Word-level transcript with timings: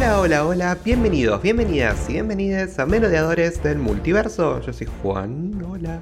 Hola, 0.00 0.20
hola, 0.20 0.46
hola, 0.46 0.78
bienvenidos, 0.84 1.42
bienvenidas 1.42 2.08
y 2.08 2.12
bienvenidas 2.12 2.78
a 2.78 2.86
Merodeadores 2.86 3.60
del 3.64 3.78
Multiverso. 3.78 4.60
Yo 4.60 4.72
soy 4.72 4.86
Juan, 5.02 5.60
hola. 5.64 6.00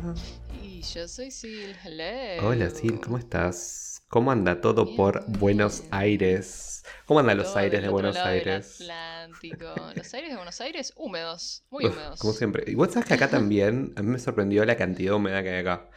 Y 0.62 0.82
yo 0.82 1.08
soy 1.08 1.30
Sil, 1.32 1.72
hello. 1.82 2.46
Hola 2.46 2.68
Sil, 2.76 3.00
¿cómo 3.00 3.16
estás? 3.16 4.02
¿Cómo 4.08 4.30
anda 4.30 4.60
todo 4.60 4.84
Bien, 4.84 4.96
por 4.98 5.24
bien. 5.26 5.38
Buenos 5.40 5.84
Aires? 5.90 6.84
¿Cómo 7.06 7.20
andan 7.20 7.38
los 7.38 7.46
Todo 7.48 7.58
aires 7.58 7.80
de 7.80 7.88
Buenos 7.88 8.16
Aires? 8.16 8.80
Atlántico. 8.82 9.74
Los 9.94 10.12
aires 10.12 10.28
de 10.30 10.36
Buenos 10.36 10.60
Aires, 10.60 10.92
húmedos, 10.96 11.64
muy 11.70 11.86
Uf, 11.86 11.94
húmedos. 11.94 12.20
Como 12.20 12.32
siempre. 12.34 12.64
Y 12.66 12.74
vos 12.74 12.92
sabés 12.92 13.08
que 13.08 13.14
acá 13.14 13.28
también, 13.30 13.94
a 13.96 14.02
mí 14.02 14.10
me 14.10 14.18
sorprendió 14.18 14.62
la 14.66 14.76
cantidad 14.76 15.12
de 15.12 15.16
humedad 15.16 15.42
que 15.42 15.50
hay 15.50 15.60
acá. 15.60 15.88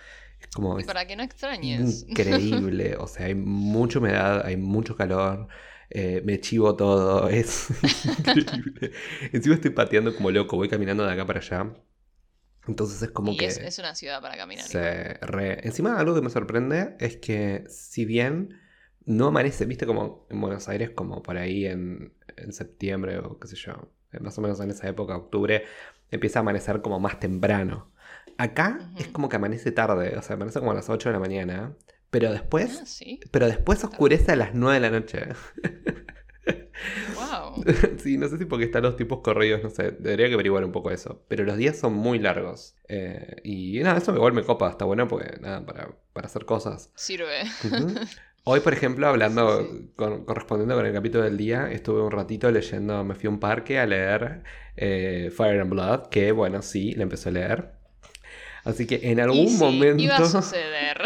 Como, 0.54 0.80
Y 0.80 0.86
para 0.86 1.06
que 1.06 1.18
no 1.18 1.24
extrañes. 1.24 2.06
increíble. 2.08 2.96
O 2.98 3.08
sea, 3.08 3.26
hay 3.26 3.36
mucha 3.36 4.00
humedad, 4.00 4.46
hay 4.46 4.56
mucho 4.56 4.96
calor. 4.96 5.50
Eh, 5.90 6.22
me 6.26 6.40
chivo 6.42 6.76
todo, 6.76 7.30
es 7.30 7.70
increíble. 8.06 8.92
Encima 9.34 9.56
estoy 9.56 9.72
pateando 9.72 10.16
como 10.16 10.32
loco, 10.32 10.56
voy 10.58 10.70
caminando 10.70 11.06
de 11.06 11.14
acá 11.14 11.26
para 11.26 11.40
allá. 11.40 11.74
Entonces 12.68 13.02
es 13.02 13.12
como 13.12 13.36
y 13.36 13.38
que... 13.38 13.48
es, 13.48 13.58
es 13.58 13.80
una 13.80 13.96
ciudad 13.96 14.22
para 14.22 14.36
caminar. 14.38 14.66
se 14.66 15.16
re- 15.22 15.66
Encima 15.68 15.98
algo 16.00 16.16
que 16.16 16.22
me 16.22 16.30
sorprende 16.30 16.96
es 17.00 17.18
que 17.18 17.64
si 17.70 18.06
bien 18.06 18.60
no 19.06 19.28
amanece, 19.28 19.66
viste 19.66 19.86
como 19.86 20.28
en 20.30 20.42
Buenos 20.42 20.68
Aires, 20.70 20.92
como 20.92 21.24
por 21.24 21.38
ahí 21.38 21.66
en, 21.66 22.14
en 22.38 22.54
septiembre 22.54 23.18
o 23.20 23.40
qué 23.40 23.48
sé 23.48 23.56
yo, 23.56 23.92
eh, 24.12 24.20
más 24.20 24.38
o 24.38 24.42
menos 24.42 24.60
en 24.60 24.72
esa 24.72 24.88
época, 24.88 25.16
octubre, 25.18 25.64
empieza 26.12 26.40
a 26.40 26.42
amanecer 26.42 26.82
como 26.82 27.00
más 27.00 27.20
temprano. 27.20 27.92
Acá 28.38 28.92
es 28.96 29.08
como 29.10 29.30
que 29.30 29.36
amanece 29.38 29.72
tarde, 29.72 30.18
o 30.18 30.22
sea, 30.22 30.36
amanece 30.36 30.60
como 30.60 30.72
a 30.72 30.76
las 30.76 30.90
8 30.90 31.10
de 31.10 31.14
la 31.14 31.20
mañana, 31.20 31.76
pero 32.10 32.32
después, 32.32 32.80
Ah, 32.82 32.86
sí. 32.86 33.20
pero 33.32 33.48
después 33.48 33.84
oscurece 33.84 34.32
a 34.32 34.36
las 34.36 34.54
9 34.54 34.76
de 34.76 34.80
la 34.80 34.90
noche. 35.00 35.20
Wow. 37.16 37.64
sí, 37.98 38.18
no 38.18 38.28
sé 38.30 38.38
si 38.38 38.46
porque 38.46 38.66
están 38.66 38.84
los 38.84 38.96
tipos 38.96 39.20
corridos, 39.22 39.62
no 39.62 39.70
sé, 39.70 39.92
debería 39.92 40.28
que 40.28 40.34
averiguar 40.34 40.64
un 40.64 40.72
poco 40.72 40.92
eso. 40.92 41.24
Pero 41.28 41.44
los 41.44 41.58
días 41.58 41.78
son 41.78 41.94
muy 41.94 42.20
largos. 42.20 42.76
Eh, 42.88 43.36
y 43.44 43.80
nada, 43.82 43.98
eso 43.98 44.16
igual 44.16 44.34
me 44.34 44.44
copa, 44.44 44.70
está 44.70 44.86
bueno 44.86 45.08
porque 45.08 45.38
nada, 45.42 45.66
para, 45.66 45.90
para 46.14 46.28
hacer 46.28 46.46
cosas. 46.46 46.92
Sirve. 46.96 47.44
Hoy, 48.46 48.62
por 48.62 48.74
ejemplo, 48.74 49.06
hablando, 49.08 49.62
Sí. 49.70 49.92
con- 49.96 50.24
correspondiendo 50.26 50.74
con 50.76 50.86
el 50.86 50.94
capítulo 50.94 51.26
del 51.26 51.38
día, 51.38 51.70
estuve 51.72 52.02
un 52.02 52.12
ratito 52.12 52.50
leyendo, 52.50 53.04
me 53.04 53.14
fui 53.14 53.28
a 53.28 53.30
un 53.30 53.40
parque 53.40 53.78
a 53.78 53.86
leer 53.86 54.44
eh, 54.78 55.30
Fire 55.36 55.60
and 55.60 55.70
Blood, 55.70 56.08
que 56.08 56.32
bueno, 56.32 56.62
sí, 56.62 56.94
la 56.94 57.04
empecé 57.04 57.30
a 57.30 57.32
leer. 57.34 57.72
Así 58.70 58.86
que 58.88 59.00
en 59.12 59.20
algún 59.20 59.40
Y 59.46 59.50
sí, 59.50 59.58
momento... 59.58 60.04
Iba 60.04 60.18
a 60.18 60.26
suceder. 60.30 61.02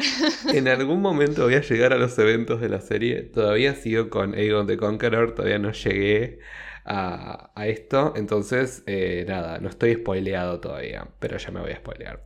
En 0.54 0.68
algún 0.68 1.02
momento 1.02 1.44
voy 1.44 1.56
a 1.56 1.62
llegar 1.62 1.94
a 1.94 1.98
los 1.98 2.18
eventos 2.20 2.62
de 2.62 2.70
la 2.70 2.82
serie. 2.82 3.22
Todavía 3.24 3.76
sigo 3.76 4.10
con 4.10 4.34
Aegon 4.36 4.68
the 4.68 4.78
Conqueror, 4.78 5.34
todavía 5.36 5.60
no 5.60 5.72
llegué 5.72 6.40
a, 6.86 7.52
a 7.56 7.68
esto. 7.68 8.14
Entonces, 8.16 8.84
eh, 8.88 9.26
nada, 9.28 9.60
no 9.60 9.70
estoy 9.70 9.96
spoileado 9.96 10.60
todavía, 10.60 11.08
pero 11.20 11.38
ya 11.38 11.52
me 11.52 11.62
voy 11.62 11.72
a 11.72 11.78
spoilear. 11.78 12.26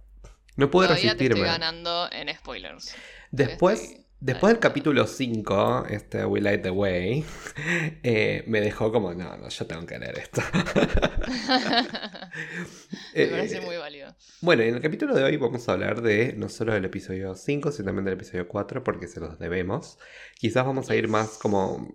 No 0.56 0.72
pude 0.72 0.88
Todavía 0.88 1.16
te 1.16 1.26
estoy 1.26 1.28
resistirme. 1.28 1.48
ganando 1.48 2.10
en 2.12 2.36
spoilers. 2.36 2.96
Después, 3.32 3.82
estoy- 3.84 4.07
después 4.20 4.52
del 4.54 4.60
capítulo 4.60 5.06
5, 5.08 5.86
este 5.90 6.26
We 6.26 6.42
Light 6.42 6.62
the 6.64 6.70
Way, 6.72 7.24
eh, 8.04 8.44
me 8.48 8.62
dejó 8.62 8.92
como, 8.92 9.14
no, 9.14 9.38
no, 9.38 9.50
yo 9.50 9.66
tengo 9.68 9.86
que 9.86 10.00
leer 10.00 10.18
esto. 10.20 10.42
Me 13.16 13.24
Eh, 13.24 13.28
parece 13.28 13.62
muy 13.62 13.78
válido. 13.78 14.16
Bueno, 14.42 14.64
en 14.64 14.76
el 14.76 14.82
capítulo 14.82 15.16
de 15.16 15.24
hoy 15.24 15.38
vamos 15.38 15.68
a 15.68 15.74
hablar 15.74 16.02
de 16.02 16.34
no 16.34 16.50
solo 16.50 16.74
del 16.74 16.86
episodio 16.86 17.36
5, 17.36 17.72
sino 17.72 17.86
también 17.88 18.06
del 18.06 18.14
episodio 18.16 18.48
4, 18.48 18.84
porque 18.84 19.08
se 19.08 19.20
los 19.20 19.40
debemos. 19.40 19.98
Quizás 20.36 20.66
vamos 20.66 20.90
a 20.90 20.96
ir 20.96 21.08
más 21.08 21.38
como 21.38 21.88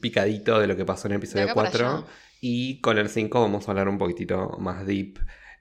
picadito 0.00 0.58
de 0.60 0.66
lo 0.66 0.76
que 0.76 0.84
pasó 0.84 1.08
en 1.08 1.12
el 1.12 1.18
episodio 1.18 1.44
acá 1.46 1.54
para 1.54 1.70
4. 1.70 1.70
allá. 1.70 2.06
Y 2.40 2.80
con 2.80 2.98
el 2.98 3.08
5 3.08 3.40
vamos 3.40 3.68
a 3.68 3.70
hablar 3.72 3.88
un 3.88 3.98
poquitito 3.98 4.56
más 4.58 4.86
deep. 4.86 5.18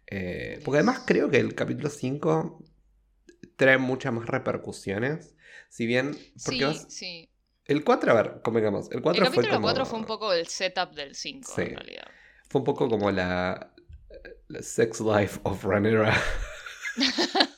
eh, 0.07 0.59
porque 0.63 0.77
además 0.79 1.03
creo 1.05 1.29
que 1.29 1.37
el 1.39 1.55
capítulo 1.55 1.89
5 1.89 2.63
trae 3.57 3.77
muchas 3.77 4.13
más 4.13 4.27
repercusiones. 4.27 5.35
Si 5.69 5.85
bien. 5.85 6.11
Porque 6.43 6.59
Sí, 6.59 6.63
vas- 6.63 6.85
sí. 6.89 7.29
el 7.65 7.83
4, 7.83 8.11
a 8.11 8.15
ver, 8.15 8.41
convengamos. 8.43 8.89
El 8.91 9.01
4 9.01 9.23
El 9.23 9.27
fue 9.29 9.35
capítulo 9.37 9.55
como. 9.57 9.67
4 9.67 9.85
fue 9.85 9.99
un 9.99 10.05
poco 10.05 10.33
el 10.33 10.47
setup 10.47 10.91
del 10.93 11.15
5, 11.15 11.51
Sí. 11.55 11.61
en 11.61 11.75
realidad. 11.75 12.07
Fue 12.49 12.59
un 12.59 12.65
poco 12.65 12.89
como 12.89 13.11
la. 13.11 13.73
la 14.47 14.61
sex 14.63 14.99
life 14.99 15.39
of 15.43 15.63
Ranera. 15.63 16.19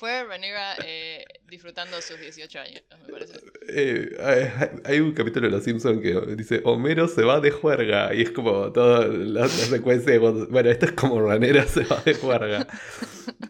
Fue 0.00 0.24
Rhaenyra 0.24 0.76
eh, 0.82 1.24
disfrutando 1.46 2.00
sus 2.00 2.18
18 2.18 2.58
años, 2.58 2.82
me 3.06 3.12
parece. 3.12 3.38
Eh, 3.68 4.16
hay, 4.18 4.70
hay 4.84 5.00
un 5.00 5.12
capítulo 5.12 5.46
de 5.46 5.52
Los 5.52 5.64
Simpsons 5.64 6.00
que 6.00 6.18
dice 6.36 6.62
Homero 6.64 7.06
se 7.06 7.22
va 7.22 7.38
de 7.40 7.50
juerga 7.50 8.14
y 8.14 8.22
es 8.22 8.30
como 8.30 8.72
toda 8.72 9.06
la, 9.06 9.42
la 9.42 9.48
secuencia 9.48 10.12
de 10.14 10.20
cuando- 10.20 10.46
bueno 10.48 10.70
esto 10.70 10.86
es 10.86 10.92
como 10.92 11.20
Ranera 11.20 11.66
se 11.66 11.84
va 11.84 12.00
de 12.02 12.14
juerga 12.14 12.66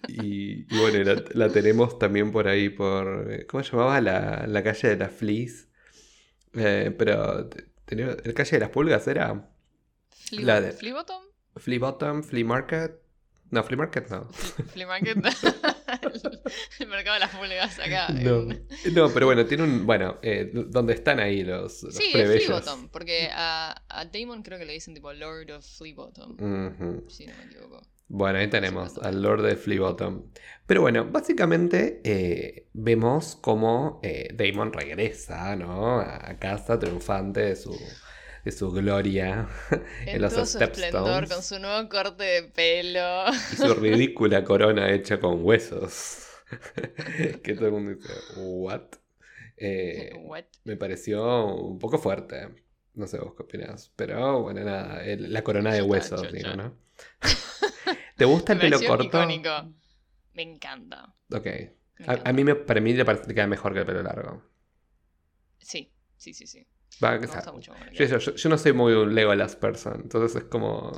y, 0.09 0.67
y 0.75 0.79
bueno 0.79 1.05
la, 1.05 1.23
la 1.35 1.49
tenemos 1.53 1.99
también 2.01 2.33
por 2.33 2.49
ahí 2.49 2.69
por 2.69 3.31
eh, 3.33 3.47
¿cómo 3.47 3.63
se 3.63 3.71
llamaba? 3.71 4.01
la, 4.01 4.45
la 4.49 4.63
calle 4.65 4.89
de 4.89 4.97
las 4.97 5.13
fleas 5.13 5.69
Eh, 6.55 6.93
pero 6.99 7.49
¿el 7.89 8.35
calle 8.35 8.51
de 8.51 8.59
las 8.61 8.71
pulgas 8.71 9.07
era? 9.07 9.49
Flea, 10.11 10.45
La 10.47 10.61
de- 10.61 10.73
Flea 10.73 10.95
Bottom? 10.95 11.23
Flea 11.57 11.79
Bottom, 11.79 12.23
Flea 12.25 12.45
Market 12.45 12.93
no 13.51 13.63
Flea 13.65 13.77
Market 13.79 14.09
no 14.11 14.29
Flea 14.73 14.87
Market. 14.87 15.17
el, 15.17 15.23
el 16.81 16.87
mercado 16.89 17.15
de 17.15 17.21
las 17.21 17.31
pulgas 17.37 17.79
acá. 17.79 18.09
no, 18.11 18.43
no 18.93 19.11
pero 19.13 19.27
bueno 19.27 19.45
tiene 19.47 19.65
un 19.65 19.87
bueno 19.87 20.19
eh, 20.23 20.51
donde 20.53 20.95
están 20.95 21.21
ahí 21.21 21.43
los, 21.45 21.83
los 21.83 21.95
Sí, 21.95 22.05
es 22.07 22.13
plebeyos. 22.13 22.45
Flea 22.47 22.59
Bottom, 22.61 22.89
porque 22.91 23.29
a, 23.33 23.83
a 23.89 24.05
Damon 24.07 24.43
creo 24.43 24.59
que 24.59 24.65
le 24.65 24.73
dicen 24.73 24.95
tipo 24.95 25.13
Lord 25.13 25.51
of 25.51 25.65
Flea 25.67 25.95
Bottom, 25.95 26.33
Ujú. 26.33 27.05
si 27.11 27.27
no 27.27 27.35
me 27.37 27.45
equivoco. 27.45 27.83
Bueno, 28.13 28.41
ahí 28.41 28.49
tenemos 28.51 28.99
al 28.99 29.23
Lord 29.23 29.43
de 29.43 29.55
Fleabottom. 29.55 30.33
Pero 30.67 30.81
bueno, 30.81 31.05
básicamente 31.13 32.01
eh, 32.03 32.67
vemos 32.73 33.37
cómo 33.41 34.01
eh, 34.03 34.35
Damon 34.35 34.73
regresa, 34.73 35.55
¿no? 35.55 36.01
A 36.01 36.37
casa 36.41 36.77
triunfante 36.77 37.39
de 37.41 37.55
su, 37.55 37.71
de 38.45 38.53
su 38.53 38.71
gloria 38.73 39.49
en, 40.07 40.17
En 40.17 40.23
los 40.23 40.33
todo 40.33 40.47
su 40.47 40.59
esplendor, 40.59 41.29
con 41.29 41.43
su 41.43 41.59
nuevo 41.59 41.89
corte 41.89 42.25
de 42.25 42.43
pelo. 42.45 43.27
y 43.49 43.57
su 43.57 43.75
ridícula 43.75 44.45
corona 44.45 44.91
hecha 44.93 45.21
con 45.21 45.45
huesos. 45.45 46.27
que 47.43 47.55
todo 47.55 47.67
el 47.67 47.73
mundo 47.73 47.91
dice, 47.95 48.25
¿what? 48.29 48.83
Eh, 49.57 50.11
What? 50.13 50.45
me 50.65 50.77
pareció 50.77 51.47
un 51.57 51.79
poco 51.79 51.99
fuerte. 51.99 52.49
No 52.95 53.07
sé 53.07 53.19
vos 53.19 53.35
qué 53.37 53.43
opinás. 53.45 53.93
Pero 53.97 54.43
bueno, 54.43 54.63
nada, 54.65 55.05
el- 55.05 55.33
la 55.33 55.45
corona 55.45 55.73
de 55.75 55.83
Yo 55.83 55.87
huesos, 55.87 56.23
chocha. 56.23 56.31
digo, 56.31 56.55
¿no? 56.57 56.77
¿Te 58.17 58.25
gusta 58.25 58.53
el 58.53 58.61
pelo 58.61 58.85
corto? 58.85 59.05
icónico. 59.07 59.75
Me 60.35 60.43
encanta. 60.43 61.15
Ok. 61.33 61.47
me 61.99 62.07
A, 62.07 62.29
a 62.31 62.33
mí 62.33 62.45
me, 62.45 62.55
para 62.57 62.81
mí 62.81 62.93
le 62.95 63.05
parece 63.05 63.27
que 63.27 63.35
queda 63.35 63.47
mejor 63.47 63.73
que 63.73 63.81
el 63.81 63.87
pelo 63.87 64.03
largo. 64.03 64.43
Sí, 65.59 65.93
sí, 66.17 66.35
sí, 66.35 66.47
sí. 66.47 66.67
Va, 67.03 67.19
Me 67.19 67.27
sea, 67.27 67.37
gusta 67.37 67.53
mucho. 67.53 67.73
yo, 67.93 68.05
queda. 68.07 68.19
yo- 68.19 68.35
yo 68.35 68.49
no 68.49 68.59
soy 68.59 68.73
muy 68.73 68.93
un 68.93 69.15
Legolas 69.15 69.57
person, 69.57 70.01
entonces 70.03 70.43
es 70.43 70.49
como. 70.49 70.93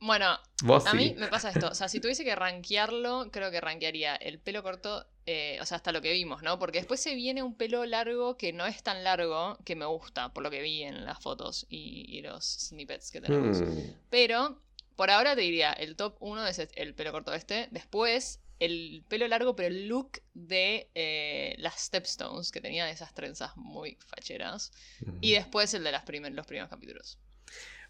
Bueno, 0.00 0.38
Vos 0.64 0.84
A 0.84 0.90
sí. 0.90 0.96
mí 0.96 1.14
me 1.18 1.28
pasa 1.28 1.50
esto, 1.50 1.68
o 1.68 1.74
sea, 1.74 1.88
si 1.88 2.00
tuviese 2.00 2.22
que 2.24 2.34
rankearlo, 2.36 3.30
creo 3.32 3.50
que 3.50 3.60
rankearía 3.60 4.14
el 4.16 4.38
pelo 4.38 4.62
corto, 4.62 5.06
eh, 5.26 5.58
o 5.60 5.66
sea, 5.66 5.76
hasta 5.78 5.90
lo 5.92 6.00
que 6.02 6.12
vimos, 6.12 6.42
¿no? 6.42 6.58
Porque 6.58 6.78
después 6.78 7.00
se 7.00 7.14
viene 7.14 7.42
un 7.42 7.56
pelo 7.56 7.84
largo 7.86 8.36
que 8.36 8.52
no 8.52 8.66
es 8.66 8.82
tan 8.82 9.02
largo, 9.04 9.58
que 9.64 9.74
me 9.74 9.84
gusta, 9.86 10.32
por 10.32 10.42
lo 10.44 10.50
que 10.50 10.62
vi 10.62 10.82
en 10.84 11.04
las 11.04 11.18
fotos 11.20 11.66
y, 11.68 12.04
y 12.08 12.22
los 12.22 12.44
snippets 12.44 13.10
que 13.10 13.20
tenemos. 13.20 13.64
Hmm, 13.64 14.06
Pero, 14.10 14.62
por 14.96 15.10
ahora 15.10 15.34
te 15.34 15.40
diría, 15.42 15.72
el 15.72 15.96
top 15.96 16.16
1 16.20 16.46
es 16.46 16.58
el 16.74 16.94
pelo 16.94 17.10
corto 17.12 17.32
este, 17.34 17.68
después 17.72 18.40
el 18.58 19.04
pelo 19.08 19.26
largo, 19.28 19.54
pero 19.56 19.68
el 19.68 19.88
look 19.88 20.20
de 20.34 20.90
eh, 20.94 21.54
las 21.58 21.80
Stepstones, 21.80 22.50
que 22.52 22.60
tenían 22.60 22.88
esas 22.88 23.14
trenzas 23.14 23.56
muy 23.56 23.98
facheras, 24.06 24.72
y 25.20 25.32
después 25.34 25.74
el 25.74 25.84
de 25.84 25.92
las 25.92 26.04
primer- 26.04 26.32
los 26.32 26.46
primeros 26.46 26.70
capítulos. 26.70 27.18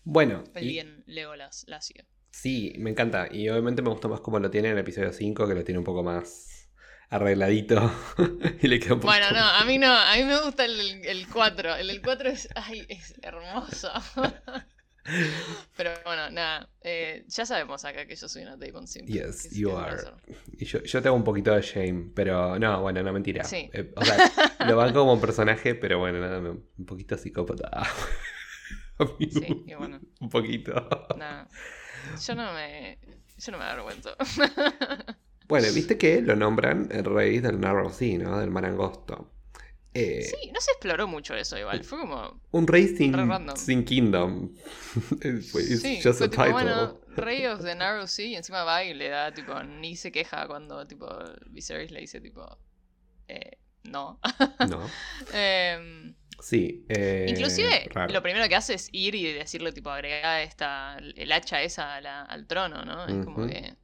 Bueno, 0.05 0.45
El 0.55 0.65
y- 0.65 0.69
bien 0.69 1.03
Legolas 1.07 1.65
Lacio. 1.69 2.05
sí, 2.31 2.73
me 2.79 2.91
encanta. 2.91 3.29
Y 3.31 3.49
obviamente 3.49 3.83
me 3.83 3.91
gustó 3.91 4.09
más 4.09 4.21
como 4.21 4.39
lo 4.39 4.51
tiene 4.51 4.69
en 4.69 4.75
el 4.75 4.81
episodio 4.81 5.13
5, 5.13 5.47
que 5.49 5.55
lo 5.55 5.65
tiene 5.65 5.79
un 5.79 5.85
poco 5.85 6.03
más 6.03 6.69
arregladito. 7.11 7.91
y 8.63 8.69
le 8.69 8.79
queda 8.81 8.95
un 8.95 9.01
poco. 9.01 9.13
Bueno, 9.13 9.31
no, 9.33 9.39
a 9.45 9.65
mí 9.65 9.79
no, 9.79 9.93
a 9.93 10.15
mí 10.17 10.25
me 10.25 10.39
gusta 10.45 10.65
el, 10.65 10.81
el 11.07 11.27
4. 11.29 11.77
El 11.77 11.89
del 11.89 12.03
4 12.03 12.29
es, 12.31 12.49
ay, 12.55 12.85
es 12.89 13.15
hermoso. 13.23 13.91
Pero 15.77 15.91
bueno, 16.05 16.31
nada, 16.31 16.69
eh, 16.83 17.25
ya 17.29 17.47
sabemos 17.47 17.85
acá 17.85 18.07
que 18.07 18.17
yo 18.17 18.29
soy 18.29 18.43
una 18.43 18.57
Damon 18.57 18.87
Simp. 18.87 19.09
Yes, 19.09 19.51
you 19.51 19.77
are. 19.77 19.97
Y 20.59 20.65
yo, 20.65 20.83
yo 20.83 21.03
tengo 21.03 21.17
un 21.17 21.25
poquito 21.25 21.55
de 21.55 21.63
shame, 21.63 22.11
pero 22.15 22.59
no, 22.59 22.81
bueno, 22.83 23.03
no 23.03 23.13
mentira. 23.13 23.45
Sí. 23.45 23.71
Eh, 23.73 23.93
o 23.95 24.05
sea, 24.05 24.17
lo 24.67 24.77
van 24.77 24.93
como 24.93 25.13
un 25.13 25.21
personaje, 25.21 25.75
pero 25.75 25.99
bueno, 25.99 26.21
nada, 26.21 26.39
un 26.39 26.87
poquito 26.87 27.17
psicópata. 27.17 27.71
Mí, 29.19 29.29
Sí, 29.31 29.65
y 29.67 29.75
bueno, 29.75 30.01
un 30.21 30.29
poquito. 30.29 30.73
nada. 31.17 31.49
Yo 32.27 32.35
no 32.35 32.53
me. 32.53 32.99
Yo 33.39 33.53
no 33.53 33.59
me 33.59 33.65
avergüenzo. 33.65 34.17
Bueno, 35.49 35.69
viste 35.73 35.97
que 35.97 36.23
lo 36.23 36.35
nombran 36.35 36.89
el 36.91 37.05
rey 37.05 37.39
del 37.39 37.61
Narrow 37.61 37.91
Sea, 37.91 38.19
¿no? 38.19 38.39
Del 38.41 38.51
mar 38.51 38.65
angosto. 38.65 39.31
Eh, 39.99 40.23
Sí, 40.23 40.51
no 40.53 40.61
se 40.61 40.71
exploró 40.73 41.07
mucho 41.07 41.35
eso 41.35 41.59
igual. 41.59 41.83
Fue 41.85 41.99
como. 41.99 42.41
Un 42.51 42.67
rey 42.67 42.89
sin, 42.89 43.85
kingdom. 43.85 44.51
It's 45.23 45.53
Sí, 45.83 46.01
just 46.03 46.19
fue 46.19 46.27
a 46.27 46.31
tipo, 46.31 46.43
title. 46.43 46.53
bueno, 46.53 47.01
Rey 47.17 47.47
of 47.47 47.63
the 47.63 47.75
Narrow 47.75 48.07
Sea, 48.07 48.27
y 48.27 48.37
encima 48.37 48.65
va 48.65 48.85
y 48.85 48.93
le 48.95 49.09
da, 49.09 49.33
tipo, 49.33 49.63
ni 49.63 49.97
se 49.97 50.13
queja 50.13 50.47
cuando, 50.47 50.87
tipo, 50.87 51.09
Viserys 51.49 51.91
le 51.91 52.01
dice, 52.01 52.21
tipo, 52.21 52.59
eh, 53.29 53.59
no. 53.85 54.21
No. 54.69 54.81
Em, 55.33 56.15
Sí. 56.39 56.85
eh, 56.91 57.27
inclusive, 57.31 57.89
raro. 57.95 58.13
lo 58.13 58.23
primero 58.23 58.47
que 58.47 58.57
hace 58.57 58.75
es 58.75 58.91
ir 58.93 59.15
y 59.15 59.33
decirle, 59.33 59.73
tipo, 59.73 59.89
agregar 59.89 60.43
esta, 60.43 60.99
el 60.99 61.33
hacha 61.33 61.63
esa 61.63 61.99
la- 62.03 62.23
al 62.25 62.47
trono, 62.47 62.85
¿no? 62.85 63.07
Es 63.07 63.25
como 63.25 63.47
que... 63.47 63.75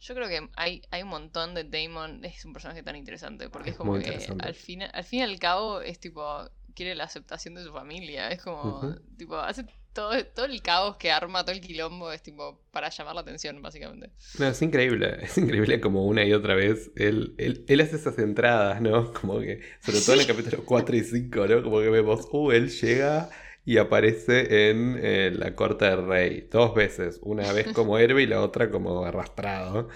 Yo 0.00 0.14
creo 0.14 0.28
que 0.28 0.48
hay, 0.56 0.82
hay 0.90 1.02
un 1.02 1.08
montón 1.08 1.54
de 1.54 1.64
Damon, 1.64 2.24
es 2.24 2.44
un 2.44 2.52
personaje 2.52 2.82
tan 2.82 2.96
interesante, 2.96 3.48
porque 3.48 3.70
es, 3.70 3.76
como 3.76 3.92
muy 3.92 4.02
que 4.02 4.10
al 4.38 4.54
fin, 4.54 4.82
al 4.82 5.04
fin 5.04 5.20
y 5.20 5.22
al 5.22 5.38
cabo 5.38 5.80
es 5.80 5.98
tipo, 5.98 6.48
quiere 6.74 6.94
la 6.94 7.04
aceptación 7.04 7.54
de 7.54 7.64
su 7.64 7.72
familia, 7.72 8.30
es 8.30 8.40
como, 8.40 8.94
tipo, 9.16 9.36
hace 9.36 9.64
todo, 9.92 10.24
todo 10.26 10.46
el 10.46 10.62
caos 10.62 10.96
que 10.96 11.10
arma, 11.10 11.42
todo 11.42 11.52
el 11.52 11.60
quilombo, 11.60 12.12
es 12.12 12.22
tipo, 12.22 12.60
para 12.70 12.88
llamar 12.88 13.16
la 13.16 13.22
atención, 13.22 13.60
básicamente. 13.60 14.10
No, 14.38 14.46
es 14.46 14.62
increíble. 14.62 15.18
Es 15.22 15.36
increíble 15.36 15.80
como 15.80 16.06
una 16.06 16.24
y 16.24 16.32
otra 16.32 16.54
vez 16.54 16.92
él, 16.94 17.34
él, 17.38 17.64
él 17.66 17.80
hace 17.80 17.96
esas 17.96 18.16
entradas, 18.18 18.80
¿no? 18.80 19.12
Como 19.20 19.40
que, 19.40 19.60
sobre 19.80 20.00
todo 20.00 20.14
en 20.14 20.20
el 20.20 20.26
capítulo 20.28 20.62
4 20.64 20.96
y 20.96 21.02
5, 21.02 21.46
¿no? 21.48 21.62
Como 21.64 21.80
que 21.80 21.90
vemos, 21.90 22.28
uh, 22.30 22.52
él 22.52 22.70
llega 22.70 23.28
y 23.68 23.78
aparece 23.78 24.70
en 24.70 24.98
eh, 25.02 25.30
la 25.34 25.54
corte 25.54 25.84
del 25.84 26.06
rey 26.06 26.48
dos 26.50 26.74
veces. 26.74 27.18
Una 27.22 27.52
vez 27.52 27.68
como 27.74 27.98
héroe 27.98 28.22
y 28.22 28.26
la 28.26 28.40
otra 28.40 28.70
como 28.70 29.04
arrastrado. 29.04 29.88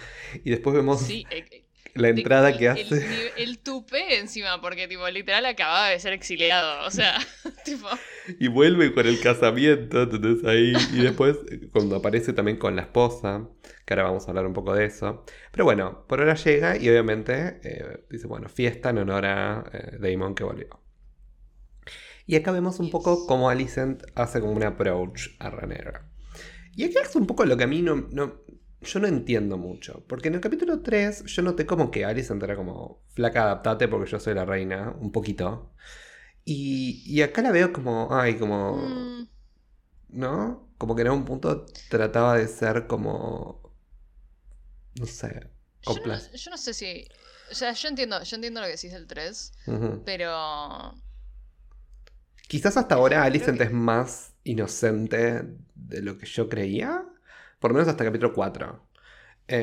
Y 0.44 0.50
después 0.50 0.76
vemos 0.76 1.00
Sí, 1.00 1.26
eh, 1.30 1.44
eh, 1.50 1.64
la 1.94 2.08
entrada 2.08 2.50
el- 2.52 2.58
que 2.58 2.68
el, 2.68 2.68
hace. 2.68 3.06
nive- 3.08 3.32
El, 3.36 3.58
tupé 3.60 4.18
encima, 4.18 4.60
porque 4.60 4.88
tipo, 4.88 5.08
literal 5.08 5.44
acababa 5.46 5.88
de 5.88 5.98
ser 6.00 6.12
exiliado, 6.12 6.86
o 6.86 6.90
sea, 6.90 7.18
tipo... 7.64 7.88
Y 8.38 8.48
vuelve 8.48 8.92
con 8.94 9.06
el 9.06 9.20
casamiento, 9.20 10.02
entonces 10.02 10.44
ahí. 10.44 10.72
Y 10.92 11.00
después, 11.00 11.38
cuando 11.72 11.96
aparece 11.96 12.32
también 12.32 12.56
con 12.58 12.76
la 12.76 12.82
esposa, 12.82 13.48
que 13.84 13.94
ahora 13.94 14.04
vamos 14.04 14.26
a 14.26 14.30
hablar 14.30 14.46
un 14.46 14.52
poco 14.52 14.74
de 14.74 14.84
eso. 14.86 15.24
Pero 15.50 15.64
bueno, 15.64 16.06
por 16.06 16.20
ahora 16.20 16.34
llega 16.34 16.76
y 16.76 16.88
obviamente 16.88 17.60
eh, 17.64 18.04
dice, 18.10 18.26
bueno, 18.26 18.48
fiesta 18.48 18.90
en 18.90 18.98
honor 18.98 19.26
a 19.26 19.64
Damon 19.98 20.34
que 20.34 20.44
volvió. 20.44 20.81
Y 22.26 22.36
acá 22.36 22.52
vemos 22.52 22.78
un 22.80 22.90
poco 22.90 23.26
cómo 23.26 23.50
Alicent 23.50 24.02
hace 24.14 24.40
como 24.40 24.52
un 24.52 24.62
approach 24.62 25.28
a 25.38 25.50
Rhaenyra. 25.50 26.08
Y 26.76 26.84
acá 26.84 27.00
es 27.02 27.14
un 27.16 27.26
poco 27.26 27.44
lo 27.44 27.56
que 27.56 27.64
a 27.64 27.66
mí 27.66 27.82
no, 27.82 27.96
no- 28.12 28.40
yo 28.82 29.00
no 29.00 29.06
entiendo 29.08 29.58
mucho. 29.58 30.04
Porque 30.08 30.28
en 30.28 30.34
el 30.34 30.40
capítulo 30.40 30.80
3 30.82 31.24
yo 31.26 31.42
noté 31.42 31.66
como 31.66 31.90
que 31.90 32.04
Alicent 32.04 32.42
era 32.42 32.56
como 32.56 33.02
flaca 33.10 33.42
adaptate 33.44 33.88
porque 33.88 34.10
yo 34.10 34.20
soy 34.20 34.34
la 34.34 34.44
reina, 34.44 34.94
un 35.00 35.12
poquito. 35.12 35.72
Y, 36.44 37.02
y 37.06 37.22
acá 37.22 37.42
la 37.42 37.52
veo 37.52 37.72
como, 37.72 38.08
ay, 38.12 38.36
como... 38.38 38.76
mm, 38.76 39.28
¿No? 40.10 40.68
Como 40.78 40.94
que 40.94 41.02
en 41.02 41.08
algún 41.08 41.24
punto 41.24 41.66
trataba 41.88 42.36
de 42.36 42.48
ser 42.48 42.86
como. 42.86 43.62
No 44.98 45.06
sé. 45.06 45.28
yo, 45.82 45.94
no, 45.94 46.00
complas- 46.02 46.32
yo 46.32 46.50
no 46.50 46.58
sé 46.58 46.74
si... 46.74 47.06
O 47.50 47.54
sea, 47.54 47.72
yo 47.72 47.88
entiendo, 47.88 48.22
yo 48.22 48.36
entiendo 48.36 48.60
lo 48.60 48.66
que 48.66 48.72
decís 48.72 48.92
del 48.92 49.06
3, 49.06 49.52
Ujú. 49.66 50.02
pero... 50.04 50.94
Quizás 52.52 52.76
hasta 52.76 52.94
ahora 52.96 53.22
Alicent 53.24 53.56
que- 53.58 53.64
es 53.64 53.72
más 53.72 54.34
inocente 54.44 55.42
de 55.74 56.02
lo 56.02 56.18
que 56.18 56.26
yo 56.26 56.48
creía. 56.48 57.04
Por 57.58 57.70
lo 57.70 57.74
menos 57.76 57.88
hasta 57.88 58.04
el 58.04 58.10
capítulo 58.10 58.32
4. 58.34 58.86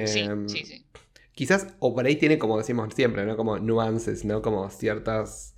Sí, 0.03 0.21
Em, 0.21 0.47
sí, 0.47 0.65
sí. 0.65 0.85
Quizás, 1.33 1.67
o 1.79 1.93
por 1.95 2.05
ahí 2.05 2.15
tiene, 2.17 2.37
como 2.39 2.57
decimos 2.57 2.93
siempre, 2.93 3.25
¿no? 3.25 3.37
Como 3.37 3.59
nuances, 3.59 4.25
¿no? 4.25 4.41
Como 4.41 4.69
ciertas 4.71 5.55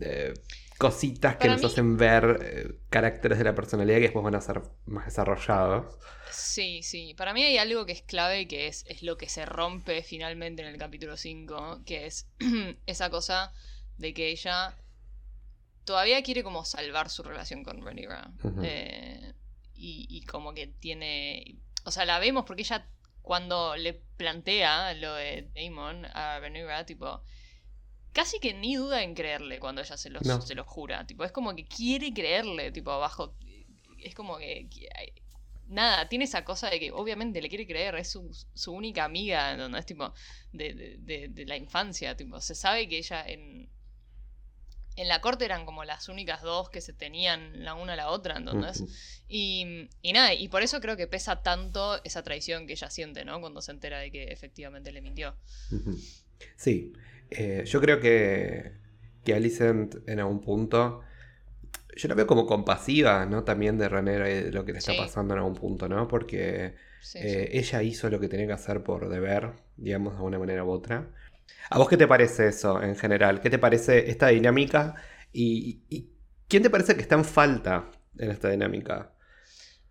eh, 0.00 0.34
cositas 0.78 1.36
que 1.36 1.40
Para 1.40 1.54
nos 1.54 1.64
mí- 1.64 1.66
hacen 1.72 1.96
ver 1.96 2.38
eh, 2.42 2.78
caracteres 2.90 3.38
de 3.38 3.44
la 3.44 3.54
personalidad 3.54 3.96
que 3.98 4.02
después 4.04 4.24
van 4.24 4.34
a 4.36 4.40
ser 4.40 4.62
más 4.86 5.06
desarrollados. 5.06 5.86
Sí, 6.32 6.82
sí. 6.82 7.14
Para 7.14 7.32
mí 7.32 7.42
hay 7.44 7.58
algo 7.58 7.86
que 7.86 7.92
es 7.92 8.02
clave 8.02 8.48
que 8.48 8.66
es, 8.66 8.84
es 8.88 9.02
lo 9.02 9.16
que 9.16 9.28
se 9.28 9.46
rompe 9.46 10.02
finalmente 10.02 10.62
en 10.62 10.68
el 10.68 10.78
capítulo 10.78 11.16
5, 11.16 11.82
que 11.86 12.06
es 12.06 12.26
esa 12.86 13.10
cosa 13.10 13.52
de 13.98 14.14
que 14.14 14.30
ella 14.30 14.76
todavía 15.84 16.22
quiere 16.22 16.42
como 16.42 16.64
salvar 16.64 17.10
su 17.10 17.22
relación 17.22 17.62
con. 17.64 17.78
Ujú. 17.82 18.60
Eh, 18.64 19.34
y, 19.74 20.06
y 20.08 20.24
como 20.26 20.54
que 20.54 20.66
tiene... 20.68 21.56
O 21.84 21.90
sea, 21.90 22.04
la 22.04 22.18
vemos 22.18 22.44
porque 22.46 22.62
ella 22.62 22.88
cuando 23.22 23.76
le 23.76 23.94
plantea 24.16 24.94
lo 24.94 25.14
de 25.14 25.50
Damon 25.54 26.04
a 26.06 26.38
Rhaenyra, 26.40 26.84
tipo... 26.86 27.22
Casi 28.12 28.38
que 28.38 28.54
ni 28.54 28.76
duda 28.76 29.02
en 29.02 29.14
creerle 29.14 29.58
cuando 29.58 29.80
ella 29.82 29.96
se 29.96 30.08
lo, 30.08 30.20
No. 30.20 30.40
se 30.40 30.54
lo 30.54 30.64
jura. 30.64 31.04
Tipo, 31.04 31.24
es 31.24 31.32
como 31.32 31.54
que 31.56 31.66
quiere 31.66 32.12
creerle, 32.14 32.70
tipo, 32.70 32.92
abajo. 32.92 33.34
Es 33.98 34.14
como 34.14 34.38
que. 34.38 34.68
Nada, 35.66 36.08
tiene 36.08 36.26
esa 36.26 36.44
cosa 36.44 36.70
de 36.70 36.78
que 36.78 36.92
obviamente 36.92 37.42
le 37.42 37.48
quiere 37.48 37.66
creer, 37.66 37.96
es 37.96 38.10
su, 38.12 38.30
su 38.54 38.72
única 38.72 39.02
amiga, 39.04 39.56
¿no? 39.56 39.76
Es 39.76 39.84
tipo 39.86 40.12
de, 40.52 40.74
de- 40.74 40.96
de- 40.98 41.28
de 41.28 41.44
la 41.46 41.56
infancia, 41.56 42.16
tipo, 42.16 42.40
se 42.40 42.54
sabe 42.54 42.86
que 42.88 42.98
ella 42.98 43.24
en, 43.26 43.68
en 44.96 45.08
la 45.08 45.20
corte 45.20 45.44
eran 45.44 45.66
como 45.66 45.84
las 45.84 46.08
únicas 46.08 46.42
dos 46.42 46.70
que 46.70 46.80
se 46.80 46.92
tenían 46.92 47.64
la 47.64 47.74
una 47.74 47.94
a 47.94 47.96
la 47.96 48.08
otra, 48.10 48.36
¿entendés? 48.36 48.84
Y, 49.28 49.88
y 50.02 50.12
nada, 50.12 50.34
y 50.34 50.48
por 50.48 50.62
eso 50.62 50.80
creo 50.80 50.96
que 50.96 51.06
pesa 51.06 51.42
tanto 51.42 52.02
esa 52.04 52.22
traición 52.22 52.66
que 52.66 52.74
ella 52.74 52.90
siente, 52.90 53.24
¿no? 53.24 53.40
Cuando 53.40 53.60
se 53.62 53.72
entera 53.72 53.98
de 53.98 54.10
que 54.10 54.24
efectivamente 54.24 54.92
le 54.92 55.00
mintió. 55.00 55.36
Sí, 56.56 56.92
eh, 57.30 57.64
yo 57.66 57.80
creo 57.80 58.00
que, 58.00 58.72
que 59.24 59.34
Alicent 59.34 59.96
en 60.08 60.20
algún 60.20 60.40
punto, 60.40 61.02
yo 61.96 62.08
la 62.08 62.14
veo 62.14 62.26
como 62.26 62.46
compasiva, 62.46 63.26
¿no? 63.26 63.44
También 63.44 63.78
de 63.78 63.88
Rhaenyra 63.88 64.30
y 64.30 64.34
de 64.44 64.52
lo 64.52 64.64
que 64.64 64.72
le 64.72 64.78
está 64.78 64.92
Sí. 64.92 64.96
pasando 64.96 65.34
en 65.34 65.40
algún 65.40 65.54
punto, 65.54 65.88
¿no? 65.88 66.08
Porque 66.08 66.74
Sí, 67.00 67.18
eh, 67.18 67.50
sí. 67.50 67.58
ella 67.58 67.82
hizo 67.82 68.10
lo 68.10 68.20
que 68.20 68.28
tenía 68.28 68.46
que 68.46 68.52
hacer 68.54 68.82
por 68.82 69.08
deber, 69.08 69.52
digamos, 69.76 70.16
de 70.16 70.22
una 70.24 70.38
manera 70.38 70.64
u 70.64 70.70
otra. 70.70 71.10
¿A 71.70 71.78
vos 71.78 71.88
qué 71.88 71.96
te 71.96 72.06
parece 72.06 72.48
eso 72.48 72.82
en 72.82 72.96
general? 72.96 73.40
¿Qué 73.40 73.50
te 73.50 73.58
parece 73.58 74.10
esta 74.10 74.28
dinámica? 74.28 74.94
¿Y, 75.32 75.82
y 75.88 76.10
quién 76.48 76.62
te 76.62 76.70
parece 76.70 76.94
que 76.94 77.02
está 77.02 77.14
en 77.16 77.24
falta 77.24 77.90
en 78.18 78.30
esta 78.30 78.48
dinámica? 78.50 79.12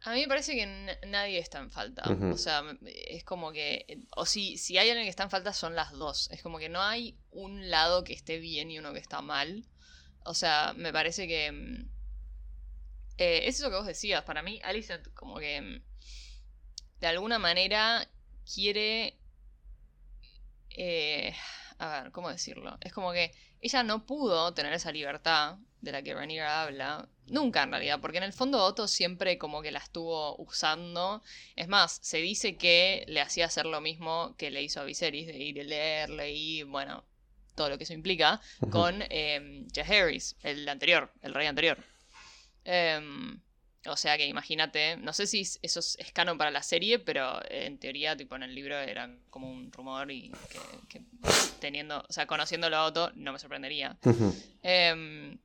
A 0.01 0.13
mí 0.13 0.21
me 0.21 0.27
parece 0.27 0.53
que 0.55 0.65
nadie 1.07 1.39
está 1.39 1.59
en 1.59 1.71
falta. 1.71 2.19
O 2.27 2.37
sea, 2.37 2.61
es 2.85 3.23
como 3.23 3.51
que. 3.53 4.01
O 4.15 4.25
si, 4.25 4.57
si 4.57 4.77
hay 4.77 4.89
alguien 4.89 5.05
que 5.05 5.09
está 5.09 5.23
en 5.23 5.29
falta, 5.29 5.53
son 5.53 5.75
las 5.75 5.91
dos. 5.93 6.29
Es 6.31 6.41
como 6.43 6.59
que 6.59 6.69
no 6.69 6.81
hay 6.81 7.17
un 7.31 7.69
lado 7.71 8.03
que 8.03 8.13
esté 8.13 8.37
bien 8.39 8.69
y 8.69 8.79
uno 8.79 8.93
que 8.93 8.99
está 8.99 9.21
mal. 9.21 9.65
O 10.25 10.33
sea, 10.33 10.73
me 10.77 10.91
parece 10.93 11.27
que. 11.27 11.51
mm, 11.51 11.89
eh, 13.17 13.47
es 13.47 13.59
eso 13.59 13.69
que 13.69 13.75
vos 13.77 13.85
decías. 13.87 14.23
Para 14.23 14.41
mí, 14.43 14.59
Alicent, 14.63 15.07
como 15.13 15.37
que. 15.39 15.61
mm, 15.61 15.81
De 16.99 17.07
alguna 17.07 17.37
manera 17.39 18.07
quiere. 18.51 19.19
Eh, 20.73 21.35
a 21.77 22.01
ver, 22.01 22.11
¿cómo 22.11 22.29
decirlo? 22.29 22.77
Es 22.81 22.93
como 22.93 23.11
que 23.11 23.31
ella 23.61 23.83
no 23.83 24.05
pudo 24.05 24.53
tener 24.53 24.73
esa 24.73 24.91
libertad 24.91 25.57
de 25.81 25.91
la 25.91 26.01
que 26.01 26.13
Rhaenyra 26.13 26.63
habla. 26.63 27.07
Nunca 27.27 27.63
en 27.63 27.71
realidad, 27.71 27.99
porque 28.01 28.17
en 28.17 28.23
el 28.23 28.33
fondo 28.33 28.63
Otto 28.63 28.87
siempre 28.87 29.37
como 29.37 29.61
que 29.61 29.71
la 29.71 29.79
estuvo 29.79 30.35
usando. 30.37 31.21
Es 31.55 31.67
más, 31.67 31.99
se 32.01 32.17
dice 32.17 32.57
que 32.57 33.05
le 33.07 33.21
hacía 33.21 33.45
hacer 33.45 33.65
lo 33.65 33.81
mismo 33.81 34.35
que 34.37 34.51
le 34.51 34.61
hizo 34.61 34.81
a 34.81 34.83
Viserys, 34.83 35.27
de 35.27 35.37
ir 35.37 35.57
y 35.57 35.63
leerle 35.63 36.31
y 36.31 36.63
bueno, 36.63 37.05
todo 37.55 37.69
lo 37.69 37.77
que 37.77 37.83
eso 37.83 37.93
implica, 37.93 38.41
con 38.71 39.03
eh, 39.09 39.65
Jaehaerys, 39.73 40.37
el 40.43 40.67
anterior, 40.67 41.11
el 41.21 41.33
rey 41.33 41.47
anterior. 41.47 41.77
Em, 42.65 43.41
o 43.87 43.97
sea 43.97 44.17
que 44.17 44.27
imagínate, 44.27 44.97
no 44.97 45.11
sé 45.13 45.27
si 45.27 45.41
eso 45.41 45.79
es, 45.79 45.95
es 45.99 46.11
canon 46.13 46.37
para 46.37 46.51
la 46.51 46.63
serie, 46.63 46.99
pero 46.99 47.39
en 47.49 47.77
teoría, 47.77 48.15
tipo 48.15 48.35
en 48.35 48.43
el 48.43 48.55
libro 48.55 48.77
era 48.79 49.09
como 49.29 49.49
un 49.49 49.71
rumor 49.71 50.09
y 50.11 50.31
que, 50.49 50.59
que 50.99 51.01
teniendo, 51.59 52.03
o 52.07 52.13
sea, 52.13 52.25
conociéndolo 52.25 52.77
a 52.77 52.85
Otto, 52.85 53.11
no 53.15 53.33
me 53.33 53.39
sorprendería. 53.39 53.97
Em, 54.61 55.37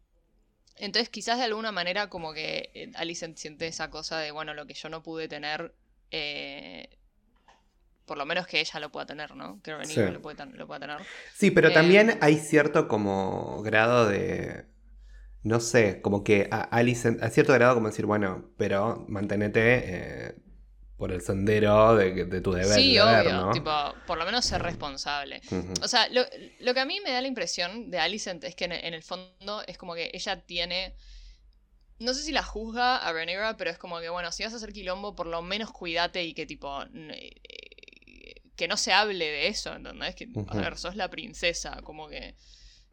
entonces, 0.76 1.08
quizás 1.08 1.38
de 1.38 1.44
alguna 1.44 1.72
manera, 1.72 2.08
como 2.08 2.32
que 2.32 2.70
eh, 2.74 2.92
Alicent 2.94 3.36
siente 3.36 3.66
esa 3.66 3.90
cosa 3.90 4.18
de, 4.20 4.30
bueno, 4.30 4.54
lo 4.54 4.66
que 4.66 4.74
yo 4.74 4.88
no 4.88 5.02
pude 5.02 5.26
tener, 5.26 5.74
eh, 6.12 6.88
por 8.06 8.16
lo 8.16 8.24
menos 8.24 8.46
que 8.46 8.60
ella 8.60 8.80
lo 8.80 8.90
pueda 8.90 9.04
tener, 9.06 9.34
¿no? 9.34 9.60
Que 9.62 9.74
Sí. 9.84 10.00
lo, 10.00 10.22
puede 10.22 10.46
lo 10.46 10.66
pueda 10.66 10.80
tener. 10.80 10.98
Sí, 11.34 11.50
pero 11.50 11.68
Eh, 11.68 11.72
también 11.74 12.16
hay 12.20 12.36
cierto 12.36 12.88
como 12.88 13.60
grado 13.62 14.08
de. 14.08 14.64
No 15.42 15.60
sé, 15.60 16.00
como 16.02 16.24
que 16.24 16.48
a 16.50 16.60
Alicent, 16.62 17.22
a 17.22 17.30
cierto 17.30 17.52
grado 17.52 17.74
como 17.74 17.88
decir, 17.88 18.06
bueno, 18.06 18.50
pero 18.56 19.04
mantenete 19.08 19.60
eh, 20.30 20.34
por 20.96 21.12
el 21.12 21.20
sendero 21.22 21.94
de, 21.96 22.24
de 22.24 22.40
tu 22.40 22.52
deber, 22.52 22.74
sí, 22.74 22.94
deber, 22.96 23.28
obvio, 23.28 23.32
¿no? 23.32 23.50
tipo, 23.52 23.70
por 24.06 24.18
lo 24.18 24.24
menos 24.26 24.44
ser 24.44 24.62
responsable. 24.62 25.40
O 25.82 25.88
sea, 25.88 26.08
lo, 26.08 26.22
lo 26.60 26.74
que 26.74 26.80
a 26.80 26.84
mí 26.84 27.00
me 27.00 27.12
da 27.12 27.20
la 27.22 27.28
impresión 27.28 27.90
de 27.90 27.98
Alicent 28.00 28.42
es 28.44 28.56
que 28.56 28.64
en, 28.64 28.72
en 28.72 28.94
el 28.94 29.02
fondo 29.04 29.62
es 29.66 29.78
como 29.78 29.94
que 29.94 30.10
ella 30.12 30.40
tiene. 30.44 30.94
No 32.00 32.14
sé 32.14 32.22
si 32.22 32.32
la 32.32 32.42
juzga 32.44 32.96
a 32.96 33.12
Rhaenyra, 33.12 33.56
pero 33.56 33.70
es 33.70 33.78
como 33.78 34.00
que, 34.00 34.08
bueno, 34.08 34.30
si 34.32 34.44
vas 34.44 34.52
a 34.52 34.56
hacer 34.56 34.72
quilombo, 34.72 35.14
por 35.16 35.26
lo 35.26 35.42
menos 35.42 35.70
cuídate 35.72 36.24
y 36.24 36.34
que 36.34 36.46
tipo. 36.46 36.82
eh, 36.92 37.30
Que 38.56 38.66
no 38.68 38.76
se 38.76 38.92
hable 38.92 39.24
de 39.24 39.46
eso, 39.48 39.72
¿entendés? 39.74 40.14
Que, 40.16 40.28
a 40.48 40.56
ver, 40.56 40.76
sos 40.78 40.96
la 40.96 41.08
princesa, 41.08 41.80
como 41.82 42.08
que. 42.08 42.34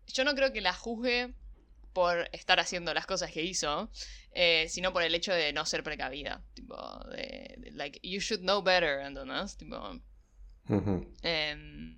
yo 0.08 0.24
no 0.24 0.36
creo 0.36 0.54
que 0.54 0.62
la 0.62 0.74
juzgue 0.74 1.34
por 1.96 2.30
estar 2.34 2.60
haciendo 2.60 2.94
las 2.94 3.08
cosas 3.08 3.32
que 3.32 3.42
hizo, 3.42 3.90
eh, 4.34 4.68
sino 4.68 4.92
por 4.92 5.02
el 5.02 5.16
hecho 5.16 5.34
de 5.34 5.54
no 5.54 5.66
ser 5.66 5.82
precavida. 5.82 6.44
Tipo, 6.54 6.75
de, 7.10 7.56
de, 7.58 7.72
like, 7.72 8.02
you 8.04 8.20
should 8.20 8.42
know 8.42 8.62
better, 8.62 9.00
¿entendés? 9.00 9.56
Tipo. 9.56 10.02
Ujú. 10.68 11.14
em, 11.22 11.98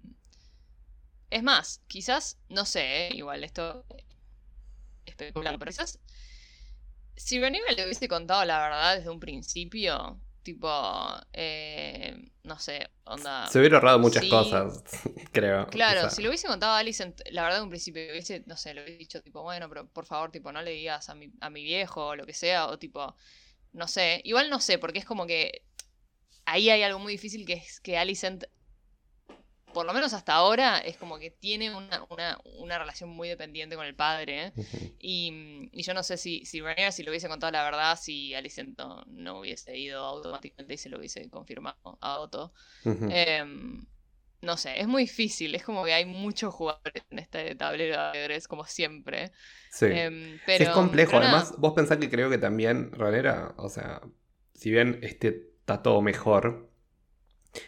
es 1.32 1.42
más, 1.42 1.82
quizás, 1.88 2.38
no 2.48 2.63
sé, 2.66 3.08
eh, 3.08 3.16
igual 3.16 3.44
esto 3.44 3.86
especulando, 5.06 5.58
pero 5.58 5.72
quizás 5.72 6.00
si 7.16 7.39
Rhaenyra 7.39 7.72
le 7.75 7.86
hubiese 7.86 8.08
contado 8.08 8.46
la 8.46 8.60
verdad 8.60 8.98
desde 8.98 9.10
un 9.10 9.20
principio, 9.20 10.22
tipo, 10.48 10.70
eh, 11.34 12.16
no 12.44 12.58
sé, 12.58 12.89
onda... 13.04 13.46
Se 13.51 13.60
hubiera 13.60 13.77
ahorrado 13.77 14.00
muchas 14.00 14.24
Sí. 14.24 14.30
cosas, 14.30 14.84
creo. 15.34 15.68
Claro, 15.68 16.00
O 16.00 16.01
sea, 16.04 16.10
si 16.10 16.22
lo 16.22 16.30
hubiese 16.30 16.48
contado 16.48 16.72
a 16.74 16.77
Alicent, 16.80 17.20
la 17.32 17.44
verdad, 17.44 17.58
en 17.60 17.66
un 17.66 17.70
principio, 17.70 18.01
hubiese, 18.10 18.44
no 18.48 18.56
sé, 18.56 18.74
le 18.74 18.84
hubiese 18.84 18.98
dicho, 19.00 19.22
tipo, 19.22 19.44
bueno, 19.44 19.68
pero 19.68 19.88
por 19.89 20.06
favor, 20.06 20.32
tipo, 20.32 20.51
no 20.54 20.62
le 20.62 20.72
digas 20.72 21.10
a 21.10 21.16
mi, 21.16 21.32
a 21.42 21.50
mi 21.50 21.63
viejo 21.63 22.08
o 22.08 22.16
lo 22.16 22.25
que 22.25 22.34
sea, 22.34 22.68
o 22.68 22.80
tipo, 22.80 23.16
no 23.74 23.88
sé, 23.88 24.22
igual 24.24 24.50
no 24.50 24.60
sé, 24.62 24.77
porque 24.80 25.00
es 25.00 25.06
como 25.06 25.27
que 25.27 25.63
ahí 26.46 26.70
hay 26.70 26.84
algo 26.84 27.00
muy 27.00 27.13
difícil 27.13 27.46
que 27.46 27.54
es 27.54 27.80
que 27.82 27.98
Alicent, 27.98 28.46
por 29.77 29.86
lo 29.86 29.93
menos 29.93 30.13
hasta 30.13 30.34
ahora, 30.34 30.79
es 30.79 30.98
como 30.98 31.19
que 31.19 31.31
tiene 31.31 31.75
una, 31.75 32.03
una, 32.10 32.39
una 32.57 32.79
relación 32.79 33.10
muy 33.10 33.29
dependiente 33.29 33.75
con 33.75 33.86
el 33.86 33.96
padre, 33.96 34.48
¿eh? 34.48 34.53
ujú. 34.55 34.98
Y, 35.00 35.69
y 35.72 35.84
yo 35.84 35.93
no 35.93 36.03
sé 36.03 36.17
si, 36.17 36.46
si 36.46 36.62
Rhaenyra, 36.62 36.91
si 36.91 37.03
le 37.03 37.12
hubiese 37.12 37.27
contado 37.29 37.51
la 37.51 37.63
verdad, 37.63 37.98
si 38.01 38.34
Alicent 38.34 38.77
no, 38.77 39.03
no 39.07 39.39
hubiese 39.39 39.77
ido 39.77 40.03
automáticamente 40.03 40.74
y 40.74 40.77
se 40.77 40.89
lo 40.89 40.98
hubiese 40.98 41.29
confirmado 41.29 41.98
a 42.01 42.19
Otto. 42.19 42.53
Em, 43.07 43.86
no 44.41 44.57
sé, 44.57 44.79
es 44.79 44.88
muy 44.88 45.03
difícil. 45.03 45.55
Es 45.55 45.63
como 45.63 45.84
que 45.86 45.93
hay 45.93 46.05
muchos 46.05 46.53
jugadores 46.53 47.03
en 47.10 47.19
este 47.19 47.55
tablero 47.55 47.96
de 47.96 48.01
ajedrez, 48.01 48.48
como 48.48 48.65
siempre. 48.65 49.31
Sí. 49.69 49.86
Em, 49.88 50.39
Sí, 50.46 50.63
es 50.63 50.69
complejo. 50.69 51.12
pero 51.12 51.24
nada, 51.24 51.38
Además, 51.38 51.55
vos 51.57 51.74
pensás 51.74 51.98
que 51.98 52.10
creo 52.10 52.29
que 52.29 52.38
también 52.38 52.91
Ranera, 52.93 53.53
o 53.57 53.69
sea, 53.69 54.01
si 54.53 54.72
bien 54.72 55.00
este 55.03 55.51
está 55.60 55.81
todo 55.84 56.01
mejor, 56.01 56.69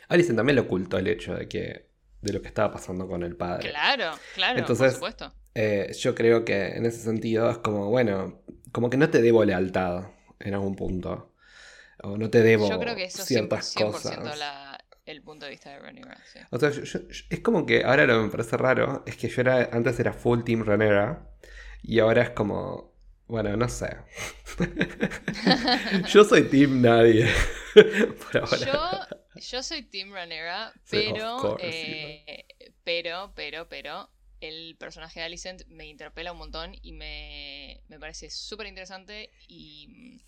Alison 0.10 0.36
también 0.36 0.56
le 0.56 0.62
ocultó 0.62 0.98
el 0.98 1.08
hecho 1.08 1.36
de 1.36 1.48
que 1.48 1.89
de 2.22 2.34
lo 2.34 2.42
que 2.42 2.48
estaba 2.48 2.72
pasando 2.72 3.08
con 3.08 3.24
el 3.24 3.36
padre. 3.36 3.70
Claro, 3.70 4.12
claro, 4.36 4.60
Entonces, 4.60 4.88
por 4.88 5.12
supuesto. 5.12 5.34
Eh, 5.56 5.92
yo 6.00 6.16
creo 6.16 6.46
que 6.46 6.68
en 6.70 6.86
ese 6.86 7.00
sentido 7.02 7.50
es 7.50 7.58
como, 7.60 7.90
bueno, 7.90 8.42
como 8.72 8.90
que 8.90 8.98
no 8.98 9.10
te 9.10 9.22
debo 9.22 9.44
lealtad 9.46 10.10
en 10.40 10.54
algún 10.54 10.76
punto. 10.76 11.34
O 12.04 12.18
no 12.18 12.30
te 12.30 12.42
debo 12.42 12.70
Yo 12.70 12.80
creo 12.80 12.96
que 12.96 13.06
eso 13.06 13.24
es 13.24 13.28
100%, 13.28 13.28
ciertas 13.28 13.66
100% 13.76 13.92
cosas. 14.22 14.40
la- 14.40 14.78
el 15.06 15.22
punto 15.24 15.46
de 15.46 15.52
vista 15.52 15.72
de 15.72 15.80
Rhaenyra. 15.80 16.18
sí. 16.32 16.40
O 16.52 16.60
sea, 16.60 16.70
yo- 16.70 17.00
es 17.30 17.40
como 17.40 17.66
que 17.66 17.84
ahora 17.84 18.06
lo 18.06 18.18
que 18.18 18.24
me 18.26 18.30
parece 18.30 18.58
raro 18.58 19.04
es 19.08 19.18
que 19.18 19.28
yo 19.28 19.42
era, 19.42 19.70
antes 19.74 20.00
era 20.00 20.14
full 20.14 20.44
team 20.44 20.64
Ranera 20.64 21.28
y 21.82 21.98
ahora 22.00 22.22
es 22.22 22.30
como, 22.30 22.94
bueno, 23.30 23.56
no 23.56 23.70
sé. 23.70 23.96
yo 26.12 26.24
soy 26.24 26.50
team 26.50 26.82
nadie. 26.82 27.30
Por 27.74 28.38
ahora. 28.38 28.58
Yo, 28.58 29.40
yo 29.40 29.64
soy 29.64 29.84
Team 29.84 30.12
Sí, 30.84 30.98
of 30.98 31.14
pero, 31.14 31.38
course, 31.38 31.68
eh, 31.68 32.48
pero, 32.84 33.32
pero, 33.36 33.70
pero, 33.70 34.10
el 34.42 34.76
personaje 34.78 35.20
de 35.20 35.28
Alicent 35.28 35.66
me 35.68 35.86
interpela 35.88 36.32
un 36.32 36.40
montón 36.40 36.76
y 36.82 36.94
me, 36.94 37.84
me 37.88 38.00
parece 38.00 38.32
súper 38.32 38.68
interesante 38.68 39.30
y, 39.48 40.24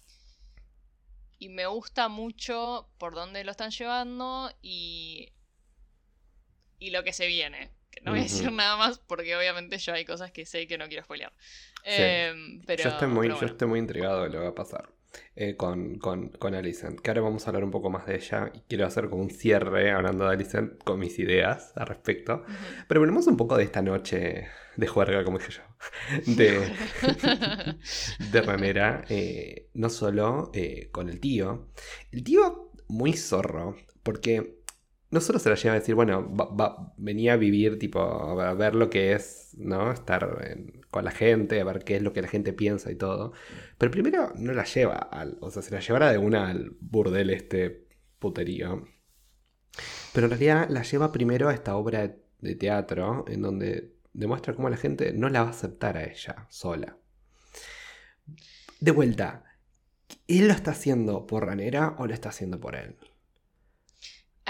y 1.39 1.50
me 1.50 1.65
gusta 1.65 2.08
mucho 2.08 2.89
por 3.00 3.15
dónde 3.15 3.43
lo 3.43 3.51
están 3.51 3.72
llevando 3.72 4.51
y, 4.62 5.34
y 6.77 6.91
lo 6.91 7.03
que 7.03 7.13
se 7.13 7.25
viene. 7.25 7.72
Que 7.91 8.01
No 8.01 8.12
voy 8.12 8.21
a 8.21 8.24
decir 8.24 8.51
nada 8.51 8.77
más 8.77 9.00
porque 9.00 9.36
obviamente 9.36 9.77
yo 9.77 9.93
hay 9.93 10.05
cosas 10.05 10.31
que 10.31 10.45
sé 10.45 10.67
que 10.67 10.77
no 10.77 10.88
quiero 10.88 11.03
spoilear. 11.03 11.33
Sí. 11.83 11.91
Em, 11.98 12.62
pero, 12.65 12.83
yo 12.83 12.89
estoy 12.89 13.07
muy, 13.07 13.27
pero 13.27 13.39
yo 13.39 13.48
estoy 13.48 13.67
muy 13.67 13.79
intrigado 13.79 14.24
de 14.24 14.29
lo 14.29 14.39
que 14.39 14.43
va 14.43 14.50
a 14.50 14.55
pasar 14.55 14.89
eh, 15.36 15.55
con, 15.55 15.98
con, 15.98 16.29
con 16.29 16.55
Alicent. 16.55 17.00
Que 17.00 17.12
ahora 17.12 17.21
vamos 17.21 17.45
a 17.45 17.50
hablar 17.50 17.63
un 17.63 17.71
poco 17.71 17.89
más 17.89 18.05
de 18.05 18.15
ella 18.15 18.51
y 18.53 18.62
quiero 18.62 18.86
hacer 18.86 19.10
como 19.10 19.24
un 19.24 19.29
cierre 19.29 19.91
hablando 19.91 20.25
de 20.25 20.33
Alicent 20.33 20.83
con 20.83 21.00
mis 21.00 21.19
ideas 21.19 21.74
al 21.75 21.88
respecto. 21.88 22.45
Pero 22.88 23.01
hablemos 23.01 23.27
un 23.27 23.38
poco 23.38 23.57
de 23.57 23.63
esta 23.63 23.81
noche 23.81 24.48
de 24.75 24.88
juerga, 24.88 25.24
como 25.24 25.38
dije 25.38 25.51
yo, 25.51 25.62
de, 26.36 26.71
de 28.31 29.05
eh, 29.10 29.69
no 29.74 29.89
solo 29.89 30.51
eh, 30.53 30.89
con 30.91 31.10
el 31.10 31.19
tío. 31.19 31.67
El 32.12 32.24
tío 32.24 32.71
muy 32.88 33.13
zorro, 33.13 33.75
porque 34.03 34.60
no 35.11 35.19
solo 35.19 35.39
se 35.39 35.49
la 35.49 35.55
lleva 35.55 35.75
a 35.75 35.79
decir, 35.79 35.93
bueno, 35.93 36.33
venía 36.97 37.33
a 37.33 37.37
vivir, 37.37 37.77
tipo, 37.77 37.99
a 37.99 38.53
ver 38.53 38.75
lo 38.75 38.89
que 38.89 39.11
es, 39.13 39.53
¿no? 39.57 39.91
Estar 39.91 40.55
con 40.89 41.03
la 41.03 41.11
gente, 41.11 41.59
a 41.59 41.65
ver 41.65 41.83
qué 41.83 41.97
es 41.97 42.01
lo 42.01 42.13
que 42.13 42.21
la 42.21 42.29
gente 42.29 42.53
piensa 42.53 42.91
y 42.91 42.95
todo. 42.95 43.33
Pero 43.77 43.91
primero 43.91 44.31
no 44.35 44.53
la 44.53 44.63
lleva 44.63 44.95
al, 44.95 45.37
o 45.41 45.51
sea, 45.51 45.61
se 45.61 45.73
la 45.73 45.81
llevara 45.81 46.11
de 46.11 46.17
una 46.17 46.49
al 46.49 46.77
burdel 46.79 47.29
este 47.29 47.87
puterío. 48.19 48.85
Pero 50.13 50.27
en 50.27 50.31
realidad 50.31 50.69
la 50.69 50.83
lleva 50.83 51.11
primero 51.11 51.49
a 51.49 51.53
esta 51.53 51.75
obra 51.75 52.15
de 52.39 52.55
teatro 52.55 53.25
en 53.27 53.41
donde 53.41 53.95
demuestra 54.13 54.53
cómo 54.53 54.69
la 54.69 54.77
gente 54.77 55.11
no 55.13 55.27
la 55.29 55.41
va 55.41 55.47
a 55.47 55.51
aceptar 55.51 55.97
a 55.97 56.05
ella 56.05 56.47
sola. 56.49 56.97
De 58.79 58.91
vuelta, 58.91 59.43
¿él 60.27 60.47
lo 60.47 60.53
está 60.53 60.71
haciendo 60.71 61.27
por 61.27 61.45
Ranera 61.45 61.95
o 61.97 62.07
lo 62.07 62.13
está 62.13 62.29
haciendo 62.29 62.61
por 62.61 62.75
él? 62.75 62.95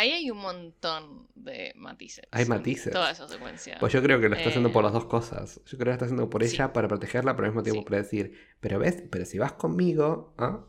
Ahí 0.01 0.11
hay 0.11 0.31
un 0.31 0.39
montón 0.39 1.27
de 1.35 1.73
matices. 1.75 2.25
Hay 2.31 2.45
matices. 2.45 2.91
Toda 2.91 3.11
esa 3.11 3.27
secuencia. 3.27 3.77
Pues 3.79 3.93
yo 3.93 4.01
creo 4.01 4.19
que 4.19 4.29
lo 4.29 4.35
está 4.35 4.49
haciendo 4.49 4.71
por 4.71 4.81
Eh, 4.81 4.85
las 4.85 4.93
dos 4.93 5.05
cosas. 5.05 5.61
Yo 5.65 5.77
creo 5.77 5.79
que 5.79 5.85
lo 5.85 5.91
está 5.91 6.05
haciendo 6.05 6.29
por 6.29 6.43
sí. 6.43 6.55
ella 6.55 6.73
para 6.73 6.87
protegerla, 6.87 7.35
pero 7.35 7.45
al 7.45 7.51
mismo 7.51 7.63
tiempo 7.63 7.81
Sí. 7.81 7.85
para 7.85 8.01
decir, 8.01 8.35
pero 8.59 8.79
ves, 8.79 9.03
pero 9.11 9.25
si 9.25 9.37
vas 9.37 9.53
conmigo, 9.53 10.33
¿ah? 10.39 10.65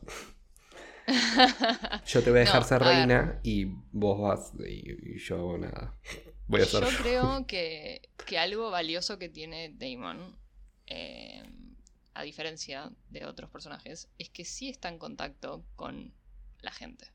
yo 2.06 2.22
te 2.22 2.30
voy 2.30 2.38
a 2.38 2.42
dejar 2.42 2.62
No, 2.62 2.68
ser 2.68 2.82
a 2.82 2.86
ver. 2.86 2.96
reina 2.96 3.40
y 3.42 3.66
vos 3.92 4.20
vas 4.20 4.52
y, 4.68 5.14
y 5.14 5.18
yo 5.18 5.56
nada. 5.58 5.94
Voy 6.46 6.60
a 6.60 6.64
ser 6.66 6.84
Yo 6.84 6.88
creo 6.96 7.46
que, 7.46 8.02
que 8.26 8.38
algo 8.38 8.70
valioso 8.70 9.18
que 9.18 9.28
tiene 9.28 9.74
Damon, 9.76 10.36
eh, 10.86 11.42
a 12.14 12.22
diferencia 12.22 12.92
de 13.10 13.24
otros 13.24 13.50
personajes, 13.50 14.08
es 14.18 14.30
que 14.30 14.44
sí 14.44 14.68
está 14.68 14.88
en 14.88 14.98
contacto 14.98 15.64
con 15.76 16.12
la 16.60 16.72
gente 16.72 17.06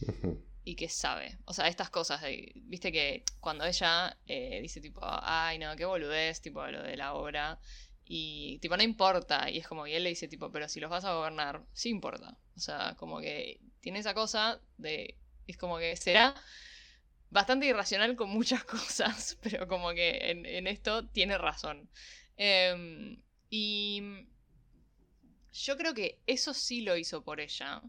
Ujú. 0.00 0.45
Y 0.66 0.74
que 0.74 0.88
sabe. 0.88 1.38
O 1.44 1.54
sea, 1.54 1.68
estas 1.68 1.90
cosas, 1.90 2.20
viste 2.56 2.90
que 2.90 3.22
cuando 3.38 3.64
ella 3.64 4.18
eh, 4.26 4.58
dice 4.60 4.80
tipo, 4.80 5.00
ay 5.02 5.60
no, 5.60 5.76
qué 5.76 5.84
boludez, 5.84 6.42
tipo 6.42 6.66
lo 6.66 6.82
de 6.82 6.96
la 6.96 7.14
obra, 7.14 7.60
y 8.04 8.58
tipo, 8.58 8.76
no 8.76 8.82
importa, 8.82 9.48
y 9.48 9.58
es 9.58 9.68
como, 9.68 9.86
y 9.86 9.94
él 9.94 10.02
le 10.02 10.08
dice 10.10 10.26
tipo, 10.26 10.50
pero 10.50 10.68
si 10.68 10.80
los 10.80 10.90
vas 10.90 11.04
a 11.04 11.14
gobernar, 11.14 11.64
sí 11.72 11.88
importa. 11.88 12.36
O 12.56 12.58
sea, 12.58 12.96
como 12.98 13.20
que 13.20 13.60
tiene 13.80 14.00
esa 14.00 14.12
cosa 14.12 14.60
de, 14.76 15.16
es 15.46 15.56
como 15.56 15.78
que 15.78 15.96
será 15.96 16.34
bastante 17.30 17.66
irracional 17.66 18.16
con 18.16 18.30
muchas 18.30 18.64
cosas, 18.64 19.38
pero 19.42 19.68
como 19.68 19.90
que 19.90 20.32
en, 20.32 20.66
esto 20.66 21.06
tiene 21.06 21.38
razón. 21.38 21.88
Em, 22.36 23.22
y 23.50 24.02
yo 25.52 25.76
creo 25.76 25.94
que 25.94 26.18
eso 26.26 26.52
sí 26.54 26.80
lo 26.80 26.96
hizo 26.96 27.22
por 27.22 27.38
ella. 27.40 27.82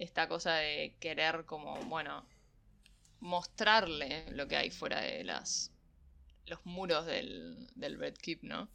Esta 0.00 0.28
cosa 0.28 0.54
de 0.54 0.96
querer 0.98 1.44
como, 1.44 1.76
bueno, 1.84 2.26
mostrarle 3.20 4.24
lo 4.32 4.48
que 4.48 4.56
hay 4.56 4.70
fuera 4.70 5.00
de 5.02 5.24
las 5.24 5.72
los 6.46 6.64
muros 6.66 7.06
del, 7.06 7.68
del 7.76 7.98
Red 7.98 8.14
Keep, 8.14 8.42
¿no? 8.42 8.68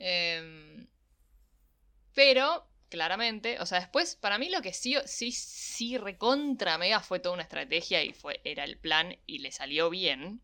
Em, 0.00 0.88
pero, 2.12 2.66
claramente, 2.88 3.60
o 3.60 3.66
sea, 3.66 3.78
después, 3.78 4.16
para 4.16 4.38
mí 4.38 4.48
lo 4.48 4.62
que 4.62 4.72
sí, 4.72 4.96
sí, 5.04 5.30
sí 5.30 5.96
recontra 5.96 6.76
mega 6.76 6.98
fue 7.00 7.20
toda 7.20 7.34
una 7.34 7.44
estrategia 7.44 8.02
y 8.02 8.12
fue, 8.12 8.40
era 8.42 8.64
el 8.64 8.78
plan 8.78 9.16
y 9.26 9.38
le 9.38 9.52
salió 9.52 9.90
bien. 9.90 10.40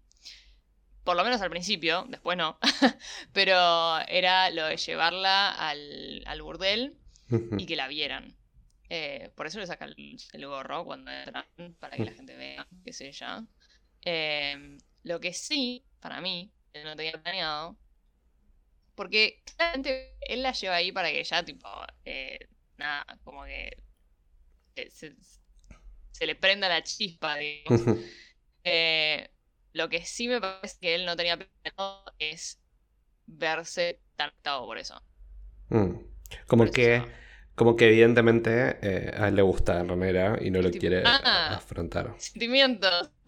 Por 1.03 1.17
lo 1.17 1.25
menos 1.25 1.41
al 1.41 1.51
principio, 1.51 2.07
después 2.09 2.39
no. 2.39 2.59
pero 3.33 3.99
era 4.07 4.51
lo 4.51 4.67
de 4.67 4.77
llevarla 4.77 5.51
al, 5.51 6.23
al 6.27 6.43
burdel 6.43 6.95
y 7.59 7.67
que 7.67 7.75
la 7.75 7.89
vieran. 7.89 8.37
Eh, 8.91 9.31
por 9.37 9.47
eso 9.47 9.61
le 9.61 9.67
saca 9.69 9.85
el, 9.85 10.17
el 10.33 10.47
gorro 10.47 10.85
cuando 10.85 11.13
entran, 11.13 11.47
para 11.79 11.97
que 11.97 12.05
la 12.05 12.13
gente 12.13 12.37
vea 12.37 12.67
que 12.85 12.91
es 12.91 13.01
ella. 13.01 13.47
Eh, 14.05 14.79
lo 15.05 15.21
que 15.21 15.33
sí, 15.33 15.87
para 16.01 16.21
mí, 16.21 16.53
no 16.85 16.97
tenía 16.97 17.13
planeado, 17.23 17.79
porque 18.97 19.43
claramente 19.57 20.17
él 20.21 20.43
la 20.43 20.53
lleva 20.53 20.77
ahí 20.77 20.93
para 20.93 21.11
que 21.11 21.21
ella, 21.21 21.45
tipo, 21.45 21.69
eh, 22.05 22.39
nada, 22.77 23.07
como 23.25 23.45
que 23.45 23.77
eh, 24.77 24.91
se, 24.91 25.15
se 26.11 26.27
le 26.27 26.35
prenda 26.35 26.69
la 26.69 26.83
chispa, 26.83 27.37
digamos. 27.37 27.83
Lo 29.73 29.89
que 29.89 30.05
sí 30.05 30.27
me 30.27 30.41
parece 30.41 30.79
que 30.81 30.95
él 30.97 31.07
no 31.07 31.17
tenía 31.17 31.39
planeado 31.39 32.05
es 32.19 32.61
verse 33.27 34.01
tan 34.17 34.33
por 34.43 34.79
eso. 34.79 35.01
Mm. 35.71 35.93
Como 36.47 36.65
Por 36.65 36.73
que. 36.73 37.03
Como 37.55 37.77
que 37.77 37.89
evidentemente 37.89 38.79
eh, 38.81 39.15
a 39.17 39.29
él 39.29 39.37
le 39.37 39.43
gusta 39.43 39.83
Ranera 39.85 40.39
y 40.41 40.51
no 40.51 40.63
lo 40.63 40.71
quiere 40.71 41.03
ah. 41.05 41.57
afrontar. 41.57 42.15
Sentimientos. 42.19 43.11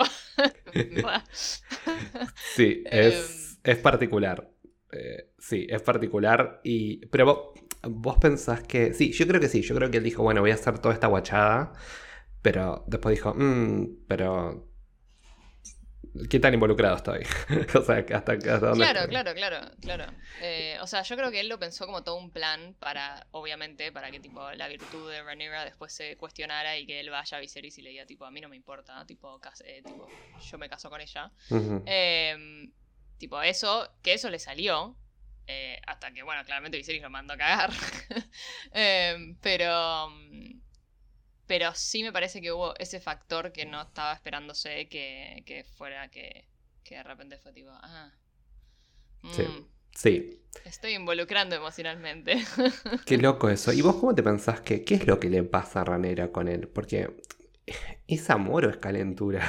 Sí, 2.55 2.83
es, 2.87 3.59
es 3.63 3.77
particular. 3.79 4.51
Eh, 4.91 5.31
sí, 5.39 5.67
es 5.69 5.83
particular. 5.83 6.61
Y, 6.65 7.07
pero 7.07 7.27
vos, 7.27 7.39
vos 7.83 8.17
pensás 8.19 8.63
que. 8.63 8.95
Sí, 8.95 9.13
yo 9.13 9.27
creo 9.27 9.41
que 9.41 9.49
sí. 9.49 9.63
Yo 9.63 9.75
creo 9.75 9.91
que 9.91 9.99
él 9.99 10.05
dijo, 10.05 10.23
bueno, 10.23 10.41
voy 10.41 10.51
a 10.51 10.55
hacer 10.55 10.79
toda 10.79 10.95
esta 10.95 11.07
guachada. 11.09 11.73
Pero 12.41 12.85
después 12.89 13.15
dijo, 13.15 13.35
mmm, 13.35 14.05
pero 14.09 14.72
¿Qué 16.29 16.39
tan 16.39 16.53
involucrado 16.53 16.97
estoy? 16.97 17.25
o 17.75 17.83
sea, 17.83 17.97
hasta, 17.97 18.33
hasta 18.33 18.59
dónde 18.59 18.85
Claro, 18.85 19.09
claro, 19.09 19.35
claro, 19.35 19.71
claro. 19.81 20.13
Eh, 20.43 20.77
o 20.83 20.87
sea, 20.87 21.03
yo 21.03 21.17
creo 21.17 21.31
que 21.31 21.41
él 21.41 21.49
lo 21.49 21.59
pensó 21.59 21.87
como 21.87 22.05
todo 22.05 22.17
un 22.17 22.31
plan 22.31 22.77
para, 22.79 23.27
obviamente, 23.31 23.93
para 23.93 24.11
que 24.11 24.21
tipo 24.21 24.51
la 24.53 24.69
virtud 24.69 25.11
de 25.11 25.23
Rhaenyra 25.23 25.65
después 25.65 25.93
se 25.93 26.17
cuestionara 26.19 26.77
y 26.77 26.87
que 26.87 27.01
él 27.01 27.09
vaya 27.09 27.39
a 27.39 27.41
Viserys 27.41 27.79
y 27.79 27.83
le 27.83 27.91
diga, 27.91 28.05
tipo, 28.05 28.27
a 28.27 28.31
mí 28.31 28.43
no 28.43 28.51
me 28.51 28.57
importa, 28.57 29.07
tipo, 29.07 29.41
eh, 29.65 29.83
tipo 29.83 30.07
yo 30.51 30.59
me 30.59 30.69
caso 30.69 30.91
con 30.91 31.01
ella. 31.01 31.31
Em, 31.87 32.71
tipo, 33.17 33.41
eso, 33.41 33.91
que 34.03 34.13
eso 34.13 34.29
le 34.29 34.39
salió. 34.39 34.97
Eh, 35.47 35.81
hasta 35.87 36.13
que, 36.13 36.23
bueno, 36.23 36.45
claramente 36.45 36.77
Viserys 36.77 37.03
lo 37.03 37.11
mandó 37.11 37.35
a 37.35 37.39
cagar. 37.39 37.71
Em, 38.73 39.37
pero 39.41 40.11
pero 41.53 41.75
sí 41.75 42.03
me 42.03 42.15
parece 42.15 42.41
que 42.41 42.51
hubo 42.51 42.75
ese 42.79 42.99
factor 42.99 43.53
que 43.53 43.67
no 43.67 43.83
estaba 43.83 44.15
esperándose 44.15 44.89
que, 44.89 45.67
fuera 45.77 46.09
que, 46.09 46.49
de 46.89 47.03
repente 47.03 47.37
fue 47.37 47.53
tipo, 47.53 47.69
ah. 47.75 48.11
sí. 49.35 49.43
Mm, 49.43 49.69
sí. 49.95 50.41
Estoy 50.65 50.95
involucrando 50.95 51.55
emocionalmente. 51.55 52.43
Qué 53.05 53.19
loco 53.19 53.51
eso. 53.51 53.71
¿Y 53.71 53.83
vos 53.83 53.97
cómo 53.97 54.15
te 54.15 54.23
pensás 54.23 54.63
que 54.63 54.83
qué 54.83 54.95
es 54.95 55.07
lo 55.07 55.21
que 55.21 55.29
le 55.29 55.43
pasa 55.43 55.83
a 55.83 55.85
Ranera 55.85 56.33
con 56.33 56.49
él? 56.49 56.69
Porque 56.69 57.15
¿es 58.07 58.31
amor 58.31 58.65
o 58.65 58.71
es 58.71 58.79
calentura? 58.79 59.47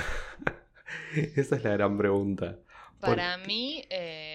Esa 1.15 1.55
es 1.55 1.63
la 1.63 1.71
gran 1.71 1.97
pregunta. 1.97 2.59
Para 2.99 3.37
mí, 3.37 3.85
eh, 3.89 4.32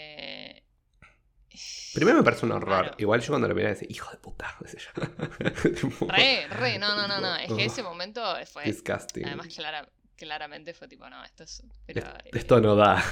Primero 1.94 2.18
me 2.18 2.24
parece 2.24 2.46
un 2.46 2.52
horror. 2.52 2.94
Igual 2.98 3.20
yo 3.20 3.28
cuando 3.28 3.48
lo 3.48 3.54
miré 3.54 3.68
decía, 3.68 3.88
hijo 3.90 4.10
de 4.10 4.18
puta. 4.18 4.56
re, 6.08 6.46
re, 6.48 6.78
no, 6.78 6.94
no, 6.96 7.08
no, 7.08 7.20
no. 7.20 7.36
Es 7.36 7.52
que 7.52 7.64
ese 7.64 7.82
momento 7.82 8.22
fue. 8.52 8.64
Disgusting. 8.64 9.26
Además, 9.26 9.48
claramente 10.16 10.74
fue 10.74 10.88
tipo, 10.88 11.08
no, 11.08 11.24
esto 11.24 11.44
es. 11.44 11.62
esto 12.32 12.60
no 12.60 12.76
da. 12.76 13.02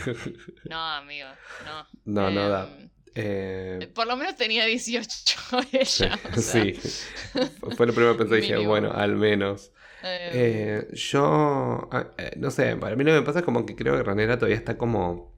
no, 0.68 0.78
amigo, 0.78 1.28
no. 1.64 1.86
No, 2.04 2.30
no 2.30 2.48
da. 2.48 2.68
Em, 3.14 3.82
eh, 3.82 3.90
por 3.94 4.06
lo 4.06 4.16
menos 4.16 4.36
tenía 4.36 4.64
18 4.64 5.38
ella. 5.72 6.18
Sí, 6.36 6.72
fue 7.76 7.86
lo 7.86 7.92
primero 7.92 8.16
que 8.16 8.24
pensé. 8.24 8.36
Dije, 8.36 8.56
bueno, 8.58 8.92
al 8.92 9.16
menos. 9.16 9.72
Em. 10.02 10.30
Eh, 10.32 10.88
yo, 10.92 11.88
ah, 11.92 12.08
eh, 12.18 12.32
no 12.36 12.50
sé, 12.50 12.76
para 12.76 12.96
mí 12.96 13.04
lo 13.04 13.12
que 13.12 13.20
me 13.20 13.26
pasa 13.26 13.40
es 13.40 13.44
como 13.44 13.64
que 13.64 13.76
creo 13.76 13.96
que 13.96 14.02
Ranera 14.02 14.36
todavía 14.36 14.56
está 14.56 14.76
como 14.76 15.31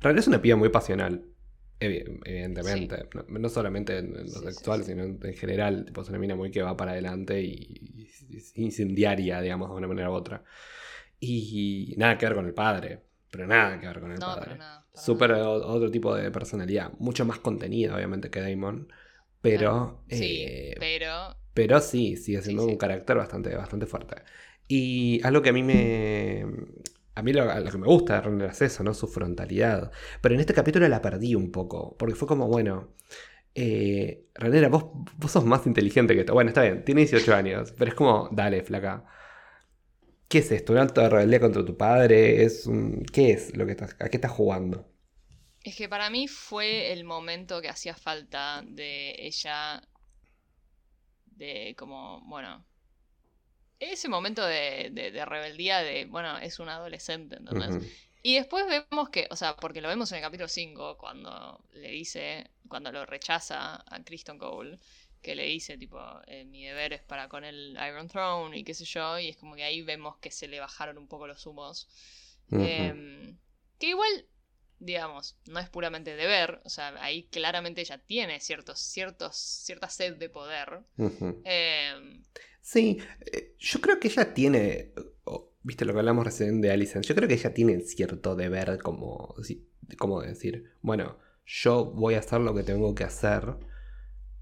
realidad 0.00 0.20
es 0.20 0.28
una 0.28 0.42
piba 0.42 0.56
muy 0.56 0.68
pasional. 0.68 1.24
Evidentemente. 1.78 3.08
No, 3.28 3.48
solamente 3.48 3.98
en, 3.98 4.12
lo 4.14 4.26
sexual, 4.26 4.84
sino 4.84 5.04
en, 5.04 5.34
general. 5.34 5.84
Tipo, 5.84 6.02
es 6.02 6.08
una 6.08 6.18
mina 6.18 6.34
muy 6.34 6.50
que 6.50 6.62
va 6.62 6.76
para 6.76 6.92
adelante 6.92 7.42
y, 7.42 8.08
incendiaria, 8.54 9.40
digamos, 9.40 9.70
de 9.70 9.76
una 9.76 9.88
manera 9.88 10.10
u 10.10 10.14
otra. 10.14 10.42
Y, 11.20 11.94
nada 11.96 12.16
que 12.16 12.26
ver 12.26 12.34
con 12.34 12.46
el 12.46 12.54
padre. 12.54 13.02
Pero 13.30 13.46
nada 13.46 13.78
que 13.78 13.86
ver 13.86 14.00
con 14.00 14.12
el 14.12 14.18
padre. 14.18 14.56
Súper 14.94 15.32
otro 15.32 15.90
tipo 15.90 16.14
de 16.14 16.30
personalidad. 16.30 16.92
Mucho 16.98 17.26
más 17.26 17.38
contenido, 17.38 17.96
obviamente, 17.96 18.30
que 18.30 18.40
Damon. 18.40 18.90
Pero. 19.42 20.02
Sí, 20.08 20.44
eh, 20.46 20.76
pero. 20.78 21.36
Pero 21.52 21.80
sí, 21.80 22.16
sigue 22.16 22.42
siendo 22.42 22.64
un 22.66 22.76
carácter 22.76 23.16
bastante, 23.16 23.54
bastante 23.54 23.86
fuerte. 23.86 24.16
Y 24.68 25.20
algo 25.24 25.42
que 25.42 25.50
a 25.50 25.52
mí 25.52 25.62
me, 25.62 26.44
a 27.16 27.22
mí 27.22 27.32
lo, 27.32 27.48
que 27.48 27.78
me 27.78 27.86
gusta 27.86 28.16
de 28.16 28.20
Renner 28.20 28.50
es 28.50 28.60
eso, 28.60 28.84
¿no? 28.84 28.92
Su 28.92 29.08
frontalidad. 29.08 29.90
Pero 30.20 30.34
en 30.34 30.40
este 30.42 30.52
capítulo 30.52 30.86
la 30.86 31.00
perdí 31.00 31.34
un 31.34 31.50
poco. 31.50 31.96
Porque 31.98 32.14
fue 32.14 32.28
como, 32.28 32.46
bueno. 32.46 32.94
Eh, 33.54 34.26
vos, 34.70 34.84
vos 35.16 35.32
sos 35.32 35.46
más 35.46 35.66
inteligente 35.66 36.12
que 36.14 36.20
esto. 36.20 36.34
Bueno, 36.34 36.50
está 36.50 36.60
bien, 36.60 36.84
tiene 36.84 37.00
18 37.00 37.34
años. 37.34 37.72
Pero 37.78 37.90
es 37.90 37.94
como, 37.94 38.28
dale, 38.32 38.62
flaca. 38.62 39.06
¿Qué 40.28 40.38
es 40.38 40.52
esto? 40.52 40.74
¿Un 40.74 40.78
alto 40.78 41.00
de 41.00 41.08
rebeldía 41.08 41.40
contra 41.40 41.64
tu 41.64 41.74
padre? 41.74 42.44
¿Es. 42.44 42.68
¿Qué 43.10 43.30
es 43.30 43.56
lo 43.56 43.64
que 43.64 43.72
estás... 43.72 43.96
¿A 43.98 44.10
qué 44.10 44.18
estás 44.18 44.32
jugando? 44.32 44.86
Es 45.64 45.74
que 45.74 45.88
para 45.88 46.10
mí 46.10 46.28
fue 46.28 46.92
el 46.92 47.04
momento 47.04 47.62
que 47.62 47.70
hacía 47.70 47.94
falta 47.94 48.62
de 48.62 49.14
ella. 49.18 49.82
De 51.24 51.74
como, 51.78 52.20
bueno, 52.28 52.66
ese 53.80 54.08
momento 54.08 54.44
de, 54.44 55.24
rebeldía 55.26 55.82
de, 55.82 56.06
bueno, 56.06 56.38
es 56.38 56.58
un 56.58 56.68
adolescente, 56.68 57.36
¿entendés? 57.36 57.92
Y 58.22 58.34
después 58.34 58.66
vemos 58.66 59.08
que, 59.10 59.28
o 59.30 59.36
sea, 59.36 59.54
porque 59.54 59.80
lo 59.80 59.86
vemos 59.86 60.10
en 60.10 60.16
el 60.16 60.24
capítulo 60.24 60.48
5, 60.48 60.98
cuando 60.98 61.64
le 61.74 61.90
dice, 61.90 62.50
cuando 62.66 62.90
lo 62.90 63.06
rechaza 63.06 63.84
a 63.86 64.02
Kristen 64.02 64.36
Cole, 64.36 64.80
que 65.22 65.36
le 65.36 65.44
dice, 65.44 65.78
tipo, 65.78 66.00
eh, 66.26 66.44
mi 66.44 66.64
deber 66.64 66.92
es 66.92 67.02
para 67.02 67.28
con 67.28 67.44
el 67.44 67.78
Iron 67.88 68.08
Throne 68.08 68.58
y 68.58 68.64
qué 68.64 68.74
sé 68.74 68.84
yo, 68.84 69.18
y 69.20 69.28
es 69.28 69.36
como 69.36 69.54
que 69.54 69.62
ahí 69.62 69.80
vemos 69.82 70.16
que 70.18 70.32
se 70.32 70.48
le 70.48 70.58
bajaron 70.58 70.98
un 70.98 71.06
poco 71.06 71.28
los 71.28 71.46
humos. 71.46 71.88
Em, 72.50 73.36
que 73.78 73.90
igual, 73.90 74.26
digamos, 74.80 75.36
no 75.46 75.60
es 75.60 75.68
puramente 75.68 76.16
deber, 76.16 76.60
o 76.64 76.68
sea, 76.68 76.94
ahí 77.00 77.24
claramente 77.24 77.80
ella 77.80 77.98
tiene 77.98 78.40
ciertos, 78.40 78.80
ciertos, 78.80 79.36
cierta 79.36 79.88
sed 79.88 80.16
de 80.16 80.28
poder. 80.28 80.80
Eh, 81.44 82.22
yo 82.74 83.80
creo 83.80 84.00
que 84.00 84.08
ella 84.08 84.34
tiene, 84.34 84.92
viste 85.62 85.84
lo 85.84 85.92
que 85.92 85.98
hablamos 86.00 86.24
recién 86.24 86.60
de 86.60 86.70
Alison, 86.70 87.02
yo 87.02 87.14
creo 87.14 87.28
que 87.28 87.34
ella 87.34 87.54
tiene 87.54 87.80
cierto 87.80 88.34
deber 88.34 88.78
como, 88.78 89.34
como 89.98 90.22
decir, 90.22 90.72
bueno, 90.82 91.18
yo 91.46 91.84
voy 91.84 92.14
a 92.14 92.18
hacer 92.18 92.40
lo 92.40 92.54
que 92.54 92.64
tengo 92.64 92.94
que 92.94 93.04
hacer. 93.04 93.56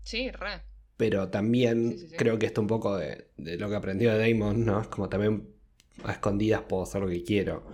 Sí, 0.02 0.30
re. 0.30 0.62
Pero 0.96 1.28
también 1.28 1.96
creo 2.16 2.38
que 2.38 2.46
esto 2.46 2.60
un 2.60 2.66
poco 2.66 2.96
de, 2.96 3.28
lo 3.36 3.68
que 3.68 3.76
aprendió 3.76 4.16
de 4.16 4.32
Damon, 4.32 4.64
¿no? 4.64 4.80
Es 4.80 4.88
como 4.88 5.08
también 5.08 5.48
a 6.04 6.12
escondidas 6.12 6.62
puedo 6.62 6.84
hacer 6.84 7.02
lo 7.02 7.08
que 7.08 7.24
quiero. 7.24 7.66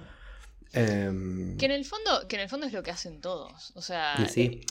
Em, 0.73 1.57
que 1.59 1.67
en 1.67 1.73
el 1.73 1.85
fondo, 1.85 2.27
que 2.29 2.37
en 2.37 2.43
el 2.43 2.49
fondo 2.49 2.67
es 2.67 2.73
lo 2.73 2.83
que 2.83 2.91
hacen 2.91 3.21
todos. 3.21 3.73
O 3.75 3.83
sea, 3.83 4.17
sí. 4.29 4.63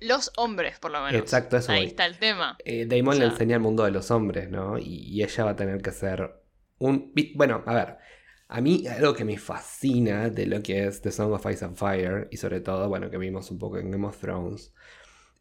Los 0.00 0.30
hombres, 0.36 0.78
por 0.78 0.90
lo 0.90 1.02
menos. 1.02 1.14
Exacto, 1.14 1.56
eso. 1.56 1.72
Ahí 1.72 1.86
está 1.86 2.04
el 2.06 2.18
tema. 2.18 2.58
Eh, 2.64 2.86
Damon 2.86 3.18
le 3.18 3.26
enseña 3.26 3.56
el 3.56 3.62
mundo 3.62 3.84
de 3.84 3.90
los 3.90 4.10
hombres, 4.10 4.50
¿no? 4.50 4.78
Y, 4.78 5.22
ella 5.22 5.44
va 5.44 5.50
a 5.52 5.56
tener 5.56 5.80
que 5.80 5.90
ser 5.90 6.42
un... 6.78 7.12
Bueno, 7.34 7.62
a 7.66 7.74
ver. 7.74 7.98
A 8.48 8.60
mí 8.60 8.86
algo 8.86 9.14
que 9.14 9.24
me 9.24 9.38
fascina 9.38 10.30
de 10.30 10.46
lo 10.46 10.62
que 10.62 10.86
es 10.86 11.00
The 11.00 11.10
Song 11.10 11.32
of 11.32 11.46
Ice 11.50 11.64
and 11.64 11.76
Fire, 11.76 12.28
y 12.30 12.36
sobre 12.36 12.60
todo, 12.60 12.88
bueno, 12.88 13.10
que 13.10 13.18
vimos 13.18 13.50
un 13.50 13.58
poco 13.58 13.78
en 13.78 13.90
Game 13.90 14.06
of 14.06 14.18
Thrones, 14.18 14.72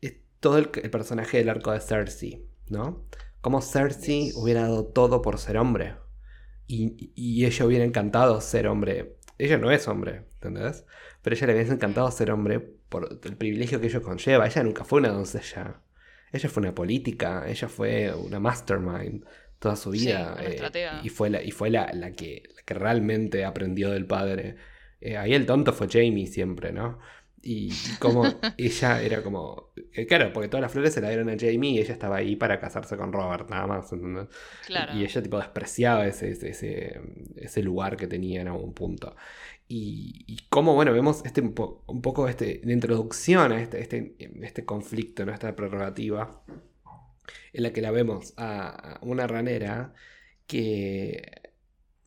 es 0.01 0.15
todo 0.39 0.57
el, 0.57 0.69
personaje 0.69 1.37
del 1.37 1.49
arco 1.49 1.71
de 1.71 1.81
Cersei, 1.81 2.43
¿no? 2.69 3.05
Como 3.41 3.61
Cersei 3.61 4.31
hubiera 4.35 4.61
dado 4.61 4.85
todo 4.85 5.21
por 5.21 5.37
ser 5.37 5.57
hombre. 5.57 5.95
Y, 6.65 7.11
y, 7.13 7.45
ella 7.45 7.65
hubiera 7.65 7.85
encantado 7.85 8.41
ser 8.41 8.67
hombre. 8.67 9.17
Ella 9.37 9.57
no 9.57 9.69
es 9.69 9.87
hombre, 9.87 10.25
¿entendés? 10.35 10.85
Pero 11.21 11.35
ella 11.35 11.47
le 11.47 11.53
hubiese 11.53 11.73
encantado 11.73 12.09
ser 12.09 12.31
hombre 12.31 12.74
por 12.95 13.19
el 13.23 13.35
privilegio 13.35 13.81
que 13.81 13.87
ello 13.87 14.01
conlleva. 14.01 14.45
Ella 14.45 14.63
nunca 14.63 14.85
fue 14.85 14.99
una 14.99 15.09
doncella. 15.09 15.81
Ella 16.31 16.49
fue 16.49 16.61
una 16.61 16.73
política, 16.73 17.43
ella 17.47 17.67
fue 17.67 18.13
una 18.13 18.39
mastermind 18.39 19.25
toda 19.59 19.75
su 19.75 19.91
vida. 19.91 20.37
Eh, 20.41 21.01
y 21.03 21.09
fue 21.09 21.29
la, 21.29 21.43
y 21.43 21.51
fue 21.51 21.69
la, 21.69 21.89
que, 22.15 22.43
que, 22.65 22.73
realmente 22.73 23.43
aprendió 23.43 23.91
del 23.91 24.05
padre. 24.05 24.55
Eh, 25.01 25.17
ahí 25.17 25.33
el 25.33 25.45
tonto 25.45 25.73
fue 25.73 25.87
Jamie 25.89 26.27
siempre, 26.27 26.71
¿no? 26.71 26.99
Y, 27.41 27.69
como 27.99 28.23
ella 28.57 29.01
era 29.01 29.21
como. 29.21 29.71
Eh, 29.93 30.07
claro, 30.07 30.31
porque 30.33 30.47
todas 30.47 30.61
las 30.61 30.71
flores 30.71 30.93
se 30.93 31.01
la 31.01 31.09
dieron 31.09 31.29
a 31.29 31.35
Jamie 31.37 31.71
y 31.71 31.79
ella 31.79 31.93
estaba 31.93 32.17
ahí 32.17 32.35
para 32.35 32.59
casarse 32.59 32.97
con 32.97 33.11
Robert, 33.11 33.49
nada 33.49 33.67
más. 33.67 33.91
Y, 34.93 35.03
ella, 35.03 35.21
tipo, 35.21 35.37
despreciaba 35.37 36.07
ese, 36.07 36.31
ese, 36.31 37.01
ese, 37.35 37.61
lugar 37.61 37.97
que 37.97 38.07
tenía 38.07 38.41
en 38.41 38.47
algún 38.47 38.73
punto. 38.73 39.15
Y, 39.67 40.25
y 40.27 40.45
cómo, 40.49 40.75
bueno, 40.75 40.93
vemos 40.93 41.23
este, 41.25 41.41
un, 41.41 41.53
poco 41.53 42.27
este, 42.27 42.61
de 42.63 42.73
introducción 42.73 43.51
a 43.51 43.61
este, 43.61 43.81
este, 43.81 44.15
este 44.41 44.63
conflicto, 44.63 45.25
¿no? 45.25 45.33
esta 45.33 45.55
prerrogativa, 45.55 46.43
en 47.53 47.63
la 47.63 47.73
que 47.73 47.81
la 47.81 47.91
vemos 47.91 48.33
a, 48.37 48.99
una 49.01 49.25
ranera 49.27 49.93
que 50.45 51.51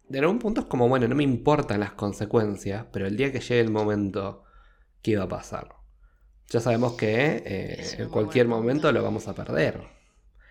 de 0.09 0.19
algún 0.21 0.39
punto 0.39 0.63
es 0.63 0.67
como, 0.69 0.89
bueno, 0.89 1.09
no 1.09 1.15
me 1.15 1.25
importan 1.25 1.81
las 1.81 1.93
consecuencias, 1.93 2.87
pero 2.93 3.07
el 3.07 3.17
día 3.17 3.33
que 3.33 3.41
llegue 3.41 3.61
el 3.61 3.71
momento, 3.71 4.45
¿qué 5.03 5.17
va 5.17 5.25
a 5.25 5.29
pasar? 5.29 5.75
Ya 6.49 6.61
sabemos 6.61 6.95
que 6.95 7.43
eh, 7.45 7.97
en 7.99 8.09
cualquier 8.09 8.49
momento 8.49 8.91
lo 8.93 9.03
vamos 9.03 9.29
a 9.29 9.35
perder. 9.35 9.98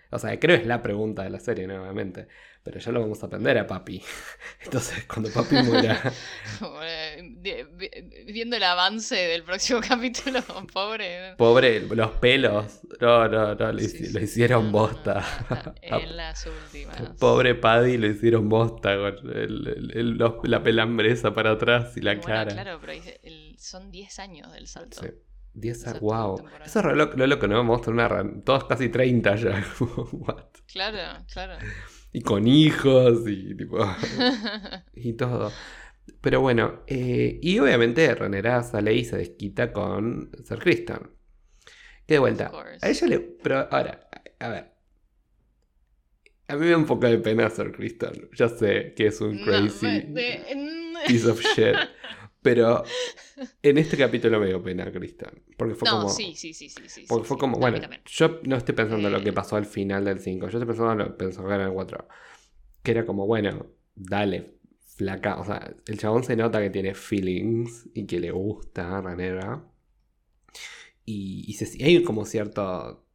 O 0.10 0.20
sea, 0.20 0.40
creo 0.40 0.56
que 0.56 0.62
es 0.62 0.68
la 0.68 0.82
pregunta 0.82 1.24
de 1.24 1.30
la 1.30 1.40
serie, 1.40 1.68
nuevamente. 1.68 2.28
Pero 2.64 2.80
ya 2.80 2.92
lo 2.92 3.00
vamos 3.00 3.24
a 3.24 3.28
aprender 3.28 3.58
a 3.58 3.66
papi. 3.66 4.02
Entonces, 4.64 5.06
cuando 5.06 5.30
papi 5.32 5.56
muera. 5.64 6.12
Viendo 8.26 8.58
el 8.58 8.64
avance 8.64 9.16
del 9.16 9.44
próximo 9.44 9.80
capítulo, 9.88 10.42
pobre. 10.74 11.36
Pobre, 11.38 11.80
los 11.82 12.12
pelos. 12.12 12.82
No, 13.00 13.28
no, 13.30 13.56
no, 13.56 13.72
lo, 13.72 13.82
hicieron 13.82 14.72
bosta. 14.72 15.26
en 15.82 16.18
las 16.18 16.46
últimas. 16.46 17.00
Pobre 17.20 17.56
Paddy 17.56 17.98
lo 17.98 18.08
hicieron 18.08 18.50
bosta 18.50 18.98
con 18.98 20.42
la 20.44 20.62
pelambresa 20.62 21.34
para 21.34 21.52
atrás 21.52 21.96
y 21.96 22.02
la 22.02 22.16
bueno, 22.16 22.28
cara. 22.28 22.52
Claro, 22.52 22.80
pero 22.82 22.94
son 23.58 23.92
10 23.92 24.20
años 24.20 24.52
del 24.52 24.68
salto. 24.68 25.02
Sí. 25.02 25.08
10 25.60 25.88
años, 25.88 26.00
wow. 26.02 26.44
Eso 26.64 26.80
es 26.80 26.86
re 26.86 26.96
loco, 26.96 27.18
lo 27.18 27.40
que 27.40 27.48
no 27.48 27.56
vamos 27.56 27.82
a 27.82 27.86
tener 27.86 28.12
una 28.12 28.44
todos 28.44 28.66
casi 28.66 28.90
30 28.90 29.36
ya. 29.36 29.66
Claro, 30.68 31.24
claro. 31.32 31.58
Y 32.12 32.22
con 32.22 32.46
hijos 32.46 33.22
y 33.26 33.56
tipo. 33.56 33.80
y 34.94 35.14
todo. 35.14 35.52
Pero 36.20 36.42
bueno, 36.42 36.84
eh, 36.88 37.40
y 37.42 37.58
obviamente 37.60 38.14
Renera 38.14 38.62
sale 38.64 38.94
y 38.94 39.06
se 39.06 39.18
desquita 39.18 39.72
con 39.72 40.30
Sir 40.44 40.60
Kristen. 40.60 41.10
Que 42.06 42.16
de 42.16 42.20
vuelta. 42.20 42.52
A 42.82 42.90
ella 42.90 43.08
le. 43.08 43.20
Pero 43.20 43.68
ahora, 43.72 44.10
a 44.40 44.50
ver. 44.50 44.74
A 46.50 46.56
mí 46.56 46.62
me 46.62 46.72
da 46.72 46.78
un 46.78 46.86
poco 46.86 47.08
de 47.08 47.18
pena 47.18 47.50
Sir 47.50 47.72
Kristen. 47.72 48.30
Ya 48.34 48.50
sé 48.50 48.94
que 48.96 49.08
es 49.08 49.22
un 49.22 49.38
crazy 49.44 50.14
piece 51.08 51.30
of 51.30 51.42
shit. 51.42 51.76
Pero 52.48 52.82
en 53.62 53.78
este 53.78 53.98
capítulo 53.98 54.40
me 54.40 54.48
dio 54.48 54.64
pena 54.64 54.90
Kristen. 54.90 55.44
Porque 55.58 55.76
fue 55.76 55.90
no, 55.90 55.98
como. 55.98 56.10
Sí, 56.10 56.34
sí, 56.34 56.54
sí, 56.54 56.70
sí. 56.70 57.06
Porque 57.06 57.28
fue 57.28 57.38
como. 57.38 57.58
bueno, 57.58 57.78
yo 58.06 58.40
no 58.44 58.56
estoy 58.56 58.74
pensando 58.74 59.08
en 59.08 59.14
lo 59.14 59.22
que 59.22 59.32
eh. 59.32 59.34
pasó 59.34 59.58
al 59.58 59.66
final 59.66 60.06
del 60.06 60.20
5. 60.20 60.48
Yo 60.48 60.58
estoy 60.58 60.66
pensando 60.66 60.94
en 60.94 60.98
lo 61.00 61.06
que 61.08 61.26
pensó 61.26 61.52
en 61.52 61.60
el 61.60 61.74
4. 61.74 62.08
Que 62.84 62.92
era 62.92 63.06
como, 63.06 63.28
bueno, 63.28 63.66
dale, 63.96 64.60
flaca. 64.80 65.42
O 65.42 65.44
sea, 65.44 65.76
el 65.88 65.98
chabón 65.98 66.24
se 66.24 66.38
nota 66.38 66.62
que 66.62 66.70
tiene 66.70 66.94
feelings 66.94 67.90
y 67.94 68.06
que 68.06 68.22
le 68.22 68.32
gusta 68.32 69.02
Ranera. 69.02 69.66
Y, 71.04 71.44
y 71.50 71.54
se, 71.54 71.84
hay 71.84 72.02
como 72.02 72.24
cierto 72.24 73.06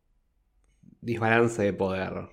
desbalance 1.01 1.63
de 1.63 1.73
poder, 1.73 2.29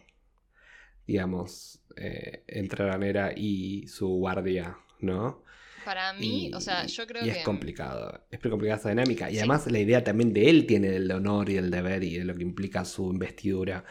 digamos, 1.08 1.82
eh, 1.96 2.44
entre 2.48 2.86
Ranera 2.86 3.32
y 3.34 3.88
su 3.88 4.10
guardia, 4.10 4.78
¿no? 5.00 5.44
Para 5.90 6.14
mí, 6.14 6.52
o 6.54 6.62
sea, 6.62 6.86
yo 6.86 7.08
creo 7.08 7.26
y 7.26 7.32
que. 7.32 7.40
es 7.40 7.44
complicado. 7.44 8.24
Es 8.30 8.40
complicada 8.40 8.80
esa 8.80 8.90
dinámica. 8.90 9.32
Y 9.32 9.40
además, 9.40 9.66
la 9.72 9.80
idea 9.80 10.04
también 10.04 10.32
de 10.34 10.48
él 10.48 10.68
tiene 10.68 10.92
del 10.92 11.12
honor 11.12 11.50
y 11.50 11.56
del 11.56 11.72
deber 11.72 12.04
y 12.04 12.20
de 12.20 12.26
lo 12.26 12.36
que 12.36 12.44
implica 12.44 12.86
su 12.86 13.10
investidura. 13.10 13.84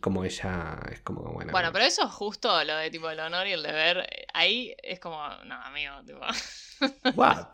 Como 0.00 0.24
ella 0.24 0.78
es 0.92 1.00
como, 1.00 1.22
bueno. 1.32 1.50
Bueno, 1.50 1.72
pero 1.72 1.86
eso 1.86 2.06
es 2.06 2.12
justo 2.12 2.62
lo 2.62 2.76
de 2.76 2.88
tipo 2.88 3.10
el 3.10 3.18
honor 3.18 3.48
y 3.48 3.50
el 3.50 3.64
deber. 3.64 4.06
Ahí 4.32 4.76
es 4.80 5.00
como, 5.00 5.16
no, 5.44 5.56
amigo, 5.56 5.94
tipo. 6.06 6.20
¿What? 7.16 7.48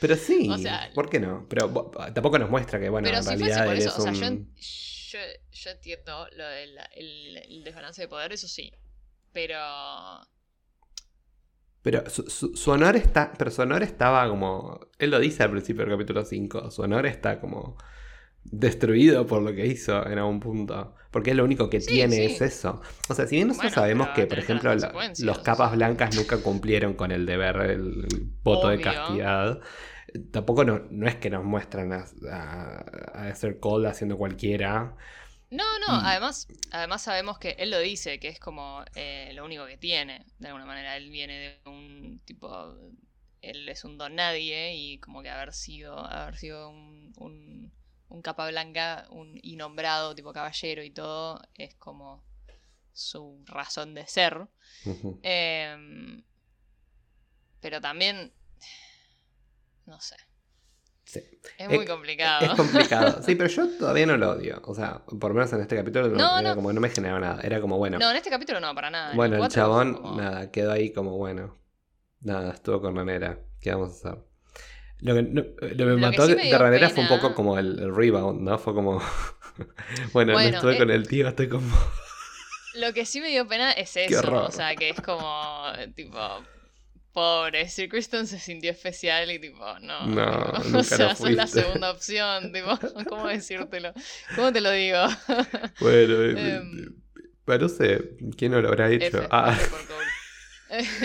Pero 0.00 0.16
sí, 0.16 0.48
o 0.50 0.58
sea, 0.58 0.90
¿por 0.92 1.08
qué 1.08 1.20
no? 1.20 1.46
Pero 1.48 1.92
tampoco 2.12 2.40
nos 2.40 2.50
muestra 2.50 2.80
que, 2.80 2.88
bueno, 2.88 3.06
en 3.06 3.24
realidad 3.24 3.72
él 3.72 3.78
es 3.78 3.98
un... 3.98 4.52
yo, 4.56 5.18
yo, 5.52 5.70
entiendo 5.70 6.26
lo 6.32 6.48
del 6.48 6.76
el 6.96 7.62
desbalance 7.62 8.02
de 8.02 8.08
poder, 8.08 8.32
eso 8.32 8.48
sí. 8.48 8.72
Pero 9.32 9.60
pero 11.82 12.08
su, 12.08 12.70
honor 12.70 12.96
está. 12.96 13.32
Pero 13.36 13.50
su 13.50 13.62
honor 13.62 13.82
estaba 13.82 14.28
como. 14.28 14.80
Él 14.98 15.10
lo 15.10 15.18
dice 15.18 15.42
al 15.42 15.50
principio 15.50 15.84
del 15.84 15.94
capítulo 15.94 16.24
5. 16.24 16.70
Su 16.70 16.82
honor 16.82 17.06
está 17.06 17.40
como. 17.40 17.76
destruido 18.44 19.26
por 19.26 19.42
lo 19.42 19.52
que 19.52 19.66
hizo 19.66 20.06
en 20.06 20.18
algún 20.18 20.38
punto. 20.38 20.94
Porque 21.10 21.30
es 21.30 21.36
lo 21.36 21.44
único 21.44 21.68
que 21.68 21.80
tiene 21.80 22.24
es 22.24 22.40
eso. 22.40 22.80
O 23.08 23.14
sea, 23.14 23.26
si 23.26 23.36
bien 23.36 23.48
nosotros 23.48 23.72
sabemos 23.72 24.08
que, 24.10 24.26
por 24.26 24.38
ejemplo, 24.38 24.72
los 25.18 25.38
capas 25.40 25.72
blancas 25.72 26.16
nunca 26.16 26.38
cumplieron 26.38 26.94
con 26.94 27.10
el 27.10 27.26
deber, 27.26 27.56
el, 27.56 28.06
voto 28.42 28.68
de 28.68 28.80
castidad. 28.80 29.60
Tampoco 30.30 30.64
no, 30.64 30.82
no, 30.90 31.08
es 31.08 31.16
que 31.16 31.30
nos 31.30 31.44
muestran 31.44 31.92
a, 31.92 32.04
a, 32.30 33.28
a 33.28 33.34
ser 33.34 33.58
cold 33.58 33.86
haciendo 33.86 34.16
cualquiera. 34.16 34.94
No, 35.52 35.78
no, 35.80 35.88
además, 35.88 36.48
además 36.70 37.02
sabemos 37.02 37.38
que 37.38 37.50
él 37.58 37.70
lo 37.70 37.78
dice, 37.78 38.18
que 38.18 38.28
es 38.28 38.40
como 38.40 38.82
eh, 38.94 39.32
lo 39.34 39.44
único 39.44 39.66
que 39.66 39.76
tiene, 39.76 40.24
de 40.38 40.46
alguna 40.46 40.64
manera. 40.64 40.96
Él 40.96 41.10
viene 41.10 41.60
de 41.62 41.70
un 41.70 42.22
tipo, 42.24 42.74
él 43.42 43.68
es 43.68 43.84
un 43.84 43.98
don 43.98 44.14
nadie 44.14 44.74
y 44.74 44.98
como 44.98 45.22
que 45.22 45.28
haber 45.28 45.52
sido, 45.52 45.98
haber 45.98 46.38
sido 46.38 46.70
un, 46.70 47.70
un, 48.08 48.22
capa 48.22 48.48
blanca 48.48 49.06
un, 49.10 49.38
y 49.42 49.56
nombrado 49.56 50.14
tipo 50.14 50.32
caballero 50.32 50.82
y 50.82 50.90
todo, 50.90 51.42
es 51.54 51.74
como 51.74 52.24
su 52.94 53.42
razón 53.44 53.92
de 53.92 54.06
ser. 54.06 54.48
Em, 55.22 56.24
pero 57.60 57.78
también, 57.78 58.32
no 59.84 60.00
sé. 60.00 60.16
Es 61.04 61.68
muy 61.68 61.84
complicado. 61.84 62.46
Es 62.46 62.52
complicado. 62.52 63.22
Sí, 63.26 63.34
pero 63.34 63.48
yo 63.48 63.68
todavía 63.78 64.06
no 64.06 64.16
lo 64.16 64.30
odio. 64.32 64.60
O 64.64 64.74
sea, 64.74 65.02
por 65.04 65.30
lo 65.30 65.34
menos 65.34 65.52
en 65.52 65.60
este 65.60 65.76
capítulo 65.76 66.08
no, 66.08 66.38
era 66.38 66.54
como 66.54 66.72
no 66.72 66.80
me 66.80 66.88
generaba 66.88 67.20
nada. 67.20 67.40
Era 67.42 67.60
como 67.60 67.78
bueno. 67.78 67.98
No, 67.98 68.10
en 68.10 68.16
este 68.16 68.30
capítulo 68.30 68.60
no, 68.60 68.74
para 68.74 68.90
nada. 68.90 69.14
Bueno, 69.14 69.42
el, 69.42 69.50
chabón, 69.50 70.00
nada, 70.16 70.50
quedó 70.50 70.72
ahí 70.72 70.92
como 70.92 71.16
bueno. 71.16 71.58
Nada, 72.20 72.52
estuvo 72.52 72.80
con 72.80 72.96
Ranera. 72.96 73.40
¿Qué 73.60 73.70
vamos 73.70 73.90
a 73.90 74.10
hacer? 74.10 74.24
Lo 75.00 75.14
que, 75.14 75.22
me 75.84 75.96
mató 75.96 76.26
de 76.28 76.56
Ranera 76.56 76.88
fue 76.88 77.02
un 77.02 77.08
poco 77.08 77.34
como 77.34 77.58
el, 77.58 77.94
rebound, 77.94 78.40
¿no? 78.40 78.58
Fue 78.58 78.72
como. 78.74 79.02
bueno, 80.12 80.32
no 80.34 80.40
estuve 80.40 80.76
eh, 80.76 80.78
con 80.78 80.90
el 80.90 81.08
tío, 81.08 81.28
estoy 81.28 81.48
como. 81.48 81.76
lo 82.74 82.92
que 82.92 83.04
sí 83.04 83.20
me 83.20 83.28
dio 83.28 83.46
pena 83.48 83.72
es 83.72 83.96
eso. 83.96 84.44
O 84.44 84.50
sea, 84.50 84.76
que 84.76 84.90
es 84.90 85.00
como. 85.00 85.64
Tipo 85.96 86.18
Pobre, 87.12 87.68
Sir 87.68 87.90
Kristen 87.90 88.26
se 88.26 88.38
sintió 88.38 88.70
especial 88.70 89.30
y 89.30 89.38
tipo, 89.38 89.78
no. 89.80 90.06
No, 90.06 90.52
o 90.78 90.82
sea, 90.82 91.14
soy 91.14 91.34
la 91.34 91.46
segunda 91.46 91.90
opción, 91.90 92.52
tipo, 92.52 92.78
¿cómo 93.08 93.28
decírtelo? 93.28 93.92
¿Cómo 94.34 94.52
te 94.52 94.60
lo 94.60 94.70
digo? 94.70 94.98
bueno, 95.80 96.22
eh, 96.22 96.56
em, 96.56 96.94
pero 97.44 97.64
no 97.64 97.68
sé, 97.68 98.16
¿quién 98.36 98.52
no 98.52 98.62
lo 98.62 98.68
habrá 98.68 98.90
hecho? 98.90 99.26
ah. 99.30 99.58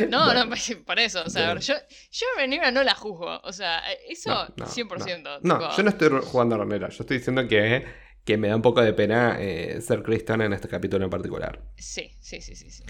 no, 0.10 0.34
no, 0.34 0.50
por 0.86 0.98
eso, 0.98 1.24
o 1.26 1.30
sea, 1.30 1.60
yo, 1.60 1.74
yo 2.12 2.28
a 2.36 2.40
Renera 2.40 2.72
no 2.72 2.84
la 2.84 2.96
juzgo, 2.96 3.42
o 3.44 3.52
sea, 3.52 3.82
eso 4.08 4.48
100%. 4.56 5.40
No, 5.42 5.76
yo 5.76 5.84
no 5.84 5.90
estoy 5.90 6.10
jugando 6.24 6.56
a 6.56 6.60
Renera, 6.60 6.88
yo 6.88 7.04
estoy 7.04 7.18
diciendo 7.18 7.46
que, 7.50 7.86
que 8.24 8.38
me 8.38 8.48
da 8.48 8.56
un 8.56 8.62
poco 8.62 8.82
de 8.82 8.94
pena 8.94 9.36
eh, 9.42 9.82
ser 9.82 10.04
Kristen 10.04 10.40
en 10.40 10.54
este 10.54 10.70
capítulo 10.70 11.04
en 11.04 11.10
particular. 11.10 11.62
Sí, 11.76 12.16
sí, 12.22 12.40
sí, 12.40 12.56
sí. 12.56 12.70
sí. 12.70 12.84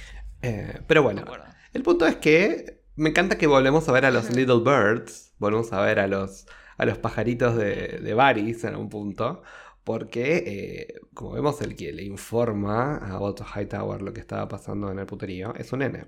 Eh, 0.43 0.81
pero 0.85 1.01
bueno, 1.01 1.25
el 1.73 1.81
punto 1.81 2.05
es 2.05 2.17
que 2.17 2.77
me 2.97 3.09
encanta 3.09 3.37
que 3.37 3.47
volvemos 3.47 3.87
a 3.87 3.91
ver 3.91 4.05
a 4.05 4.11
los 4.11 4.35
Little 4.35 4.59
Birds, 4.59 5.33
volvemos 5.37 5.71
a 5.71 5.81
ver 5.81 5.99
a 5.99 6.07
los, 6.07 6.47
a 6.77 6.85
los 6.85 6.97
pajaritos 6.97 7.55
de, 7.55 7.99
de 8.01 8.13
Varys 8.13 8.63
en 8.63 8.75
un 8.75 8.89
punto, 8.89 9.43
porque, 9.83 10.43
eh, 10.45 10.99
como 11.13 11.31
vemos, 11.31 11.61
el 11.61 11.75
que 11.75 11.93
le 11.93 12.03
informa 12.03 12.97
a 12.97 13.21
Otto 13.21 13.45
Hightower 13.45 14.01
lo 14.01 14.11
que 14.11 14.19
estaba 14.19 14.47
pasando 14.47 14.91
en 14.91 14.99
el 14.99 15.05
puterío 15.05 15.55
es 15.55 15.71
un 15.71 15.79
nene. 15.79 16.07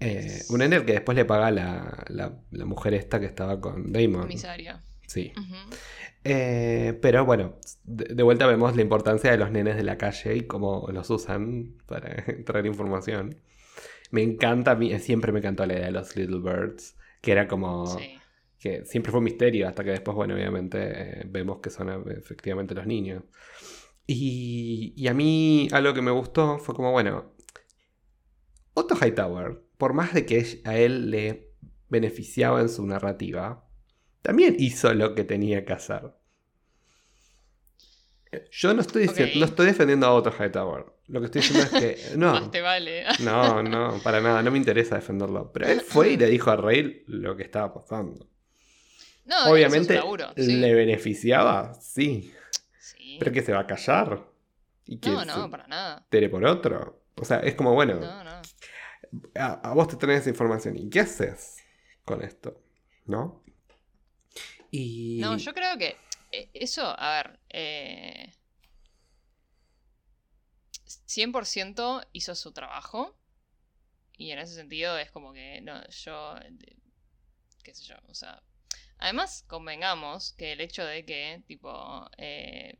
Eh, 0.00 0.42
un 0.50 0.58
nene 0.58 0.84
que 0.84 0.94
después 0.94 1.16
le 1.16 1.24
paga 1.24 1.50
la, 1.52 2.04
la, 2.08 2.64
mujer 2.66 2.94
esta 2.94 3.20
que 3.20 3.26
estaba 3.26 3.60
con 3.60 3.92
Damon. 3.92 4.22
Comisaria. 4.22 4.82
Sí. 5.06 5.32
Eh, 6.24 6.98
pero 7.00 7.24
bueno, 7.24 7.54
de, 7.84 8.14
de, 8.14 8.22
vuelta 8.22 8.46
vemos 8.46 8.74
la 8.74 8.82
importancia 8.82 9.30
de 9.30 9.38
los 9.38 9.50
nenes 9.50 9.76
de 9.76 9.84
la 9.84 9.96
calle 9.96 10.36
y 10.36 10.42
cómo 10.42 10.88
los 10.92 11.08
usan 11.08 11.76
para 11.86 12.24
traer 12.44 12.66
información. 12.66 13.36
Me 14.12 14.22
encanta, 14.22 14.78
siempre 14.98 15.32
me 15.32 15.38
encantó 15.40 15.64
la 15.66 15.72
idea 15.72 15.86
de 15.86 15.92
los 15.92 16.14
Little 16.14 16.40
Birds, 16.40 16.96
que 17.22 17.32
era 17.32 17.48
como... 17.48 17.98
que 18.58 18.84
siempre 18.84 19.10
fue 19.10 19.18
un 19.18 19.24
misterio, 19.24 19.66
hasta 19.66 19.82
que 19.82 19.90
después, 19.90 20.14
bueno, 20.14 20.34
obviamente 20.34 20.78
eh, 20.80 21.24
vemos 21.26 21.60
que 21.60 21.70
son 21.70 21.88
eh, 21.88 22.14
efectivamente 22.18 22.74
los 22.74 22.86
niños. 22.86 23.24
Y, 24.06 24.92
y, 24.96 25.08
a 25.08 25.14
mí 25.14 25.68
algo 25.72 25.94
que 25.94 26.02
me 26.02 26.10
gustó 26.10 26.58
fue 26.58 26.74
como, 26.74 26.92
bueno, 26.92 27.32
Otto 28.74 28.94
Hightower, 28.94 29.62
por 29.78 29.94
más 29.94 30.12
de 30.12 30.26
que 30.26 30.60
a 30.64 30.76
él 30.76 31.10
le 31.10 31.54
beneficiaba 31.88 32.60
en 32.60 32.68
su 32.68 32.86
narrativa, 32.86 33.66
también 34.20 34.56
hizo 34.58 34.92
lo 34.92 35.14
que 35.14 35.24
tenía 35.24 35.64
que 35.64 35.72
hacer. 35.72 36.12
Yo 38.50 38.72
no 38.72 38.80
estoy, 38.80 39.02
diciendo, 39.02 39.34
no 39.40 39.44
estoy 39.44 39.66
defendiendo 39.66 40.06
a 40.06 40.14
Otto 40.14 40.32
Hightower. 40.32 40.86
Lo 41.08 41.20
que 41.20 41.26
estoy 41.26 41.42
diciendo 41.42 41.76
es 41.76 41.82
que. 41.82 42.02
No. 42.16 42.50
te 42.50 42.62
vale. 42.62 43.04
no, 43.20 43.62
no, 43.62 44.00
para 44.02 44.20
nada. 44.20 44.42
No 44.42 44.50
me 44.50 44.58
interesa 44.58 44.96
defenderlo. 44.96 45.52
Pero 45.52 45.66
él 45.68 45.80
fue 45.80 46.12
y 46.12 46.16
le 46.16 46.26
dijo 46.26 46.50
a 46.50 46.56
Rey 46.56 47.04
lo 47.06 47.36
que 47.36 47.42
estaba 47.42 47.72
pasando. 47.74 48.26
No, 49.24 49.50
Obviamente 49.50 50.00
le 50.36 50.74
beneficiaba, 50.74 51.74
sí. 51.74 52.32
sí. 52.78 53.16
Pero 53.18 53.32
que 53.32 53.42
se 53.42 53.52
va 53.52 53.60
a 53.60 53.66
callar. 53.66 54.26
¿Y 54.86 54.96
no, 54.96 55.24
no, 55.24 55.50
para 55.50 55.66
nada. 55.66 56.06
Tere 56.08 56.28
por 56.28 56.44
otro. 56.44 57.02
O 57.16 57.24
sea, 57.24 57.38
es 57.40 57.54
como, 57.54 57.74
bueno. 57.74 58.00
No, 58.00 58.24
no. 58.24 58.42
A, 59.34 59.74
vos 59.74 59.88
te 59.88 59.96
tenés 59.96 60.22
esa 60.22 60.30
información. 60.30 60.76
¿Y 60.76 60.88
qué 60.88 61.00
haces 61.00 61.58
con 62.04 62.22
esto? 62.22 62.60
¿No? 63.06 63.44
Y. 64.70 65.18
No, 65.20 65.36
yo 65.36 65.52
creo 65.52 65.76
que. 65.78 65.96
Eh, 66.32 66.50
eso, 66.54 66.82
a 66.98 67.22
ver. 67.22 67.40
Eh 67.50 68.32
100% 71.06 72.08
hizo 72.12 72.34
su 72.34 72.52
trabajo. 72.52 73.16
Y 74.16 74.30
en 74.30 74.38
ese 74.38 74.54
sentido 74.54 74.98
es 74.98 75.10
como 75.10 75.32
que, 75.32 75.60
no, 75.62 75.86
yo, 75.88 76.34
qué 77.62 77.74
sé 77.74 77.84
yo, 77.84 77.96
o 78.08 78.14
sea... 78.14 78.42
Además, 78.98 79.44
convengamos 79.48 80.32
que 80.34 80.52
el 80.52 80.60
hecho 80.60 80.84
de 80.84 81.04
que, 81.04 81.42
tipo, 81.48 82.08
eh, 82.18 82.78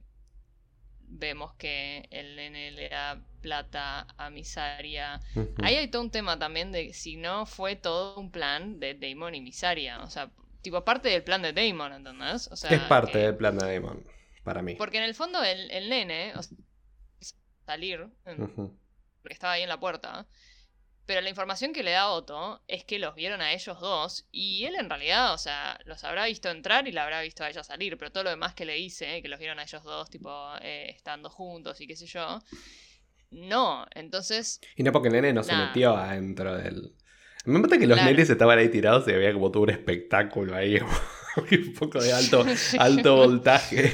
vemos 1.00 1.52
que 1.54 2.06
el 2.12 2.36
nene 2.36 2.70
le 2.70 2.90
da 2.90 3.26
plata 3.40 4.06
a 4.16 4.30
Misaria. 4.30 5.20
Ahí 5.64 5.74
hay 5.74 5.88
todo 5.88 6.02
un 6.02 6.12
tema 6.12 6.38
también 6.38 6.70
de 6.70 6.92
si 6.92 7.16
no 7.16 7.44
fue 7.44 7.74
todo 7.74 8.20
un 8.20 8.30
plan 8.30 8.78
de 8.78 8.94
Damon 8.94 9.34
y 9.34 9.40
Misaria. 9.40 10.00
O 10.02 10.10
sea, 10.10 10.30
tipo 10.62 10.84
parte 10.84 11.08
del 11.08 11.22
plan 11.22 11.42
de 11.42 11.52
Damon, 11.52 11.92
¿entendés? 11.92 12.48
O 12.48 12.56
sea, 12.56 12.70
es 12.70 12.80
parte 12.82 13.18
del 13.18 13.36
plan 13.36 13.58
de 13.58 13.74
Damon, 13.74 14.04
para 14.44 14.62
mí. 14.62 14.74
Porque 14.76 14.98
en 14.98 15.04
el 15.04 15.14
fondo 15.14 15.42
el, 15.42 15.70
el 15.70 15.88
nene, 15.88 16.32
o 16.36 16.42
sea, 16.42 16.56
salir, 17.66 18.08
porque 18.24 19.34
estaba 19.34 19.54
ahí 19.54 19.62
en 19.62 19.68
la 19.68 19.78
puerta, 19.78 20.26
pero 21.06 21.20
la 21.20 21.30
información 21.30 21.72
que 21.72 21.82
le 21.82 21.92
da 21.92 22.10
Otto 22.10 22.62
es 22.68 22.84
que 22.84 22.98
los 22.98 23.14
vieron 23.14 23.40
a 23.40 23.52
ellos 23.52 23.80
dos 23.80 24.26
y 24.30 24.64
él 24.64 24.76
en 24.76 24.88
realidad, 24.88 25.34
o 25.34 25.38
sea, 25.38 25.78
los 25.84 26.04
habrá 26.04 26.26
visto 26.26 26.48
entrar 26.48 26.86
y 26.86 26.92
la 26.92 27.04
habrá 27.04 27.20
visto 27.22 27.42
a 27.44 27.50
ella 27.50 27.64
salir, 27.64 27.98
pero 27.98 28.12
todo 28.12 28.24
lo 28.24 28.30
demás 28.30 28.54
que 28.54 28.64
le 28.64 28.74
dice, 28.74 29.20
que 29.20 29.28
los 29.28 29.38
vieron 29.38 29.58
a 29.58 29.64
ellos 29.64 29.82
dos, 29.82 30.10
tipo, 30.10 30.30
eh, 30.60 30.90
estando 30.90 31.28
juntos 31.28 31.80
y 31.80 31.86
qué 31.86 31.96
sé 31.96 32.06
yo, 32.06 32.40
no, 33.30 33.86
entonces... 33.94 34.60
Y 34.76 34.82
no 34.82 34.92
porque 34.92 35.08
el 35.08 35.14
nene 35.14 35.32
no 35.32 35.42
se 35.42 35.56
metió 35.56 35.96
adentro 35.96 36.56
del... 36.56 36.94
Me 37.44 37.58
mata 37.58 37.78
que 37.78 37.86
los 37.86 37.96
nenes 37.96 38.30
estaban 38.30 38.58
ahí 38.58 38.68
tirados 38.68 39.06
y 39.08 39.12
había 39.12 39.32
como 39.32 39.50
todo 39.50 39.64
un 39.64 39.70
espectáculo 39.70 40.54
ahí, 40.54 40.78
un 41.36 41.74
poco 41.74 42.00
de 42.00 42.12
alto, 42.12 42.44
alto 42.78 43.16
voltaje. 43.16 43.92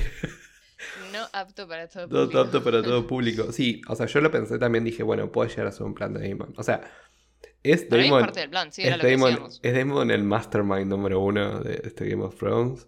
No 1.12 1.26
apto 1.32 1.66
para 1.66 1.88
todo 1.88 2.08
público. 2.08 2.32
No 2.32 2.40
apto 2.40 2.62
para 2.62 2.82
todo 2.82 3.06
público. 3.06 3.52
Sí, 3.52 3.80
o 3.88 3.96
sea, 3.96 4.06
yo 4.06 4.20
lo 4.20 4.30
pensé 4.30 4.58
también, 4.58 4.84
dije, 4.84 5.02
bueno, 5.02 5.32
puede 5.32 5.50
llegar 5.50 5.68
a 5.68 5.72
ser 5.72 5.84
un 5.84 5.94
plan 5.94 6.12
de 6.12 6.28
Damon. 6.28 6.52
O 6.56 6.62
sea, 6.62 6.82
es 7.62 7.88
Damon. 7.88 8.04
es 8.04 8.10
parte 8.26 8.40
del 8.40 8.50
plan, 8.50 8.72
sí, 8.72 8.82
era 8.82 8.96
es, 8.96 9.02
lo 9.02 9.08
Damon 9.08 9.50
es 9.62 9.74
Damon 9.74 10.10
el 10.10 10.24
mastermind 10.24 10.86
número 10.86 11.20
uno 11.20 11.60
de 11.60 11.80
este 11.84 12.08
Game 12.08 12.22
of 12.22 12.36
Thrones. 12.36 12.86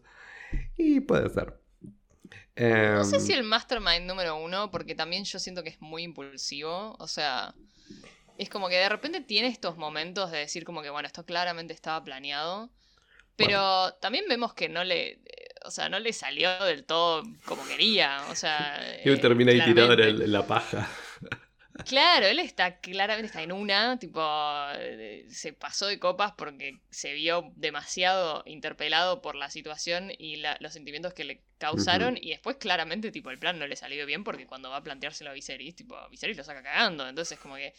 Y 0.76 1.00
puede 1.00 1.30
ser. 1.30 1.58
no 2.56 3.04
sé 3.04 3.20
si 3.20 3.32
em, 3.32 3.38
el 3.38 3.44
mastermind 3.44 4.06
número 4.06 4.36
uno, 4.36 4.70
porque 4.70 4.94
también 4.94 5.24
yo 5.24 5.38
siento 5.38 5.62
que 5.62 5.70
es 5.70 5.80
muy 5.80 6.02
impulsivo. 6.02 6.96
O 6.98 7.06
sea, 7.08 7.54
es 8.42 8.48
como 8.48 8.68
que 8.68 8.76
de 8.76 8.88
repente 8.88 9.20
tiene 9.20 9.48
estos 9.48 9.76
momentos 9.76 10.30
de 10.30 10.38
decir 10.38 10.64
como 10.64 10.82
que, 10.82 10.90
bueno, 10.90 11.06
esto 11.06 11.24
claramente 11.24 11.74
estaba 11.74 12.02
planeado. 12.02 12.70
Pero 13.36 13.94
también 13.94 14.26
vemos 14.28 14.52
que 14.52 14.68
no 14.68 14.84
le 14.84 15.20
o 15.64 15.70
sea, 15.70 15.88
no 15.88 15.98
le 15.98 16.12
salió 16.12 16.64
del 16.64 16.84
todo 16.84 17.22
como 17.44 17.66
quería. 17.66 18.24
O 18.30 18.34
sea. 18.34 18.80
Y 19.04 19.08
él 19.08 19.20
termina 19.20 19.52
ahí 19.52 19.62
tirado 19.64 19.92
en, 19.92 20.32
la 20.32 20.46
paja. 20.46 20.88
Claro, 21.86 22.26
él 22.26 22.38
está 22.38 22.78
claramente 22.80 23.26
está 23.26 23.42
en 23.42 23.52
una, 23.52 23.98
tipo, 23.98 24.20
se 25.28 25.52
pasó 25.52 25.86
de 25.86 25.98
copas 25.98 26.32
porque 26.36 26.80
se 26.90 27.14
vio 27.14 27.52
demasiado 27.56 28.42
interpelado 28.44 29.22
por 29.22 29.34
la 29.34 29.48
situación 29.48 30.12
y 30.18 30.42
los 30.60 30.72
sentimientos 30.72 31.14
que 31.14 31.24
le 31.24 31.42
causaron 31.56 32.18
y 32.20 32.30
después 32.30 32.56
claramente, 32.56 33.10
tipo, 33.10 33.30
el 33.30 33.38
plan 33.38 33.58
no 33.58 33.66
le 33.66 33.76
salió 33.76 34.04
bien 34.04 34.24
porque 34.24 34.46
cuando 34.46 34.68
va 34.68 34.76
a 34.76 34.82
planteárselo 34.82 35.30
a 35.30 35.32
Viserys, 35.32 35.74
tipo, 35.74 35.96
Viserys 36.10 36.36
lo 36.36 36.44
saca 36.44 36.62
cagando, 36.62 37.08
entonces 37.08 37.38
como 37.38 37.56
que 37.56 37.72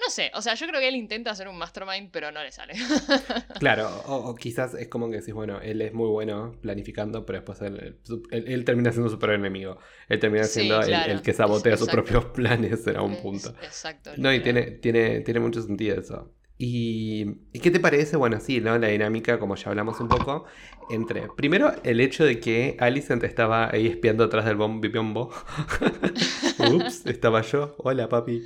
no 0.00 0.10
sé, 0.10 0.30
o 0.34 0.42
sea, 0.42 0.54
yo 0.54 0.66
creo 0.66 0.80
que 0.80 0.88
él 0.88 0.96
intenta 0.96 1.30
hacer 1.30 1.48
un 1.48 1.58
mastermind, 1.58 2.10
pero 2.10 2.30
no 2.30 2.42
le 2.42 2.52
sale. 2.52 2.74
claro, 3.58 3.88
o, 4.06 4.34
quizás 4.34 4.74
es 4.74 4.88
como 4.88 5.10
que 5.10 5.18
decís, 5.18 5.34
bueno, 5.34 5.60
él 5.60 5.82
es 5.82 5.92
muy 5.92 6.08
bueno 6.08 6.52
planificando, 6.60 7.26
pero 7.26 7.40
después 7.40 7.60
él, 7.62 8.64
termina 8.64 8.92
siendo 8.92 9.08
su 9.08 9.16
super 9.16 9.30
enemigo. 9.30 9.78
Él 10.08 10.20
termina 10.20 10.44
siendo 10.44 10.80
el, 10.80 11.22
que 11.22 11.32
sabotea 11.32 11.76
sus 11.76 11.88
propios 11.88 12.26
planes 12.26 12.86
en 12.86 12.96
algún 12.96 13.16
punto. 13.16 13.50
Exacto. 13.62 14.12
No, 14.16 14.32
y 14.32 14.40
tiene, 14.40 14.62
tiene, 14.62 15.20
tiene 15.20 15.40
mucho 15.40 15.62
sentido 15.62 16.00
eso. 16.00 16.32
Y, 16.60 17.36
qué 17.62 17.70
te 17.70 17.78
parece? 17.78 18.16
Bueno, 18.16 18.40
sí, 18.40 18.60
¿no? 18.60 18.76
La 18.78 18.88
dinámica, 18.88 19.38
como 19.38 19.54
ya 19.54 19.68
hablamos 19.70 20.00
un 20.00 20.08
poco, 20.08 20.44
entre. 20.90 21.28
Primero, 21.36 21.72
el 21.84 22.00
hecho 22.00 22.24
de 22.24 22.40
que 22.40 22.76
Alicent 22.80 23.22
estaba 23.22 23.70
ahí 23.72 23.86
espiando 23.86 24.24
atrás 24.24 24.44
del 24.44 24.56
bombo. 24.56 25.30
Ups, 26.58 27.06
estaba 27.06 27.42
yo. 27.42 27.76
Hola, 27.78 28.08
papi. 28.08 28.42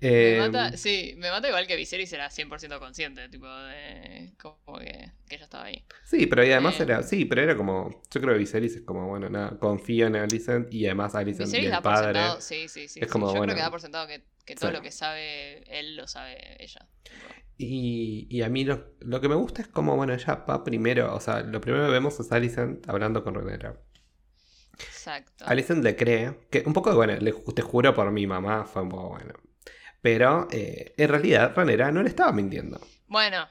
me 0.00 0.38
mata, 0.40 0.76
sí, 0.76 1.14
me 1.16 1.30
mata 1.30 1.46
igual 1.46 1.68
que 1.68 1.76
Viserys 1.76 2.12
era 2.12 2.28
100% 2.28 2.80
consciente, 2.80 3.28
tipo, 3.28 3.46
de. 3.46 4.32
como 4.40 4.78
que, 4.80 5.12
que 5.28 5.36
ella 5.36 5.44
estaba 5.44 5.66
ahí. 5.66 5.84
Sí, 6.04 6.26
pero 6.26 6.42
además 6.42 6.80
eh, 6.80 6.82
era. 6.82 7.04
Sí, 7.04 7.24
pero 7.24 7.40
era 7.40 7.56
como. 7.56 8.02
Yo 8.10 8.20
creo 8.20 8.34
que 8.34 8.40
Viserys 8.40 8.74
es 8.74 8.82
como, 8.82 9.06
bueno, 9.06 9.30
nada, 9.30 9.56
confío 9.60 10.08
en 10.08 10.16
Alicent 10.16 10.74
y 10.74 10.86
además 10.86 11.14
Alicent 11.14 11.54
y 11.54 11.66
el 11.66 11.82
padre. 11.82 12.20
sí, 12.40 12.66
sí, 12.68 12.88
sí. 12.88 12.98
Es 13.00 13.08
como, 13.08 13.32
yo 13.32 13.40
creo 13.42 13.54
que 13.54 13.62
da 13.62 13.70
por 13.70 13.80
sentado 13.80 14.08
que, 14.08 14.24
que 14.44 14.56
todo 14.56 14.72
lo 14.72 14.82
que 14.82 14.90
sabe 14.90 15.62
él 15.68 15.96
lo 15.96 16.08
sabe 16.08 16.56
ella. 16.58 16.88
Y, 17.56 18.42
a 18.42 18.48
mí 18.48 18.64
lo, 18.64 19.20
que 19.20 19.28
me 19.28 19.36
gusta 19.36 19.62
es 19.62 19.68
como, 19.68 19.94
bueno, 19.96 20.12
ella 20.12 20.44
va 20.48 20.64
primero, 20.64 21.14
o 21.14 21.20
sea, 21.20 21.40
lo 21.42 21.60
primero 21.60 21.86
que 21.86 21.92
vemos 21.92 22.18
es 22.18 22.32
Alicent 22.32 22.88
hablando 22.88 23.22
con 23.22 23.34
Renera. 23.34 23.80
Exacto. 24.72 25.44
Alicent 25.46 25.84
le 25.84 25.94
cree, 25.94 26.46
que 26.50 26.64
un 26.66 26.72
poco, 26.72 26.94
bueno, 26.94 27.14
le, 27.14 27.32
te 27.32 27.62
juro 27.62 27.94
por 27.94 28.10
mi 28.10 28.26
mamá, 28.26 28.64
fue 28.64 28.82
un 28.82 28.88
poco 28.88 29.10
bueno. 29.10 29.34
Pero 30.02 30.48
eh, 30.50 30.94
en 30.96 31.08
realidad 31.08 31.54
Renera 31.54 31.92
no 31.92 32.02
le 32.02 32.08
estaba 32.08 32.32
mintiendo. 32.32 32.80
Bueno, 33.06 33.46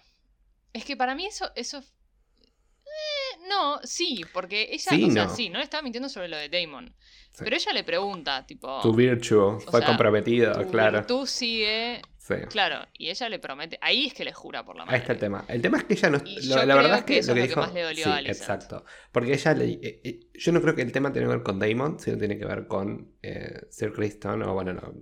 es 0.74 0.84
que 0.84 0.98
para 0.98 1.16
mí 1.16 1.26
eso, 1.26 1.50
eso 1.56 1.78
eh, 1.78 3.48
no, 3.48 3.80
sí, 3.84 4.24
porque 4.34 4.70
ella, 4.72 4.92
sí, 4.92 5.06
o 5.06 5.12
sea, 5.12 5.26
no. 5.26 5.36
sí, 5.36 5.50
no 5.50 5.60
le 5.60 5.64
estaba 5.64 5.82
mintiendo 5.82 6.10
sobre 6.10 6.28
lo 6.28 6.38
de 6.38 6.50
Damon. 6.50 6.94
Pero 7.38 7.56
ella 7.56 7.74
le 7.74 7.84
pregunta, 7.84 8.46
tipo. 8.46 8.82
Tu 8.82 8.94
virtue 8.94 9.60
fue 9.62 9.84
comprometida, 9.84 10.66
claro. 10.70 11.06
Tú 11.06 11.26
sigue 11.26 12.02
Claro, 12.50 12.88
y 12.98 13.10
ella 13.10 13.28
le 13.28 13.40
promete. 13.40 13.78
Ahí 13.82 14.08
es 14.08 14.14
que 14.14 14.24
le 14.24 14.32
jura 14.32 14.64
por 14.64 14.78
la 14.78 14.86
madre. 14.86 14.96
Ahí 14.96 15.02
está 15.02 15.14
el 15.14 15.20
tema. 15.20 15.44
El 15.48 15.62
tema 15.62 15.78
es 15.78 15.84
que 15.84 15.94
ella 15.94 16.10
no. 16.10 16.20
la 16.66 16.76
verdad 16.76 17.00
es 17.00 17.04
que, 17.04 17.22
lo 17.22 17.34
que, 17.34 17.42
dijo. 17.42 17.60
más 17.60 17.74
le 17.74 17.82
dolió 17.82 18.14
a 18.14 18.22
exacto. 18.22 18.86
Porque 19.12 19.34
ella 19.34 19.54
le. 19.54 19.66
Eh, 19.66 20.02
eh, 20.04 20.20
yo 20.34 20.52
no 20.54 20.62
creo 20.62 20.74
que 20.74 20.84
el 20.84 20.92
tema 20.92 21.12
tenga 21.12 21.28
que 21.28 21.34
ver 21.34 21.44
con 21.44 21.60
Damon, 21.60 22.00
sino 22.00 22.18
tiene 22.18 22.38
que 22.38 22.46
ver 22.46 22.68
con 22.68 23.14
eh, 23.22 23.66
Sir 23.70 23.92
Criston, 23.92 24.42
o 24.44 24.54
bueno, 24.54 24.74
no, 24.74 24.94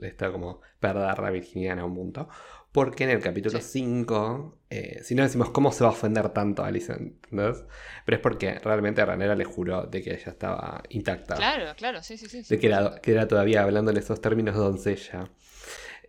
está 0.00 0.32
como 0.32 0.62
perder 0.80 1.18
la 1.18 1.30
virginidad 1.30 1.78
a 1.78 1.84
un 1.84 1.94
punto. 1.94 2.28
Porque 2.72 3.04
en 3.04 3.10
el 3.10 3.20
capítulo 3.20 3.60
5, 3.60 4.60
si 5.02 5.14
no 5.14 5.24
decimos 5.24 5.50
cómo 5.50 5.72
se 5.72 5.84
va 5.84 5.90
a 5.90 5.92
ofender 5.92 6.30
tanto 6.30 6.64
a 6.64 6.68
Alicent, 6.68 7.22
¿entendés? 7.24 7.64
Pero 8.06 8.16
es 8.16 8.22
porque 8.22 8.58
realmente 8.60 9.02
a 9.02 9.04
Ranera 9.04 9.36
le 9.36 9.44
juró 9.44 9.84
de 9.84 10.02
que 10.02 10.14
ella 10.14 10.30
estaba 10.30 10.82
intacta. 10.88 11.34
Claro, 11.34 11.74
claro, 11.76 12.02
sí, 12.02 12.16
sí, 12.16 12.28
sí. 12.28 12.42
De 12.48 12.58
que 12.58 12.68
era, 12.68 12.98
que 13.02 13.12
era 13.12 13.28
todavía 13.28 13.62
hablando 13.62 13.90
en 13.90 13.98
esos 13.98 14.22
términos 14.22 14.56
doncella. 14.56 15.28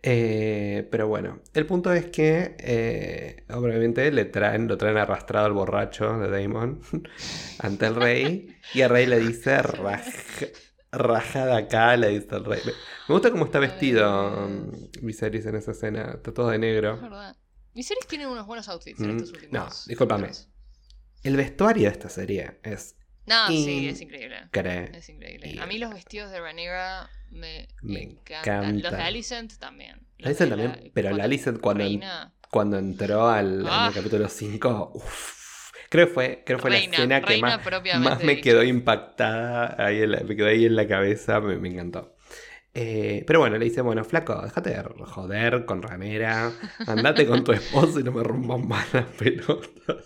Eh, 0.06 0.86
pero 0.90 1.08
bueno, 1.08 1.40
el 1.54 1.64
punto 1.64 1.90
es 1.90 2.10
que 2.10 2.56
eh, 2.58 3.46
obviamente 3.48 4.12
le 4.12 4.26
traen, 4.26 4.68
lo 4.68 4.76
traen 4.76 4.98
arrastrado 4.98 5.46
al 5.46 5.54
borracho 5.54 6.18
de 6.18 6.28
Damon 6.28 6.82
ante 7.60 7.86
el 7.86 7.94
rey 7.94 8.54
y 8.74 8.82
el 8.82 8.90
rey 8.90 9.06
le 9.06 9.18
dice 9.18 9.62
rajada 10.92 11.56
acá, 11.56 11.96
le 11.96 12.10
dice 12.10 12.36
el 12.36 12.44
rey. 12.44 12.60
Me 13.08 13.14
gusta 13.14 13.30
cómo 13.30 13.46
está 13.46 13.58
vestido 13.58 14.46
Viserys 15.00 15.46
en 15.46 15.56
esa 15.56 15.70
escena, 15.70 16.12
está 16.16 16.34
todo 16.34 16.50
de 16.50 16.58
negro. 16.58 17.00
Viserys 17.72 18.06
tiene 18.06 18.26
unos 18.26 18.46
buenos 18.46 18.68
outfits 18.68 19.00
en 19.00 19.06
mm, 19.06 19.16
estos 19.16 19.30
últimos. 19.30 19.52
No, 19.54 19.68
discúlpame. 19.86 20.28
El 21.22 21.36
vestuario 21.36 21.84
de 21.84 21.92
esta 21.92 22.10
serie 22.10 22.60
es 22.62 22.94
no, 23.26 23.48
sí, 23.48 23.88
es 23.88 24.00
increíble. 24.02 24.36
Es 24.92 25.08
increíble. 25.08 25.58
A 25.58 25.66
mí 25.66 25.78
los 25.78 25.94
vestidos 25.94 26.30
de 26.30 26.40
Rhaenyra 26.40 27.08
me, 27.34 27.68
encantan. 27.82 28.82
Los 28.82 28.92
de 28.92 29.02
Alicent 29.02 29.58
también. 29.58 30.00
Alicent 30.22 30.50
también, 30.50 30.90
pero 30.94 31.10
la 31.10 31.24
Alicent 31.24 31.60
cuando, 31.60 31.84
cuando 32.50 32.78
entró 32.78 33.28
al, 33.28 33.66
ah. 33.68 33.90
capítulo 33.94 34.28
5, 34.28 34.92
uff, 34.94 35.70
creo 35.90 36.06
que 36.06 36.14
fue, 36.14 36.42
creo 36.46 36.58
fue 36.58 36.70
la 36.70 36.78
escena 36.78 37.20
que 37.20 37.38
más, 37.38 37.60
más 37.98 38.24
me 38.24 38.40
quedó 38.40 38.62
impactada, 38.62 39.76
ahí 39.78 40.06
me 40.06 40.36
quedó 40.36 40.48
ahí 40.48 40.64
en 40.64 40.76
la 40.76 40.86
cabeza, 40.86 41.40
me 41.40 41.68
encantó. 41.68 42.13
Eh, 42.76 43.22
pero 43.24 43.38
bueno, 43.38 43.56
le 43.56 43.66
dice, 43.66 43.82
bueno, 43.82 44.02
flaco, 44.02 44.42
déjate 44.42 44.70
de 44.70 44.82
joder 45.04 45.64
con 45.64 45.80
ramera, 45.80 46.50
andate 46.88 47.24
con 47.24 47.44
tu 47.44 47.52
esposo 47.52 48.00
y 48.00 48.02
no 48.02 48.10
me 48.10 48.24
rompas 48.24 48.66
más 48.66 48.92
las 48.92 49.04
pelotas. 49.04 49.96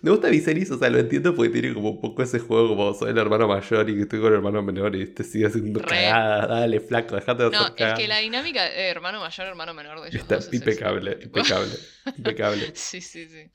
me 0.00 0.10
gusta 0.10 0.30
Viserys, 0.30 0.70
o 0.70 0.78
sea, 0.78 0.88
lo 0.88 0.98
entiendo 0.98 1.34
porque 1.34 1.50
tiene 1.50 1.74
como 1.74 1.90
un 1.90 2.00
poco 2.00 2.22
ese 2.22 2.38
juego 2.38 2.68
como 2.68 2.94
soy 2.94 3.10
el 3.10 3.18
hermano 3.18 3.46
mayor 3.46 3.90
y 3.90 3.96
que 3.96 4.02
estoy 4.02 4.20
con 4.20 4.28
el 4.28 4.36
hermano 4.36 4.62
menor 4.62 4.96
y 4.96 5.06
te 5.08 5.24
sigue 5.24 5.44
haciendo 5.44 5.82
cagada, 5.82 6.46
dale, 6.46 6.80
flaco, 6.80 7.16
déjate 7.16 7.42
de 7.42 7.50
No, 7.50 7.66
es 7.76 7.94
que 7.94 8.08
la 8.08 8.16
dinámica 8.16 8.64
de 8.64 8.88
hermano 8.88 9.20
mayor, 9.20 9.46
hermano 9.46 9.74
menor 9.74 10.00
de 10.00 10.08
ellos 10.08 10.22
Está 10.22 10.38
impecable, 10.56 11.18
impecable, 11.22 11.74
impecable. 12.16 12.70
sí, 12.74 13.02
sí, 13.02 13.28
sí. 13.28 13.50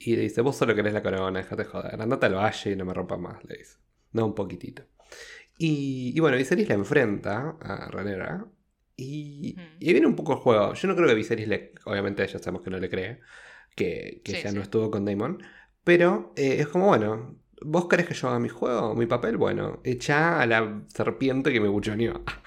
Y 0.00 0.16
le 0.16 0.22
dice, 0.22 0.42
vos 0.42 0.54
solo 0.54 0.74
querés 0.74 0.92
la 0.92 1.02
corona, 1.02 1.38
déjate 1.40 1.62
de 1.62 1.68
joder, 1.68 1.98
andate 1.98 2.26
al 2.26 2.34
valle 2.34 2.72
y 2.72 2.76
no 2.76 2.84
me 2.84 2.92
rompas 2.92 3.18
más, 3.18 3.42
le 3.44 3.56
dice. 3.56 3.78
No, 4.12 4.26
un 4.26 4.34
poquitito. 4.34 4.84
Y, 5.58 6.18
bueno, 6.20 6.36
Viserys 6.36 6.68
la 6.68 6.74
enfrenta 6.74 7.56
a 7.60 7.88
Ranera. 7.90 8.46
Y, 8.96 9.56
y, 9.80 9.92
viene 9.92 10.06
un 10.06 10.16
poco 10.16 10.32
el 10.32 10.38
juego. 10.38 10.74
Yo 10.74 10.88
no 10.88 10.96
creo 10.96 11.08
que 11.08 11.14
Viserys 11.14 11.48
le. 11.48 11.72
Obviamente 11.84 12.26
ya 12.26 12.38
sabemos 12.38 12.62
que 12.62 12.70
no 12.70 12.78
le 12.78 12.88
cree. 12.88 13.20
Que, 13.74 14.20
que 14.24 14.40
ya 14.40 14.52
no 14.52 14.62
estuvo 14.62 14.90
con 14.90 15.04
Daemon. 15.04 15.42
Pero 15.84 16.32
eh, 16.36 16.56
es 16.60 16.68
como, 16.68 16.86
bueno, 16.86 17.36
¿vos 17.60 17.88
querés 17.88 18.06
que 18.06 18.14
yo 18.14 18.28
haga 18.28 18.38
mi 18.38 18.48
juego, 18.48 18.94
mi 18.94 19.06
papel? 19.06 19.36
Bueno, 19.36 19.80
echa 19.84 20.40
a 20.40 20.46
la 20.46 20.82
serpiente 20.88 21.52
que 21.52 21.60
me 21.60 21.68
buchoneó. 21.68 22.22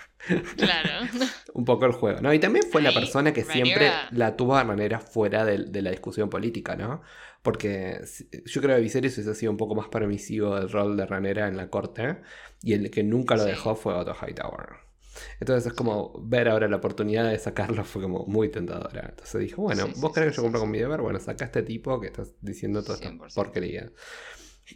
Claro. 0.58 1.08
un 1.54 1.66
poco 1.66 1.86
el 1.86 1.92
juego, 1.94 2.22
¿no? 2.22 2.34
Y 2.34 2.40
también 2.40 2.66
fue 2.72 2.82
la 2.82 2.94
persona 2.94 3.34
que 3.34 3.44
siempre 3.44 3.92
la 4.12 4.36
tuvo 4.36 4.56
a 4.56 4.64
Ranera 4.64 5.00
fuera 5.00 5.46
de, 5.46 5.66
de 5.66 5.82
la 5.82 5.92
discusión 5.92 6.30
política, 6.30 6.76
¿no? 6.76 7.02
Porque 7.42 8.02
yo 8.46 8.62
creo 8.62 8.76
que 8.76 8.82
Viserys 8.82 9.14
hubiese 9.18 9.36
sido 9.36 9.52
un 9.52 9.58
poco 9.58 9.76
más 9.76 9.88
permisivo 9.88 10.56
del 10.56 10.70
rol 10.70 10.98
de 10.98 11.06
Ranera 11.06 11.48
en 11.48 11.56
la 11.58 11.70
corte 11.70 12.18
y 12.62 12.74
el 12.74 12.92
que 12.92 13.04
nunca 13.04 13.36
lo 13.36 13.44
Sí. 13.44 13.50
dejó 13.50 13.76
fue 13.76 13.94
Otto 13.94 14.14
Hightower. 14.14 14.68
Entonces 15.40 15.68
es 15.68 15.74
como 15.74 16.14
ver 16.28 16.48
ahora 16.48 16.68
la 16.68 16.76
oportunidad 16.78 17.30
de 17.30 17.40
sacarlo 17.40 17.84
fue 17.86 18.04
como 18.04 18.26
muy 18.28 18.50
tentadora. 18.50 19.08
Entonces 19.10 19.42
dijo, 19.42 19.62
bueno, 19.64 19.86
Sí, 19.88 19.94
vos 19.98 20.12
sí, 20.12 20.16
querés 20.16 20.32
que 20.32 20.36
yo 20.38 20.44
cumpla 20.44 20.60
con 20.60 20.70
mi 20.70 20.78
deber, 20.78 21.02
bueno, 21.02 21.20
saca 21.20 21.46
a 21.46 21.48
este 21.48 21.64
tipo 21.64 22.00
que 22.00 22.08
estás 22.08 22.36
diciendo 22.42 22.84
toda 22.84 22.96
esta 22.96 23.10
100%. 23.12 23.34
porquería. 23.34 23.92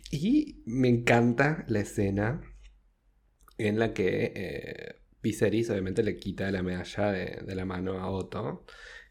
Y 0.10 0.64
me 0.66 0.88
encanta 0.88 1.64
la 1.68 1.80
escena 1.82 2.42
en 3.58 3.78
la 3.78 3.94
que 3.94 4.32
eh, 4.36 5.01
Viserys 5.22 5.70
obviamente 5.70 6.04
le 6.04 6.16
quita 6.18 6.50
la 6.52 6.64
medalla 6.64 7.12
de, 7.12 7.40
de 7.46 7.56
la 7.56 7.66
mano 7.66 8.00
a 8.00 8.10
Otto. 8.10 8.66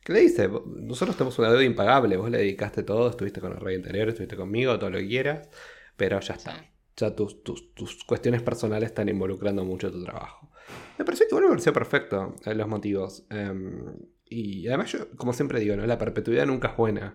Que 0.05 0.13
le 0.15 0.21
dice, 0.21 0.47
"Vos- 0.47 0.65
nosotros 0.67 1.17
tenemos 1.17 1.39
una 1.39 1.51
deuda 1.51 1.65
impagable, 1.65 2.17
vos 2.17 2.31
le 2.31 2.39
dedicaste 2.39 2.83
todo, 2.83 3.11
estuviste 3.11 3.41
con 3.41 3.53
el 3.53 3.61
rey 3.61 3.77
anterior, 3.77 4.09
estuviste 4.09 4.37
conmigo, 4.37 4.79
todo 4.79 4.91
lo 4.91 4.99
que 4.99 5.09
quieras, 5.09 5.49
pero 5.97 6.21
ya 6.21 6.35
está. 6.35 6.53
Sí. 6.59 6.67
Ya 6.97 7.15
tus, 7.15 7.43
tus, 7.43 7.75
tus 7.75 8.05
cuestiones 8.05 8.43
personales 8.43 8.89
están 8.91 9.09
involucrando 9.09 9.65
mucho 9.65 9.91
tu 9.93 10.03
trabajo. 10.05 10.51
Me 10.99 11.05
pareció 11.05 11.27
igual 11.29 11.45
me 11.45 11.51
pareció 11.51 11.73
perfecto 11.73 12.35
eh, 12.45 12.55
los 12.55 12.69
motivos. 12.69 13.25
Em, 13.31 13.95
y 14.27 14.69
además 14.69 14.93
yo, 14.93 15.11
como 15.17 15.33
siempre 15.33 15.61
digo, 15.61 15.77
¿no? 15.77 15.87
la 15.87 15.99
perpetuidad 15.99 16.47
nunca 16.47 16.69
es 16.69 16.77
buena. 16.77 17.15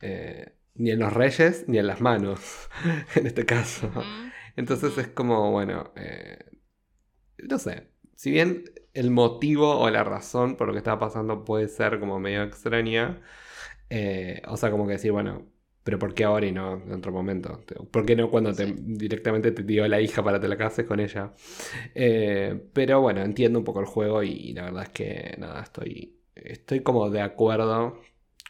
Eh, 0.00 0.54
ni 0.74 0.90
en 0.90 1.00
los 1.00 1.12
reyes, 1.12 1.64
ni 1.68 1.78
en 1.78 1.86
las 1.86 2.00
manos, 2.00 2.68
en 3.14 3.26
este 3.26 3.44
caso. 3.46 3.90
Entonces 4.56 4.96
es 4.98 5.08
como, 5.08 5.50
bueno, 5.52 5.92
eh, 5.96 6.38
no 7.38 7.58
sé, 7.58 7.91
si 8.22 8.30
bien 8.30 8.66
el 8.94 9.10
motivo 9.10 9.80
o 9.80 9.90
la 9.90 10.04
razón 10.04 10.54
por 10.56 10.68
lo 10.68 10.72
que 10.74 10.78
estaba 10.78 11.00
pasando 11.00 11.44
puede 11.44 11.66
ser 11.66 11.98
como 11.98 12.20
medio 12.20 12.44
extraña, 12.44 13.20
eh, 13.90 14.42
o 14.46 14.56
sea, 14.56 14.70
como 14.70 14.86
que 14.86 14.92
decir, 14.92 15.10
bueno, 15.10 15.50
pero 15.82 15.98
¿por 15.98 16.14
qué 16.14 16.22
ahora 16.22 16.46
y 16.46 16.52
no 16.52 16.74
en 16.84 16.92
otro 16.92 17.10
momento? 17.10 17.64
¿Por 17.90 18.06
qué 18.06 18.14
no 18.14 18.30
cuando 18.30 18.54
te, 18.54 18.72
directamente 18.78 19.50
te 19.50 19.64
dio 19.64 19.88
la 19.88 20.00
hija 20.00 20.22
para 20.22 20.38
que 20.38 20.42
te 20.42 20.48
la 20.48 20.56
cases 20.56 20.86
con 20.86 21.00
ella? 21.00 21.34
Eh, 21.96 22.68
pero 22.72 23.00
bueno, 23.00 23.22
entiendo 23.22 23.58
un 23.58 23.64
poco 23.64 23.80
el 23.80 23.86
juego 23.86 24.22
y, 24.22 24.52
la 24.52 24.66
verdad 24.66 24.84
es 24.84 24.90
que 24.90 25.34
nada, 25.38 25.60
estoy, 25.60 26.20
estoy 26.36 26.80
como 26.80 27.10
de 27.10 27.22
acuerdo 27.22 27.98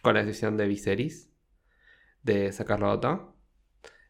con 0.03 0.15
la 0.15 0.23
decisión 0.23 0.59
de 0.59 0.67
Viserys 0.67 1.31
de 2.23 2.53
sacarlo 2.53 2.89
a 2.89 2.93
Otto. 2.95 3.32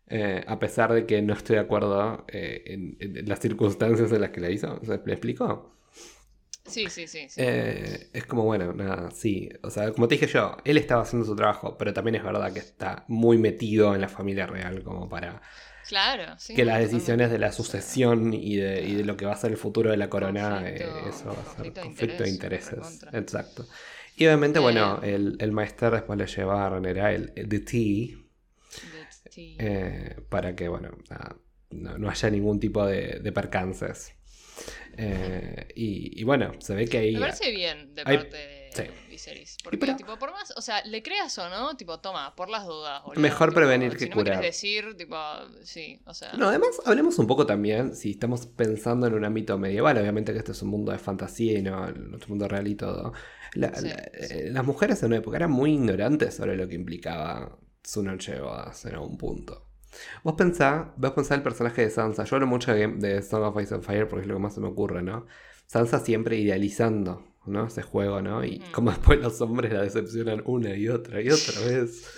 Eh, 0.08 0.44
a 0.46 0.58
pesar 0.58 0.92
de 0.92 1.06
que 1.06 1.22
no 1.22 1.32
estoy 1.32 1.56
de 1.56 1.62
acuerdo 1.62 2.24
eh, 2.28 2.62
en, 2.66 2.96
en 3.00 3.28
las 3.28 3.40
circunstancias 3.40 4.12
en 4.12 4.20
las 4.20 4.30
que 4.30 4.40
la 4.40 4.50
hizo. 4.50 4.80
¿Me 5.04 5.12
explico? 5.12 5.70
Sí, 6.66 6.88
sí, 6.90 7.08
sí. 7.08 7.28
sí. 7.28 7.40
Eh, 7.42 8.08
es 8.12 8.24
como, 8.26 8.44
bueno, 8.44 8.72
nada, 8.72 9.10
sí. 9.10 9.48
O 9.62 9.70
sea, 9.70 9.90
como 9.92 10.06
te 10.08 10.14
dije 10.14 10.26
yo, 10.26 10.56
él 10.64 10.76
estaba 10.76 11.02
haciendo 11.02 11.26
su 11.26 11.34
trabajo, 11.34 11.76
pero 11.76 11.92
también 11.92 12.14
es 12.16 12.22
verdad 12.22 12.52
que 12.52 12.60
está 12.60 13.04
muy 13.08 13.36
metido 13.38 13.94
en 13.94 14.00
la 14.00 14.08
familia 14.08 14.46
real 14.46 14.82
como 14.84 15.08
para 15.08 15.42
claro, 15.88 16.34
sí. 16.38 16.54
que 16.54 16.64
las 16.64 16.78
decisiones 16.78 17.30
de 17.30 17.38
la 17.38 17.50
sucesión 17.50 18.32
y 18.32 18.56
de, 18.56 18.82
y 18.82 18.94
de 18.94 19.04
lo 19.04 19.16
que 19.16 19.24
va 19.26 19.32
a 19.32 19.36
ser 19.36 19.50
el 19.50 19.56
futuro 19.56 19.90
de 19.90 19.96
la 19.96 20.08
corona, 20.08 20.60
Conflicto- 20.62 21.08
eso 21.08 21.24
va 21.26 21.32
a 21.32 21.36
ser 21.36 21.44
conflicto 21.44 21.80
de 21.80 21.86
conflicto 21.86 22.22
de 22.24 22.28
interés, 22.30 22.70
intereses. 22.72 23.04
Exacto. 23.12 23.66
Y 24.16 24.26
obviamente, 24.26 24.58
bueno, 24.60 25.00
el, 25.02 25.36
el 25.40 25.52
maestro 25.52 25.90
después 25.90 26.18
le 26.18 26.26
lleva 26.26 26.66
a 26.66 26.70
Renera 26.70 27.12
el, 27.12 27.32
el 27.34 27.48
The 27.48 27.60
Tea. 27.60 28.21
Sí. 29.32 29.56
eh, 29.58 30.16
para 30.28 30.54
que, 30.54 30.68
bueno, 30.68 30.90
no, 31.70 31.96
no 31.98 32.10
haya 32.10 32.30
ningún 32.30 32.60
tipo 32.60 32.84
de, 32.86 33.18
de 33.20 33.32
percances. 33.32 34.12
Eh, 34.98 35.68
y, 35.74 36.20
y 36.20 36.24
bueno, 36.24 36.52
se 36.58 36.74
ve 36.74 36.86
que 36.86 36.98
ahí... 36.98 37.14
Me 37.14 37.20
parece 37.20 37.50
bien 37.50 37.94
de 37.94 38.02
hay- 38.04 38.16
parte 38.18 38.36
de 38.36 38.70
sí. 38.74 38.82
Viserys. 39.08 39.56
Porque, 39.64 39.78
pero- 39.78 39.96
tipo, 39.96 40.18
por 40.18 40.30
más, 40.32 40.52
o 40.56 40.60
sea, 40.60 40.84
le 40.84 41.02
creas 41.02 41.36
o 41.38 41.48
no, 41.48 41.74
tipo, 41.76 42.00
toma, 42.00 42.34
por 42.36 42.50
las 42.50 42.66
dudas. 42.66 43.02
boludo, 43.02 43.20
Mejor 43.20 43.48
tipo, 43.48 43.56
prevenir 43.60 43.92
si 43.92 43.98
que 43.98 44.10
no 44.10 44.16
me 44.16 44.22
curar. 44.22 44.42
decir, 44.42 44.94
tipo, 44.96 45.16
sí, 45.62 46.00
o 46.04 46.12
sea. 46.14 46.34
No, 46.34 46.48
además, 46.48 46.80
hablemos 46.84 47.18
un 47.18 47.26
poco 47.26 47.46
también, 47.46 47.94
si 47.96 48.10
estamos 48.10 48.46
pensando 48.46 49.06
en 49.06 49.14
un 49.14 49.24
ámbito 49.24 49.58
medieval, 49.58 49.96
obviamente 49.98 50.32
que 50.32 50.38
este 50.38 50.52
es 50.52 50.62
un 50.62 50.68
mundo 50.68 50.92
de 50.92 50.98
fantasía 50.98 51.58
y 51.58 51.62
no 51.62 51.82
otro 52.14 52.28
mundo 52.28 52.46
real 52.48 52.68
y 52.68 52.74
todo. 52.74 53.12
La- 53.54 53.74
Sí, 53.74 53.88
la- 53.88 53.94
sí. 53.96 54.34
eh, 54.34 54.48
Las 54.52 54.64
mujeres 54.64 55.02
en 55.02 55.08
una 55.08 55.16
época 55.16 55.38
eran 55.38 55.50
muy 55.50 55.72
ignorantes 55.72 56.34
sobre 56.34 56.56
lo 56.56 56.68
que 56.68 56.74
implicaba 56.74 57.58
su 57.84 58.02
noche 58.02 58.32
de 58.34 58.40
bodas 58.40 58.84
en 58.84 58.94
algún 58.94 59.16
punto. 59.18 59.66
Vos 60.24 60.34
pensá, 60.34 60.94
vos 60.96 61.12
pensá 61.12 61.34
el 61.34 61.42
personaje 61.42 61.82
de 61.82 61.90
Sansa. 61.90 62.24
Yo 62.24 62.36
hablo 62.36 62.46
mucho 62.46 62.72
de, 62.72 62.86
de 62.88 63.22
Song 63.22 63.42
of 63.42 63.60
Ice 63.62 63.74
and 63.74 63.84
Fire 63.84 64.08
porque 64.08 64.22
es 64.22 64.28
lo 64.28 64.34
que 64.34 64.40
más 64.40 64.54
se 64.54 64.60
me 64.60 64.68
ocurre, 64.68 65.02
¿no? 65.02 65.26
Sansa 65.66 66.00
siempre 66.00 66.36
idealizando, 66.38 67.24
¿no? 67.46 67.66
Ese 67.66 67.82
juego, 67.82 68.22
¿no? 68.22 68.44
Y 68.44 68.58
Mm. 68.60 68.72
como 68.72 68.90
después 68.90 69.20
los 69.20 69.40
hombres 69.42 69.72
la 69.72 69.82
decepcionan 69.82 70.42
una 70.46 70.74
y 70.76 70.88
otra 70.88 71.20
y 71.20 71.28
otra 71.28 71.60
vez. 71.66 72.10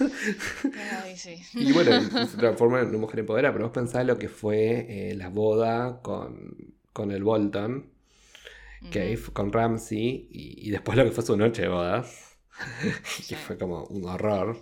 Ay, 1.03 1.17
sí. 1.17 1.37
Y 1.55 1.73
bueno, 1.73 1.91
se 2.29 2.37
transforma 2.37 2.81
en 2.81 2.89
una 2.89 2.99
mujer 2.99 3.21
empoderada, 3.21 3.53
pero 3.53 3.67
vos 3.67 3.75
pensás 3.75 4.07
lo 4.07 4.19
que 4.19 4.29
fue 4.29 5.11
eh, 5.11 5.15
la 5.15 5.29
boda 5.31 6.01
con, 6.03 6.57
con 6.93 7.11
el 7.11 7.25
Bolton, 7.25 7.91
fue 8.93 9.33
con 9.33 9.53
Ramsey, 9.53 10.29
y, 10.31 10.69
y 10.69 10.71
después 10.71 10.97
lo 10.97 11.05
que 11.05 11.11
fue 11.11 11.25
su 11.25 11.37
noche 11.37 11.63
de 11.63 11.69
bodas, 11.69 12.37
Sí. 13.05 13.25
que 13.29 13.37
fue 13.37 13.57
como 13.59 13.85
un 13.85 14.05
horror. 14.05 14.59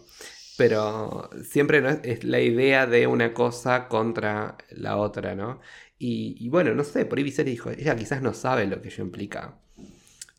Pero 0.57 1.31
siempre 1.45 1.81
¿no? 1.81 1.89
es 1.91 2.25
la 2.25 2.41
idea 2.41 2.87
de 2.87 3.07
una 3.07 3.33
cosa 3.35 3.89
contra 3.89 4.57
la 4.71 4.97
otra, 4.99 5.35
¿no? 5.35 5.61
Y, 5.99 6.37
y 6.45 6.49
bueno, 6.49 6.75
no 6.75 6.85
sé, 6.85 7.07
por 7.07 7.19
ahí 7.19 7.25
Viserys 7.25 7.53
dijo, 7.55 7.71
ella 7.71 7.97
quizás 7.97 8.23
no 8.23 8.35
sabe 8.35 8.67
lo 8.67 8.83
que 8.83 8.89
ello 8.89 9.05
implica. 9.05 9.59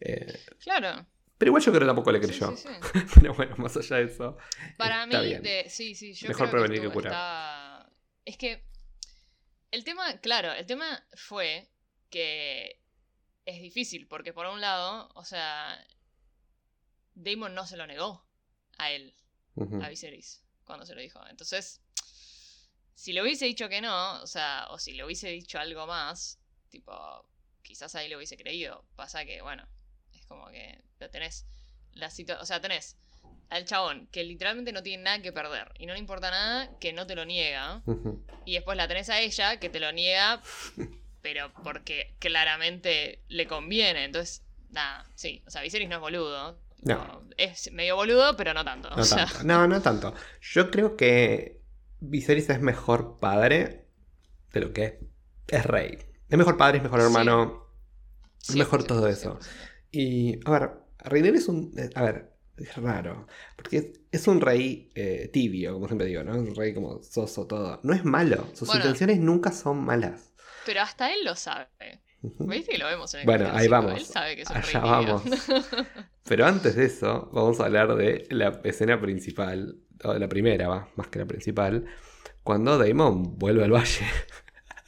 Eh, 0.01 0.39
Claro. 0.59 1.05
pero 1.37 1.49
igual 1.49 1.63
yo 1.63 1.71
creo 1.71 1.81
que 1.81 1.87
tampoco 1.87 2.11
le 2.11 2.21
Sí, 2.21 2.27
creyó. 2.27 2.55
sí, 2.55 2.67
sí. 2.67 2.69
Pero 3.15 3.33
bueno, 3.33 3.55
más 3.57 3.75
allá 3.77 3.97
de 3.97 4.03
eso. 4.05 4.37
Para 4.77 5.03
está 5.03 5.21
mí, 5.21 5.27
bien. 5.27 5.43
de, 5.43 5.65
sí, 5.69 5.95
sí, 5.95 6.13
yo 6.13 6.27
Mejor 6.29 6.49
creo 6.49 6.61
prevenir 6.63 6.81
que 6.81 6.93
curar. 6.93 7.11
está- 7.13 7.89
Es 8.25 8.37
que 8.37 8.63
el 9.71 9.83
tema, 9.83 10.19
claro, 10.21 10.53
el 10.53 10.65
tema 10.65 11.05
fue 11.15 11.69
que 12.09 12.79
es 13.45 13.61
difícil, 13.61 14.07
porque 14.07 14.33
por 14.33 14.45
un 14.45 14.61
lado, 14.61 15.09
o 15.15 15.25
sea, 15.25 15.77
Damon 17.15 17.53
no 17.55 17.65
se 17.65 17.77
lo 17.77 17.87
negó 17.87 18.25
a 18.77 18.91
él, 18.91 19.13
A 19.55 19.89
Viserys, 19.89 20.43
cuando 20.65 20.85
se 20.85 20.95
lo 20.95 21.01
dijo. 21.01 21.19
Entonces, 21.29 21.81
si 22.95 23.13
le 23.13 23.21
hubiese 23.21 23.45
dicho 23.45 23.69
que 23.69 23.81
no, 23.81 24.21
o 24.21 24.27
sea, 24.27 24.67
o 24.69 24.79
si 24.79 24.93
le 24.93 25.05
hubiese 25.05 25.29
dicho 25.29 25.59
algo 25.59 25.85
más, 25.87 26.39
tipo, 26.69 26.93
quizás 27.61 27.95
ahí 27.95 28.07
le 28.07 28.17
hubiese 28.17 28.37
creído. 28.37 28.85
Pasa 28.95 29.25
que, 29.25 29.41
bueno, 29.41 29.67
es 30.13 30.25
como 30.25 30.47
que 30.49 30.83
lo 30.99 31.09
tenés, 31.09 31.45
la 31.93 32.07
o 32.39 32.45
sea, 32.45 32.61
tenés 32.61 32.97
al 33.49 33.65
chabón 33.65 34.07
que 34.07 34.23
literalmente 34.23 34.71
no 34.71 34.81
tiene 34.81 35.03
nada 35.03 35.21
que 35.21 35.31
perder 35.31 35.71
y 35.77 35.85
no 35.85 35.93
le 35.93 35.99
importa 35.99 36.31
nada 36.31 36.77
que 36.79 36.93
no 36.93 37.05
te 37.05 37.15
lo 37.15 37.25
niega. 37.25 37.83
Y 38.45 38.53
después 38.53 38.75
la 38.77 38.87
tenés 38.87 39.09
a 39.09 39.19
ella 39.19 39.59
que 39.59 39.69
te 39.69 39.79
lo 39.79 39.91
niega, 39.91 40.41
pero 41.21 41.53
porque 41.63 42.15
claramente 42.19 43.23
le 43.27 43.47
conviene. 43.47 44.05
Entonces, 44.05 44.43
nada, 44.69 45.09
sí. 45.15 45.43
O 45.45 45.51
sea, 45.51 45.61
Viserys 45.61 45.87
no 45.87 45.95
es 45.95 46.01
boludo. 46.01 46.59
No. 46.85 47.23
Es 47.37 47.71
medio 47.71 47.95
boludo, 47.95 48.35
pero 48.37 48.53
no 48.53 48.63
tanto. 48.63 48.89
No 48.89 48.95
o 49.01 49.03
sea, 49.03 49.25
tanto. 49.25 49.43
No, 49.43 49.67
no 49.67 49.81
tanto. 49.81 50.13
Yo 50.41 50.69
creo 50.71 50.95
que 50.95 51.61
Viserys 51.99 52.49
es 52.49 52.61
mejor 52.61 53.19
padre 53.19 53.87
de 54.51 54.59
lo 54.59 54.73
que 54.73 54.99
es 55.47 55.65
rey. 55.65 55.97
Es 56.29 56.37
mejor 56.37 56.57
padre, 56.57 56.77
es 56.77 56.83
mejor 56.83 56.99
Sí. 56.99 57.05
hermano. 57.05 57.67
Es 58.47 58.55
mejor 58.55 58.81
100%, 58.83 58.87
todo 58.87 59.07
eso. 59.07 59.39
100%. 59.39 59.47
Y, 59.91 60.39
a 60.45 60.51
ver, 60.51 60.71
Rhaenyra 60.99 61.37
es 61.37 61.47
un... 61.47 61.71
eh, 61.77 61.89
A 61.95 62.01
ver, 62.03 62.33
es 62.57 62.75
raro. 62.75 63.27
Porque 63.55 63.77
es, 63.77 63.85
es 64.11 64.27
un 64.27 64.41
rey 64.41 64.91
eh, 64.95 65.29
tibio, 65.31 65.73
como 65.73 65.87
siempre 65.87 66.07
digo, 66.07 66.23
¿no? 66.23 66.33
Es 66.33 66.39
un 66.49 66.55
rey 66.55 66.73
como 66.73 67.01
soso, 67.03 67.47
todo. 67.47 67.79
No 67.83 67.93
es 67.93 68.03
malo. 68.03 68.47
Sus 68.53 68.67
Bueno. 68.67 68.81
intenciones 68.81 69.19
nunca 69.19 69.51
son 69.51 69.83
malas. 69.83 70.31
Pero 70.65 70.81
hasta 70.81 71.13
él 71.13 71.23
lo 71.25 71.35
sabe. 71.35 71.67
¿Viste 72.21 72.71
que 72.73 72.77
lo 72.77 72.85
vemos 72.87 73.13
en 73.15 73.21
el 73.21 73.25
Bueno, 73.25 73.49
ahí 73.53 73.67
vamos. 73.67 73.93
Él 73.95 74.05
sabe 74.05 74.35
que 74.35 74.43
es 74.43 74.49
un 74.49 74.57
Allá 74.57 74.81
rey 74.81 75.05
tibio. 75.05 75.21
Pero 76.25 76.45
antes 76.45 76.75
de 76.75 76.85
eso, 76.85 77.29
vamos 77.33 77.59
a 77.59 77.65
hablar 77.65 77.95
de 77.95 78.25
la 78.29 78.59
escena 78.63 78.99
principal, 78.99 79.75
o 80.03 80.13
de 80.13 80.19
la 80.19 80.29
primera, 80.29 80.67
va, 80.67 80.89
más 80.95 81.07
que 81.07 81.19
la 81.19 81.25
principal, 81.25 81.85
cuando 82.43 82.77
Daemon 82.77 83.37
vuelve 83.37 83.63
al 83.63 83.71
valle. 83.71 84.05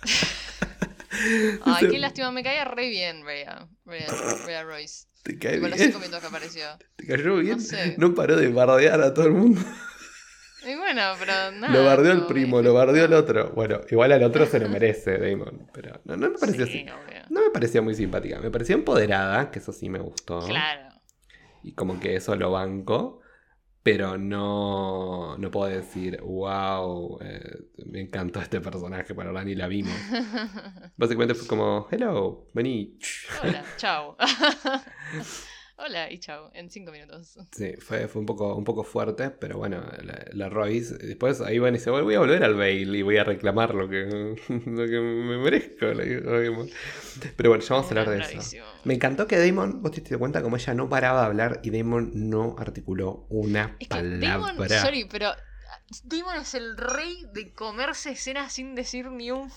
Ay, 1.63 1.87
qué 1.89 1.99
lástima, 1.99 2.31
me 2.31 2.43
caía 2.43 2.65
re 2.65 2.89
bien 2.89 3.25
Rhea. 3.25 3.67
Rhea, 3.85 4.07
Rhea 4.45 4.63
Royce. 4.63 5.07
¿Te 5.23 5.39
cae 5.39 5.59
Con 5.59 5.71
los 5.71 5.79
cinco 5.79 5.99
minutos 5.99 6.21
que 6.21 6.27
apareció. 6.27 6.65
¿Te 6.95 7.07
cayó 7.07 7.37
bien? 7.37 7.57
No 7.57 7.63
sé. 7.63 7.95
No 7.97 8.13
paró 8.13 8.35
de 8.35 8.47
bardear 8.49 9.01
a 9.01 9.13
todo 9.13 9.25
el 9.25 9.31
mundo. 9.33 9.61
Y 10.67 10.75
bueno, 10.75 11.01
pero 11.19 11.51
nada. 11.51 11.73
lo 11.73 11.83
bardeó 11.83 12.11
el 12.11 12.25
primo, 12.25 12.61
lo 12.61 12.73
bardeó 12.73 13.05
el 13.05 13.13
otro. 13.13 13.51
Bueno, 13.55 13.81
igual 13.89 14.11
al 14.11 14.23
otro 14.23 14.45
se 14.45 14.59
lo 14.59 14.69
merece, 14.69 15.17
Damon. 15.17 15.67
Pero 15.73 16.01
no, 16.05 16.15
no 16.15 16.29
me 16.29 16.37
pareció 16.37 16.65
Sí, 16.65 16.85
así. 16.87 17.25
No 17.29 17.41
me 17.41 17.49
parecía 17.51 17.81
muy 17.81 17.95
simpática. 17.95 18.39
Me 18.39 18.51
parecía 18.51 18.75
empoderada, 18.75 19.51
que 19.51 19.59
eso 19.59 19.71
sí 19.71 19.89
me 19.89 19.99
gustó. 19.99 20.39
Claro. 20.39 20.84
Y 21.65 21.73
como 21.73 21.99
que 21.99 22.15
eso 22.15 22.35
lo 22.35 22.51
banco. 22.51 23.21
pero 23.81 24.17
no, 24.17 25.37
no 25.37 25.51
puedo 25.51 25.69
decir, 25.69 26.19
wow, 26.21 27.19
eh, 27.21 27.65
me 27.85 28.01
encantó 28.01 28.39
este 28.39 28.59
personaje, 28.59 29.13
para 29.13 29.29
ahora 29.29 29.43
ni 29.43 29.53
la 29.53 29.67
vimos. 29.67 29.93
Básicamente 30.97 31.35
fue 31.35 31.47
como, 31.47 31.87
hello, 31.91 32.47
vení. 32.53 32.97
Hola, 33.43 33.63
chao. 33.77 34.17
Hola 35.77 36.09
y 36.09 36.19
chao, 36.19 36.51
en 36.53 36.69
cinco 36.69 36.93
minutos. 36.93 37.37
Sí, 37.51 37.73
fue, 37.79 38.07
fue 38.07 38.21
un, 38.21 38.25
poco, 38.25 38.55
un 38.55 38.63
poco 38.63 38.85
fuerte, 38.85 39.29
pero 39.29 39.57
bueno, 39.57 39.83
la, 40.31 40.47
Royce. 40.47 40.97
Después 40.97 41.41
ahí 41.41 41.59
van 41.59 41.75
y 41.75 41.79
dice, 41.79 41.89
voy 41.89 42.15
a 42.15 42.19
volver 42.19 42.45
al 42.45 42.53
Bale 42.53 42.97
y 42.97 43.01
voy 43.01 43.17
a 43.17 43.25
reclamar 43.25 43.75
lo 43.75 43.89
que, 43.89 44.05
lo 44.47 44.85
que 44.85 44.99
me 44.99 45.37
merezco. 45.37 45.87
Pero 47.35 47.49
bueno, 47.49 47.63
ya 47.63 47.75
vamos 47.75 47.85
a 47.87 47.89
hablar 47.89 48.09
de 48.09 48.37
eso. 48.37 48.63
Me 48.85 48.93
encantó 48.93 49.27
que 49.27 49.37
Damon, 49.37 49.81
vos 49.81 49.91
te 49.91 49.99
diste 49.99 50.17
cuenta 50.17 50.41
como 50.41 50.55
ella 50.55 50.73
no 50.73 50.87
paraba 50.87 51.21
de 51.21 51.25
hablar 51.27 51.59
y 51.61 51.71
Damon 51.71 52.29
no 52.29 52.55
articuló 52.57 53.25
una 53.29 53.77
palabra. 53.89 54.17
Damon, 54.17 54.69
sorry, 54.69 55.05
pero 55.11 55.33
Damon 56.05 56.37
es 56.37 56.53
el 56.53 56.77
rey 56.77 57.25
de 57.33 57.51
comerse 57.51 58.11
escenas 58.11 58.53
sin 58.53 58.75
decir 58.75 59.11
ni 59.11 59.31
un 59.31 59.51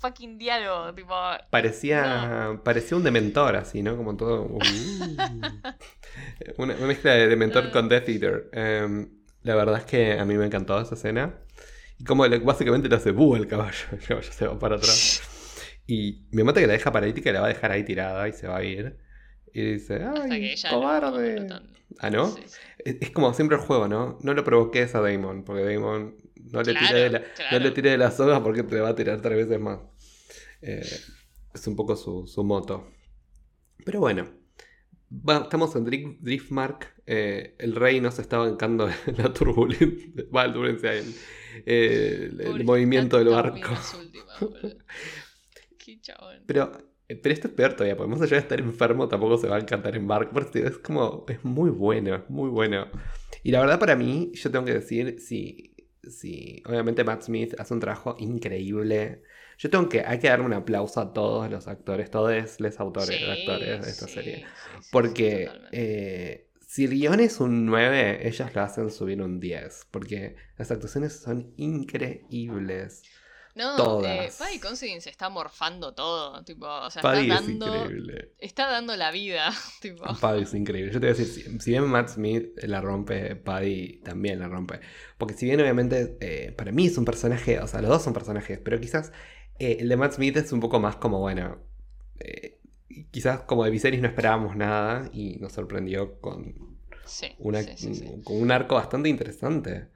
fucking 0.00 0.38
diálogo, 0.38 0.94
tipo. 0.94 1.14
Parecía, 1.50 2.60
parecía 2.64 2.96
un 2.96 3.04
dementor, 3.04 3.56
así, 3.56 3.82
¿no? 3.82 3.96
Como 3.96 4.16
todo. 4.16 4.44
Uh. 4.44 4.58
una, 6.58 6.74
mezcla 6.74 7.12
de 7.12 7.28
dementor 7.28 7.66
ah. 7.68 7.72
con 7.72 7.88
Death 7.88 8.08
Eater. 8.08 8.48
Em, 8.52 9.08
la 9.42 9.54
verdad 9.54 9.78
es 9.78 9.84
que 9.84 10.18
a 10.18 10.24
mí 10.24 10.34
me 10.34 10.46
encantó 10.46 10.80
esa 10.80 10.94
escena. 10.94 11.34
Y 11.98 12.04
como 12.04 12.24
básicamente 12.42 12.88
le 12.88 12.96
hace 12.96 13.10
buh 13.10 13.36
el 13.36 13.46
caballo. 13.46 13.84
El 13.92 14.00
caballo 14.00 14.32
se 14.32 14.46
va 14.46 14.58
para 14.58 14.76
atrás. 14.76 15.22
Y 15.86 16.26
me 16.30 16.44
mata 16.44 16.60
que 16.60 16.66
la 16.66 16.74
deja 16.74 16.92
paralítica 16.92 17.30
y 17.30 17.32
la 17.32 17.40
va 17.40 17.46
a 17.46 17.48
dejar 17.48 17.72
ahí 17.72 17.82
tirada 17.82 18.28
y 18.28 18.32
se 18.32 18.46
va 18.46 18.58
a 18.58 18.62
ir. 18.62 18.98
Y 19.52 19.72
dice, 19.72 20.02
¡ay, 20.04 20.54
cobarde! 20.70 21.48
ah, 21.98 22.10
¿no? 22.10 22.34
Es, 22.78 23.10
como 23.10 23.32
siempre 23.34 23.56
el 23.56 23.62
juego, 23.62 23.88
¿no? 23.88 24.18
No 24.22 24.34
lo 24.34 24.44
provoques 24.44 24.94
a 24.94 25.00
Damon, 25.00 25.44
porque 25.44 25.62
Damon 25.62 26.16
no 26.52 26.62
le, 26.62 26.74
tire 26.74 27.00
de 27.00 27.10
la, 27.10 27.22
no 27.52 27.58
le 27.58 27.70
tire 27.70 27.90
de 27.90 27.98
la 27.98 28.10
soga 28.10 28.42
porque 28.42 28.62
te 28.62 28.80
va 28.80 28.90
a 28.90 28.94
tirar 28.94 29.20
tres 29.20 29.46
veces 29.46 29.60
más. 29.60 29.80
Eh, 30.62 30.86
es 31.54 31.66
un 31.66 31.76
poco 31.76 31.96
su, 31.96 32.26
su 32.26 32.44
moto. 32.44 32.90
Pero 33.84 34.00
bueno, 34.00 34.28
estamos 35.42 35.74
en 35.76 35.84
Driftmark. 35.84 36.94
Eh, 37.06 37.56
el 37.58 37.74
rey 37.74 38.00
nos 38.00 38.18
está 38.18 38.38
bancando 38.38 38.88
la 39.16 39.32
turbulencia. 39.32 40.24
Va, 40.34 40.46
la 40.46 40.52
turbulencia, 40.52 40.92
el, 40.92 42.40
el, 42.40 42.64
movimiento 42.64 43.18
del 43.18 43.28
barco. 43.28 43.70
pero, 46.46 46.72
pero 47.08 47.32
esto 47.32 47.48
es 47.48 47.54
peor 47.54 47.72
todavía, 47.72 47.96
porque 47.96 48.10
más 48.10 48.20
allá 48.20 48.36
de 48.36 48.42
estar 48.42 48.60
enfermo, 48.60 49.08
tampoco 49.08 49.38
se 49.38 49.48
va 49.48 49.56
a 49.56 49.60
encantar 49.60 49.96
en 49.96 50.06
barco. 50.06 50.38
Es 50.54 50.78
como, 50.78 51.24
es 51.28 51.42
muy 51.44 51.70
bueno, 51.70 52.14
es 52.14 52.28
muy 52.28 52.50
bueno. 52.50 52.86
Y 53.42 53.50
la 53.50 53.60
verdad, 53.60 53.78
para 53.78 53.96
mí, 53.96 54.30
yo 54.34 54.50
tengo 54.50 54.64
que 54.64 54.74
decir, 54.74 55.18
si 55.18 55.74
sí, 56.10 56.62
obviamente 56.66 57.04
Matt 57.04 57.22
Smith 57.22 57.54
hace 57.58 57.74
un 57.74 57.80
trabajo 57.80 58.16
increíble. 58.18 59.22
Yo 59.58 59.70
tengo 59.70 59.88
que, 59.88 60.00
hay 60.00 60.18
que 60.18 60.28
darle 60.28 60.46
un 60.46 60.52
aplauso 60.52 61.00
a 61.00 61.12
todos 61.12 61.50
los 61.50 61.66
actores, 61.66 62.10
todos 62.10 62.60
los 62.60 62.80
autores, 62.80 63.20
actores 63.28 63.84
de 63.84 63.90
esta 63.90 64.06
serie. 64.06 64.44
Porque 64.92 65.50
eh, 65.72 66.48
si 66.66 66.84
el 66.84 66.90
guion 66.90 67.20
es 67.20 67.40
un 67.40 67.66
9, 67.66 68.26
ellos 68.28 68.54
lo 68.54 68.62
hacen 68.62 68.90
subir 68.90 69.20
un 69.20 69.40
10. 69.40 69.88
Porque 69.90 70.36
las 70.56 70.70
actuaciones 70.70 71.14
son 71.14 71.52
increíbles. 71.56 73.02
No, 73.58 74.04
eh, 74.04 74.30
Paddy 74.38 74.60
Considine 74.60 75.00
se 75.00 75.10
está 75.10 75.28
morfando 75.28 75.92
todo. 75.92 76.44
Tipo, 76.44 76.66
o 76.66 76.90
sea, 76.90 77.00
está 77.00 77.26
dando, 77.26 77.66
increíble. 77.66 78.32
Está 78.38 78.70
dando 78.70 78.96
la 78.96 79.10
vida. 79.10 79.52
Tipo. 79.82 80.04
Paddy 80.20 80.44
es 80.44 80.54
increíble. 80.54 80.92
Yo 80.92 81.00
te 81.00 81.08
voy 81.08 81.16
a 81.16 81.18
decir, 81.18 81.60
si, 81.60 81.70
bien 81.70 81.84
Matt 81.84 82.10
Smith 82.10 82.56
la 82.62 82.80
rompe, 82.80 83.34
Paddy 83.34 84.00
también 84.04 84.38
la 84.38 84.46
rompe. 84.46 84.78
Porque 85.18 85.34
si 85.34 85.46
bien 85.46 85.60
obviamente 85.60 86.16
eh, 86.20 86.52
para 86.52 86.70
mí 86.70 86.86
es 86.86 86.96
un 86.96 87.04
personaje, 87.04 87.58
o 87.58 87.66
sea, 87.66 87.82
los 87.82 87.90
dos 87.90 88.02
son 88.02 88.12
personajes, 88.12 88.60
pero 88.62 88.80
quizás 88.80 89.12
eh, 89.58 89.78
el 89.80 89.88
de 89.88 89.96
Matt 89.96 90.12
Smith 90.12 90.36
es 90.36 90.52
un 90.52 90.60
poco 90.60 90.78
más 90.78 90.96
como, 90.96 91.18
bueno, 91.18 91.58
eh, 92.20 92.60
quizás 93.10 93.40
como 93.40 93.64
de 93.64 93.70
Viserys 93.70 94.00
no 94.00 94.08
esperábamos 94.08 94.56
nada 94.56 95.10
y 95.12 95.36
nos 95.38 95.52
sorprendió 95.52 96.20
con, 96.20 96.78
una, 97.38 97.60
con 98.22 98.40
un 98.40 98.50
arco 98.52 98.76
bastante 98.76 99.08
interesante. 99.08 99.88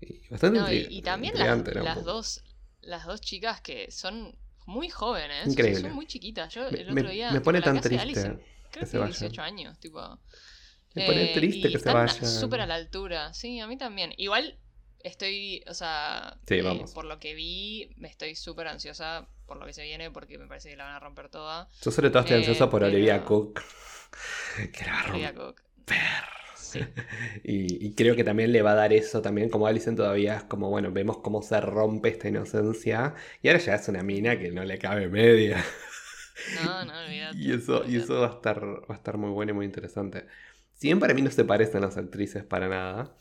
Y, 0.00 0.28
bastante 0.28 0.86
y, 0.90 1.02
también 1.02 1.34
las 1.36 2.04
dos 2.04 2.44
las 2.88 3.04
dos 3.04 3.20
chicas 3.20 3.60
que 3.60 3.90
son 3.90 4.34
muy 4.66 4.88
jóvenes. 4.88 5.46
Increíble. 5.46 5.82
son 5.82 5.94
muy 5.94 6.06
chiquitas. 6.06 6.52
Yo 6.52 6.66
el 6.68 6.90
otro 6.90 7.10
día. 7.10 7.30
Me 7.30 7.40
pone 7.40 7.60
tan 7.60 7.80
triste. 7.80 8.38
creo 8.70 8.84
que, 8.84 8.86
se 8.86 8.98
18 8.98 9.42
años, 9.42 9.78
tipo. 9.78 10.00
Me 10.94 11.06
pone 11.06 11.30
eh, 11.30 11.34
triste 11.34 11.70
que 11.70 11.78
se 11.78 11.92
vaya. 11.92 12.26
súper 12.26 12.62
a 12.62 12.66
la 12.66 12.74
altura. 12.74 13.32
Sí, 13.34 13.60
a 13.60 13.66
mí 13.66 13.76
también. 13.76 14.14
Igual 14.16 14.58
estoy, 15.00 15.62
o 15.68 15.74
sea, 15.74 16.38
eh, 16.48 16.84
por 16.94 17.04
lo 17.04 17.18
que 17.18 17.34
vi, 17.34 17.90
me 17.96 18.08
estoy 18.08 18.34
súper 18.34 18.68
ansiosa 18.68 19.28
por 19.46 19.58
lo 19.58 19.66
que 19.66 19.72
se 19.72 19.82
viene 19.82 20.10
porque 20.10 20.38
me 20.38 20.46
parece 20.46 20.70
que 20.70 20.76
la 20.76 20.84
van 20.84 20.94
a 20.94 21.00
romper 21.00 21.28
toda. 21.28 21.68
Yo 21.82 21.90
sobre 21.90 22.10
todo 22.10 22.20
estoy 22.20 22.36
eh, 22.36 22.38
ansiosa 22.40 22.68
por 22.68 22.82
Olivia 22.82 23.24
Cook. 23.24 23.62
Que 24.72 24.84
la 24.84 24.92
va 24.92 25.28
a 25.28 25.32
romper. 25.32 25.98
Y, 27.44 27.94
creo 27.94 28.16
que 28.16 28.24
también 28.24 28.52
le 28.52 28.62
va 28.62 28.72
a 28.72 28.74
dar 28.74 28.92
eso 28.92 29.22
también, 29.22 29.48
como 29.48 29.66
Alison 29.66 29.96
todavía 29.96 30.36
es 30.36 30.44
como, 30.44 30.68
bueno, 30.70 30.92
vemos 30.92 31.18
cómo 31.18 31.42
se 31.42 31.60
rompe 31.60 32.10
esta 32.10 32.28
inocencia. 32.28 33.14
Y 33.42 33.48
ahora 33.48 33.60
ya 33.60 33.74
es 33.74 33.88
una 33.88 34.02
mina 34.02 34.38
que 34.38 34.50
no 34.50 34.64
le 34.64 34.78
cabe 34.78 35.08
media. 35.08 35.64
No, 36.64 36.84
no, 36.84 36.98
olvídate. 37.04 37.38
y 37.38 37.52
eso, 37.52 37.84
y 37.86 37.96
eso 37.96 38.20
va 38.20 38.28
a 38.28 38.30
estar, 38.32 38.64
va 38.64 38.94
a 38.94 38.98
estar 38.98 39.16
muy 39.16 39.30
bueno 39.30 39.52
y 39.52 39.54
muy 39.54 39.66
interesante. 39.66 40.26
Si 40.74 40.88
bien 40.88 41.00
para 41.00 41.14
mí 41.14 41.22
no 41.22 41.30
se 41.30 41.44
parecen 41.44 41.80
las 41.80 41.96
actrices 41.96 42.44
para 42.44 42.68
nada. 42.68 43.16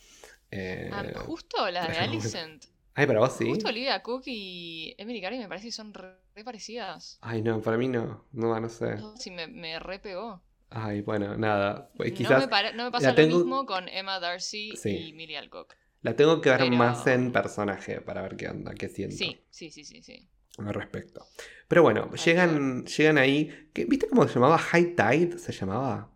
Eh, 0.51 0.89
ah, 0.91 1.03
justo 1.25 1.69
la 1.69 1.87
de 1.87 1.97
Alicent. 1.97 2.65
Ay, 2.93 3.05
para 3.05 3.19
vos 3.19 3.33
sí. 3.37 3.45
Justo 3.45 3.69
Olivia 3.69 4.01
Cook 4.01 4.23
y 4.25 4.95
Emily 4.97 5.21
Carey 5.21 5.37
me 5.37 5.47
parece 5.47 5.67
que 5.67 5.71
son 5.71 5.93
re, 5.93 6.17
parecidas. 6.43 7.19
Ay, 7.21 7.41
no, 7.41 7.61
para 7.61 7.77
mí 7.77 7.87
no. 7.87 8.25
No, 8.31 8.59
no 8.59 8.69
sé. 8.69 8.97
sí, 9.17 9.29
me, 9.29 9.47
me 9.47 9.77
re 9.79 9.99
pegó. 9.99 10.41
Ay, 10.69 11.01
bueno, 11.01 11.37
nada. 11.37 11.91
Pues 11.95 12.11
quizás 12.11 12.49
no, 12.75 12.85
me 12.85 12.91
pasa 12.91 13.13
lo 13.13 13.27
mismo 13.27 13.65
con 13.65 13.87
Emma 13.87 14.19
Darcy 14.19 14.73
y 14.83 15.13
Millie 15.13 15.37
Alcock. 15.37 15.75
La 16.01 16.15
tengo 16.15 16.41
que 16.41 16.49
ver 16.49 16.69
más 16.71 17.07
en 17.07 17.31
personaje 17.31 18.01
para 18.01 18.21
ver 18.21 18.35
qué 18.35 18.47
onda, 18.49 18.73
qué 18.73 18.87
siento. 18.87 19.15
Sí, 19.15 19.41
sí, 19.49 19.71
sí, 19.71 19.83
sí. 19.83 20.01
sí. 20.01 20.29
Al 20.57 20.73
respecto. 20.73 21.25
Pero 21.67 21.83
bueno, 21.83 22.11
llegan, 22.13 22.85
llegan 22.85 23.17
ahí. 23.17 23.69
¿Viste 23.73 24.07
cómo 24.07 24.27
se 24.27 24.35
llamaba? 24.35 24.57
High 24.57 24.95
Tide 24.95 25.37
se 25.37 25.51
llamaba 25.51 26.11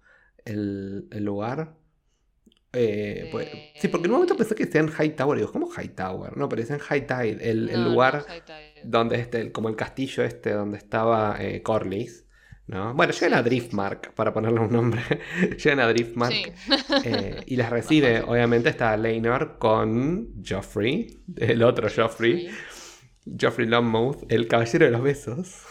el, 0.45 1.08
el 1.12 1.24
lugar. 1.24 1.76
Eh, 2.74 3.28
pues, 3.32 3.49
sí, 3.76 3.88
porque 3.89 4.06
en 4.06 4.12
un 4.12 4.18
momento 4.18 4.38
pensé 4.38 4.56
que 4.56 4.66
decían 4.66 4.88
High 4.88 5.16
Tower. 5.16 5.38
Digo, 5.38 5.52
¿cómo 5.52 5.68
High 5.68 5.89
Tower? 5.89 6.38
No, 6.38 6.49
pero 6.49 6.62
decían 6.62 6.80
High 6.80 7.06
Tide, 7.06 7.49
el, 7.49 7.70
el 7.70 7.84
lugar 7.84 8.26
donde 8.84 9.18
este, 9.18 9.52
como 9.52 9.70
el 9.70 9.76
castillo 9.76 10.24
este 10.24 10.52
donde 10.52 10.78
estaba 10.78 11.38
eh, 11.39 11.62
Corlys. 11.62 12.26
Bueno, 12.68 13.12
llegan 13.12 13.34
a 13.34 13.43
Driftmark, 13.43 14.14
para 14.14 14.34
ponerle 14.34 14.62
un 14.62 14.72
nombre. 14.72 15.01
llegan 15.57 15.80
a 15.82 15.88
Driftmark. 15.88 16.53
Eh, 17.03 17.43
y 17.45 17.55
les 17.57 17.70
recibe, 17.70 18.22
obviamente, 18.22 18.70
está 18.70 18.95
Leinor 18.95 19.57
con 19.57 20.41
Joffrey, 20.47 21.22
el 21.38 21.64
otro 21.64 21.89
Joffrey. 21.93 22.49
Joffrey 23.39 23.68
Longmouth, 23.68 24.32
el 24.32 24.47
caballero 24.47 24.86
de 24.86 24.91
los 24.91 25.03
besos. 25.03 25.64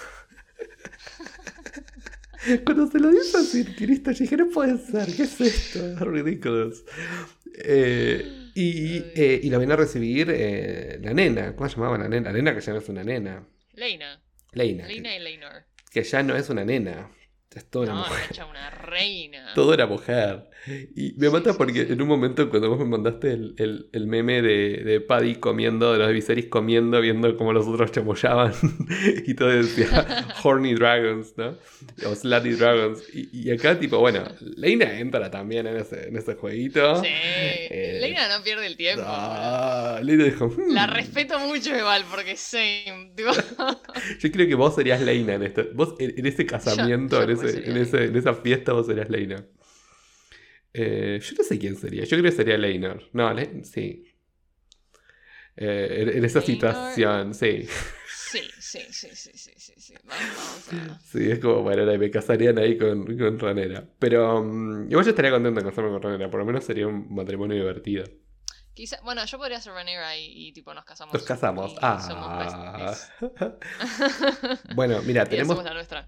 Cuando 2.65 2.87
se 2.87 2.99
lo 2.99 3.11
dice 3.11 3.75
Cristo, 3.77 4.13
yo 4.13 4.19
dije, 4.19 4.37
no 4.37 4.49
puede 4.49 4.79
ser, 4.79 5.07
¿qué 5.15 5.23
es 5.23 5.41
esto? 5.41 5.93
Es 5.93 6.01
ridículo. 6.01 6.71
Eh, 7.65 8.51
y, 8.55 8.99
eh, 9.15 9.41
y, 9.43 9.51
lo 9.51 9.59
viene 9.59 9.75
a 9.75 9.77
recibir 9.77 10.29
la 10.29 11.13
nena. 11.13 11.55
¿Cómo 11.57 11.69
se 11.69 11.77
llamaba 11.77 11.99
la 11.99 12.09
nena? 12.09 12.31
La 12.31 12.37
nena 12.37 12.55
que 12.55 12.61
ya 12.61 12.73
no 12.73 12.79
es 12.79 12.89
una 12.89 13.05
nena. 13.05 13.47
Leina. 13.75 14.23
Leina. 14.53 14.87
Leina 14.87 15.17
y 15.17 15.21
Leinor 15.21 15.70
que 15.91 16.03
ya 16.05 16.23
no 16.23 16.37
es 16.37 16.49
una 16.49 16.65
nena. 16.65 17.11
Es 17.51 17.69
toda 17.69 17.87
una 17.87 17.95
no, 17.95 18.09
mujer. 18.09 18.45
una 18.49 18.71
reina. 18.71 19.55
Toda 19.55 19.75
una 19.75 19.87
mujer. 19.87 20.51
Y 20.67 21.15
me 21.17 21.31
mata 21.31 21.55
porque 21.55 21.83
en 21.83 22.03
un 22.03 22.09
momento 22.09 22.51
cuando 22.51 22.69
vos 22.69 22.79
me 22.79 22.85
mandaste 22.85 23.33
el, 23.33 23.89
el, 23.93 24.07
meme 24.07 24.43
de, 24.43 24.83
de, 24.85 25.01
Paddy 25.01 25.37
comiendo, 25.37 25.93
de 25.93 25.99
los 25.99 26.13
Viserys 26.13 26.47
comiendo, 26.47 27.01
viendo 27.01 27.35
cómo 27.37 27.53
los 27.53 27.67
otros 27.67 27.91
chamullaban 27.93 28.53
y 29.27 29.35
todo 29.35 29.49
decía 29.49 30.27
Horny 30.43 30.75
Dragons, 30.75 31.35
¿no? 31.37 31.57
O 32.07 32.15
Slutty 32.15 32.51
Dragons. 32.51 33.03
Y, 33.15 33.51
acá 33.51 33.79
tipo, 33.79 33.99
bueno, 33.99 34.25
Leina 34.41 34.99
entra 34.99 35.31
también 35.31 35.67
en 35.67 35.77
ese, 35.77 36.09
en 36.09 36.17
ese 36.17 36.35
jueguito. 36.35 36.97
Sí. 37.03 37.09
Eh, 37.09 37.99
Leina 38.01 38.37
no 38.37 38.45
pierde 38.45 38.67
el 38.67 38.77
tiempo. 38.77 39.03
Ah, 39.07 40.01
Leina 40.03 40.25
dijo... 40.25 40.49
Hmm". 40.49 40.75
La 40.75 40.87
respeto 40.87 41.39
mucho 41.39 41.77
igual 41.77 42.05
porque 42.11 42.37
same. 42.37 43.13
Yo 44.21 44.31
creo 44.31 44.47
que 44.47 44.55
vos 44.55 44.75
serías 44.75 45.01
Leina 45.01 45.35
en 45.35 45.43
esto. 45.45 45.65
Vos 45.75 45.95
en, 45.99 46.27
ese 46.27 46.45
casamiento, 46.45 47.23
en, 47.23 47.31
ese, 47.31 47.71
en, 47.71 47.77
ese, 47.77 48.05
en 48.05 48.17
esa 48.17 48.35
fiesta 48.35 48.73
vos 48.73 48.87
serías 48.87 49.09
Leina. 49.09 49.45
Eh, 50.73 51.21
yo 51.23 51.35
no 51.37 51.45
sé 51.45 51.59
quién 51.59 51.77
sería. 51.77 52.05
Yo 52.05 52.11
creo 52.11 52.23
que 52.23 52.33
sería 52.33 52.57
Leinor. 52.57 53.03
No, 53.13 53.35
sí. 53.65 54.05
Eh, 55.57 56.13
en, 56.15 56.25
esa 56.25 56.41
situación, 56.41 57.35
sí. 57.35 57.67
Sí, 58.09 58.41
sí, 58.61 58.79
sí, 58.91 59.09
sí, 59.13 59.31
sí, 59.35 59.53
sí, 59.57 59.73
sí. 59.77 59.95
Vamos, 60.05 60.71
vamos 60.73 60.91
a... 60.93 61.01
Sí, 61.01 61.31
es 61.31 61.41
como, 61.41 61.63
bueno, 61.63 61.85
me 61.99 62.11
casarían 62.11 62.59
ahí 62.59 62.79
con, 62.79 63.05
con 63.19 63.39
Ranera. 63.39 63.85
Pero 63.99 64.41
um, 64.41 64.89
igual 64.89 65.05
yo 65.05 65.11
estaría 65.11 65.33
contento 65.33 65.61
de 65.61 65.67
casarme 65.67 65.91
con 65.91 66.03
Ranera, 66.03 66.31
por 66.31 66.41
lo 66.41 66.47
menos 66.47 66.65
sería 66.65 66.87
un 66.87 67.13
matrimonio 67.13 67.57
divertido. 67.57 68.05
Quizá, 68.75 68.99
bueno, 69.03 69.25
yo 69.25 69.37
podría 69.37 69.61
ser 69.61 69.73
Rhaenyra 69.75 70.17
y, 70.17 70.49
y, 70.49 70.53
tipo 70.53 70.73
nos 70.73 70.85
casamos. 70.85 71.13
Nos 71.13 71.25
casamos. 71.25 71.73
y 71.73 71.77
Ah. 71.83 72.95
bueno, 74.75 75.01
mira, 75.03 75.25
tenemos, 75.29 75.59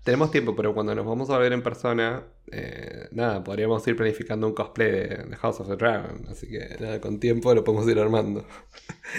tenemos 0.03 0.31
tiempo, 0.31 0.55
pero 0.57 0.73
cuando 0.73 0.95
nos 0.95 1.05
vamos 1.05 1.29
a 1.31 1.39
ver 1.39 1.53
en 1.53 1.63
persona, 1.63 2.23
eh, 2.51 3.09
nada, 3.11 3.43
podríamos 3.43 3.87
ir 3.89 3.97
planificando 3.97 4.47
un 4.47 4.55
cosplay 4.55 4.91
de, 4.91 5.07
de 5.25 5.37
House 5.37 5.61
of 5.61 5.69
the 5.69 5.77
Dragon. 5.77 6.25
Así 6.31 6.49
que 6.49 6.77
nada, 6.81 7.01
con 7.01 7.19
tiempo 7.21 7.53
lo 7.55 7.65
podemos 7.65 7.89
ir 7.89 7.99
armando. 7.99 8.47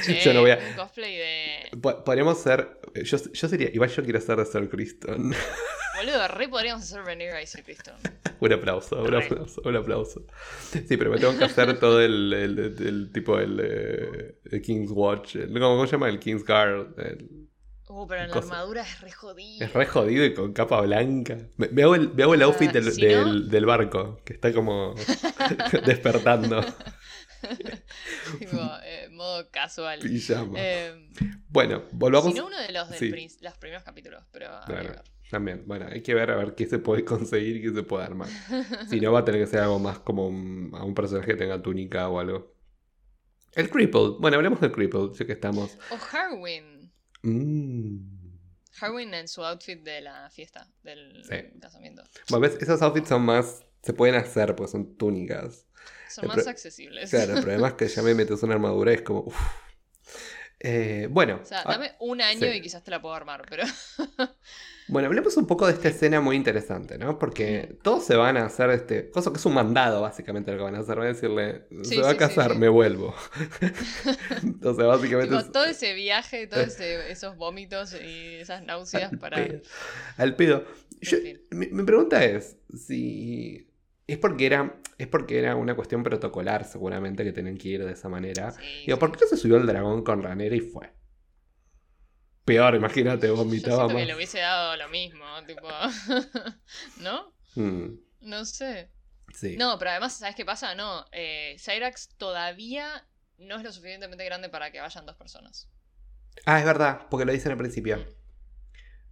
Yo 0.24 0.34
no 0.34 0.42
voy 0.42 0.52
a- 0.52 0.58
Un 0.70 0.76
cosplay 0.76 1.16
de. 1.16 1.78
Po- 1.82 2.04
Podríamos 2.04 2.38
ser. 2.40 2.80
Yo, 2.96 3.18
yo 3.18 3.48
sería. 3.48 3.70
Igual 3.74 3.90
yo 3.90 4.04
quiero 4.04 4.20
ser 4.22 4.38
de 4.38 4.46
Sir 4.46 4.70
Criston. 4.70 5.34
Boludo, 6.06 6.28
re 6.28 6.48
podríamos 6.50 6.84
hacer 6.84 7.02
Rhaenyra 7.04 7.42
y 7.42 7.48
Sir 7.48 7.64
Criston. 7.64 7.96
un 8.40 8.54
aplauso, 8.54 9.02
un 9.02 9.16
aplauso, 9.16 9.62
un 9.64 9.76
aplauso. 9.76 10.26
Sí, 10.72 10.98
pero 10.98 11.12
me 11.12 11.18
tengo 11.18 11.38
que 11.38 11.46
hacer 11.46 11.80
todo 11.80 12.02
el, 12.02 12.34
el, 12.34 12.60
el- 12.60 12.88
el 12.88 13.12
tipo 13.14 13.40
el, 13.40 13.60
eh, 13.64 14.36
el 14.52 14.62
King's 14.62 14.92
Watch. 14.92 15.38
¿cómo, 15.52 15.86
se 15.86 15.92
llama? 15.94 16.10
El 16.10 16.20
King's 16.20 16.46
Guard. 16.46 16.88
Uh, 17.88 18.08
pero 18.08 18.24
en 18.24 18.32
la 18.32 18.38
armadura 18.38 18.82
es 18.82 19.02
re 19.02 19.12
jodido. 19.12 19.66
es 19.66 19.74
re 19.74 19.86
jodido 19.86 20.26
y 20.26 20.34
con 20.34 20.52
capa 20.52 20.82
blanca. 20.82 21.38
Me, 21.58 21.68
me 21.70 21.84
hago, 21.84 21.96
el, 21.96 22.14
me 22.14 22.24
hago 22.24 22.34
el 22.34 22.42
outfit 22.42 22.70
Ah, 22.70 22.74
del, 22.74 22.92
si 22.92 23.06
no- 23.06 23.40
del, 23.42 23.66
barco, 23.66 24.20
que 24.26 24.34
está 24.34 24.52
como 24.52 24.96
despertando. 25.86 26.62
tipo, 28.40 28.58
eh, 28.84 29.10
modo 29.12 29.50
casual. 29.52 30.00
Eh, 30.56 31.10
bueno, 31.50 31.84
volvamos. 31.92 32.32
si 32.34 32.40
no, 32.40 32.48
uno 32.48 32.60
de 32.60 32.72
los, 32.72 32.90
del 32.90 33.00
sí. 33.30 33.38
los 33.42 33.58
primeros 33.58 33.84
capítulos, 33.84 34.24
pero. 34.32 34.48
a 34.50 34.66
ver. 34.66 35.02
También. 35.34 35.64
Bueno, 35.68 35.88
hay 35.92 36.02
que 36.02 36.14
ver 36.14 36.32
a 36.32 36.38
ver 36.38 36.56
qué 36.56 36.66
se 36.66 36.80
puede 36.80 37.04
conseguir 37.06 37.58
y 37.58 37.62
qué 37.62 37.74
se 37.74 37.84
puede 37.84 38.06
armar. 38.06 38.30
Si 38.90 39.02
no, 39.02 39.12
va 39.12 39.20
a 39.20 39.26
tener 39.26 39.42
que 39.42 39.48
ser 39.48 39.60
algo 39.60 39.80
más 39.80 40.00
como 40.00 40.28
un, 40.30 40.72
a 40.74 40.86
un 40.86 40.96
personaje 40.96 41.28
que 41.32 41.36
tenga 41.38 41.62
túnica 41.62 42.08
o 42.08 42.20
algo. 42.20 42.56
El 43.54 43.70
Cripple. 43.70 44.16
Bueno, 44.20 44.38
hablemos 44.38 44.62
del 44.62 44.72
Cripple, 44.72 45.10
ya 45.14 45.26
que 45.26 45.34
estamos. 45.34 45.78
O 45.92 45.98
Harwin. 46.16 46.92
Mm. 47.24 47.98
Harwin 48.82 49.14
en 49.14 49.28
su 49.28 49.44
outfit 49.44 49.84
de 49.84 50.02
la 50.02 50.30
fiesta, 50.32 50.68
del 50.82 51.24
Sí. 51.26 51.60
casamiento. 51.60 52.04
Bueno, 52.30 52.48
ves, 52.48 52.58
esos 52.62 52.82
outfits 52.82 53.10
son 53.10 53.22
más. 53.24 53.66
Se 53.84 53.94
pueden 53.94 54.16
hacer, 54.16 54.56
pues 54.56 54.72
son 54.72 54.96
túnicas. 54.98 55.68
Son 56.10 56.24
El 56.24 56.30
más 56.30 56.42
pro- 56.44 56.50
accesibles. 56.50 57.10
Claro, 57.10 57.34
el 57.36 57.42
problema 57.42 57.68
es 57.70 57.74
que 57.74 57.88
ya 57.88 58.02
me 58.02 58.14
metes 58.16 58.42
una 58.44 58.54
armadura 58.56 58.92
y 58.92 58.96
es 58.96 59.02
como. 59.02 59.22
uf. 59.26 59.36
Eh, 60.60 61.08
bueno. 61.12 61.40
O 61.42 61.46
sea, 61.46 61.62
ah, 61.66 61.74
dame 61.74 61.92
un 62.00 62.22
año 62.22 62.40
sí. 62.40 62.58
y 62.58 62.62
quizás 62.62 62.84
te 62.84 62.90
la 62.92 63.02
puedo 63.02 63.14
armar, 63.14 63.46
pero. 63.50 63.64
Bueno, 64.90 65.08
hablemos 65.08 65.38
un 65.38 65.48
poco 65.48 65.66
de 65.66 65.74
esta 65.74 65.88
escena 65.88 66.20
muy 66.20 66.36
interesante, 66.36 66.98
¿no? 66.98 67.18
Porque 67.18 67.78
todos 67.84 68.04
se 68.06 68.16
van 68.18 68.36
a 68.38 68.46
hacer 68.46 68.70
este. 68.72 69.10
Cosa 69.12 69.32
que 69.32 69.38
es 69.38 69.46
un 69.46 69.54
mandado, 69.54 70.02
básicamente, 70.02 70.52
lo 70.52 70.58
que 70.58 70.64
van 70.64 70.76
a 70.76 70.80
hacer. 70.80 70.98
Van 70.98 71.06
a 71.06 71.14
decirle, 71.14 71.64
Sí, 71.84 71.96
se 71.96 72.02
va 72.02 72.10
sí, 72.10 72.16
a 72.16 72.18
casar, 72.18 72.52
sí, 72.52 72.58
me 72.58 72.68
vuelvo. 72.68 73.16
Entonces, 74.44 74.86
básicamente. 74.86 75.30
tipo, 75.30 75.40
es- 75.40 75.52
todo 75.52 75.66
ese 75.66 75.94
viaje, 75.94 76.48
todos 76.48 76.80
esos 76.80 77.38
vómitos 77.38 77.94
y 77.94 78.36
esas 78.36 78.64
náuseas 78.66 79.14
al 79.14 79.20
para. 79.20 79.38
pedo. 79.38 79.62
Al 80.18 80.36
pedo. 80.36 80.66
Yo- 81.02 81.18
mi, 81.52 81.68
mi 81.68 81.84
pregunta 81.84 82.24
es: 82.24 82.58
si. 82.76 83.70
Es 84.06 84.18
porque, 84.18 84.46
era, 84.46 84.76
es 84.98 85.08
porque 85.08 85.40
era 85.40 85.56
una 85.56 85.76
cuestión 85.78 86.04
protocolar, 86.04 86.66
seguramente, 86.66 87.24
que 87.24 87.32
tenían 87.32 87.58
que 87.58 87.70
ir 87.70 87.86
de 87.86 87.94
esa 87.94 88.10
manera. 88.10 88.54
Digo. 88.86 89.00
¿por 89.00 89.14
qué 89.14 89.20
no 89.22 89.28
se 89.30 89.38
subió 89.38 89.56
el 89.56 89.66
dragón 89.66 90.04
con 90.04 90.22
Ranera 90.22 90.56
y 90.56 90.60
fue? 90.60 90.90
Peor, 92.46 92.76
imagínate, 92.76 93.30
vomitaba 93.30 93.76
siento 93.78 93.88
que 93.90 93.94
más. 93.94 94.08
le 94.08 94.16
hubiese 94.16 94.40
dado 94.40 94.76
lo 94.76 94.90
mismo, 94.90 95.26
tipo. 95.48 95.68
¿No? 97.02 97.34
Mm, 97.56 97.96
No 98.22 98.46
sé. 98.46 98.90
sí. 99.34 99.56
No, 99.58 99.78
pero 99.80 99.92
además, 99.92 100.18
¿sabes 100.18 100.36
qué 100.36 100.44
pasa? 100.46 100.76
No, 100.76 101.06
eh, 101.12 101.56
Cyrax 101.60 102.10
todavía 102.18 103.08
no 103.38 103.58
es 103.58 103.64
lo 103.64 103.72
suficientemente 103.72 104.26
grande 104.26 104.50
para 104.50 104.72
que 104.72 104.80
vayan 104.82 105.06
dos 105.06 105.16
personas. 105.16 105.70
Ah, 106.46 106.60
es 106.60 106.66
verdad, 106.66 107.08
porque 107.10 107.26
lo 107.26 107.32
dicen 107.32 107.52
al 107.52 107.58
principio. 107.58 107.98
Mm. 107.98 108.02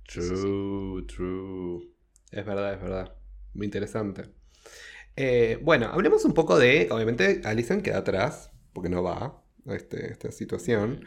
True, 0.08 1.02
sí, 1.02 1.08
true. 1.16 1.88
Es 2.32 2.46
verdad, 2.46 2.74
es 2.74 2.82
verdad. 2.82 3.16
Muy 3.54 3.66
interesante. 3.66 4.30
Eh, 5.16 5.58
bueno, 5.62 5.88
hablemos 5.88 6.26
un 6.26 6.34
poco 6.34 6.58
de. 6.60 6.88
Obviamente, 6.92 7.42
Alison 7.46 7.82
queda 7.82 8.00
atrás, 8.00 8.52
porque 8.74 8.90
no 8.90 9.04
va 9.04 9.42
a 9.68 9.76
este- 9.76 10.12
esta 10.12 10.32
situación. 10.32 11.06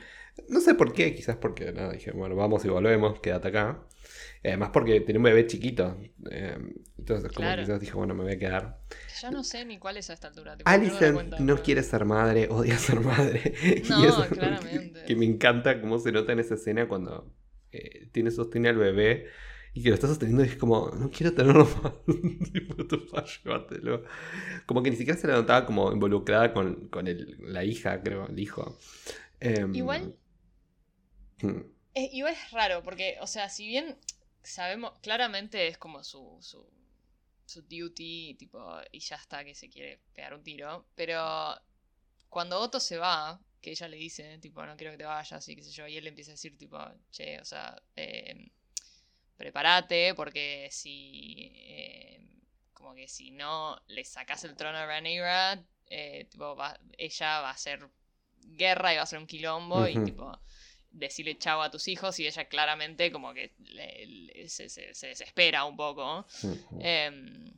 No 0.48 0.60
sé 0.60 0.74
por 0.74 0.92
qué, 0.92 1.14
quizás 1.14 1.36
porque 1.36 1.72
nada, 1.72 1.92
dije, 1.92 2.10
bueno, 2.10 2.34
vamos 2.36 2.64
y 2.64 2.68
volvemos, 2.68 3.20
quédate 3.20 3.48
acá. 3.48 3.80
Y 4.42 4.48
además, 4.48 4.70
porque 4.72 5.00
tiene 5.00 5.18
un 5.18 5.24
bebé 5.24 5.46
chiquito. 5.46 5.96
eh, 6.30 6.58
entonces, 6.98 7.32
como 7.32 7.46
Claro. 7.48 7.62
quizás 7.62 7.80
dijo, 7.80 7.98
bueno, 7.98 8.14
me 8.14 8.24
voy 8.24 8.32
a 8.34 8.38
quedar. 8.38 8.78
Ya 9.22 9.30
no 9.30 9.42
sé 9.44 9.64
ni 9.64 9.78
cuál 9.78 9.96
es 9.96 10.10
a 10.10 10.12
esta 10.14 10.28
altura. 10.28 10.56
Alison 10.64 11.14
cuenta, 11.14 11.38
no 11.40 11.54
pero- 11.54 11.62
quiere 11.64 11.82
ser 11.82 12.04
madre, 12.04 12.48
odia 12.50 12.76
ser 12.78 13.00
madre. 13.00 13.54
Y 13.84 13.88
No, 13.88 14.04
eso 14.04 14.08
es 14.08 14.14
algo 14.24 14.36
claramente. 14.36 15.00
Que, 15.00 15.06
que 15.06 15.16
me 15.16 15.24
encanta 15.24 15.80
cómo 15.80 15.98
se 15.98 16.12
nota 16.12 16.32
en 16.32 16.40
esa 16.40 16.54
escena 16.54 16.88
cuando 16.88 17.32
eh, 17.72 18.08
tiene 18.12 18.30
sostiene 18.30 18.68
al 18.68 18.76
bebé 18.76 19.26
y 19.72 19.82
que 19.82 19.88
lo 19.88 19.94
está 19.94 20.06
sosteniendo 20.08 20.44
y 20.44 20.48
es 20.48 20.56
como, 20.56 20.90
no 20.90 21.10
quiero 21.10 21.32
tenerlo 21.32 21.66
más. 21.82 21.92
llévatelo. 23.44 24.02
Como 24.66 24.82
que 24.82 24.90
ni 24.90 24.96
siquiera 24.96 25.18
se 25.18 25.26
la 25.26 25.34
notaba 25.34 25.66
como 25.66 25.92
involucrada 25.92 26.52
con, 26.52 26.88
con 26.88 27.06
el- 27.06 27.36
la 27.40 27.64
hija, 27.64 28.02
creo, 28.02 28.26
el 28.28 28.38
hijo. 28.38 28.78
Em, 29.40 29.74
Igual 29.74 30.16
hmm, 31.44 31.60
Es, 31.94 32.12
igual 32.12 32.32
es 32.34 32.50
raro, 32.50 32.82
porque, 32.82 33.16
o 33.20 33.26
sea, 33.26 33.48
si 33.48 33.66
bien 33.66 33.98
sabemos, 34.42 34.98
claramente 35.00 35.68
es 35.68 35.78
como 35.78 36.02
su, 36.04 36.38
su, 36.42 36.66
su 37.46 37.62
duty, 37.62 38.34
tipo, 38.38 38.60
y 38.92 39.00
ya 39.00 39.16
está 39.16 39.44
que 39.44 39.54
se 39.54 39.70
quiere 39.70 40.00
pegar 40.14 40.34
un 40.34 40.42
tiro, 40.42 40.86
pero 40.94 41.54
cuando 42.28 42.60
Otto 42.60 42.80
se 42.80 42.98
va, 42.98 43.40
que 43.60 43.70
ella 43.72 43.88
le 43.88 43.96
dice, 43.96 44.38
tipo, 44.38 44.64
no 44.66 44.76
quiero 44.76 44.92
que 44.92 44.98
te 44.98 45.04
vayas 45.04 45.48
y 45.48 45.56
qué 45.56 45.62
sé 45.62 45.72
yo, 45.72 45.86
y 45.88 45.96
él 45.96 46.04
le 46.04 46.10
empieza 46.10 46.32
a 46.32 46.34
decir, 46.34 46.58
tipo, 46.58 46.78
che, 47.12 47.40
o 47.40 47.44
sea, 47.44 47.80
eh, 47.96 48.50
prepárate, 49.36 50.14
porque 50.14 50.68
si, 50.70 51.52
eh, 51.54 52.20
como 52.72 52.94
que 52.94 53.08
si 53.08 53.30
no 53.30 53.80
le 53.88 54.04
sacas 54.04 54.44
el 54.44 54.56
trono 54.56 54.78
a 54.78 54.86
Rhaenyra, 54.86 55.64
eh, 55.86 56.26
tipo, 56.30 56.56
va- 56.56 56.78
ella 56.98 57.40
va 57.40 57.48
a 57.50 57.52
hacer 57.52 57.88
guerra 58.40 58.92
y 58.92 58.96
va 58.96 59.02
a 59.02 59.06
ser 59.06 59.18
un 59.18 59.26
quilombo 59.26 59.86
y 59.88 60.00
tipo 60.00 60.40
decirle 60.94 61.36
chao 61.38 61.60
a 61.62 61.70
tus 61.70 61.88
hijos 61.88 62.18
y 62.20 62.26
ella 62.26 62.44
claramente 62.46 63.10
como 63.12 63.34
que 63.34 63.52
le- 63.58 64.06
le- 64.06 64.48
se, 64.48 64.68
se- 64.68 64.94
se 64.94 65.08
desespera 65.08 65.64
un 65.64 65.76
poco. 65.76 66.26
Em, 66.80 67.52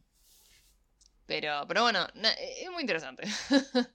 pero, 1.27 1.65
pero 1.67 1.83
bueno, 1.83 2.07
na- 2.15 2.33
es 2.33 2.71
muy 2.71 2.83
interesante. 2.83 3.25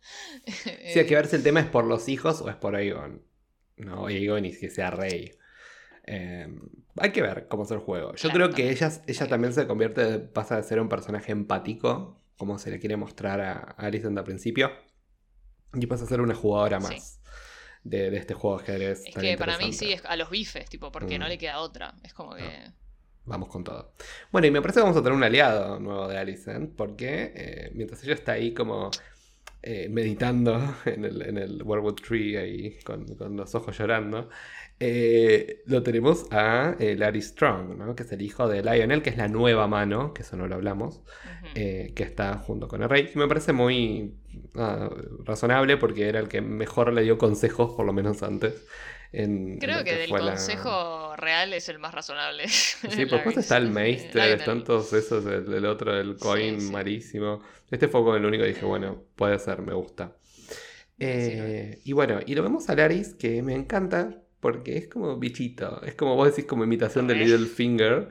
Sí, 0.46 1.00
hay 1.00 1.06
que 1.06 1.16
ver 1.16 1.28
si 1.28 1.38
el 1.38 1.44
tema 1.44 1.60
es 1.62 1.68
por 1.68 1.86
los 1.86 2.10
hijos 2.10 2.42
o 2.42 2.50
es 2.50 2.56
por 2.56 2.76
Aegon. 2.76 3.24
No, 3.78 4.08
Aegon 4.08 4.46
y 4.46 4.52
que 4.58 4.70
sea 4.70 4.92
rey. 4.92 5.32
Eh, 6.06 6.48
hay 6.98 7.12
que 7.12 7.22
ver 7.22 7.48
cómo 7.48 7.64
es 7.64 7.72
el 7.72 7.80
juego. 7.80 8.14
Yo 8.16 8.30
Claro, 8.30 8.34
creo 8.34 8.50
que 8.56 8.70
ella, 8.70 8.92
ella 9.08 9.26
que 9.26 9.30
también 9.30 9.54
se 9.54 9.66
convierte, 9.68 10.20
pasa 10.20 10.58
de 10.58 10.64
ser 10.64 10.80
un 10.82 10.90
personaje 10.90 11.32
empático, 11.32 12.22
como 12.38 12.60
se 12.60 12.72
le 12.72 12.80
quiere 12.80 12.98
mostrar 12.98 13.40
a 13.40 13.54
a 13.78 13.86
Alicent 13.86 14.18
al 14.18 14.24
principio, 14.26 14.72
y 15.74 15.86
pasa 15.86 16.04
a 16.04 16.08
ser 16.08 16.20
una 16.22 16.36
jugadora 16.36 16.82
Sí. 16.82 16.96
De, 17.84 18.12
de 18.12 18.18
este 18.18 18.34
juego 18.34 18.58
de 18.58 18.64
ajedrez. 18.64 19.06
Es 19.06 19.14
tan 19.14 19.22
que 19.22 19.38
para 19.38 19.58
mí 19.58 19.74
sí, 19.74 19.92
es 19.94 20.04
a 20.06 20.16
los 20.16 20.30
bifes, 20.30 20.70
tipo, 20.70 20.92
porque 20.92 21.18
no 21.20 21.26
Mm. 21.26 21.30
le 21.30 21.38
queda 21.38 21.60
otra. 21.60 21.96
Es 22.04 22.14
como 22.14 22.36
que... 22.36 22.72
Vamos 23.26 23.50
con 23.50 23.64
todo. 23.64 23.94
Bueno, 24.32 24.48
y 24.48 24.52
me 24.52 24.62
parece 24.62 24.80
que 24.80 24.84
vamos 24.84 24.98
a 24.98 25.02
tener 25.04 25.14
un 25.16 25.24
aliado 25.24 25.80
nuevo 25.80 26.08
de 26.08 26.18
Alicent, 26.18 26.76
porque 26.76 27.32
eh, 27.36 27.72
mientras 27.76 28.04
ella 28.04 28.16
está 28.16 28.32
ahí 28.34 28.54
como 28.54 28.90
eh, 29.64 29.90
meditando 29.90 30.76
en 30.86 31.06
el, 31.06 31.22
en 31.22 31.38
el 31.38 31.62
Wildwood 31.64 31.96
Tree, 31.96 32.38
ahí 32.38 32.80
con, 32.84 33.06
con 33.16 33.38
los 33.38 33.54
ojos 33.56 33.78
llorando, 33.78 34.30
eh, 34.84 35.62
lo 35.68 35.84
tenemos 35.84 36.26
a 36.32 36.76
eh, 36.80 36.96
Larry 36.96 37.22
Strong, 37.22 37.78
¿no? 37.78 37.96
que 37.96 38.02
es 38.02 38.12
el 38.14 38.24
hijo 38.24 38.48
de 38.48 38.64
Lionel, 38.64 39.04
que 39.04 39.12
es 39.12 39.18
la 39.18 39.28
nueva 39.28 39.68
mano, 39.68 40.12
que 40.12 40.24
eso 40.24 40.36
no 40.36 40.48
lo 40.48 40.56
hablamos, 40.56 40.96
ujú. 40.98 41.52
eh, 41.54 41.94
que 41.96 42.02
está 42.02 42.40
junto 42.40 42.68
con 42.68 42.82
el 42.82 42.90
rey. 42.90 43.12
Y 43.14 43.18
me 43.20 43.28
parece 43.28 43.54
muy 43.54 44.16
ah, 44.56 44.90
razonable 45.24 45.78
porque 45.78 46.10
era 46.10 46.20
el 46.20 46.28
que 46.28 46.42
mejor 46.42 46.94
le 46.94 47.04
dio 47.04 47.20
consejos, 47.20 47.76
por 47.76 47.86
lo 47.86 47.94
menos 47.94 48.24
antes. 48.24 48.66
En- 49.12 49.58
Creo 49.60 49.84
que 49.84 49.96
del 49.96 50.10
la- 50.10 50.20
consejo 50.20 51.16
real 51.18 51.54
es 51.54 51.68
el 51.70 51.80
más 51.80 51.94
razonable. 51.94 52.48
Sí, 52.48 53.06
por 53.06 53.20
supuesto 53.20 53.40
está 53.42 53.58
el 53.58 53.70
Meister, 53.70 54.40
están 54.40 54.64
todos 54.64 54.94
esos, 54.94 55.26
el, 55.26 55.54
el 55.54 55.66
otro, 55.66 55.98
el 56.00 56.16
Coin 56.18 56.60
Sí, 56.60 56.68
sí. 56.68 56.72
malísimo. 56.72 57.42
Este 57.70 57.88
fue 57.88 58.04
con 58.04 58.16
el 58.18 58.26
único 58.26 58.44
que 58.44 58.50
dije, 58.50 58.66
bueno, 58.66 59.04
puede 59.16 59.38
ser, 59.40 59.62
me 59.62 59.74
gusta. 59.74 60.16
Eh, 61.00 61.80
y 61.84 61.94
bueno, 61.94 62.20
y 62.26 62.36
lo 62.36 62.44
vemos 62.44 62.70
a 62.70 62.76
Laris, 62.76 63.16
que 63.16 63.42
me 63.42 63.54
encanta, 63.56 64.22
porque 64.40 64.78
es 64.78 64.88
como 64.88 65.18
bichito, 65.18 65.82
es 65.84 65.96
como 65.96 66.16
vos 66.16 66.28
decís, 66.30 66.46
como 66.46 66.64
imitación 66.64 67.08
de 67.08 67.16
Re. 67.16 67.26
Littlefinger. 67.26 68.10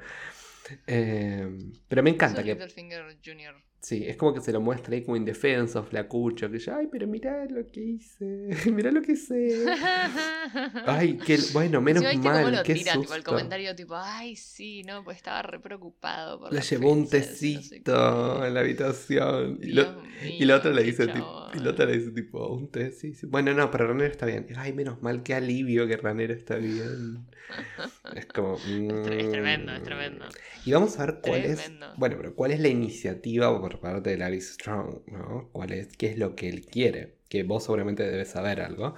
Eh, 0.87 1.49
pero 1.89 2.03
me 2.03 2.11
encanta 2.11 2.43
que 2.43 2.51
Littlefinger 2.53 3.17
Jr. 3.25 3.55
Sí, 3.81 4.05
es 4.07 4.17
como 4.19 4.35
que 4.35 4.43
se 4.43 4.53
lo 4.53 4.61
muestra 4.61 4.95
ahí 4.95 5.03
como 5.03 5.17
indefenso, 5.17 5.83
flacucho, 5.83 6.51
que 6.51 6.59
ya, 6.59 6.77
ay, 6.77 6.89
pero 6.93 7.07
mirá 7.07 7.47
lo 7.47 7.67
que 7.67 7.81
hice, 7.81 8.49
mirá 8.71 8.91
lo 8.91 9.01
que 9.01 9.13
hice. 9.13 9.65
Ay, 10.87 11.17
que 11.17 11.39
bueno, 11.55 11.81
menos 11.81 12.03
¿viste 12.03 12.19
cómo 12.19 12.35
mal, 12.35 12.53
lo 12.57 12.63
qué 12.63 12.73
el 12.73 13.25
comentario 13.25 13.75
tipo, 13.75 13.97
ay, 13.97 14.37
sí, 14.37 14.83
no, 14.83 15.03
pues 15.03 15.17
estaba 15.17 15.41
re 15.43 15.61
preocupado 15.61 16.41
por 16.41 16.53
Le 16.53 16.57
la 16.57 16.63
llevó 16.63 16.93
un 16.93 17.09
princesa, 17.09 17.59
no 17.59 17.63
sé 17.63 17.81
tecito 17.81 18.41
qué". 18.41 18.47
en 18.49 18.55
la 18.55 18.61
habitación. 18.61 19.59
Y, 19.63 19.73
lo- 19.73 19.85
Dios 19.85 20.05
y 20.39 20.45
la 20.45 20.57
otra 20.57 20.73
le 20.73 20.83
dice, 20.83 21.07
tipo, 21.07 21.47
y 21.55 21.59
la 21.61 21.71
otra 21.71 21.87
le 21.87 21.99
dice 21.99 22.11
tipo, 22.11 22.49
un 22.49 22.69
té, 22.71 22.93
sí, 22.93 23.15
sí. 23.15 23.27
Bueno, 23.27 23.55
no, 23.55 23.71
pero 23.71 23.87
Ranero 23.89 24.11
está 24.11 24.27
bien. 24.27 24.47
Ay, 24.57 24.73
menos 24.75 25.03
mal, 25.03 25.23
qué 25.23 25.35
alivio 25.35 25.87
que 25.87 25.97
Ranero 25.97 26.35
está 26.35 26.57
bien. 26.57 27.27
Es 28.15 28.27
como. 28.27 28.57
Es, 28.57 28.63
tre- 28.67 29.21
es 29.21 29.31
tremendo, 29.31 29.73
es 29.73 29.81
mm. 29.81 29.85
tremendo. 29.85 30.25
Y 30.65 30.73
vamos 30.73 30.99
a 30.99 31.07
ver 31.07 31.21
cuál 31.23 31.45
es. 31.45 31.71
Bueno, 31.97 32.17
pero 32.19 32.35
cuál 32.35 32.51
es 32.53 32.61
la 32.61 32.69
iniciativa 32.69 33.49
por 33.71 33.81
parte 33.81 34.11
de 34.11 34.17
Larry 34.19 34.41
Strong, 34.41 35.03
¿no? 35.09 35.51
¿Cuál 35.53 35.73
es, 35.73 35.97
qué 35.97 36.09
es 36.09 36.19
lo 36.19 36.37
que 36.37 36.49
él 36.49 36.67
quiere? 36.67 37.19
Que 37.29 37.43
vos 37.45 37.65
seguramente 37.65 38.03
debes 38.05 38.29
saber 38.31 38.61
algo, 38.61 38.95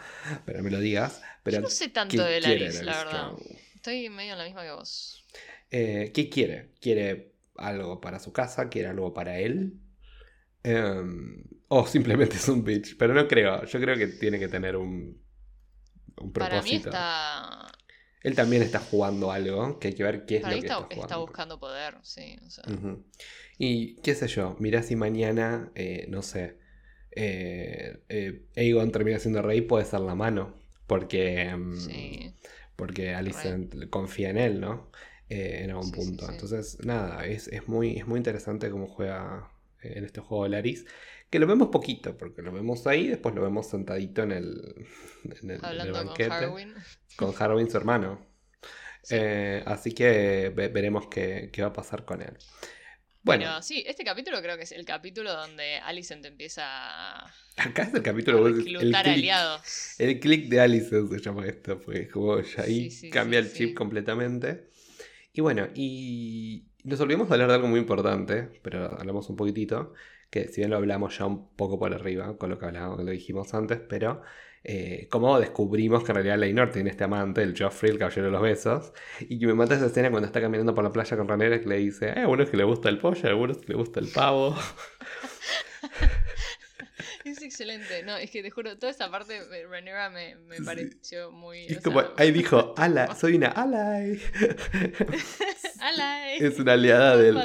pero 0.46 0.62
me 0.62 0.70
lo 0.70 0.80
digas. 0.80 1.22
Pero 1.42 1.58
Yo 1.58 1.60
no 1.60 1.70
sé 1.70 1.90
¿qué 2.08 2.18
tanto 2.18 2.22
de 2.24 2.40
Laris, 2.40 2.82
la 2.82 2.82
Larry 2.82 2.94
verdad. 2.94 3.32
Strong? 3.32 3.38
Estoy 3.74 4.08
medio 4.10 4.32
en 4.32 4.38
la 4.38 4.44
misma 4.44 4.62
que 4.62 4.72
vos. 4.72 5.24
Eh, 5.70 6.10
¿Qué 6.14 6.28
quiere? 6.28 6.72
¿Quiere 6.80 7.34
algo 7.56 8.00
para 8.00 8.18
su 8.18 8.32
casa? 8.32 8.68
¿Quiere 8.68 8.88
algo 8.88 9.12
para 9.14 9.38
él? 9.38 9.80
Em, 10.64 11.44
o 11.68 11.86
simplemente 11.86 12.36
es 12.36 12.48
un 12.48 12.64
bitch. 12.64 12.96
Pero 12.98 13.14
no 13.14 13.28
creo. 13.28 13.64
Yo 13.66 13.80
creo 13.80 13.96
que 13.98 14.08
tiene 14.08 14.38
que 14.38 14.48
tener 14.48 14.76
un, 14.76 15.22
un 16.18 16.32
Para 16.36 16.60
mí 16.62 16.74
propósito. 16.74 16.90
está. 16.90 17.72
Él 18.22 18.34
también 18.34 18.62
está 18.62 18.80
jugando 18.80 19.30
algo 19.30 19.78
que 19.78 19.88
hay 19.88 19.94
que 19.94 20.02
ver 20.02 20.26
qué 20.26 20.38
es 20.38 20.46
Para 20.46 20.48
lo 20.48 20.58
mí 20.58 20.58
que 20.58 20.66
está, 20.66 20.82
está, 20.82 20.86
está 20.90 21.16
jugando. 21.16 21.16
buscando 21.16 21.58
poder, 21.58 21.98
sí. 22.02 22.38
O 22.46 22.50
sea, 22.50 22.64
Ujú. 22.66 23.04
Y 23.58 23.96
qué 24.02 24.14
sé 24.14 24.28
yo, 24.28 24.56
mirá 24.60 24.82
si 24.82 24.96
mañana, 24.96 25.70
eh, 25.74 26.06
no 26.08 26.22
sé, 26.22 26.56
eh, 27.12 27.98
eh, 28.08 28.42
Aegon 28.56 28.90
termina 28.92 29.18
siendo 29.18 29.42
rey, 29.42 29.60
puede 29.62 29.84
ser 29.84 30.00
la 30.00 30.14
mano. 30.14 30.54
Porque, 30.86 31.54
mm, 31.56 31.74
sí. 31.78 32.34
porque 32.76 33.14
Alicent 33.14 33.88
confía 33.90 34.30
en 34.30 34.38
él, 34.38 34.60
¿no? 34.60 34.90
Eh, 35.28 35.60
en 35.64 35.70
algún 35.70 35.92
Sí, 35.92 35.92
punto. 35.92 36.26
sí. 36.26 36.32
Entonces, 36.32 36.78
nada, 36.84 37.26
es, 37.26 37.48
es 37.48 37.68
muy, 37.68 37.96
es 37.98 38.06
muy 38.06 38.18
interesante 38.18 38.70
cómo 38.70 38.86
juega 38.86 39.50
en 39.82 40.04
este 40.04 40.20
juego 40.20 40.48
Laris. 40.48 40.84
Que 41.30 41.38
lo 41.38 41.46
vemos 41.46 41.68
poquito, 41.68 42.16
porque 42.18 42.42
lo 42.42 42.52
vemos 42.52 42.86
ahí, 42.86 43.08
después 43.08 43.34
lo 43.34 43.42
vemos 43.42 43.68
sentadito 43.68 44.22
en 44.22 44.32
el, 44.32 44.86
en 45.24 45.32
el, 45.32 45.38
en 45.48 45.50
el 45.50 45.60
Hablando 45.62 45.92
con 45.98 46.06
banquete. 46.08 46.32
Harwin. 46.32 46.74
Con 47.16 47.34
Harwin, 47.38 47.70
su 47.70 47.76
hermano. 47.78 48.26
Sí. 49.02 49.16
Así 49.66 49.92
que 49.92 50.50
ve- 50.54 50.68
veremos 50.68 51.08
qué, 51.08 51.50
qué 51.52 51.62
va 51.62 51.68
a 51.68 51.72
pasar 51.72 52.04
con 52.04 52.22
él. 52.22 52.36
Bueno, 53.22 53.44
Pero 53.44 53.62
sí, 53.62 53.82
este 53.86 54.04
capítulo 54.04 54.40
creo 54.42 54.56
que 54.56 54.64
es 54.64 54.72
el 54.72 54.84
capítulo 54.84 55.32
donde 55.32 55.76
Alicent 55.78 56.24
empieza 56.26 56.62
a 56.66 57.34
acá 57.56 57.82
es 57.84 57.94
el 57.94 58.02
capítulo. 58.02 58.46
el 58.46 58.62
click, 58.64 58.94
aliados. 58.94 59.62
el 59.98 60.20
click 60.20 60.48
de 60.48 60.60
Alison 60.60 61.08
se 61.10 61.18
llama 61.20 61.46
esto, 61.46 61.80
porque 61.80 62.08
como 62.08 62.40
ya 62.40 62.62
ahí 62.62 62.90
Sí, 62.90 62.90
sí, 62.90 63.10
cambia 63.10 63.38
sí, 63.38 63.40
el 63.40 63.52
chip 63.52 63.74
completamente. 63.76 64.70
Y 65.32 65.40
bueno, 65.42 65.68
y 65.74 66.68
nos 66.84 67.00
olvidamos 67.00 67.28
de 67.28 67.34
hablar 67.34 67.48
de 67.50 67.54
algo 67.56 67.68
muy 67.68 67.80
importante, 67.80 68.60
pero 68.62 68.86
hablamos 68.98 69.28
un 69.30 69.36
poquitito, 69.36 69.94
que 70.30 70.48
si 70.48 70.60
bien 70.62 70.70
lo 70.70 70.76
hablamos 70.76 71.18
ya 71.18 71.26
un 71.26 71.54
poco 71.56 71.78
por 71.78 71.94
arriba, 71.94 72.36
con 72.38 72.50
lo 72.50 72.58
que 72.58 72.66
hablábamos, 72.66 73.00
lo 73.04 73.10
dijimos 73.12 73.54
antes, 73.54 73.80
pero 73.88 74.22
eh, 74.64 75.06
como 75.10 75.38
descubrimos 75.40 76.04
que 76.04 76.12
en 76.12 76.16
realidad 76.16 76.38
Leinor 76.38 76.70
tiene 76.70 76.90
este 76.90 77.04
amante, 77.04 77.42
el 77.42 77.54
Joffrey, 77.58 77.90
el 77.92 77.98
caballero 77.98 78.26
de 78.26 78.32
los 78.32 78.42
besos, 78.42 78.92
y 79.20 79.38
que 79.38 79.46
me 79.46 79.54
mata 79.54 79.74
esa 79.74 79.86
escena 79.86 80.10
cuando 80.10 80.26
está 80.26 80.40
caminando 80.40 80.74
por 80.74 80.84
la 80.84 80.92
playa 80.92 81.16
con 81.16 81.26
Ranera 81.28 81.60
que 81.60 81.66
le 81.68 81.78
dice, 81.78 82.10
hay 82.10 82.20
algunos 82.22 82.48
que 82.50 82.56
le 82.56 82.64
gusta 82.64 82.88
el 82.88 82.98
pollo, 82.98 83.28
algunos 83.28 83.58
que 83.58 83.68
le 83.68 83.74
gusta 83.74 84.00
el 84.00 84.08
pavo. 84.08 84.56
Es 87.24 87.40
excelente. 87.40 88.02
No, 88.02 88.16
es 88.16 88.30
que 88.30 88.42
te 88.42 88.50
juro, 88.50 88.76
toda 88.78 88.90
esa 88.90 89.08
parte 89.10 89.46
de 89.46 89.66
Rhaenyra 89.66 90.10
me, 90.10 90.34
me 90.36 90.56
Sí. 90.56 90.64
pareció 90.64 91.30
muy. 91.30 91.66
Es 91.66 91.80
como, 91.80 92.00
sea, 92.00 92.10
ahí 92.16 92.32
dijo, 92.32 92.74
ala, 92.76 93.14
soy 93.14 93.36
una 93.36 93.48
ally. 93.48 94.20
¡Ala! 95.80 96.32
es 96.34 96.58
una 96.58 96.72
aliada 96.72 97.16
del. 97.16 97.38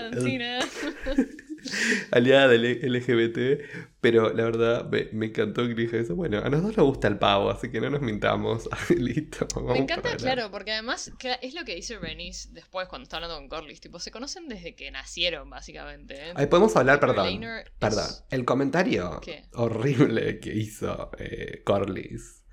aliada 2.11 2.47
del 2.47 2.80
LGBT, 2.82 3.61
pero 4.01 4.34
la 4.34 4.43
verdad 4.43 4.89
me, 4.89 5.09
me 5.11 5.26
encantó 5.28 5.68
que 5.68 5.74
dije 5.74 5.99
eso. 5.99 6.15
Bueno, 6.15 6.39
a 6.39 6.49
nosotros 6.49 6.78
nos 6.78 6.86
gusta 6.88 7.07
el 7.07 7.18
pavo, 7.18 7.49
así 7.49 7.70
que 7.70 7.82
no 7.82 7.89
nos 7.89 8.01
mintamos. 8.01 8.70
Listo, 8.97 9.47
vamos 9.55 9.74
Me 9.74 9.80
encanta, 9.80 10.15
claro, 10.18 10.49
porque 10.51 10.72
además 10.72 11.11
es 11.41 11.53
lo 11.53 11.65
que 11.65 11.76
dice 11.76 11.97
Rhaenys 11.97 12.53
después 12.53 12.88
cuando 12.88 13.03
está 13.03 13.18
hablando 13.18 13.38
con 13.38 13.49
Corlys. 13.49 13.82
Tipo, 13.82 13.99
se 13.99 14.11
conocen 14.11 14.47
desde 14.47 14.76
que 14.76 14.89
nacieron, 14.91 15.49
básicamente. 15.49 16.15
¿eh? 16.15 16.34
Ahí 16.36 16.47
podemos 16.47 16.76
hablar, 16.76 16.99
perdón. 16.99 17.43
Es- 17.43 17.72
Perdón. 17.80 18.05
El 18.30 18.45
comentario 18.45 19.20
¿Qué? 19.22 19.43
horrible 19.53 20.39
que 20.39 20.53
hizo 20.53 21.11
eh, 21.18 21.61
Corlys. 21.63 22.43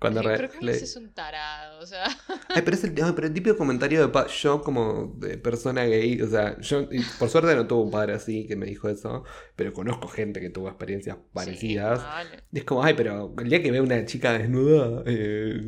Cuando 0.00 0.22
le- 0.22 0.72
es 0.72 0.96
un 0.96 1.12
tarado, 1.12 1.80
o 1.80 1.86
sea. 1.86 2.04
Ay, 2.48 2.62
pero 2.62 2.74
es 2.74 2.84
el, 2.84 2.94
ay, 3.02 3.12
pero 3.14 3.26
el 3.26 3.34
típico 3.34 3.56
comentario 3.56 4.00
de 4.00 4.08
pa- 4.08 4.26
yo 4.28 4.62
como 4.62 5.14
de 5.18 5.36
persona 5.36 5.84
gay, 5.84 6.20
o 6.22 6.26
sea, 6.28 6.58
yo 6.60 6.88
y 6.90 7.02
por 7.18 7.28
suerte 7.28 7.54
no 7.54 7.66
tuve 7.66 7.82
un 7.84 7.90
padre 7.90 8.14
así 8.14 8.46
que 8.46 8.56
me 8.56 8.64
dijo 8.66 8.88
eso, 8.88 9.24
pero 9.56 9.72
conozco 9.74 10.08
gente 10.08 10.40
que 10.40 10.48
tuvo 10.50 10.68
experiencias 10.68 11.18
parecidas. 11.34 11.98
Sí, 12.00 12.04
más 12.06 12.14
vale. 12.14 12.42
Y 12.52 12.58
es 12.58 12.64
como, 12.64 12.82
ay, 12.82 12.94
pero 12.96 13.34
el 13.38 13.48
día 13.50 13.62
que 13.62 13.70
veo 13.70 13.82
una 13.82 14.04
chica 14.06 14.32
desnuda, 14.38 15.02
eh, 15.06 15.60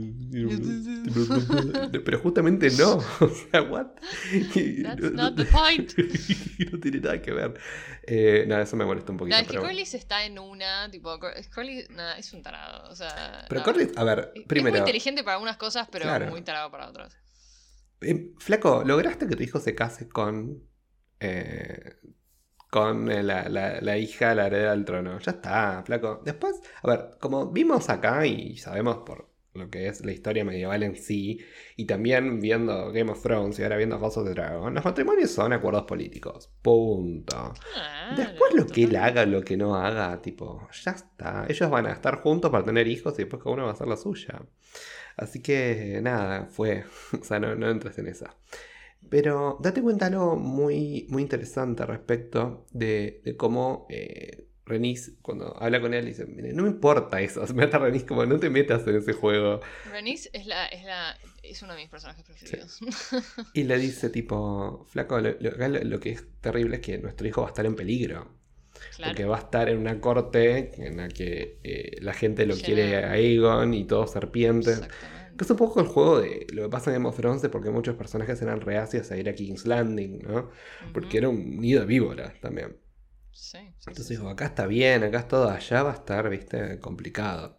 pero 2.05 2.19
justamente 2.21 2.71
no, 2.71 2.95
o 3.21 3.29
sea, 3.29 3.63
what? 3.63 3.87
That's 4.83 5.01
no- 5.03 5.11
not 5.11 5.35
no- 5.35 5.35
the 5.35 5.45
point. 5.53 5.93
no 6.73 6.81
tiene 6.81 7.01
nada 7.01 7.21
que 7.21 7.33
ver. 7.33 7.55
Eh, 8.05 8.45
nada, 8.49 8.63
eso 8.63 8.77
me 8.77 8.85
molesta 8.85 9.13
un 9.13 9.19
poquito. 9.19 9.37
No, 9.37 9.41
es 9.43 9.47
que 9.47 9.53
pero 9.53 9.69
está 9.99 10.25
en 10.25 10.39
una, 10.39 10.91
tipo, 10.91 11.19
Corlys, 11.55 11.89
nada, 11.91 12.17
es 12.19 12.33
un 12.33 12.43
tarado, 12.43 12.91
o 12.91 12.95
sea. 12.97 13.45
Pero 13.49 13.63
no. 13.65 13.93
A 13.97 14.05
ver, 14.05 14.22
Es- 14.35 14.63
muy 14.63 14.79
inteligente 14.79 15.25
para 15.25 15.35
algunas 15.35 15.57
cosas, 15.57 15.89
pero 15.91 16.05
Claro. 16.05 16.27
muy 16.31 16.43
tarado 16.43 16.71
para 16.71 16.89
otras. 16.89 17.17
eh, 18.01 18.33
Flaco, 18.39 18.83
¿lograste 18.85 19.27
que 19.29 19.37
tu 19.37 19.43
hijo 19.43 19.61
se 19.61 19.75
case 19.75 20.09
con... 20.09 20.69
eh, 21.21 21.97
con 22.71 23.11
eh, 23.11 23.23
la, 23.23 23.49
la- 23.49 23.81
la 23.81 23.99
hija, 23.99 24.35
la 24.35 24.47
heredera 24.47 24.73
del 24.73 24.85
trono? 24.85 25.19
Ya 25.21 25.33
está, 25.33 25.83
Flaco. 25.85 26.23
Después, 26.25 26.61
a 26.83 26.89
ver, 26.89 27.11
como 27.21 27.51
vimos 27.53 27.89
acá 27.91 28.27
y 28.27 28.57
sabemos 28.59 28.99
por 29.07 29.32
lo 29.55 29.69
que 29.69 29.87
es 29.87 30.05
la 30.05 30.13
historia 30.13 30.45
medieval 30.45 30.83
en 30.83 30.97
sí, 30.97 31.41
y 31.77 31.87
también 31.87 32.41
viendo 32.41 32.91
Game 32.93 33.11
of 33.11 33.23
Thrones 33.23 33.59
y 33.59 33.63
ahora 33.63 33.77
viendo 33.77 33.99
House 33.99 34.15
the 34.15 34.31
Dragon, 34.31 34.75
los 34.75 34.85
matrimonios 34.85 35.31
son 35.31 35.53
acuerdos 35.53 35.85
políticos. 35.85 36.51
Punto. 36.63 37.53
Ah, 37.77 38.15
Después 38.17 38.55
lo 38.55 38.67
que 38.67 38.85
él 38.85 38.97
haga, 38.97 39.27
lo 39.27 39.43
que 39.43 39.57
no 39.57 39.75
haga, 39.77 40.21
tipo, 40.23 40.69
ya 40.73 40.93
está. 40.93 41.47
Ellos 41.49 41.71
van 41.71 41.87
a 41.87 41.93
estar 41.93 42.21
juntos 42.21 42.51
para 42.51 42.65
tener 42.65 42.89
hijos 42.89 43.15
y 43.15 43.23
después 43.23 43.43
cada 43.43 43.55
uno 43.55 43.65
va 43.65 43.71
a 43.71 43.73
hacer 43.75 43.89
la 43.89 43.97
suya. 43.97 44.43
Así 45.17 45.43
que 45.43 46.01
nada, 46.03 46.47
fue. 46.47 46.85
O 47.21 47.25
sea, 47.25 47.39
no, 47.39 47.55
no 47.55 47.71
entres 47.71 47.99
en 47.99 48.09
esa. 48.09 48.37
Pero 49.09 49.59
date 49.61 49.83
cuenta 49.83 50.07
algo 50.07 50.37
muy, 50.37 51.07
muy 51.11 51.23
interesante 51.23 51.85
respecto 51.85 52.67
de, 52.71 53.21
de 53.25 53.37
cómo 53.37 53.87
eh, 53.91 54.47
Renis, 54.65 55.13
cuando 55.23 55.57
habla 55.61 55.81
con 55.81 55.93
él, 55.95 56.05
dice: 56.07 56.25
Mire, 56.27 56.53
no 56.53 56.63
me 56.63 56.69
importa 56.69 57.21
eso. 57.21 57.47
Se 57.47 57.53
mata 57.55 57.79
Renis 57.79 58.05
como 58.05 58.25
no 58.27 58.39
te 58.39 58.49
metas 58.51 58.87
en 58.87 58.97
ese 58.97 59.13
juego. 59.13 59.61
Rhaenys 59.91 60.31
es 60.33 60.47
la, 60.47 60.67
es 60.67 60.85
la, 60.85 61.17
es 61.43 61.63
uno 61.63 61.73
de 61.75 61.81
mis 61.81 61.89
personajes 61.91 62.25
preferidos. 62.25 62.79
Y 63.55 63.65
le 63.65 63.79
dice, 63.79 64.09
tipo, 64.11 64.85
Flaco, 64.89 65.21
lo, 65.21 65.31
lo- 65.41 65.69
lo 65.85 66.01
que 66.01 66.11
es 66.11 66.25
terrible 66.41 66.77
es 66.77 66.83
que 66.83 66.99
nuestro 66.99 67.27
hijo 67.27 67.43
va 67.43 67.49
a 67.49 67.51
estar 67.51 67.67
en 67.67 67.75
peligro. 67.75 68.29
claro. 68.97 69.11
Porque 69.13 69.25
va 69.25 69.37
a 69.37 69.41
estar 69.41 69.69
en 69.69 69.79
una 69.79 70.01
corte 70.01 70.73
en 70.87 70.97
la 70.97 71.09
que 71.09 71.59
eh, 71.65 71.97
la 72.01 72.13
gente 72.15 72.47
lo 72.47 72.55
Llena- 72.55 72.65
quiere 72.67 72.97
a 73.05 73.11
Aegon 73.13 73.75
y 73.75 73.85
todos 73.85 74.13
serpientes. 74.13 74.75
Exactamente. 74.79 75.37
Que 75.37 75.45
es 75.45 75.51
un 75.51 75.57
poco 75.57 75.81
el 75.81 75.87
juego 75.87 76.21
de 76.21 76.47
lo 76.53 76.65
que 76.65 76.69
pasa 76.69 76.91
en 76.91 76.97
Game 76.97 77.09
of 77.09 77.17
Thrones, 77.17 77.43
porque 77.51 77.71
muchos 77.71 77.97
personajes 77.97 78.41
eran 78.43 78.61
reacios 78.61 79.11
a 79.11 79.17
ir 79.17 79.29
a 79.31 79.35
King's 79.35 79.65
Landing, 79.67 80.19
¿no? 80.23 80.51
Porque 80.93 81.19
era 81.19 81.31
un 81.31 81.59
nido 81.59 81.81
de 81.81 81.87
víboras 81.87 82.39
también. 82.41 82.77
Sí, 83.33 83.59
sí, 83.59 83.75
Entonces 83.89 84.07
sí, 84.07 84.15
digo, 84.17 84.29
acá 84.29 84.47
está 84.47 84.67
bien, 84.67 85.03
acá 85.05 85.21
es 85.21 85.29
todo, 85.29 85.49
allá 85.51 85.83
va 85.83 85.93
a 85.93 85.95
estar, 85.95 86.29
viste, 86.29 86.79
complicado. 86.81 87.59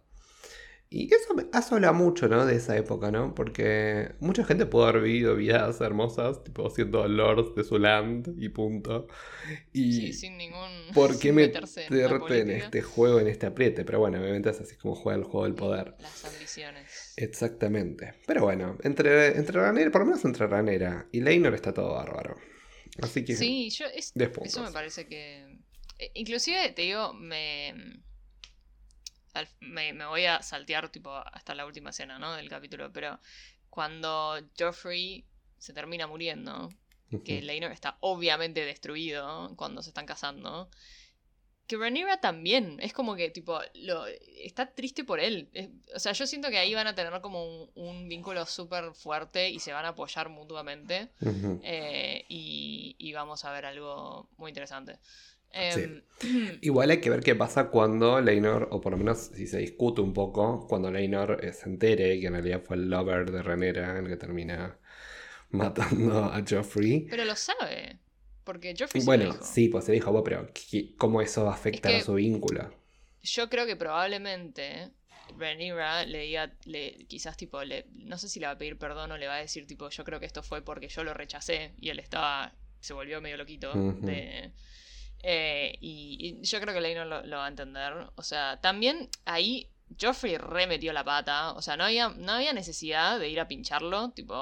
Y 0.90 1.12
eso, 1.12 1.34
eso 1.52 1.74
habla 1.74 1.92
mucho, 1.92 2.28
¿no? 2.28 2.46
De 2.46 2.54
esa 2.54 2.76
época, 2.76 3.10
¿no? 3.10 3.34
Porque 3.34 4.14
mucha 4.20 4.44
gente 4.44 4.64
pudo 4.66 4.84
haber 4.86 5.02
vivido 5.02 5.34
vidas 5.34 5.80
hermosas, 5.80 6.44
tipo 6.44 6.70
siendo 6.70 7.08
lords 7.08 7.56
de 7.56 7.64
su 7.64 7.78
land 7.80 8.32
y 8.40 8.48
punto. 8.50 9.08
Y 9.72 9.92
Sí, 9.92 10.12
sin 10.12 10.36
ningún. 10.38 10.70
¿por 10.94 11.18
qué 11.18 11.32
meterse 11.32 11.86
en 11.86 12.50
este 12.50 12.82
juego, 12.82 13.18
en 13.18 13.26
este 13.26 13.46
apriete? 13.46 13.84
Pero 13.84 13.98
bueno, 13.98 14.20
obviamente 14.20 14.50
es 14.50 14.60
así 14.60 14.76
como 14.76 14.94
juega 14.94 15.18
el 15.18 15.24
juego 15.24 15.44
del 15.44 15.54
poder. 15.56 15.96
Las 15.98 16.24
ambiciones. 16.26 17.12
Exactamente. 17.16 18.14
Pero 18.26 18.42
bueno, 18.42 18.78
entre, 18.84 19.36
entre 19.36 19.60
Ranera, 19.60 19.90
por 19.90 20.02
lo 20.02 20.06
menos 20.06 20.24
entre 20.24 20.46
Ranera 20.46 21.08
y 21.10 21.20
Leinor 21.22 21.54
está 21.54 21.74
todo 21.74 21.94
bárbaro. 21.94 22.36
Así 23.02 23.24
que 23.24 23.34
Sí, 23.34 23.70
yo. 23.70 23.86
Es, 23.86 24.12
10 24.14 24.30
puntos. 24.30 24.52
eso 24.52 24.62
me 24.62 24.70
parece 24.70 25.06
que. 25.08 25.53
Eh, 26.04 26.10
Inclusive, 26.14 26.70
te 26.70 26.82
digo, 26.82 27.12
me. 27.14 28.02
al- 29.34 29.48
Me, 29.60 29.92
me 29.92 30.06
voy 30.06 30.24
a 30.26 30.42
saltear 30.42 30.88
tipo 30.90 31.10
hasta 31.12 31.54
la 31.54 31.66
última 31.66 31.90
escena, 31.90 32.18
¿no? 32.18 32.34
Del 32.36 32.48
capítulo. 32.48 32.92
Pero 32.92 33.18
cuando 33.70 34.38
Joffrey 34.58 35.24
se 35.58 35.72
termina 35.72 36.06
muriendo, 36.06 36.68
que 37.24 37.36
Ujú. 37.38 37.46
Leinor 37.46 37.72
está 37.72 37.96
obviamente 38.00 38.64
destruido 38.64 39.54
cuando 39.56 39.82
se 39.82 39.90
están 39.90 40.06
casando. 40.06 40.68
que 41.66 41.78
Rhaenyra 41.78 42.20
también. 42.20 42.78
Es 42.80 42.92
como 42.92 43.16
que, 43.16 43.30
tipo, 43.30 43.58
lo, 43.74 44.04
está 44.06 44.74
triste 44.74 45.02
por 45.02 45.18
él. 45.18 45.48
Es- 45.54 45.70
o 45.94 45.98
sea, 45.98 46.12
yo 46.12 46.26
siento 46.26 46.50
que 46.50 46.58
ahí 46.58 46.74
van 46.74 46.86
a 46.86 46.94
tener 46.94 47.18
como 47.22 47.42
un, 47.44 47.70
un 47.74 48.08
vínculo 48.08 48.44
súper 48.44 48.92
fuerte 48.94 49.48
y 49.48 49.58
se 49.60 49.72
van 49.72 49.86
a 49.86 49.88
apoyar 49.88 50.28
mutuamente. 50.28 51.08
Eh, 51.62 52.26
y, 52.28 52.96
y 52.98 53.12
vamos 53.14 53.44
a 53.46 53.52
ver 53.52 53.64
algo 53.64 54.28
muy 54.36 54.50
interesante. 54.50 54.98
Em, 55.54 56.02
Igual 56.62 56.90
hay 56.90 57.00
que 57.00 57.10
ver 57.10 57.20
qué 57.20 57.34
pasa 57.34 57.68
cuando 57.70 58.20
Leinor, 58.20 58.68
o 58.70 58.80
por 58.80 58.92
lo 58.92 58.98
menos 58.98 59.18
si 59.34 59.46
se 59.46 59.58
discute 59.58 60.00
un 60.00 60.12
poco, 60.12 60.66
cuando 60.68 60.90
Leinor 60.90 61.44
eh, 61.44 61.52
se 61.52 61.68
entere 61.68 62.18
que 62.20 62.26
en 62.26 62.32
realidad 62.34 62.62
fue 62.64 62.76
el 62.76 62.88
lover 62.88 63.30
de 63.30 63.42
Renera 63.42 63.98
el 63.98 64.06
que 64.08 64.16
termina 64.16 64.78
matando 65.50 66.24
a 66.24 66.42
Joffrey. 66.48 67.06
pero 67.10 67.24
lo 67.24 67.36
sabe. 67.36 67.98
Porque 68.44 68.74
Joffrey 68.78 69.00
se 69.00 69.06
lo 69.06 69.16
Bueno, 69.16 69.32
dijo. 69.32 69.44
sí, 69.44 69.68
pues 69.68 69.84
se 69.84 69.92
dijo, 69.92 70.10
"Bueno, 70.12 70.24
pero 70.24 70.48
¿qué- 70.52 70.94
¿cómo 70.96 71.20
eso 71.22 71.44
va 71.44 71.52
a 71.52 71.54
afectar 71.54 71.92
que- 71.92 71.98
a 71.98 72.02
su 72.04 72.14
vínculo? 72.14 72.70
Yo 73.22 73.48
creo 73.48 73.64
que 73.66 73.76
probablemente 73.76 74.90
Rhaenyra 75.38 76.04
le 76.04 76.18
diga, 76.20 76.52
le, 76.66 77.06
quizás 77.08 77.36
tipo, 77.36 77.62
le, 77.64 77.86
no 77.94 78.18
sé 78.18 78.28
si 78.28 78.38
le 78.38 78.46
va 78.46 78.52
a 78.52 78.58
pedir 78.58 78.76
perdón 78.78 79.12
o 79.12 79.16
le 79.16 79.26
va 79.26 79.36
a 79.36 79.38
decir 79.40 79.66
tipo, 79.66 79.88
yo 79.88 80.04
creo 80.04 80.20
que 80.20 80.26
esto 80.26 80.42
fue 80.42 80.62
porque 80.62 80.88
yo 80.88 81.04
lo 81.04 81.14
rechacé 81.14 81.72
y 81.80 81.88
él 81.88 81.98
estaba, 82.00 82.54
se 82.80 82.92
volvió 82.92 83.20
medio 83.22 83.38
loquito. 83.38 83.72
De- 83.74 84.52
eh, 85.24 85.76
y, 85.80 86.38
y 86.42 86.46
yo 86.46 86.60
creo 86.60 86.74
que 86.74 86.80
Leinor 86.80 87.06
lo, 87.06 87.24
lo 87.26 87.36
va 87.38 87.46
a 87.46 87.48
entender. 87.48 87.92
O 88.14 88.22
sea, 88.22 88.60
también 88.60 89.08
ahí 89.24 89.68
Joffrey 90.00 90.36
remetió 90.36 90.92
la 90.92 91.04
pata. 91.04 91.52
O 91.52 91.62
sea, 91.62 91.76
no 91.76 91.84
había, 91.84 92.08
no 92.10 92.32
había 92.32 92.52
necesidad 92.52 93.18
de 93.18 93.28
ir 93.28 93.40
a 93.40 93.48
pincharlo, 93.48 94.10
tipo, 94.10 94.34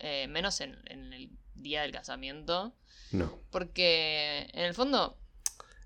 eh, 0.00 0.26
menos 0.28 0.60
en, 0.60 0.78
en 0.86 1.12
el 1.12 1.30
día 1.54 1.82
del 1.82 1.92
casamiento. 1.92 2.72
No. 3.10 3.38
Porque 3.50 4.48
en 4.52 4.64
el 4.64 4.74
fondo 4.74 5.16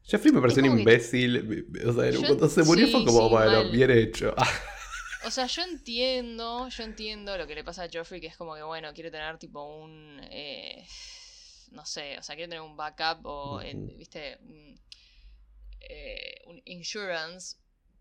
Jeffrey 0.04 0.32
me 0.32 0.40
pareció 0.40 0.62
un 0.64 0.74
que- 0.74 0.78
imbécil. 0.80 1.66
O 1.86 1.92
sea, 1.92 2.10
Yo- 2.10 2.20
cuando 2.20 2.48
se 2.48 2.62
murió 2.64 2.88
fue 2.88 3.04
como, 3.04 3.22
sí, 3.28 3.34
bueno, 3.34 3.62
mal. 3.64 3.70
bien 3.70 3.90
hecho. 3.90 4.34
O 5.24 5.30
sea, 5.30 5.46
yo 5.46 5.62
entiendo, 5.62 6.68
yo 6.68 6.82
entiendo 6.82 7.38
lo 7.38 7.46
que 7.46 7.54
le 7.54 7.62
pasa 7.62 7.84
a 7.84 7.88
Joffrey, 7.92 8.20
que 8.20 8.26
es 8.26 8.36
como 8.36 8.56
que, 8.56 8.62
bueno, 8.64 8.92
quiere 8.92 9.08
tener 9.08 9.38
tipo 9.38 9.62
un, 9.64 10.20
eh, 10.32 10.84
no 11.72 11.84
sé, 11.86 12.18
o 12.18 12.22
sea, 12.22 12.36
quiere 12.36 12.48
tener 12.50 12.62
un 12.62 12.76
backup 12.76 13.24
o, 13.26 13.60
en- 13.62 13.96
viste, 13.98 14.38
un, 14.42 14.80
eh, 15.80 16.40
un 16.46 16.60
insurance, 16.64 17.56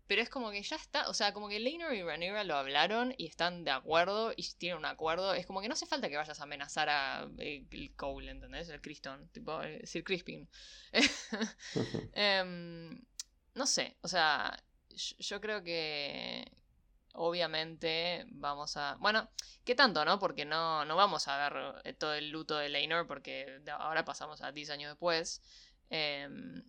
pero 0.06 0.20
es 0.22 0.28
como 0.28 0.50
que 0.50 0.62
ya 0.62 0.76
está, 0.76 1.08
o 1.08 1.14
sea, 1.14 1.32
como 1.32 1.48
que 1.48 1.58
Leinor 1.60 1.94
y 1.94 2.02
Rhaenyra 2.02 2.44
lo 2.44 2.56
hablaron 2.56 3.14
y 3.16 3.26
están 3.26 3.64
de 3.64 3.70
acuerdo 3.70 4.32
y 4.36 4.46
tienen 4.58 4.78
un 4.78 4.84
acuerdo, 4.84 5.32
es 5.34 5.46
como 5.46 5.60
que 5.60 5.68
no 5.68 5.74
hace 5.74 5.86
falta 5.86 6.08
que 6.08 6.16
vayas 6.16 6.38
a 6.40 6.42
amenazar 6.44 6.88
a 6.90 7.28
eh, 7.38 7.64
el 7.70 7.94
Cole, 7.96 8.30
¿entendés? 8.30 8.68
El 8.68 8.80
Criston, 8.80 9.28
tipo, 9.28 9.62
eh, 9.62 9.80
Sir 9.86 10.04
Crispin. 10.04 10.48
Em, 12.14 13.02
no 13.54 13.66
sé, 13.66 13.96
o 14.02 14.08
sea, 14.08 14.56
yo, 14.90 15.16
yo 15.18 15.40
creo 15.40 15.62
que 15.62 16.44
obviamente 17.12 18.24
vamos 18.28 18.76
a... 18.76 18.96
Bueno, 19.00 19.28
¿qué 19.64 19.74
tanto, 19.74 20.04
no? 20.04 20.18
Porque 20.18 20.44
no, 20.44 20.84
no 20.84 20.96
vamos 20.96 21.28
a 21.28 21.36
ver 21.48 21.80
eh, 21.84 21.92
todo 21.92 22.14
el 22.14 22.30
luto 22.30 22.56
de 22.56 22.68
Leinor 22.68 23.06
porque 23.06 23.60
ahora 23.78 24.04
pasamos 24.04 24.42
a 24.42 24.52
10 24.52 24.70
años 24.70 24.90
después. 24.90 25.42
Em, 25.90 26.62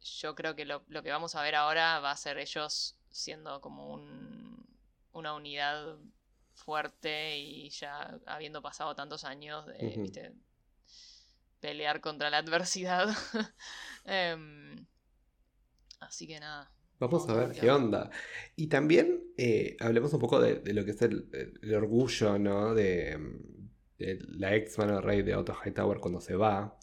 yo 0.00 0.34
creo 0.34 0.54
que 0.54 0.64
lo, 0.64 0.84
lo 0.88 1.02
que 1.02 1.10
vamos 1.10 1.34
a 1.34 1.42
ver 1.42 1.54
ahora 1.54 2.00
va 2.00 2.10
a 2.10 2.16
ser 2.16 2.38
ellos 2.38 2.96
siendo 3.10 3.60
como 3.60 3.88
un, 3.92 4.66
una 5.12 5.34
unidad 5.34 5.96
fuerte 6.54 7.38
y 7.38 7.70
ya 7.70 8.18
habiendo 8.26 8.62
pasado 8.62 8.94
tantos 8.94 9.24
años 9.24 9.66
de. 9.66 9.96
¿viste? 9.96 10.32
pelear 11.64 12.02
contra 12.02 12.28
la 12.28 12.38
adversidad. 12.38 13.08
Em, 14.04 14.86
así 15.98 16.26
que 16.26 16.38
nada. 16.38 16.70
Vamos 17.08 17.28
a 17.28 17.34
ver 17.34 17.52
qué 17.58 17.70
onda. 17.70 18.10
Y 18.56 18.68
también 18.68 19.22
eh, 19.36 19.76
hablemos 19.80 20.12
un 20.12 20.20
poco 20.20 20.40
de, 20.40 20.56
de 20.56 20.72
lo 20.74 20.84
que 20.84 20.92
es 20.92 21.02
el, 21.02 21.28
el 21.62 21.74
orgullo, 21.74 22.38
¿no? 22.38 22.74
De, 22.74 23.18
de 23.98 24.18
la 24.28 24.54
ex 24.54 24.78
mano 24.78 25.00
rey 25.00 25.22
de 25.22 25.34
Otto 25.36 25.54
Hightower 25.64 25.98
cuando 25.98 26.20
se 26.20 26.34
va. 26.36 26.78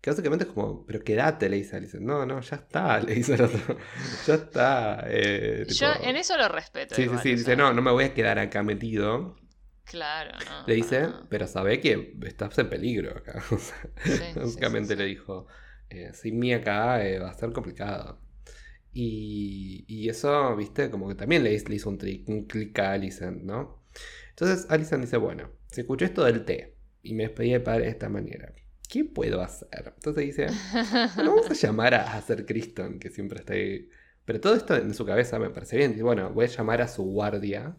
Que 0.00 0.10
básicamente 0.10 0.44
es 0.46 0.50
como, 0.50 0.84
pero 0.84 1.02
quédate, 1.04 1.48
le 1.48 1.56
dice. 1.58 1.76
Le 1.76 1.86
dice, 1.86 2.00
no, 2.00 2.26
no, 2.26 2.40
ya 2.40 2.56
está, 2.56 3.00
le 3.06 3.14
dice 3.14 3.34
el 3.34 3.42
otro. 3.42 3.76
ya 4.26 4.34
está. 4.34 5.04
eh, 5.06 5.64
Yo 5.68 5.86
en 6.02 6.16
eso 6.16 6.36
lo 6.36 6.48
respeto. 6.48 6.94
Sí, 6.94 7.02
sí, 7.08 7.08
igual, 7.08 7.22
sí. 7.22 7.30
Dice, 7.36 7.56
no, 7.56 7.72
no 7.72 7.82
me 7.82 7.90
voy 7.92 8.04
a 8.04 8.14
quedar 8.14 8.38
acá 8.38 8.62
metido. 8.62 9.36
Claro, 9.84 10.32
no. 10.44 10.66
Le 10.66 10.74
dice, 10.74 11.02
no. 11.02 11.26
pero 11.28 11.46
sabe 11.46 11.80
que 11.80 12.16
estás 12.24 12.58
en 12.58 12.68
peligro 12.68 13.16
acá. 13.16 13.42
O 13.50 13.58
sea, 13.58 13.76
Sí, 14.04 14.32
sí, 14.32 14.32
Básicamente 14.34 14.94
sí, 14.94 14.98
le 14.98 15.04
dijo, 15.06 15.46
eh, 15.90 16.12
sin 16.14 16.38
mí 16.38 16.52
acá 16.52 17.04
eh, 17.06 17.18
va 17.18 17.30
a 17.30 17.34
ser 17.34 17.52
complicado. 17.52 18.18
Y, 18.92 19.84
y 19.88 20.08
eso, 20.08 20.54
viste, 20.56 20.90
como 20.90 21.08
que 21.08 21.14
también 21.14 21.42
le, 21.44 21.52
hizo- 21.54 21.68
le 21.68 21.76
hizo 21.76 21.88
un, 21.90 21.96
clic 22.46 22.78
a 22.78 22.92
Alicent, 22.92 23.42
¿no? 23.42 23.82
Entonces 24.30 24.66
Alicent 24.70 25.02
dice, 25.04 25.16
bueno, 25.16 25.50
si 25.70 25.80
escuché 25.82 26.06
esto 26.06 26.24
del 26.24 26.44
té 26.44 26.76
y 27.02 27.14
me 27.14 27.24
despedí 27.24 27.52
del 27.52 27.62
padre 27.62 27.84
de 27.84 27.90
esta 27.90 28.08
manera, 28.08 28.52
¿qué 28.88 29.04
puedo 29.04 29.40
hacer? 29.42 29.92
Entonces 29.96 30.24
dice, 30.26 30.60
bueno, 31.14 31.32
vamos 31.32 31.50
a 31.50 31.54
llamar 31.54 31.94
a, 31.94 32.16
a 32.16 32.22
Sir 32.22 32.44
Criston, 32.46 32.98
que 32.98 33.10
siempre 33.10 33.40
está 33.40 33.54
ahí. 33.54 33.88
Pero 34.24 34.40
todo 34.40 34.54
esto 34.54 34.76
en 34.76 34.94
su 34.94 35.04
cabeza 35.06 35.38
me 35.38 35.50
parece 35.50 35.76
bien. 35.76 35.92
Dice, 35.92 36.02
bueno, 36.04 36.30
voy 36.32 36.44
a 36.46 36.48
llamar 36.48 36.82
a 36.82 36.88
su 36.88 37.02
guardia 37.04 37.76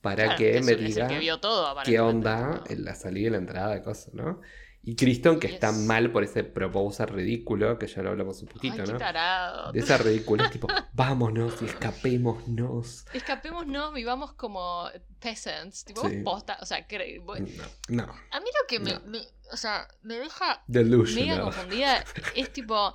para 0.00 0.24
Claro, 0.24 0.36
que 0.36 0.60
me 0.60 0.74
diga 0.76 1.08
que 1.08 1.18
vio 1.18 1.40
todo, 1.40 1.74
qué 1.84 2.00
onda 2.00 2.64
en 2.68 2.84
la 2.84 2.94
salida 2.94 3.28
y 3.28 3.30
la 3.30 3.38
entrada 3.38 3.74
de 3.74 3.82
cosas, 3.82 4.14
¿no? 4.14 4.40
Y 4.88 4.94
Criston, 4.94 5.40
que 5.40 5.48
está 5.48 5.72
mal 5.72 6.12
por 6.12 6.22
ese 6.22 6.44
proposal 6.44 7.08
ridículo, 7.08 7.76
que 7.76 7.88
ya 7.88 8.02
lo 8.02 8.10
hablamos 8.10 8.40
un 8.42 8.46
poquito, 8.48 8.76
Ay, 8.78 8.84
qué 8.86 8.92
¿no? 8.92 8.98
tarado. 8.98 9.72
De 9.72 9.80
esa 9.80 9.98
ridiculez, 9.98 10.48
tipo, 10.52 10.68
vámonos 10.92 11.60
y 11.60 11.64
escapémonos. 11.64 13.04
Escapémonos, 13.12 13.92
vivamos 13.92 14.32
como 14.34 14.88
peasants. 15.18 15.84
Tipo, 15.84 16.08
Sí. 16.08 16.22
vos 16.22 16.34
posta. 16.34 16.58
O 16.60 16.66
sea, 16.66 16.86
vos- 17.24 17.40
No, 17.88 18.06
no. 18.06 18.12
a 18.30 18.40
mí 18.40 18.46
lo 18.46 18.66
que 18.68 18.78
me, 18.78 18.92
No. 18.94 19.00
me- 19.06 19.26
O 19.52 19.56
sea, 19.56 19.86
me 20.02 20.14
deja 20.18 20.62
mega 20.66 20.80
Delusional. 20.82 21.40
confundida 21.42 22.04
es 22.36 22.52
tipo. 22.52 22.94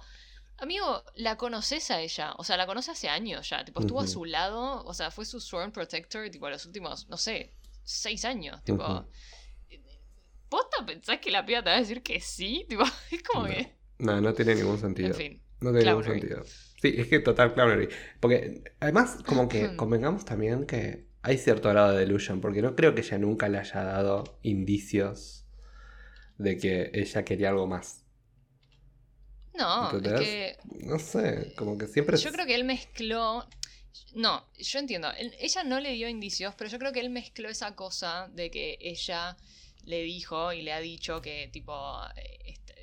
Amigo, 0.58 1.04
la 1.16 1.38
conoces 1.38 1.90
a 1.92 2.00
ella. 2.02 2.34
O 2.38 2.44
sea, 2.44 2.56
la 2.56 2.68
conoce 2.68 2.92
hace 2.92 3.10
años 3.10 3.50
ya. 3.50 3.66
Tipo, 3.66 3.82
estuvo 3.82 4.00
a 4.00 4.08
su 4.08 4.26
lado. 4.26 4.84
O 4.86 4.94
sea, 4.94 5.12
fue 5.12 5.26
su 5.26 5.40
Sworn 5.40 5.72
Protector, 5.72 6.30
tipo, 6.30 6.50
los 6.50 6.66
últimos, 6.66 7.08
no 7.10 7.18
sé, 7.18 7.54
seis 7.84 8.24
años. 8.26 8.64
Tipo. 8.64 9.08
¿Posta 10.52 10.86
pensás 10.86 11.20
que 11.20 11.32
la 11.32 11.46
piba 11.46 11.64
te 11.64 11.70
va 11.70 11.78
a 11.78 11.80
decir 11.80 12.04
que 12.04 12.20
sí? 12.20 12.66
Tipo, 12.70 12.84
es 13.12 13.24
como 13.24 13.48
No. 13.48 13.54
que. 13.54 13.72
No, 14.00 14.20
no 14.20 14.34
tiene 14.34 14.54
ningún 14.56 14.78
sentido. 14.78 15.08
En 15.08 15.14
fin. 15.16 15.42
No 15.62 15.72
tiene 15.72 15.86
ningún 15.88 16.04
sentido. 16.04 16.44
Sí, 16.82 16.94
es 16.98 17.08
que 17.08 17.20
total 17.20 17.54
clownery. 17.54 17.88
Porque 18.20 18.64
además, 18.80 19.18
como 19.26 19.48
que 19.48 19.76
convengamos 19.78 20.26
también 20.26 20.66
que 20.66 21.06
hay 21.22 21.38
cierto 21.38 21.70
grado 21.70 21.94
de 21.94 22.00
delusion, 22.00 22.42
porque 22.42 22.62
no 22.62 22.76
creo 22.76 22.94
que 22.96 23.02
ella 23.02 23.18
nunca 23.20 23.48
le 23.48 23.60
haya 23.60 23.84
dado 23.84 24.40
indicios 24.42 25.46
de 26.38 26.58
que 26.58 26.92
ella 26.94 27.24
quería 27.24 27.50
algo 27.50 27.68
más. 27.68 28.04
No, 29.54 29.92
es 29.98 30.02
que. 30.20 30.58
No 30.86 30.98
sé, 30.98 31.54
como 31.56 31.78
que 31.78 31.88
siempre... 31.88 32.18
Yo 32.18 32.32
creo 32.32 32.46
que 32.46 32.56
él 32.56 32.64
mezcló. 32.64 33.48
No, 34.16 34.46
yo 34.58 34.80
entiendo. 34.80 35.12
Él- 35.12 35.36
ella 35.40 35.64
no 35.64 35.80
le 35.80 35.92
dio 35.94 36.08
indicios, 36.10 36.56
pero 36.58 36.70
yo 36.70 36.80
creo 36.80 36.92
que 36.92 37.02
él 37.02 37.10
mezcló 37.10 37.50
esa 37.50 37.76
cosa 37.76 38.30
de 38.34 38.50
que 38.50 38.78
ella 38.82 39.38
le 39.86 40.04
dijo 40.04 40.54
y 40.54 40.62
le 40.62 40.74
ha 40.74 40.80
dicho 40.80 41.22
que, 41.22 41.50
tipo, 41.52 41.74
eh, 42.16 42.40
esta, 42.46 42.74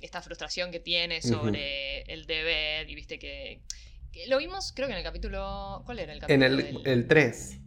esta 0.00 0.22
frustración 0.22 0.70
que 0.70 0.80
tiene 0.80 1.22
sobre 1.22 2.02
el 2.02 2.26
deber 2.26 2.88
y 2.88 2.94
viste 2.94 3.18
que, 3.18 3.60
que 4.12 4.26
Lo 4.28 4.38
vimos, 4.38 4.72
creo 4.74 4.88
que 4.88 4.92
en 4.92 4.98
el 4.98 5.04
capítulo. 5.04 5.82
¿Cuál 5.84 5.98
era 6.00 6.12
el 6.12 6.20
En 6.28 6.40
capítulo? 6.40 6.44
el, 6.44 6.56
del- 6.76 6.86
el 6.86 7.06
3. 7.08 7.58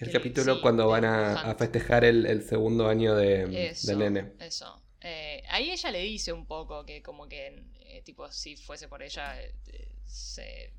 El 0.00 0.12
capítulo 0.12 0.54
sí, 0.56 0.60
cuando 0.60 0.88
van 0.88 1.04
a, 1.04 1.54
festejar 1.58 2.04
el, 2.04 2.26
el 2.26 2.42
segundo 2.42 2.88
año 2.88 3.14
de, 3.14 3.68
Eso, 3.68 3.88
del 3.88 3.98
nene. 4.00 4.32
Eso. 4.40 4.82
Eh, 5.00 5.42
ahí 5.48 5.70
ella 5.70 5.90
le 5.90 6.00
dice 6.00 6.32
un 6.32 6.46
poco 6.46 6.84
que 6.84 7.02
como 7.02 7.28
que, 7.28 7.62
eh, 7.80 8.02
tipo, 8.04 8.30
si 8.32 8.56
fuese 8.56 8.88
por 8.88 9.02
ella, 9.02 9.40
eh, 9.40 9.54
eh, 9.68 9.88
se, 10.04 10.72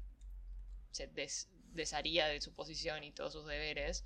se 0.92 1.08
des- 1.08 1.50
desharía 1.74 2.28
de 2.28 2.42
su 2.42 2.54
posición 2.54 3.04
y 3.04 3.12
todos 3.12 3.34
sus 3.34 3.46
deberes. 3.46 4.04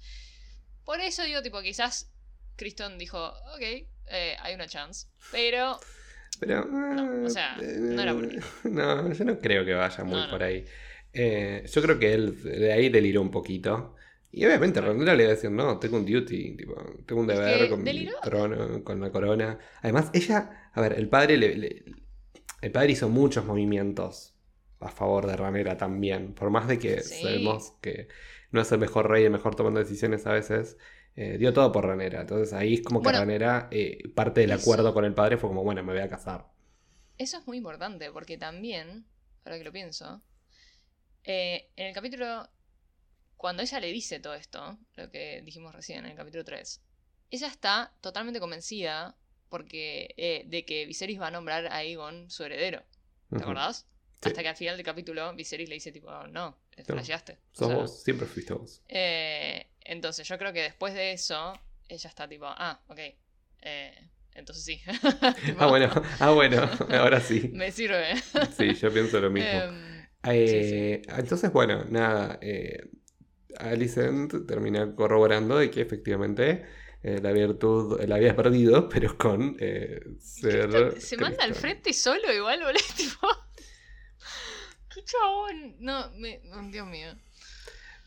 Por 0.86 1.00
eso 1.02 1.24
digo, 1.24 1.42
tipo, 1.42 1.62
quizás 1.62 2.12
Criston 2.60 2.98
dijo, 2.98 3.18
ok, 3.56 3.62
eh, 4.12 4.36
hay 4.42 4.54
una 4.56 4.68
chance, 4.68 5.08
pero 5.32 5.80
Pero. 6.40 6.66
No, 6.66 7.24
o 7.24 7.28
eh, 7.28 7.30
sea, 7.30 7.58
no 7.58 8.02
era 8.02 8.14
por. 8.14 8.30
No, 8.72 9.12
yo 9.14 9.26
no 9.26 9.40
creo 9.40 9.66
que 9.66 9.74
vaya 9.74 10.04
muy 10.04 10.16
No, 10.16 10.26
no. 10.26 10.32
por 10.32 10.44
ahí. 10.44 10.66
Eh, 11.14 11.66
yo 11.74 11.82
creo 11.82 12.00
que 12.00 12.14
él 12.14 12.44
de 12.44 12.72
ahí 12.74 12.90
deliró 12.90 13.22
un 13.22 13.32
poquito. 13.32 13.96
Y 14.32 14.46
obviamente. 14.46 14.80
Rhaenyra 14.80 15.16
le 15.16 15.24
iba 15.24 15.32
a 15.32 15.36
decir, 15.36 15.52
no, 15.52 15.80
tengo 15.80 15.98
un 15.98 16.06
duty, 16.06 16.56
tipo, 16.56 16.76
tengo 17.06 17.22
un 17.22 17.28
deber 17.28 17.68
con, 17.70 17.84
mi 17.84 18.08
trono, 18.24 18.84
con 18.84 19.02
la 19.02 19.12
corona. 19.12 19.58
Además, 19.82 20.12
ella, 20.14 20.70
a 20.74 20.82
ver, 20.82 20.94
el 20.94 21.10
padre 21.10 21.38
le, 21.38 21.56
le- 21.58 21.84
el 22.62 22.72
padre 22.72 22.92
hizo 22.92 23.10
muchos 23.10 23.46
movimientos 23.46 24.36
a 24.80 24.90
favor 24.90 25.26
de 25.28 25.36
Rhaenyra 25.36 25.78
también. 25.78 26.34
Por 26.36 26.52
más 26.52 26.68
de 26.68 26.78
que 26.80 27.02
Sí. 27.02 27.24
sabemos 27.24 27.74
que 27.82 28.08
no 28.52 28.62
es 28.62 28.72
el 28.72 28.80
mejor 28.80 29.10
rey, 29.10 29.24
el 29.26 29.32
mejor 29.32 29.56
tomando 29.56 29.80
decisiones 29.80 30.26
a 30.28 30.34
veces, 30.34 30.78
eh, 31.22 31.38
dio 31.38 31.52
todo 31.54 31.72
por 31.72 31.86
Rhaenyra. 31.86 32.22
Entonces 32.22 32.54
ahí 32.54 32.76
es 32.76 32.82
como 32.82 33.02
que 33.02 33.06
Bueno, 33.06 33.20
Rhaenyra, 33.20 33.68
eh, 33.72 34.08
parte 34.16 34.42
del 34.42 34.52
eso- 34.52 34.62
acuerdo 34.62 34.94
con 34.94 35.04
el 35.06 35.14
padre 35.14 35.38
fue 35.38 35.50
como, 35.50 35.64
bueno, 35.64 35.84
me 35.84 35.92
voy 35.94 36.02
a 36.02 36.08
casar. 36.10 36.46
eso 37.18 37.38
es 37.38 37.46
muy 37.48 37.58
importante, 37.58 38.12
porque 38.12 38.38
también, 38.38 39.06
ahora 39.44 39.58
que 39.58 39.64
lo 39.66 39.72
pienso, 39.72 40.22
Eh, 41.26 41.70
en 41.76 41.88
el 41.88 41.94
capítulo. 41.94 42.50
Cuando 43.36 43.62
ella 43.64 43.80
le 43.80 43.88
dice 43.92 44.20
todo 44.20 44.34
esto, 44.36 44.78
lo 44.96 45.10
que 45.12 45.42
dijimos 45.44 45.74
recién 45.76 46.00
en 46.06 46.12
el 46.12 46.18
capítulo 46.18 46.44
3, 46.46 46.82
ella 47.30 47.48
está 47.48 47.94
totalmente 48.02 48.40
convencida 48.40 49.16
porque, 49.50 50.44
de 50.48 50.66
que 50.66 50.86
Viserys 50.86 51.20
va 51.20 51.28
a 51.28 51.32
nombrar 51.32 51.68
a 51.68 51.76
Aegon 51.78 52.30
su 52.30 52.44
heredero. 52.44 52.84
¿Te 53.30 53.38
acordás? 53.44 53.86
Sí. 54.22 54.30
Hasta 54.30 54.42
que 54.42 54.50
al 54.50 54.56
final 54.56 54.76
del 54.78 54.86
capítulo 54.86 55.34
Viserys 55.36 55.70
le 55.70 55.76
dice 55.76 55.92
tipo, 55.92 56.10
no, 56.28 56.58
No. 56.88 56.96
flasheaste. 56.96 57.40
O 57.58 57.58
Sos 57.58 57.68
sea, 57.68 57.76
vos, 57.76 58.04
siempre 58.04 58.28
fuiste 58.28 58.54
vos. 58.54 58.82
eh, 58.88 59.68
entonces 59.82 60.28
yo 60.28 60.38
creo 60.38 60.54
que 60.54 60.62
después 60.64 60.94
de 60.94 61.14
eso, 61.14 61.54
ella 61.88 62.10
está 62.10 62.28
tipo, 62.28 62.46
ah, 62.48 62.82
ok. 62.88 63.00
eh, 63.62 64.10
entonces 64.36 64.64
sí. 64.64 64.82
Tipo, 65.46 65.64
Ah, 65.64 65.68
bueno, 65.68 65.90
ah, 66.20 66.32
bueno, 66.32 66.70
ahora 66.92 67.20
sí. 67.20 67.50
Me 67.54 67.72
sirve. 67.72 68.16
Sí, 68.58 68.74
yo 68.76 68.92
pienso 68.94 69.20
lo 69.20 69.30
mismo. 69.30 69.50
Em, 69.50 70.08
Eh, 70.24 71.02
Entonces, 71.18 71.52
bueno, 71.52 71.86
nada. 71.90 72.40
Alicent 73.58 74.46
termina 74.48 74.96
corroborando 74.96 75.58
de 75.58 75.72
que 75.72 75.82
efectivamente 75.82 76.66
eh, 77.04 77.20
la 77.22 77.32
virtud 77.32 78.00
la 78.06 78.16
había 78.16 78.36
perdido, 78.36 78.88
pero 78.90 79.18
con 79.18 79.56
eh, 79.60 80.00
ser. 80.20 80.70
Cristo 80.70 81.00
se 81.00 81.18
manda 81.18 81.44
al 81.44 81.56
frente 81.56 81.94
solo 81.94 82.32
igual, 82.34 82.60
boludo. 82.64 83.49
Chabón. 85.12 85.76
No, 85.80 86.12
me... 86.12 86.42
Dios 86.72 86.88
mío. 86.88 87.16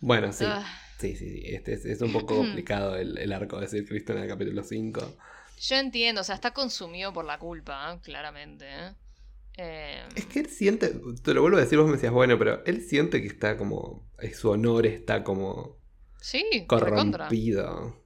Bueno, 0.00 0.32
sí. 0.32 0.44
Ah, 0.46 0.64
Sí, 0.98 1.16
sí, 1.16 1.28
sí. 1.30 1.42
Este 1.46 1.72
es, 1.72 1.84
es 1.84 2.00
un 2.00 2.12
poco 2.12 2.36
complicado 2.36 2.96
el, 2.96 3.18
el 3.18 3.32
arco 3.32 3.56
de 3.56 3.62
decir 3.62 3.86
Cristo 3.88 4.12
en 4.12 4.20
el 4.20 4.28
capítulo 4.28 4.62
5. 4.62 5.00
yo 5.60 5.76
entiendo, 5.76 6.20
o 6.20 6.24
sea, 6.24 6.36
está 6.36 6.52
consumido 6.52 7.12
por 7.12 7.24
la 7.24 7.38
culpa, 7.38 7.98
claramente. 8.02 8.66
¿eh? 8.68 8.94
Es 10.14 10.26
que 10.26 10.40
él 10.40 10.46
siente, 10.48 10.94
te 11.22 11.34
lo 11.34 11.42
vuelvo 11.42 11.58
a 11.58 11.60
decir, 11.60 11.78
vos 11.78 11.86
me 11.86 11.94
decías, 11.94 12.12
bueno, 12.12 12.38
pero 12.38 12.64
él 12.64 12.82
siente 12.82 13.20
que 13.20 13.28
está 13.28 13.56
como, 13.56 14.08
eh, 14.20 14.32
su 14.32 14.50
honor 14.50 14.86
está 14.86 15.24
como 15.24 15.76
sí, 16.20 16.64
corrompido. 16.66 18.01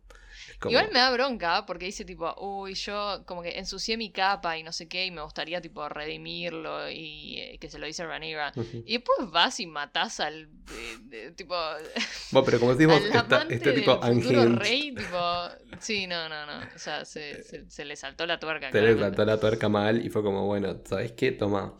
Como- 0.66 0.70
Igual 0.78 0.90
me 0.92 0.98
da 1.00 1.10
bronca 1.12 1.66
porque 1.66 1.86
dice 1.86 2.04
tipo, 2.04 2.34
uy, 2.40 2.74
yo 2.74 3.22
como 3.26 3.42
que 3.42 3.58
ensucié 3.58 3.96
mi 3.96 4.10
capa 4.10 4.56
y 4.58 4.62
no 4.62 4.72
sé 4.72 4.88
qué 4.88 5.06
y 5.06 5.10
me 5.10 5.22
gustaría 5.22 5.60
tipo 5.60 5.88
redimirlo 5.88 6.90
y 6.90 7.38
eh, 7.40 7.58
que 7.58 7.68
se 7.70 7.78
lo 7.78 7.86
dice. 7.86 8.04
Ujú. 8.06 8.82
Y 8.86 8.92
después 8.94 9.30
vas 9.30 9.58
y 9.60 9.66
matás 9.66 10.20
al 10.20 10.48
eh, 10.70 10.96
de- 11.02 11.30
tipo 11.32 11.54
Bueno, 12.32 12.44
pero 12.44 12.58
como 12.60 12.74
decimos, 12.74 13.00
está, 13.12 13.46
este 13.48 13.72
tipo 13.72 13.98
unhinged, 14.02 14.54
rey, 14.56 14.94
tipo, 14.94 15.48
sí, 15.80 16.06
no, 16.06 16.28
no, 16.28 16.46
no, 16.46 16.58
o 16.74 16.78
sea, 16.78 17.04
se, 17.04 17.42
se, 17.42 17.68
se 17.70 17.84
le 17.84 17.96
saltó 17.96 18.26
la 18.26 18.38
tuerca. 18.38 18.70
se 18.70 18.80
le 18.80 18.98
saltó 18.98 19.24
la 19.24 19.38
tuerca 19.40 19.68
mal 19.68 20.04
y 20.04 20.08
fue 20.10 20.22
como, 20.22 20.46
bueno, 20.46 20.80
¿sabes 20.84 21.12
qué? 21.12 21.32
Toma. 21.32 21.74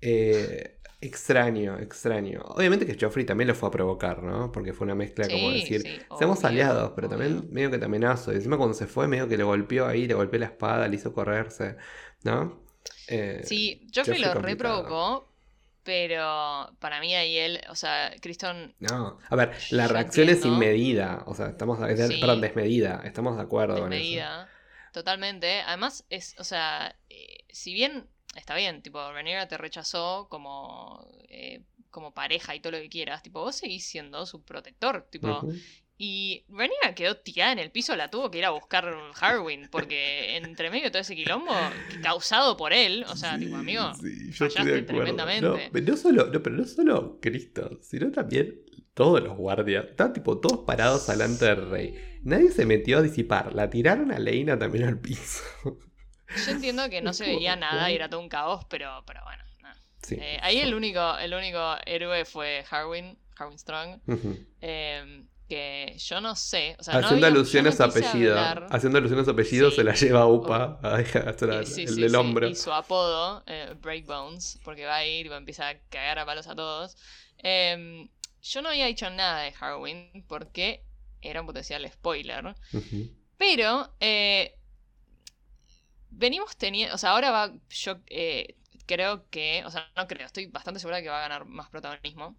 Eh, 0.00 0.75
extraño, 1.00 1.78
extraño. 1.78 2.42
Obviamente 2.46 2.86
que 2.86 2.96
Joffrey 3.00 3.24
también 3.26 3.48
lo 3.48 3.54
fue 3.54 3.68
a 3.68 3.72
provocar, 3.72 4.22
¿no? 4.22 4.50
Porque 4.52 4.72
fue 4.72 4.86
una 4.86 4.94
mezcla 4.94 5.30
como 5.30 5.50
Sí, 5.50 5.52
decir, 5.52 5.82
sí, 5.82 6.06
seamos 6.14 6.42
obvio, 6.42 6.48
aliados, 6.48 6.92
pero 6.96 7.08
obvio. 7.08 7.08
también 7.08 7.48
medio 7.52 7.70
que 7.70 7.78
te 7.78 7.84
amenazo. 7.84 8.32
Y 8.32 8.36
encima 8.36 8.56
cuando 8.56 8.74
se 8.74 8.86
fue, 8.86 9.06
medio 9.08 9.28
que 9.28 9.36
le 9.36 9.44
golpeó 9.44 9.86
ahí, 9.86 10.06
le 10.06 10.14
golpeó 10.14 10.40
la 10.40 10.46
espada, 10.46 10.88
le 10.88 10.96
hizo 10.96 11.12
correrse, 11.12 11.76
¿no? 12.24 12.62
Eh, 13.06 13.42
Sí, 13.44 13.86
Joffrey 13.94 14.18
lo 14.20 14.34
Joffrey 14.34 14.54
reprovocó, 14.54 15.28
pero 15.82 16.74
para 16.80 17.00
mí 17.00 17.14
ahí 17.14 17.36
él, 17.38 17.60
o 17.68 17.74
sea, 17.74 18.12
Criston 18.20 18.74
No, 18.78 19.18
a 19.30 19.36
ver, 19.36 19.52
la 19.70 19.88
reacción 19.88 20.28
es 20.28 20.36
entiendo. 20.38 20.48
inmedida, 20.54 21.22
o 21.26 21.34
sea, 21.34 21.48
estamos, 21.48 21.78
es- 21.88 21.98
Sí. 22.08 22.20
perdón, 22.20 22.40
desmedida, 22.42 23.02
estamos 23.04 23.36
de 23.36 23.42
acuerdo 23.42 23.78
con 23.80 23.92
eso. 23.94 24.00
desmedida. 24.00 24.48
Totalmente. 24.92 25.60
Además, 25.62 26.04
es, 26.10 26.34
o 26.38 26.44
sea, 26.44 26.96
eh, 27.10 27.44
si 27.50 27.74
bien 27.74 28.08
está 28.36 28.54
bien, 28.54 28.82
tipo, 28.82 28.98
Rhaenyra 29.12 29.48
te 29.48 29.58
rechazó 29.58 30.28
como, 30.28 31.06
eh, 31.28 31.62
como 31.90 32.12
pareja 32.12 32.54
y 32.54 32.60
todo 32.60 32.72
lo 32.72 32.78
que 32.78 32.88
quieras, 32.88 33.22
tipo, 33.22 33.40
vos 33.40 33.56
seguís 33.56 33.86
siendo 33.86 34.26
su 34.26 34.42
protector, 34.44 35.06
tipo, 35.10 35.48
y 35.98 36.44
Rhaenyra 36.48 36.94
quedó 36.94 37.16
tirada 37.16 37.52
en 37.52 37.58
el 37.58 37.70
piso, 37.70 37.96
la 37.96 38.10
tuvo 38.10 38.30
que 38.30 38.38
ir 38.38 38.44
a 38.44 38.50
buscar 38.50 38.94
Harwin, 39.18 39.68
porque 39.70 40.36
entre 40.36 40.70
medio 40.70 40.84
de 40.84 40.90
todo 40.90 41.00
ese 41.00 41.16
quilombo 41.16 41.54
causado 42.02 42.56
por 42.56 42.72
él, 42.72 43.04
o 43.08 43.16
sea, 43.16 43.38
Sí, 43.38 43.46
tipo, 43.46 43.56
amigo, 43.56 43.94
sí, 43.94 44.30
yo 44.32 44.46
estoy 44.46 44.66
de 44.66 44.82
tremendamente. 44.82 45.70
No, 45.72 45.80
no 45.80 45.96
solo, 45.96 46.26
no, 46.26 46.42
pero 46.42 46.56
no 46.56 46.64
solo 46.64 47.18
Cristo, 47.20 47.78
sino 47.80 48.10
también 48.10 48.62
todos 48.96 49.22
los 49.22 49.36
guardias. 49.36 49.84
Estaban 49.90 50.14
tipo 50.14 50.38
todos 50.38 50.64
parados 50.64 51.06
delante 51.06 51.44
del 51.44 51.70
rey. 51.70 51.94
Nadie 52.22 52.50
se 52.50 52.64
metió 52.64 52.98
a 52.98 53.02
disipar. 53.02 53.54
La 53.54 53.68
tiraron 53.68 54.10
a 54.10 54.18
Leina 54.18 54.58
también 54.58 54.84
al 54.84 54.98
piso. 54.98 55.42
Yo 56.44 56.50
entiendo 56.52 56.88
que 56.90 57.02
no 57.02 57.12
se 57.12 57.24
veía 57.26 57.56
nada 57.56 57.90
y 57.90 57.94
era 57.94 58.08
todo 58.08 58.20
un 58.20 58.28
caos, 58.28 58.64
pero, 58.68 59.02
pero 59.06 59.22
bueno. 59.24 59.42
Sí. 60.02 60.16
Eh, 60.20 60.38
ahí 60.42 60.58
el 60.60 60.72
único, 60.74 61.18
el 61.18 61.34
único 61.34 61.74
héroe 61.84 62.24
fue 62.24 62.64
Harwin, 62.70 63.18
Harwin 63.36 63.58
Strong. 63.58 64.00
Eh, 64.60 65.24
que 65.48 65.94
yo 65.98 66.20
no 66.20 66.36
sé. 66.36 66.76
O 66.78 66.82
sea, 66.84 66.94
no 66.94 67.00
Haciendo 67.06 67.26
había- 67.26 67.38
alusión 67.38 67.66
a 67.66 67.70
no 67.70 67.84
apellido. 67.84 68.38
Haciendo 68.70 68.98
alusión 68.98 69.18
a 69.26 69.30
apellido, 69.30 69.70
se 69.70 69.82
la 69.84 69.94
lleva 69.94 70.20
a 70.20 70.26
Upa 70.26 70.78
a 70.82 70.98
dejar 70.98 71.28
el, 71.28 71.66
sí, 71.66 71.82
el 71.82 71.88
sí, 71.88 72.00
del 72.00 72.10
sí, 72.10 72.16
hombro. 72.16 72.48
Y 72.48 72.54
su 72.54 72.72
apodo, 72.72 73.42
eh, 73.46 73.74
Breakbones, 73.80 74.60
porque 74.64 74.84
va 74.86 74.96
a 74.96 75.06
ir 75.06 75.26
y 75.26 75.28
va 75.28 75.36
a 75.36 75.38
empezar 75.38 75.74
a 75.74 75.78
cagar 75.88 76.18
a 76.20 76.26
palos 76.26 76.46
a 76.46 76.54
todos. 76.54 76.96
Eh, 77.38 78.08
yo 78.42 78.62
no 78.62 78.68
había 78.68 78.86
dicho 78.86 79.10
nada 79.10 79.42
de 79.42 79.52
Harwin 79.58 80.24
porque 80.28 80.84
era 81.20 81.40
un 81.40 81.46
potencial 81.46 81.88
spoiler. 81.90 82.54
Pero 83.36 83.92
eh, 84.00 84.55
venimos 86.16 86.56
teniendo. 86.56 86.94
O 86.94 86.98
sea, 86.98 87.10
ahora 87.10 87.30
va. 87.30 87.52
Yo 87.70 87.98
eh, 88.06 88.56
creo 88.86 89.28
que. 89.30 89.62
O 89.64 89.70
sea, 89.70 89.90
no 89.96 90.06
creo, 90.06 90.26
estoy 90.26 90.46
bastante 90.46 90.80
segura 90.80 91.00
que 91.02 91.08
va 91.08 91.18
a 91.18 91.28
ganar 91.28 91.44
más 91.44 91.68
protagonismo. 91.70 92.36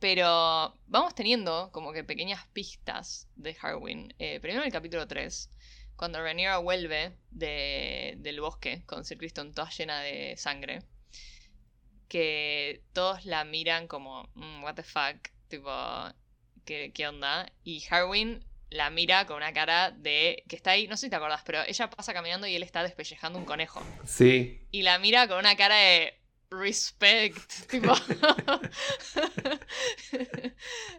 Pero 0.00 0.76
vamos 0.86 1.14
teniendo 1.14 1.70
como 1.72 1.92
que 1.92 2.04
pequeñas 2.04 2.46
pistas 2.52 3.26
de 3.36 3.56
Harwin. 3.60 4.12
Eh, 4.18 4.38
primero 4.40 4.60
en 4.60 4.66
el 4.66 4.72
capítulo 4.72 5.06
3, 5.08 5.50
cuando 5.96 6.20
Rhaenyra 6.20 6.58
vuelve 6.58 7.16
de- 7.30 8.14
del 8.18 8.40
bosque 8.40 8.82
con 8.84 9.04
Sir 9.04 9.16
Criston 9.16 9.54
toda 9.54 9.70
llena 9.70 10.00
de 10.00 10.36
sangre. 10.36 10.82
Que 12.08 12.82
todos 12.92 13.24
la 13.24 13.44
miran 13.44 13.88
como, 13.88 14.28
"Mm, 14.34 14.62
what 14.62 14.74
the 14.74 14.82
fuck, 14.82 15.30
tipo, 15.48 15.70
¿qué, 16.64 16.92
qué 16.92 17.08
onda? 17.08 17.50
Y 17.64 17.82
Harwin 17.90 18.44
la 18.74 18.90
mira 18.90 19.24
con 19.26 19.36
una 19.36 19.52
cara 19.52 19.92
de 19.92 20.42
que 20.48 20.56
está 20.56 20.72
ahí, 20.72 20.86
no 20.88 20.96
sé 20.96 21.06
si 21.06 21.10
te 21.10 21.16
acordás, 21.16 21.42
pero 21.44 21.62
ella 21.66 21.88
pasa 21.90 22.12
caminando 22.12 22.46
y 22.46 22.56
él 22.56 22.62
está 22.64 22.82
despellejando 22.82 23.38
un 23.38 23.44
conejo 23.44 23.80
Sí. 24.04 24.66
y 24.72 24.82
la 24.82 24.98
mira 24.98 25.28
con 25.28 25.38
una 25.38 25.56
cara 25.56 25.76
de 25.76 26.14
respect, 26.50 27.38
tipo. 27.70 27.92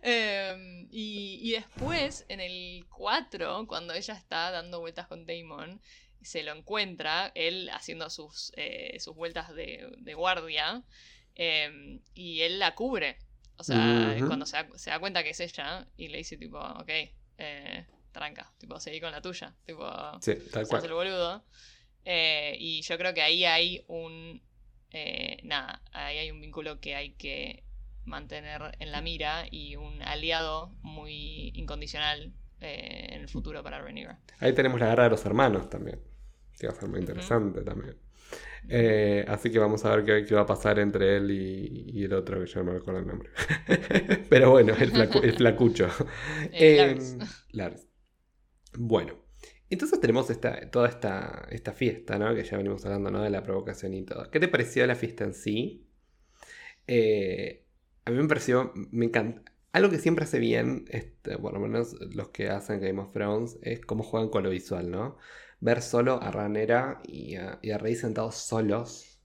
Em, 0.01 0.88
y, 0.91 1.39
y 1.41 1.51
después, 1.51 2.26
en 2.30 2.39
el 2.39 2.86
4, 2.89 3.65
cuando 3.67 3.93
ella 3.93 4.13
está 4.13 4.51
dando 4.51 4.80
vueltas 4.80 5.07
con 5.07 5.26
Damon, 5.26 5.82
se 6.21 6.43
lo 6.43 6.53
encuentra, 6.55 7.32
él 7.36 7.69
haciendo 7.71 8.09
sus, 8.09 8.51
eh, 8.55 8.97
sus 8.99 9.15
vueltas 9.15 9.53
de, 9.53 9.89
de 9.97 10.13
guardia, 10.13 10.84
em, 11.36 11.99
y 12.13 12.41
él 12.41 12.59
la 12.59 12.76
cubre. 12.76 13.17
O 13.57 13.63
sea, 13.63 14.15
cuando 14.28 14.45
se 14.45 14.57
da, 14.57 14.67
se 14.76 14.89
da 14.89 14.99
cuenta 14.99 15.23
que 15.23 15.30
es 15.30 15.39
ella, 15.39 15.88
y 15.97 16.09
le 16.09 16.17
dice 16.17 16.36
tipo, 16.38 16.59
ok, 16.59 16.89
eh, 17.38 17.86
tranca, 18.11 18.51
tipo, 18.57 18.79
seguí 18.79 18.99
con 19.01 19.11
la 19.11 19.21
tuya, 19.21 19.53
tipo, 19.65 19.86
Sí, 20.21 20.36
tal 20.51 20.63
hace 20.63 20.75
el 20.75 20.81
cual. 20.81 20.93
boludo. 20.93 21.43
Eh, 22.05 22.55
y 22.59 22.81
yo 22.81 22.97
creo 22.97 23.13
que 23.13 23.21
ahí 23.21 23.45
hay 23.45 23.83
un. 23.88 24.41
eh, 24.91 25.39
nada, 25.43 25.81
ahí 25.91 26.17
hay 26.19 26.31
un 26.31 26.39
vínculo 26.39 26.79
que 26.79 26.95
hay 26.95 27.13
que 27.13 27.63
mantener 28.05 28.75
en 28.79 28.91
la 28.91 29.01
mira 29.01 29.45
y 29.49 29.75
un 29.75 30.01
aliado 30.03 30.75
muy 30.81 31.51
incondicional 31.55 32.33
eh, 32.61 33.07
en 33.09 33.21
el 33.21 33.27
futuro 33.27 33.63
para 33.63 33.81
Rhaenyra. 33.81 34.19
Ahí 34.39 34.53
tenemos 34.53 34.79
la 34.79 34.88
guerra 34.88 35.05
de 35.05 35.09
los 35.09 35.25
hermanos 35.25 35.69
también. 35.69 35.99
Que 36.57 36.67
va 36.67 36.73
a 36.73 36.75
ser 36.75 36.88
muy 36.88 36.99
interesante 37.01 37.61
también. 37.63 37.97
Eh, 38.67 39.26
así 39.28 39.51
que 39.51 39.59
vamos 39.59 39.86
a 39.86 39.95
ver 39.95 40.05
qué, 40.05 40.26
qué 40.28 40.36
va 40.36 40.41
a 40.41 40.45
pasar 40.45 40.80
entre 40.80 41.17
él 41.17 41.32
y, 41.32 41.86
y 41.99 42.03
el 42.05 42.13
otro, 42.13 42.39
que 42.39 42.47
yo 42.47 42.59
no 42.63 42.71
me 42.71 42.80
recuerdo 42.80 42.99
el 43.01 43.07
nombre. 43.07 43.30
Pero 44.30 44.51
bueno, 44.51 44.73
el, 44.80 44.91
flacu- 44.93 45.23
el 45.23 45.34
flacucho. 45.34 45.88
Eh, 46.51 46.76
Eh, 46.78 46.78
Lars. 46.78 47.17
Lars. 47.51 47.88
Bueno, 48.78 49.15
entonces 49.69 49.99
tenemos 49.99 50.30
esta, 50.30 50.69
toda 50.71 50.89
esta, 50.89 51.47
esta 51.51 51.73
fiesta, 51.73 52.17
¿no? 52.19 52.34
Que 52.36 52.43
ya 52.43 52.57
venimos 52.57 52.86
hablando, 52.86 53.11
¿no? 53.11 53.21
De 53.23 53.30
la 53.30 53.43
provocación 53.43 53.93
y 53.93 54.03
todo. 54.05 54.30
¿Qué 54.32 54.39
te 54.39 54.47
pareció 54.47 54.86
la 54.88 54.95
fiesta 54.95 55.23
en 55.23 55.34
sí? 55.34 55.88
Eh, 56.88 57.65
a 58.05 58.11
mí 58.11 58.17
me 58.17 58.28
pareció, 58.28 58.71
me 58.76 59.05
encanta. 59.05 59.51
Algo 59.71 59.89
que 59.89 59.99
siempre 59.99 60.23
hace 60.26 60.39
bien, 60.39 60.86
este, 60.89 61.38
por 61.38 61.53
lo 61.53 61.59
menos 61.59 61.93
los 62.15 62.30
que 62.30 62.49
hacen 62.49 62.80
Game 62.80 63.01
of 63.01 63.11
Thrones, 63.11 63.57
es 63.61 63.82
cómo 63.82 64.03
juegan 64.03 64.30
con 64.30 64.43
lo 64.43 64.49
visual, 64.49 64.89
¿no? 64.89 65.17
Ver 65.66 65.82
solo 65.82 66.22
a 66.22 66.30
Ranera 66.32 67.01
y 67.03 67.36
a, 67.38 67.57
y 67.61 67.72
a 67.72 67.78
Rey 67.80 67.95
sentados 67.95 68.36
solos, 68.36 69.20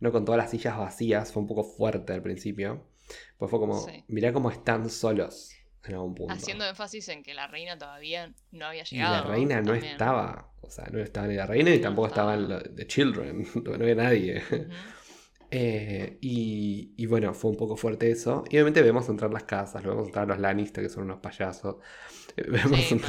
no 0.00 0.10
con 0.10 0.24
todas 0.24 0.38
las 0.38 0.50
sillas 0.50 0.78
vacías, 0.78 1.32
fue 1.32 1.42
un 1.42 1.48
poco 1.48 1.64
fuerte 1.64 2.12
al 2.14 2.22
principio. 2.22 2.86
Pues 3.36 3.50
fue 3.50 3.60
como, 3.60 3.78
Sí. 3.86 4.04
mirá 4.08 4.32
cómo 4.32 4.50
están 4.50 4.88
solos 4.88 5.52
en 5.84 5.94
algún 5.94 6.14
punto. 6.14 6.32
Haciendo 6.32 6.64
énfasis 6.64 7.08
en 7.08 7.22
que 7.22 7.34
la 7.34 7.46
reina 7.46 7.76
todavía 7.76 8.32
no 8.52 8.66
había 8.66 8.82
Y 8.84 8.86
llegado. 8.86 9.14
la 9.16 9.22
reina 9.34 9.60
no 9.60 9.72
también. 9.72 9.92
estaba. 9.92 10.48
O 10.62 10.70
sea, 10.70 10.86
no 10.92 10.98
estaba 11.00 11.26
ni 11.26 11.34
la 11.34 11.44
reina 11.46 11.70
ni 11.70 11.76
No 11.76 11.82
tampoco 11.82 12.08
estaba. 12.08 12.34
estaban 12.36 12.48
los 12.64 12.74
The 12.74 12.86
Children. 12.86 13.46
No 13.64 13.74
había 13.74 13.94
nadie. 13.94 14.42
Eh, 15.54 16.16
y, 16.22 16.94
y 16.96 17.04
bueno, 17.04 17.34
fue 17.34 17.50
un 17.50 17.58
poco 17.58 17.76
fuerte 17.76 18.10
eso. 18.10 18.42
Y 18.48 18.56
obviamente 18.56 18.80
vemos 18.80 19.06
entrar 19.10 19.30
las 19.30 19.44
casas, 19.44 19.82
luego 19.82 19.96
vemos 19.98 20.08
entrar 20.08 20.26
los 20.26 20.38
Lannister, 20.38 20.82
que 20.82 20.88
son 20.88 21.04
unos 21.04 21.18
payasos. 21.20 21.76
Vemos 22.36 22.80
Sí. 22.80 23.00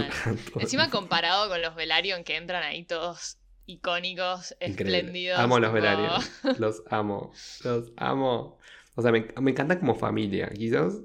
Encima 0.60 0.90
comparado 0.90 1.50
con 1.50 1.62
los 1.62 1.76
Velaryon 1.76 2.24
que 2.24 2.36
entran 2.38 2.64
ahí 2.64 2.84
todos 2.84 3.38
icónicos, 3.66 4.56
Increíble. 4.60 4.98
espléndidos. 4.98 5.40
Amo 5.40 5.56
a 5.58 5.60
los 5.60 5.74
Velaryon. 5.74 6.22
Los 6.60 6.84
amo. 6.90 7.32
Los 7.64 7.92
amo. 7.96 8.60
O 8.96 9.02
sea, 9.02 9.12
me, 9.12 9.28
me 9.42 9.52
encantan 9.52 9.80
como 9.80 9.96
familia. 9.96 10.50
Quizás 10.50 10.96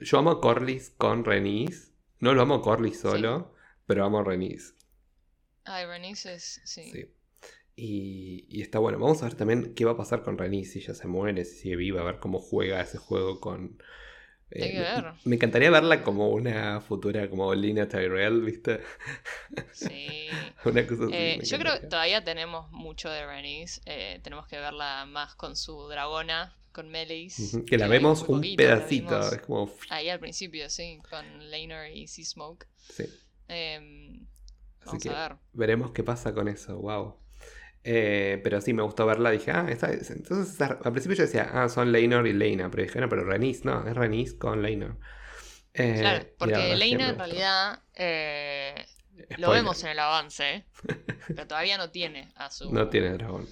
yo 0.00 0.18
amo 0.18 0.30
a 0.30 0.40
Corlys 0.40 0.90
con 0.96 1.24
Renis. 1.24 1.92
No 2.20 2.32
lo 2.32 2.42
amo 2.42 2.54
a 2.56 2.62
Corlys 2.62 3.00
solo, 3.00 3.52
pero 3.86 4.04
amo 4.04 4.20
a 4.20 4.24
Renis. 4.24 4.74
Ay, 5.64 5.86
Bernice 5.86 6.34
es. 6.34 6.60
Sí. 6.64 6.90
Sí. 6.92 7.10
Y, 7.74 8.46
y 8.48 8.62
está 8.62 8.78
bueno. 8.78 8.98
Vamos 8.98 9.22
a 9.22 9.26
ver 9.26 9.34
también 9.34 9.74
qué 9.74 9.84
va 9.84 9.92
a 9.92 9.96
pasar 9.96 10.22
con 10.22 10.38
Renis 10.38 10.72
si 10.72 10.78
ella 10.78 10.94
se 10.94 11.08
muere, 11.08 11.44
si 11.44 11.56
sigue 11.58 11.76
viva, 11.76 12.00
a 12.00 12.04
ver 12.04 12.20
cómo 12.20 12.38
juega 12.38 12.80
ese 12.80 12.98
juego 12.98 13.40
con. 13.40 13.82
Eh, 14.50 14.62
Hay 14.62 14.70
que 14.72 14.78
me- 14.78 14.82
ver. 14.82 15.04
Me 15.24 15.34
encantaría 15.36 15.70
verla 15.70 16.02
como 16.02 16.28
una 16.30 16.80
futura, 16.80 17.28
como 17.28 17.52
Lina 17.54 17.88
Tyrell, 17.88 18.42
¿viste? 18.42 18.80
Sí. 19.72 20.28
una 20.64 20.86
cosa 20.86 21.04
así. 21.04 21.12
Eh, 21.14 21.40
yo 21.42 21.58
creo 21.58 21.80
que 21.80 21.86
todavía 21.86 22.22
tenemos 22.24 22.70
mucho 22.72 23.10
de 23.10 23.24
Rhaenys. 23.26 23.80
eh, 23.86 24.20
tenemos 24.22 24.46
que 24.46 24.56
verla 24.58 25.04
más 25.06 25.34
con 25.34 25.56
su 25.56 25.88
dragona, 25.88 26.54
con 26.72 26.88
Melis. 26.90 27.58
Que 27.66 27.78
la 27.78 27.88
vemos 27.88 28.20
un 28.22 28.36
poquito, 28.36 28.56
pedacito. 28.62 29.08
vimos 29.18 29.32
Es 29.32 29.40
como. 29.40 29.72
Ahí 29.90 30.08
al 30.08 30.20
principio, 30.20 30.68
sí, 30.70 31.00
con 31.10 31.50
Laenor 31.50 31.88
y 31.88 32.06
Seasmoke. 32.06 32.66
Sí. 32.90 33.04
Em, 33.48 34.26
Así 34.80 34.86
vamos 34.86 35.02
que 35.02 35.08
a 35.10 35.28
ver. 35.28 35.36
veremos 35.52 35.90
qué 35.92 36.02
pasa 36.04 36.32
con 36.34 36.48
eso. 36.48 36.76
Wow. 36.78 37.16
Eh, 37.88 38.40
pero 38.42 38.60
sí, 38.60 38.72
me 38.72 38.82
gustó 38.82 39.06
verla. 39.06 39.30
Dije, 39.30 39.52
ah, 39.52 39.66
esta 39.68 39.92
es. 39.92 40.10
Entonces, 40.10 40.60
al 40.60 40.78
principio 40.92 41.16
yo 41.16 41.22
decía, 41.22 41.48
ah, 41.52 41.68
son 41.68 41.92
Leinor 41.92 42.26
y 42.26 42.32
Leina. 42.32 42.68
Pero 42.68 42.82
dije, 42.82 43.00
no, 43.00 43.08
pero 43.08 43.22
Renis, 43.24 43.64
no, 43.64 43.86
es 43.86 43.94
Renis 43.94 44.34
con 44.34 44.60
Leinor. 44.60 44.96
Eh, 45.72 45.98
Claro, 46.00 46.26
porque 46.36 46.74
Leina 46.74 47.10
en 47.10 47.16
realidad 47.18 47.82
eh, 47.94 48.74
lo 49.38 49.50
vemos 49.50 49.84
en 49.84 49.90
el 49.90 49.98
avance, 50.00 50.64
pero 51.28 51.46
todavía 51.46 51.78
no 51.78 51.90
tiene 51.90 52.32
a 52.34 52.50
su, 52.50 52.72
No 52.72 52.88
tiene 52.88 53.10
dragón. 53.10 53.46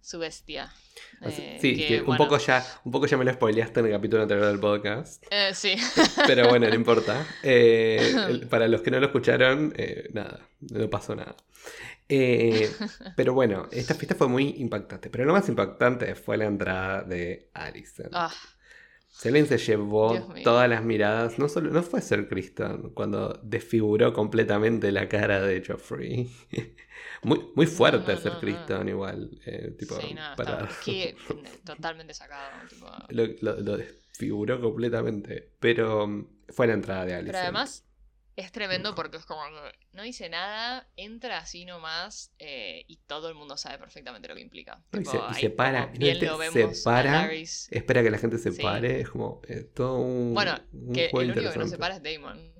su 0.00 0.20
bestia. 0.20 0.72
Así- 1.20 1.56
sí, 1.60 1.76
que, 1.76 1.86
que 1.88 2.02
un, 2.02 2.16
poco 2.16 2.38
ya, 2.38 2.64
un 2.84 2.92
poco 2.92 3.06
ya 3.06 3.16
me 3.16 3.24
lo 3.24 3.32
spoileaste 3.32 3.80
en 3.80 3.86
el 3.86 3.92
capítulo 3.92 4.22
anterior 4.22 4.46
del 4.46 4.60
podcast. 4.60 5.24
sí. 5.54 5.74
Pero 6.26 6.48
bueno, 6.48 6.68
no 6.68 6.74
importa. 6.76 7.26
Para 8.48 8.68
los 8.68 8.82
que 8.82 8.92
no 8.92 9.00
lo 9.00 9.06
escucharon, 9.06 9.74
nada, 10.12 10.46
no 10.60 10.88
pasó 10.88 11.16
nada. 11.16 11.34
Eh, 12.10 12.68
pero 13.16 13.32
bueno, 13.34 13.68
esta 13.70 13.94
fiesta 13.94 14.14
fue 14.14 14.28
muy 14.28 14.54
impactante. 14.58 15.08
Pero 15.10 15.24
lo 15.24 15.32
más 15.32 15.48
impactante 15.48 16.14
fue 16.14 16.36
la 16.36 16.46
entrada 16.46 17.02
de 17.02 17.50
Alison. 17.54 18.08
Ah, 18.12 18.32
Selene 19.08 19.46
se 19.46 19.58
llevó 19.58 20.32
todas 20.44 20.68
las 20.68 20.82
miradas. 20.84 21.38
No 21.38 21.48
solo 21.48 21.70
no 21.70 21.82
fue 21.82 22.00
Ser 22.00 22.28
Criston 22.28 22.90
cuando 22.94 23.40
desfiguró 23.42 24.12
completamente 24.12 24.92
la 24.92 25.08
cara 25.08 25.40
de 25.40 25.62
Joffrey. 25.66 26.30
muy, 27.22 27.50
muy 27.54 27.66
fuerte 27.66 28.12
No, 28.14 28.14
no, 28.14 28.20
Ser 28.20 28.84
no, 28.84 28.88
igual. 28.88 29.30
eh, 29.46 29.74
tipo, 29.78 30.00
sí, 30.00 30.14
no, 30.14 30.22
para- 30.36 30.68
que- 30.84 31.16
totalmente 31.64 32.14
sacado. 32.14 32.50
tipo. 32.68 32.86
lo, 33.10 33.26
lo- 33.40 33.60
lo 33.60 33.76
desfiguró 33.76 34.60
completamente. 34.60 35.50
Pero 35.60 36.06
mm, 36.06 36.26
fue 36.48 36.66
la 36.68 36.74
entrada 36.74 37.04
de 37.04 37.14
Alison. 37.14 37.32
Pero 37.32 37.38
además 37.42 37.84
es 38.36 38.52
tremendo 38.52 38.94
porque 38.94 39.16
es 39.18 39.24
como 39.26 39.42
que 39.44 39.78
no 39.92 40.02
dice 40.02 40.28
nada, 40.28 40.88
entra 40.96 41.38
así 41.38 41.64
nomás 41.64 42.32
eh, 42.38 42.84
y 42.86 42.96
todo 43.06 43.28
el 43.28 43.34
mundo 43.34 43.56
sabe 43.56 43.78
perfectamente 43.78 44.28
lo 44.28 44.34
que 44.34 44.40
implica. 44.40 44.82
No, 44.92 45.00
y 45.00 45.04
se- 45.04 45.18
y 45.30 45.34
se 45.34 45.50
para, 45.50 45.86
bien 45.86 46.12
este 46.14 46.26
lo 46.26 46.38
vemos 46.38 46.80
para. 46.82 47.30
Espera 47.32 48.02
que 48.02 48.10
la 48.10 48.18
gente 48.18 48.38
se 48.38 48.52
Sí. 48.52 48.62
pare. 48.62 49.00
Es 49.00 49.10
como 49.10 49.42
eh, 49.48 49.64
todo 49.74 49.98
un. 49.98 50.32
Bueno, 50.34 50.58
un 50.72 50.92
que 50.92 51.06
el 51.06 51.30
único 51.32 51.52
que 51.52 51.58
no 51.58 51.66
se 51.66 51.78
para 51.78 51.96
es 51.96 52.02
Damon. 52.02 52.59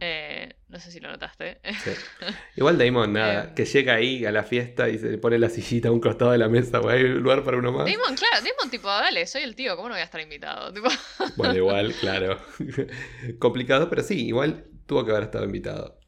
Eh, 0.00 0.54
no 0.68 0.78
sé 0.78 0.90
si 0.90 1.00
lo 1.00 1.10
notaste. 1.10 1.60
sí. 1.82 1.90
Igual 2.56 2.76
Damon, 2.78 3.12
nada, 3.12 3.44
Em. 3.44 3.54
que 3.54 3.64
llega 3.64 3.94
ahí 3.94 4.24
a 4.26 4.32
la 4.32 4.42
fiesta 4.42 4.88
y 4.88 4.98
se 4.98 5.16
pone 5.18 5.38
la 5.38 5.48
sillita 5.48 5.88
a 5.88 5.92
un 5.92 6.00
costado 6.00 6.32
de 6.32 6.38
la 6.38 6.48
mesa, 6.48 6.78
güey, 6.78 6.98
hay 6.98 7.02
lugar 7.08 7.42
para 7.44 7.56
uno 7.56 7.72
más. 7.72 7.86
Damon, 7.86 8.14
claro, 8.16 8.36
Damon 8.44 8.70
tipo, 8.70 8.88
dale, 8.88 9.26
soy 9.26 9.42
el 9.42 9.54
tío, 9.56 9.74
¿cómo 9.76 9.88
no 9.88 9.94
voy 9.94 10.02
a 10.02 10.04
estar 10.04 10.20
invitado? 10.20 10.72
Tipo, 10.72 10.88
Bueno, 11.36 11.56
igual, 11.56 11.94
claro. 12.00 12.38
Complicado, 13.38 13.88
pero 13.88 14.02
sí, 14.02 14.26
igual 14.26 14.66
tuvo 14.86 15.04
que 15.04 15.12
haber 15.12 15.24
estado 15.24 15.44
invitado. 15.44 15.98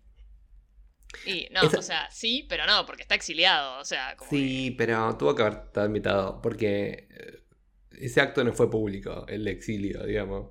y 1.24 1.48
no, 1.52 1.62
Esa- 1.62 1.78
o 1.78 1.82
sea, 1.82 2.10
sí, 2.10 2.44
pero 2.48 2.66
no, 2.66 2.84
porque 2.86 3.02
está 3.02 3.14
exiliado, 3.14 3.78
o 3.80 3.84
sea, 3.84 4.16
como 4.16 4.28
Sí, 4.30 4.74
pero 4.76 5.16
tuvo 5.16 5.34
que 5.34 5.42
haber 5.42 5.60
estado 5.66 5.86
invitado 5.86 6.42
porque 6.42 7.08
eh, 7.10 7.44
ese 7.92 8.20
acto 8.20 8.42
no 8.44 8.52
fue 8.52 8.70
público, 8.70 9.24
el 9.28 9.46
exilio, 9.48 10.04
digamos. 10.04 10.50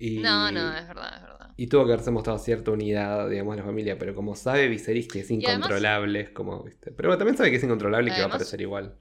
Y, 0.00 0.18
No, 0.18 0.50
no, 0.50 0.76
es 0.76 0.86
verdad, 0.88 1.14
es 1.16 1.22
verdad. 1.22 1.41
Y 1.56 1.66
tuvo 1.66 1.84
que 1.86 1.92
haberse 1.92 2.10
mostrado 2.10 2.38
cierta 2.38 2.70
unidad, 2.70 3.28
digamos, 3.28 3.54
de 3.56 3.62
la 3.62 3.66
familia, 3.66 3.98
pero 3.98 4.14
como 4.14 4.34
sabe 4.36 4.68
Viserys 4.68 5.08
que 5.08 5.20
es 5.20 5.26
además- 5.26 5.44
incontrolable, 5.56 6.20
es 6.20 6.30
como, 6.30 6.62
¿viste? 6.64 6.90
Pero 6.92 7.16
también 7.18 7.36
sabe 7.36 7.50
que 7.50 7.56
es 7.56 7.62
incontrolable 7.64 8.10
y 8.10 8.14
que 8.14 8.20
va 8.20 8.26
a 8.26 8.28
aparecer 8.28 8.60
igual. 8.60 8.96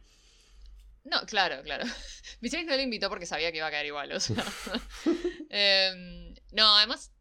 No, 1.04 1.20
claro, 1.26 1.64
claro. 1.64 1.86
Viserys 2.42 2.68
no 2.68 2.76
lo 2.76 2.82
invitó 2.82 3.10
porque 3.10 3.26
sabía 3.26 3.52
que 3.52 3.58
iba 3.58 3.68
a 3.68 3.72
caer 3.72 3.86
igual, 3.88 4.12
o 4.12 4.20
sea. 4.20 4.44
Em, 5.50 6.34
no, 6.54 6.78
además, 6.78 7.12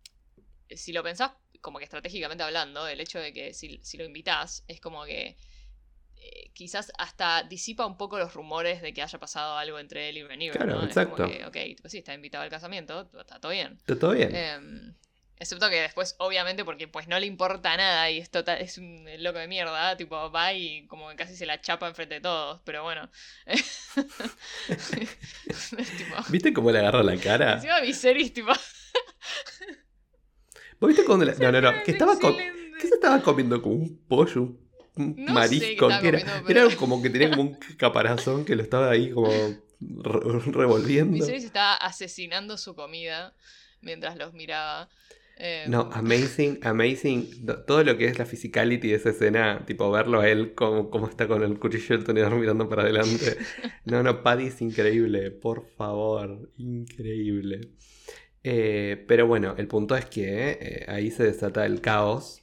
si 0.70 0.92
lo 0.92 1.02
pensás, 1.02 1.32
como 1.60 1.78
que 1.78 1.84
estratégicamente 1.84 2.42
hablando, 2.44 2.86
el 2.86 3.00
hecho 3.00 3.18
de 3.18 3.32
que 3.32 3.52
si, 3.54 3.80
si 3.82 3.96
lo 3.98 4.04
invitás, 4.04 4.64
es 4.68 4.80
como 4.80 5.04
que 5.04 5.36
eh, 6.16 6.50
quizás 6.54 6.92
hasta 6.98 7.42
disipa 7.42 7.86
un 7.86 7.96
poco 7.96 8.18
los 8.18 8.34
rumores 8.34 8.82
de 8.82 8.92
que 8.94 9.02
haya 9.02 9.18
pasado 9.18 9.56
algo 9.56 9.78
entre 9.78 10.08
él 10.10 10.18
y 10.18 10.22
Rhaenyra, 10.22 10.54
Claro, 10.54 10.76
¿no? 10.76 10.84
exacto. 10.84 11.24
Es 11.24 11.30
como 11.38 11.50
que, 11.52 11.70
ok, 11.70 11.76
tipo, 11.76 11.88
sí, 11.88 11.98
está 11.98 12.14
invitado 12.14 12.44
al 12.44 12.50
casamiento, 12.50 13.10
está 13.18 13.40
todo 13.40 13.52
bien. 13.52 13.72
Está 13.78 13.98
todo 13.98 14.12
bien. 14.12 14.34
Em, 14.34 14.94
excepto 15.40 15.68
que 15.70 15.80
después, 15.80 16.14
obviamente, 16.18 16.64
porque 16.64 16.86
pues 16.86 17.08
no 17.08 17.18
le 17.18 17.26
importa 17.26 17.76
nada 17.76 18.10
y 18.10 18.18
es, 18.18 18.30
total, 18.30 18.60
es 18.60 18.78
un 18.78 19.04
loco 19.18 19.38
de 19.40 19.48
mierda, 19.48 19.96
tipo, 19.96 20.30
va 20.30 20.52
y 20.52 20.86
como 20.86 21.08
que 21.08 21.16
casi 21.16 21.34
se 21.34 21.46
la 21.46 21.60
chapa 21.60 21.88
enfrente 21.88 22.14
de 22.16 22.20
todos, 22.20 22.60
pero 22.64 22.82
bueno. 22.84 23.10
Tipo, 25.96 26.16
¿Viste 26.28 26.52
cómo 26.52 26.70
le 26.70 26.78
agarra 26.78 27.02
la 27.02 27.16
cara? 27.16 27.54
encima 27.54 27.80
Viserys, 27.80 28.32
tipo, 28.32 28.52
¿Vos 30.78 30.88
viste 30.88 31.04
cuando 31.04 31.24
le... 31.24 31.34
No, 31.38 31.52
no, 31.52 31.60
no, 31.60 31.72
que 31.84 31.90
es 31.92 31.96
estaba. 32.00 32.16
¿Qué 32.18 32.88
se 32.88 32.94
estaba 32.94 33.20
comiendo? 33.20 33.60
Como 33.60 33.74
un 33.76 33.98
pollo, 34.08 34.56
un- 34.96 35.14
sé 35.16 35.32
marisco. 35.32 35.88
qué 36.00 36.08
era, 36.08 36.20
comiendo, 36.20 36.32
pero- 36.46 36.66
era 36.68 36.76
como 36.76 37.02
que 37.02 37.10
tenía 37.10 37.30
como 37.30 37.42
un 37.42 37.54
caparazón 37.76 38.44
que 38.44 38.56
lo 38.56 38.62
estaba 38.62 38.90
ahí 38.90 39.10
como 39.10 39.28
re- 39.30 40.40
revolviendo. 40.52 41.12
Viserys 41.12 41.44
estaba 41.44 41.74
asesinando 41.76 42.56
su 42.56 42.74
comida 42.74 43.34
mientras 43.82 44.16
los 44.16 44.32
miraba. 44.32 44.88
Em, 45.42 45.70
No, 45.70 45.88
amazing, 45.92 46.58
amazing. 46.62 47.46
Todo 47.66 47.84
lo 47.84 47.96
que 47.96 48.06
es 48.06 48.18
la 48.18 48.24
physicality 48.26 48.88
de 48.88 48.94
esa 48.96 49.10
escena, 49.10 49.64
tipo 49.66 49.90
verlo 49.90 50.20
a 50.20 50.28
él 50.28 50.54
como, 50.54 50.90
como 50.90 51.08
está 51.08 51.28
con 51.28 51.42
el 51.42 51.58
cuchillo 51.58 51.96
del 51.96 52.04
tenedor 52.04 52.34
mirando 52.36 52.68
para 52.68 52.82
adelante. 52.82 53.36
No, 53.84 54.02
no, 54.02 54.22
Paddy 54.22 54.46
es 54.48 54.60
increíble, 54.62 55.30
por 55.30 55.66
favor, 55.76 56.50
increíble. 56.56 57.72
Eh, 58.44 59.04
pero 59.08 59.26
bueno, 59.26 59.54
el 59.58 59.68
punto 59.68 59.96
es 59.96 60.06
que 60.06 60.58
eh, 60.60 60.84
ahí 60.88 61.10
se 61.10 61.24
desata 61.24 61.66
el 61.66 61.80
caos. 61.80 62.42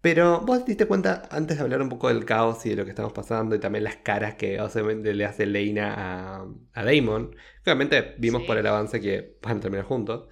Pero 0.00 0.42
vos 0.42 0.64
te 0.64 0.72
diste 0.72 0.86
cuenta, 0.86 1.22
antes 1.30 1.56
de 1.56 1.62
hablar 1.62 1.80
un 1.80 1.88
poco 1.88 2.08
del 2.08 2.26
caos 2.26 2.66
y 2.66 2.70
de 2.70 2.76
lo 2.76 2.84
que 2.84 2.90
estamos 2.90 3.12
pasando, 3.14 3.54
y 3.56 3.60
también 3.60 3.84
las 3.84 3.96
caras 3.96 4.34
que 4.34 4.60
obviamente 4.60 5.14
le 5.14 5.24
hace 5.24 5.46
Leina 5.46 5.94
a, 6.42 6.46
a 6.74 6.84
Damon. 6.84 7.34
Obviamente 7.64 8.14
vimos 8.18 8.42
Sí. 8.42 8.46
por 8.46 8.58
el 8.58 8.66
avance 8.66 9.00
que 9.00 9.38
van 9.42 9.58
a 9.58 9.60
terminar 9.60 9.86
juntos. 9.86 10.28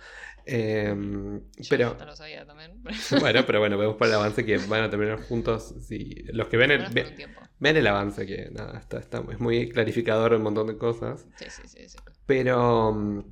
Em, 0.46 1.40
yo 1.56 1.66
pero 1.70 1.96
no 1.98 2.04
lo 2.06 2.16
sabía 2.16 2.44
también. 2.46 2.82
bueno, 3.20 3.44
pero 3.46 3.60
bueno, 3.60 3.78
vemos 3.78 3.96
por 3.96 4.06
el 4.08 4.14
avance 4.14 4.44
que 4.44 4.56
van 4.68 4.82
a 4.84 4.90
terminar 4.90 5.20
juntos. 5.22 5.74
Sí, 5.86 6.24
los 6.32 6.48
que 6.48 6.56
ven 6.56 6.70
el, 6.72 6.86
ve- 6.92 7.26
ven 7.58 7.76
el 7.76 7.86
avance, 7.86 8.26
que 8.26 8.48
nada, 8.50 8.78
está, 8.78 8.98
está- 8.98 9.22
es 9.30 9.38
muy 9.40 9.68
clarificador 9.68 10.34
un 10.34 10.42
montón 10.42 10.66
de 10.66 10.76
cosas. 10.76 11.26
Sí, 11.36 11.46
sí, 11.48 11.62
sí. 11.66 11.88
sí. 11.88 11.98
Pero 12.26 12.92
mm, 12.92 13.24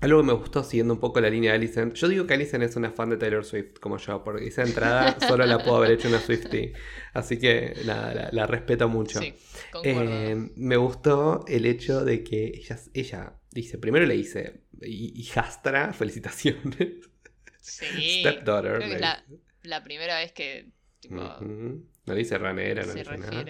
algo 0.00 0.20
que 0.20 0.26
me 0.26 0.32
gustó 0.32 0.64
siguiendo 0.64 0.94
un 0.94 1.00
poco 1.00 1.20
la 1.20 1.28
línea 1.28 1.50
de 1.52 1.56
Alicent. 1.58 1.94
Yo 1.94 2.08
digo 2.08 2.26
que 2.26 2.32
Alicent 2.32 2.64
es 2.64 2.74
una 2.76 2.90
fan 2.90 3.10
de 3.10 3.18
Taylor 3.18 3.44
Swift, 3.44 3.78
como 3.80 3.98
yo, 3.98 4.24
porque 4.24 4.46
esa 4.46 4.62
entrada 4.62 5.16
solo 5.28 5.44
la 5.44 5.58
puedo 5.58 5.76
haber 5.76 5.90
hecho 5.92 6.08
una 6.08 6.20
Swiftie. 6.20 6.72
Así 7.12 7.38
que 7.38 7.74
nada, 7.84 8.14
la, 8.14 8.28
la 8.32 8.46
respeto 8.46 8.88
mucho. 8.88 9.18
Sí. 9.20 9.34
Eh, 9.84 10.50
me 10.56 10.76
gustó 10.78 11.44
el 11.46 11.66
hecho 11.66 12.02
de 12.04 12.24
que 12.24 12.46
ella, 12.46 12.78
ella 12.94 13.34
dice, 13.52 13.76
primero 13.78 14.06
le 14.06 14.14
dice, 14.14 14.62
"Hi- 14.69 14.69
hijastra, 14.82 15.92
felicitaciones. 15.94 17.10
sí. 17.60 18.20
Stepdaughter. 18.20 18.76
Creo 18.76 18.80
que 18.80 18.88
le 18.88 18.94
es 18.94 19.00
la, 19.62 19.82
primera 19.82 20.18
vez 20.18 20.32
que 20.32 20.68
tipo. 21.00 21.38
No 22.06 22.14
dice 22.14 22.38
ranera, 22.38 22.84
no 22.84 22.92
se 22.92 23.00
dice 23.00 23.18
nada. 23.18 23.44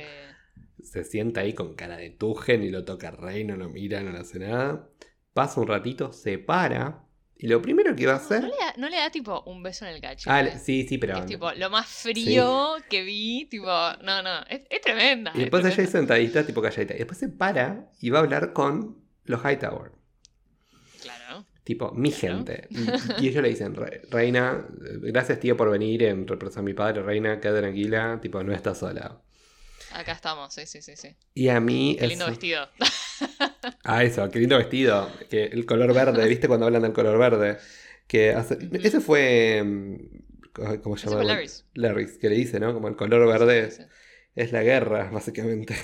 Se 0.82 1.04
sienta 1.04 1.42
ahí 1.42 1.52
con 1.52 1.74
cara 1.74 1.96
de 1.96 2.10
tujen 2.10 2.62
y 2.62 2.70
lo 2.70 2.84
toca 2.84 3.10
rey, 3.10 3.44
no 3.44 3.56
lo 3.56 3.68
mira, 3.68 4.02
no 4.02 4.12
le 4.12 4.18
hace 4.18 4.38
nada. 4.38 4.88
Pasa 5.32 5.60
un 5.60 5.68
ratito, 5.68 6.12
se 6.12 6.38
para 6.38 7.04
Y 7.36 7.46
lo 7.46 7.62
primero 7.62 7.94
que 7.94 8.02
iba 8.02 8.14
a 8.14 8.16
hacer. 8.16 8.42
no 8.42 8.48
le, 8.48 8.56
da, 8.56 8.74
no 8.76 8.88
le 8.88 8.96
da 8.96 9.10
tipo 9.10 9.42
un 9.46 9.62
beso 9.62 9.86
en 9.86 9.94
el 9.94 10.00
cachete. 10.00 10.30
Ah, 10.30 10.58
sí, 10.58 10.86
sí, 10.88 10.98
pero. 10.98 11.18
Es 11.18 11.26
tipo 11.26 11.52
lo 11.52 11.70
más 11.70 11.86
frío 11.86 12.76
que 12.88 13.02
vi, 13.02 13.46
tipo, 13.46 13.66
no, 13.66 14.22
no, 14.22 14.40
es, 14.48 14.62
es 14.68 14.80
tremenda. 14.80 15.32
Y 15.34 15.38
es 15.38 15.44
después 15.44 15.60
ella 15.60 15.68
ahí 15.68 15.74
tremenda. 15.74 15.98
sentadita, 15.98 16.46
tipo 16.46 16.62
calladita. 16.62 16.94
Y 16.94 16.98
después 16.98 17.18
se 17.18 17.28
para 17.28 17.90
y 18.00 18.10
va 18.10 18.18
a 18.18 18.22
hablar 18.22 18.52
con 18.52 18.98
los 19.24 19.42
Hightower. 19.42 19.99
Claro. 21.02 21.46
Tipo, 21.64 21.92
mi 21.92 22.10
Claro. 22.12 22.38
gente. 22.44 22.68
Y, 23.20 23.28
ellos 23.28 23.42
le 23.42 23.48
dicen, 23.50 23.74
"Re- 23.74 24.02
Reina, 24.10 24.66
gracias 25.02 25.38
tío 25.40 25.56
por 25.56 25.70
venir 25.70 26.02
en 26.04 26.26
representación 26.26 26.64
a 26.64 26.66
mi 26.66 26.74
padre. 26.74 27.02
Reina, 27.02 27.40
quédate 27.40 27.60
tranquila. 27.60 28.18
Tipo, 28.20 28.42
no 28.42 28.52
estás 28.54 28.78
sola. 28.78 29.20
Acá 29.92 30.12
estamos, 30.12 30.54
sí, 30.54 30.66
sí, 30.66 30.80
sí, 30.82 30.94
sí. 30.96 31.16
Y 31.34 31.48
a 31.48 31.58
mí... 31.60 31.96
Qué 31.98 32.06
lindo 32.06 32.24
eso- 32.24 32.30
vestido. 32.32 32.68
Ah, 33.84 34.02
eso, 34.04 34.30
qué 34.30 34.38
lindo 34.38 34.56
vestido. 34.56 35.10
Que 35.28 35.44
el 35.44 35.66
color 35.66 35.92
verde, 35.92 36.26
¿viste 36.28 36.48
cuando 36.48 36.64
hablan 36.66 36.82
del 36.82 36.92
color 36.94 37.18
verde? 37.18 37.58
Que 38.06 38.32
hace-. 38.32 38.58
Ese 38.82 39.00
fue... 39.00 39.62
mm, 39.64 40.80
¿Cómo 40.82 40.96
se 40.96 41.06
llama? 41.06 41.18
fue 41.18 41.24
Larry's. 41.26 41.66
Larry's, 41.74 42.16
que 42.18 42.28
le 42.30 42.36
dice, 42.36 42.58
¿no? 42.60 42.72
Como 42.72 42.88
el 42.88 42.96
color 42.96 43.26
verde 43.28 43.70
Sí, 43.70 43.82
sí. 43.82 43.88
es 44.34 44.52
la 44.52 44.62
guerra, 44.62 45.10
básicamente. 45.12 45.74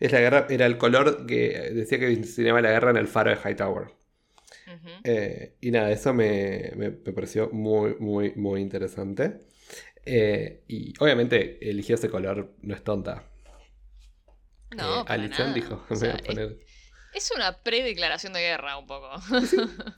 Es 0.00 0.12
la 0.12 0.20
guerra, 0.20 0.46
era 0.50 0.66
el 0.66 0.78
color 0.78 1.26
que 1.26 1.70
decía 1.74 1.98
que 1.98 2.10
enseñaba 2.12 2.60
la 2.62 2.70
guerra 2.70 2.90
en 2.90 2.96
el 2.98 3.08
faro 3.08 3.30
de 3.30 3.36
Hightower. 3.36 3.88
Eh, 5.04 5.56
y 5.60 5.70
nada, 5.70 5.90
eso 5.90 6.12
me, 6.14 6.72
me- 6.76 6.90
me 6.90 7.12
pareció 7.12 7.50
muy, 7.50 7.94
muy, 7.98 8.32
muy 8.36 8.60
interesante. 8.60 9.40
Eh, 10.06 10.64
y 10.68 10.94
obviamente 11.00 11.58
eligió 11.70 11.96
ese 11.96 12.10
color, 12.10 12.54
no 12.62 12.74
es 12.74 12.84
tonta. 12.84 13.24
No, 14.70 15.04
Eh, 15.04 15.04
para 15.06 15.24
Alison 15.24 15.28
nada. 15.28 15.52
dijo, 15.52 15.84
O 15.90 15.94
me 15.94 15.96
sea, 15.96 16.08
voy 16.08 16.10
a 16.14 16.22
poner... 16.24 16.58
es, 17.12 17.24
es 17.24 17.30
una 17.34 17.62
predeclaración 17.62 18.32
de 18.32 18.40
guerra 18.40 18.78
un 18.78 18.86
poco. 18.86 19.10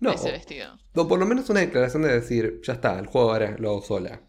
No, 0.00 0.12
ese 0.14 0.30
vestido. 0.32 0.78
o 0.94 1.08
por 1.08 1.18
lo 1.18 1.26
menos 1.26 1.50
una 1.50 1.60
declaración 1.60 2.02
de 2.02 2.12
decir, 2.12 2.60
ya 2.64 2.74
está, 2.74 2.98
el 2.98 3.06
juego 3.06 3.32
ahora 3.32 3.56
lo 3.58 3.70
hago 3.70 3.82
sola. 3.82 4.22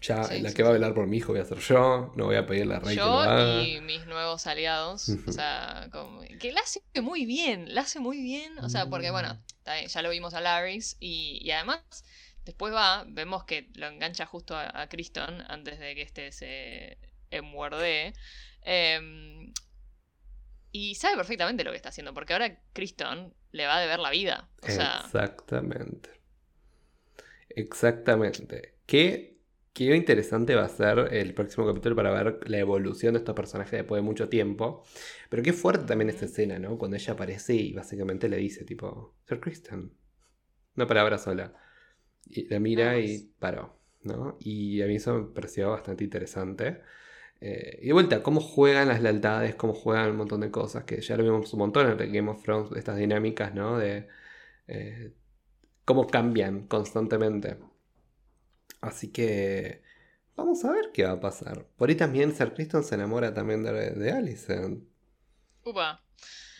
Ya, 0.00 0.24
Sí, 0.24 0.40
la 0.40 0.50
sí, 0.50 0.54
que 0.56 0.62
va 0.62 0.68
a 0.70 0.72
velar 0.72 0.92
por 0.94 1.06
mi 1.06 1.16
hijo 1.16 1.32
voy 1.32 1.40
a 1.40 1.44
ser 1.44 1.58
yo, 1.58 2.12
no 2.16 2.26
voy 2.26 2.36
a 2.36 2.46
pedirle 2.46 2.74
a 2.74 2.80
Rey 2.80 2.94
que 2.96 3.00
lo 3.00 3.06
Yo 3.06 3.18
haga. 3.20 3.62
y 3.62 3.80
mis 3.80 4.04
nuevos 4.06 4.46
aliados, 4.46 5.08
o 5.26 5.32
sea, 5.32 5.88
como- 5.92 6.20
que 6.38 6.52
la 6.52 6.60
hace 6.60 6.82
muy 7.00 7.24
bien, 7.24 7.74
la 7.74 7.82
hace 7.82 8.00
muy 8.00 8.20
bien, 8.20 8.58
o 8.58 8.68
sea, 8.68 8.86
porque 8.90 9.10
bueno, 9.10 9.34
Mm. 9.64 9.86
ya 9.86 10.02
lo 10.02 10.10
vimos 10.10 10.34
a 10.34 10.40
Larry's 10.42 10.96
y, 11.00 11.38
y 11.42 11.50
además 11.52 11.80
después 12.44 12.74
va, 12.74 13.04
vemos 13.08 13.44
que 13.44 13.70
lo 13.76 13.86
engancha 13.86 14.26
justo 14.26 14.54
a, 14.56 14.82
a 14.82 14.88
Criston 14.90 15.42
antes 15.48 15.78
de 15.78 15.94
que 15.94 16.02
este 16.02 16.30
se 16.32 16.98
muerde 17.42 18.12
y 20.72 20.94
sabe 20.96 21.16
perfectamente 21.16 21.64
lo 21.64 21.70
que 21.70 21.76
está 21.76 21.90
haciendo, 21.90 22.12
porque 22.14 22.32
ahora 22.32 22.58
Criston 22.72 23.32
le 23.52 23.66
va 23.66 23.76
a 23.76 23.80
deber 23.80 24.00
la 24.00 24.10
vida, 24.10 24.48
o 24.62 24.66
sea, 24.66 25.02
Exactamente. 25.04 26.10
Exactamente. 27.50 28.74
Qué, 28.86 29.33
qué 29.74 29.96
interesante 29.96 30.54
va 30.54 30.64
a 30.64 30.68
ser 30.68 31.12
el 31.12 31.34
próximo 31.34 31.66
capítulo 31.66 31.96
para 31.96 32.12
ver 32.12 32.48
la 32.48 32.58
evolución 32.58 33.14
de 33.14 33.18
estos 33.18 33.34
personajes 33.34 33.72
después 33.72 34.00
de 34.00 34.06
mucho 34.06 34.28
tiempo. 34.28 34.84
Pero 35.28 35.42
qué 35.42 35.52
fuerte 35.52 35.84
también 35.86 36.10
esta 36.10 36.26
escena, 36.26 36.58
¿no? 36.58 36.78
Cuando 36.78 36.96
ella 36.96 37.12
aparece 37.14 37.54
y 37.54 37.72
básicamente 37.74 38.28
le 38.28 38.36
dice, 38.38 38.64
tipo, 38.64 39.16
Sir 39.28 39.40
Kristen. 39.40 39.92
Una 40.76 40.86
palabra 40.86 41.18
sola. 41.18 41.54
Y 42.26 42.48
la 42.48 42.60
mira 42.60 42.98
y 43.00 43.32
paró, 43.38 43.78
¿no? 44.02 44.36
Y 44.40 44.82
a 44.82 44.86
mí 44.86 44.96
eso 44.96 45.14
me 45.14 45.26
pareció 45.34 45.70
bastante 45.70 46.04
interesante. 46.04 46.82
Eh, 47.40 47.80
y 47.82 47.86
de 47.88 47.92
vuelta, 47.92 48.22
cómo 48.22 48.40
juegan 48.40 48.88
las 48.88 49.02
lealtades, 49.02 49.54
cómo 49.56 49.74
juegan 49.74 50.10
un 50.12 50.16
montón 50.18 50.40
de 50.40 50.50
cosas, 50.50 50.84
que 50.84 51.00
ya 51.00 51.16
lo 51.16 51.24
vimos 51.24 51.52
un 51.52 51.58
montón 51.60 52.00
en 52.00 52.12
Game 52.12 52.30
of 52.30 52.42
Thrones, 52.42 52.72
estas 52.76 52.96
dinámicas, 52.96 53.54
¿no? 53.54 53.78
De 53.78 54.08
eh, 54.68 55.12
cómo 55.84 56.06
cambian 56.06 56.66
constantemente. 56.68 57.58
Así 58.84 59.08
que 59.10 59.82
vamos 60.36 60.62
a 60.64 60.72
ver 60.72 60.90
qué 60.92 61.04
va 61.04 61.12
a 61.12 61.20
pasar. 61.20 61.66
Por 61.76 61.88
ahí 61.88 61.94
también 61.94 62.34
Sir 62.36 62.52
Kristen 62.52 62.84
se 62.84 62.94
enamora 62.94 63.32
también 63.32 63.62
de, 63.62 63.90
de 63.90 64.10
Alicent. 64.12 64.84
upa. 65.64 66.02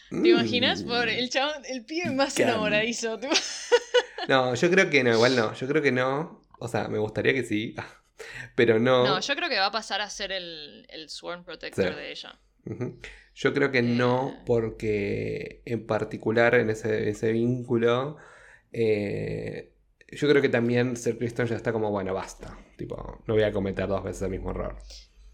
¿Te 0.08 0.16
Mm. 0.16 0.26
imaginas? 0.26 0.80
El 0.82 1.28
chabón, 1.30 1.62
el 1.68 1.84
pibe 1.84 2.10
más 2.12 2.34
Can. 2.34 2.48
enamoradizo. 2.48 3.18
No, 4.28 4.54
yo 4.54 4.70
creo 4.70 4.88
que 4.88 5.04
no, 5.04 5.12
igual 5.12 5.36
no. 5.36 5.52
Yo 5.52 5.68
creo 5.68 5.82
que 5.82 5.92
no. 5.92 6.40
O 6.58 6.66
sea, 6.68 6.88
me 6.88 6.98
gustaría 6.98 7.34
que 7.34 7.44
sí. 7.44 7.74
Pero 8.54 8.78
no. 8.78 9.04
No, 9.04 9.20
yo 9.20 9.36
creo 9.36 9.50
que 9.50 9.58
va 9.58 9.66
a 9.66 9.70
pasar 9.70 10.00
a 10.00 10.08
ser 10.08 10.32
el, 10.32 10.86
el 10.88 11.10
Sworn 11.10 11.44
Protector 11.44 11.90
Sí. 11.90 11.94
de 11.94 12.10
ella. 12.10 12.38
Yo 13.34 13.52
creo 13.52 13.70
que 13.70 13.82
no, 13.82 14.30
Eh. 14.30 14.42
porque 14.46 15.62
en 15.66 15.86
particular 15.86 16.54
en 16.54 16.70
ese, 16.70 17.10
ese 17.10 17.32
vínculo, 17.32 18.16
eh, 18.72 19.73
yo 20.08 20.28
creo 20.28 20.42
que 20.42 20.48
también 20.48 20.96
Sir 20.96 21.18
Kristen 21.18 21.46
ya 21.46 21.56
está 21.56 21.72
como, 21.72 21.90
bueno, 21.90 22.14
basta. 22.14 22.56
Tipo, 22.76 23.22
no 23.26 23.34
voy 23.34 23.42
a 23.42 23.52
cometer 23.52 23.86
dos 23.88 24.02
veces 24.04 24.22
el 24.22 24.30
mismo 24.30 24.50
error. 24.50 24.76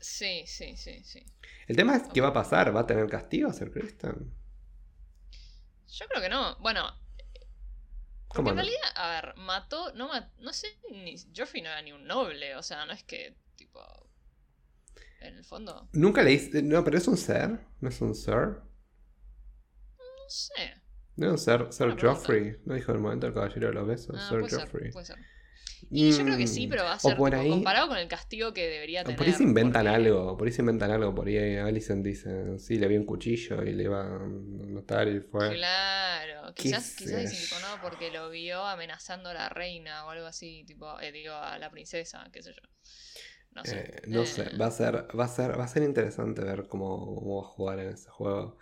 Sí, 0.00 0.44
sí, 0.46 0.76
sí, 0.76 1.02
sí. 1.04 1.24
El 1.68 1.74
tema 1.76 1.96
es 1.96 2.02
qué 2.12 2.20
va 2.20 2.28
a 2.28 2.32
pasar, 2.34 2.76
¿va 2.76 2.80
a 2.80 2.86
tener 2.86 3.08
castigo 3.08 3.50
Sir 3.50 3.70
Kristen? 3.72 4.30
Yo 5.88 6.06
creo 6.08 6.22
que 6.22 6.28
no. 6.28 6.56
Bueno, 6.60 6.90
porque 8.32 8.50
¿Cómo 8.50 8.50
en 8.50 8.56
no? 8.56 8.64
realidad, 8.64 8.90
a 8.96 9.08
ver, 9.10 9.36
mató, 9.36 9.92
no 9.94 10.08
ma- 10.08 10.30
no 10.38 10.52
sé, 10.52 10.68
ni 10.90 11.16
Joffrey 11.36 11.62
no 11.62 11.70
era 11.70 11.82
ni 11.82 11.92
un 11.92 12.06
noble, 12.06 12.54
o 12.56 12.62
sea, 12.62 12.84
no 12.86 12.92
es 12.92 13.02
que, 13.04 13.36
tipo, 13.56 13.80
en 15.20 15.36
el 15.36 15.44
fondo, 15.44 15.88
Nunca 15.92 16.22
le 16.24 16.30
dice, 16.32 16.62
no, 16.64 16.82
pero 16.82 16.98
es 16.98 17.06
un 17.06 17.16
ser, 17.16 17.60
no 17.80 17.88
es 17.90 18.00
un 18.00 18.12
Sir. 18.16 18.62
no 19.98 20.28
sé. 20.28 20.79
No 21.28 21.36
Sir, 21.36 21.66
Sir 21.70 21.86
pregunta. 21.94 22.06
Joffrey. 22.14 22.56
No 22.64 22.74
dijo 22.74 22.90
en 22.92 22.96
el 22.96 23.02
momento 23.02 23.26
el 23.26 23.34
caballero 23.34 23.68
de 23.68 23.74
los 23.74 23.86
besos, 23.86 24.16
Ah, 24.18 24.28
Sir 24.28 24.40
Joffrey. 24.60 24.92
ser. 25.04 25.16
Y 25.90 26.10
yo 26.12 26.24
creo 26.24 26.36
que 26.36 26.46
sí, 26.46 26.66
Mm, 26.66 26.70
pero 26.70 26.84
va 26.84 26.92
a 26.92 26.98
ser 26.98 27.16
por 27.16 27.30
tipo, 27.30 27.42
ahí- 27.42 27.50
comparado 27.50 27.88
con 27.88 27.96
el 27.96 28.06
castigo 28.06 28.52
que 28.52 28.68
debería 28.68 29.02
tener. 29.02 29.16
por 29.16 29.26
ahí 29.26 29.32
se 29.32 29.42
inventan 29.42 29.86
porque- 29.86 29.96
algo, 29.96 30.36
por 30.36 30.46
ahí 30.46 30.52
se 30.52 30.60
inventan 30.62 30.90
algo, 30.90 31.14
por 31.14 31.26
ahí 31.26 31.56
Alicent 31.56 32.04
dice, 32.04 32.58
sí, 32.58 32.78
le 32.78 32.86
vi 32.86 32.96
un 32.98 33.06
cuchillo 33.06 33.62
y 33.62 33.72
le 33.72 33.84
iba 33.84 34.00
a 34.00 34.18
notar 34.28 35.08
y 35.08 35.20
fue... 35.20 35.54
Claro, 35.54 36.52
¿Qué 36.54 36.64
quizás, 36.64 36.94
quizás 36.96 37.20
dicen 37.22 37.38
tipo, 37.48 37.56
no, 37.60 37.80
porque 37.82 38.10
lo 38.10 38.28
vio 38.30 38.62
amenazando 38.64 39.30
a 39.30 39.34
la 39.34 39.48
reina 39.48 40.04
o 40.06 40.10
algo 40.10 40.26
así, 40.26 40.64
tipo, 40.66 41.00
eh, 41.00 41.12
digo, 41.12 41.32
a 41.34 41.58
la 41.58 41.70
princesa, 41.70 42.28
qué 42.30 42.42
sé 42.42 42.50
yo. 42.52 42.62
No 43.52 43.64
sé. 43.64 43.78
Eh, 43.80 44.02
no 44.06 44.26
sé, 44.26 44.42
Eh, 44.42 44.56
va 44.60 44.66
a 44.66 44.70
ser, 44.70 45.06
va 45.18 45.24
a 45.24 45.28
ser, 45.28 45.58
va 45.58 45.64
a 45.64 45.68
ser 45.68 45.82
interesante 45.82 46.42
ver 46.44 46.68
cómo, 46.68 47.14
cómo 47.16 47.40
va 47.42 47.48
a 47.48 47.50
jugar 47.50 47.78
en 47.80 47.88
ese 47.88 48.08
juego. 48.10 48.58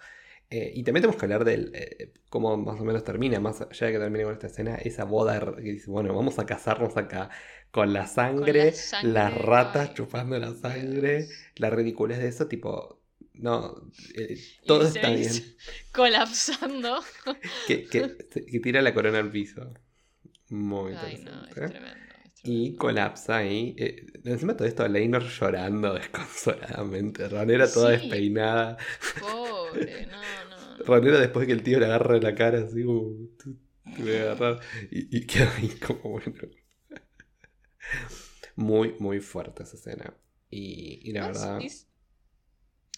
Eh, 0.51 0.73
y 0.75 0.83
también 0.83 1.03
tenemos 1.03 1.17
que 1.21 1.27
hablar 1.27 1.45
del 1.45 1.71
eh, 1.75 2.15
cómo 2.31 2.57
más 2.57 2.81
o 2.81 2.85
menos 2.85 3.05
termina, 3.05 3.39
más 3.41 3.61
allá 3.61 3.87
de 3.87 3.93
que 3.93 3.99
termine 3.99 4.25
con 4.25 4.33
esta 4.33 4.47
escena, 4.47 4.77
esa 4.77 5.05
boda 5.05 5.55
que 5.57 5.63
dice, 5.73 5.91
bueno, 5.91 6.15
vamos 6.15 6.39
a 6.39 6.47
casarnos 6.47 6.97
acá 6.97 7.31
con 7.71 7.93
la 7.93 8.07
sangre, 8.07 8.73
sangre, 8.73 9.13
las 9.13 9.35
ratas 9.37 9.91
ay, 9.91 9.95
chupando 9.95 10.39
la 10.39 10.53
Dios. 10.53 10.61
sangre, 10.61 11.29
la 11.57 11.69
ridiculez 11.71 12.19
de 12.19 12.29
eso, 12.29 12.49
tipo, 12.49 13.03
no, 13.35 13.91
eh, 14.17 14.39
todo 14.65 14.87
está 14.87 15.11
bien. 15.11 15.31
Colapsando. 15.93 17.01
Que, 17.65 17.89
que, 17.89 18.17
que 18.47 18.61
tira 18.61 18.83
la 18.83 18.95
corona 18.95 19.19
al 19.19 19.31
piso. 19.31 19.75
Muy 20.49 20.95
Ay, 20.95 21.19
no, 21.25 21.47
es 21.47 21.65
tremendo. 21.65 22.15
Y 22.43 22.77
colapsa 22.77 23.39
ahí. 23.39 23.75
Eh, 23.79 24.07
encima 24.25 24.57
todo 24.57 24.67
esto, 24.69 24.87
Leinor 24.89 25.25
llorando 25.25 25.95
desconsoladamente. 25.99 27.29
Ranera 27.29 27.73
toda 27.73 27.91
Sí. 27.91 27.99
despeinada. 27.99 28.79
Pobre, 29.71 30.07
no, 30.07 30.21
no. 30.51 30.77
no. 30.79 30.85
Ranera 30.85 31.19
después 31.19 31.47
que 31.47 31.53
el 31.53 31.63
tío 31.63 31.79
le 31.81 31.87
agarra 31.87 32.19
la 32.19 32.35
cara 32.35 32.61
así 32.61 32.83
como. 32.85 33.29
"Tú 33.43 33.57
Te 33.97 34.03
voy 34.03 34.17
a 34.17 34.23
agarrar. 34.33 34.61
Y, 34.91 35.17
y 35.17 35.27
queda 35.27 35.53
ahí 35.57 35.69
como 35.81 36.01
bueno. 36.11 36.35
Muy, 38.57 38.95
muy 38.99 39.21
fuerte 39.21 39.63
esa 39.63 39.77
escena. 39.77 40.15
Y, 40.51 41.01
y 41.09 41.13
la 41.13 41.21
No, 41.21 41.27
verdad. 41.29 41.61
es- 41.63 41.87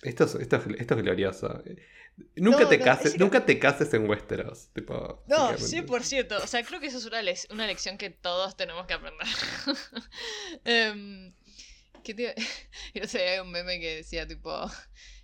Esto 0.02 0.24
es, 0.24 0.34
esto, 0.36 0.56
es, 0.56 0.80
esto 0.80 0.94
es 0.94 1.02
glorioso. 1.02 1.62
Nunca, 2.36 2.60
No, 2.62 2.68
te 2.68 2.78
no, 2.78 2.84
cases, 2.84 3.12
es- 3.14 3.20
nunca 3.20 3.44
te 3.44 3.58
cases 3.58 3.92
en 3.94 4.08
Westeros. 4.08 4.70
Tipo, 4.72 5.22
No, 5.28 5.36
básicamente. 5.52 5.92
100%. 5.92 6.36
O 6.42 6.46
sea, 6.46 6.62
creo 6.64 6.80
que 6.80 6.86
eso 6.86 6.98
es 6.98 7.04
una, 7.06 7.22
lec- 7.22 7.46
una 7.52 7.66
lección 7.66 7.98
que 7.98 8.08
todos 8.10 8.56
tenemos 8.56 8.86
que 8.86 8.94
aprender. 8.94 9.26
Em, 10.64 11.34
¿qué 12.02 12.14
te... 12.14 12.34
Yo 12.94 13.06
sé, 13.06 13.20
hay 13.28 13.40
un 13.40 13.50
meme 13.50 13.78
que 13.80 13.96
decía 13.96 14.26
tipo, 14.26 14.50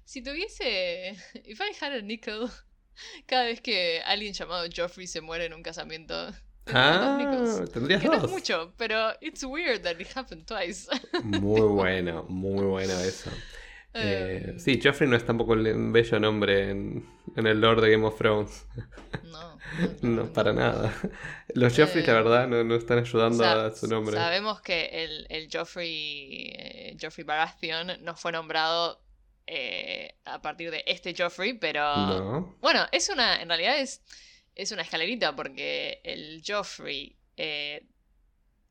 si 0.07 0.23
tuviese... 0.23 1.11
If 1.45 1.61
I 1.61 1.73
had 1.79 1.93
a 1.93 2.01
nickel, 2.01 2.49
cada 3.27 3.45
vez 3.45 3.61
que 3.61 4.01
alguien 4.07 4.33
llamado 4.33 4.67
Joffrey 4.75 5.07
se 5.07 5.21
muere 5.21 5.45
en 5.47 5.53
un 5.53 5.63
casamiento... 5.63 6.27
dos 6.27 6.35
Ah, 6.75 7.65
tendrías 7.73 8.03
Que 8.03 8.09
no 8.09 8.15
es 8.15 8.23
dos. 8.23 8.31
mucho, 8.31 8.73
pero 8.77 9.13
it's 9.21 9.45
weird 9.45 9.83
that 9.83 10.01
it 10.01 10.09
happened 10.17 10.47
twice. 10.47 10.89
Muy 11.23 11.61
bueno, 11.61 12.25
muy 12.29 12.65
bueno 12.65 12.99
eso. 13.01 13.31
Eh, 13.95 14.47
Em, 14.49 14.59
sí, 14.59 14.81
Joffrey 14.83 15.09
no 15.09 15.17
es 15.17 15.25
tampoco 15.25 15.53
un 15.53 15.93
bello 15.93 16.19
nombre 16.19 16.71
en, 16.71 17.09
en 17.37 17.47
el 17.47 17.61
lore 17.61 17.83
de 17.83 17.91
Game 17.93 18.05
of 18.05 18.19
Thrones. 18.19 18.67
No, 19.23 19.59
No, 20.03 20.33
para 20.33 20.53
nada. 20.53 20.93
Los 21.55 21.75
Joffrey, 21.77 22.05
la 22.05 22.13
Eh, 22.13 22.17
verdad, 22.17 22.49
no, 22.49 22.65
no 22.65 22.75
están 22.75 22.99
ayudando 22.99 23.45
a 23.45 23.71
su 23.75 23.87
nombre. 23.87 24.17
Sabemos 24.17 24.61
que 24.61 24.87
el, 25.05 25.27
el 25.31 25.49
Joffrey, 25.53 26.53
eh, 26.59 26.97
Joffrey 27.01 27.25
Baratheon 27.25 28.03
no 28.03 28.17
fue 28.17 28.33
nombrado 28.33 29.01
eh, 29.47 30.15
a 30.25 30.41
partir 30.43 30.71
de 30.71 30.83
este 30.87 31.15
Joffrey, 31.17 31.55
pero 31.55 31.83
No. 31.97 32.57
bueno, 32.61 32.87
es 32.93 33.09
una, 33.09 33.41
en 33.41 33.49
realidad 33.49 33.79
es, 33.79 34.03
es 34.55 34.73
una 34.73 34.83
escalerita 34.83 35.35
porque 35.37 36.01
el 36.05 36.43
Joffrey. 36.47 37.17
eh, 37.37 37.87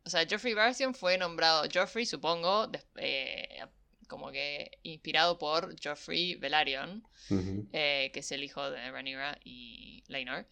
o 0.04 0.10
sea, 0.10 0.26
Joffrey 0.30 0.54
Baratheon 0.54 0.94
fue 0.94 1.18
nombrado 1.18 1.64
Joffrey, 1.74 2.06
supongo, 2.06 2.70
eh, 2.98 3.60
como 4.08 4.32
que 4.32 4.70
inspirado 4.84 5.40
por 5.40 5.76
Joffrey 5.84 6.36
Velaryon, 6.36 7.04
que 7.28 8.12
es 8.14 8.32
el 8.32 8.44
hijo 8.44 8.70
de 8.70 8.92
Rhaenyra 8.92 9.40
y 9.44 10.04
Laenor. 10.08 10.46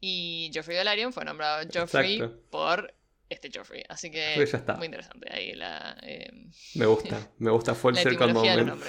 Y 0.00 0.50
Joffrey 0.52 0.76
Velaryon 0.76 1.12
fue 1.12 1.24
nombrado 1.24 1.68
Joffrey 1.72 2.14
Exacto. 2.16 2.42
por 2.50 2.94
este 3.28 3.50
Joffrey. 3.54 3.82
Así 3.88 4.10
que 4.10 4.32
Pues 4.36 4.52
ya 4.52 4.58
está. 4.58 4.76
muy 4.76 4.86
interesante 4.86 5.28
ahí 5.32 5.54
la, 5.54 5.96
eh, 6.02 6.30
Me 6.74 6.86
gusta, 6.86 7.30
me 7.38 7.50
gusta 7.50 7.74
Full 7.74 7.94
la 7.94 8.02
Circle 8.02 8.32
Moment. 8.32 8.72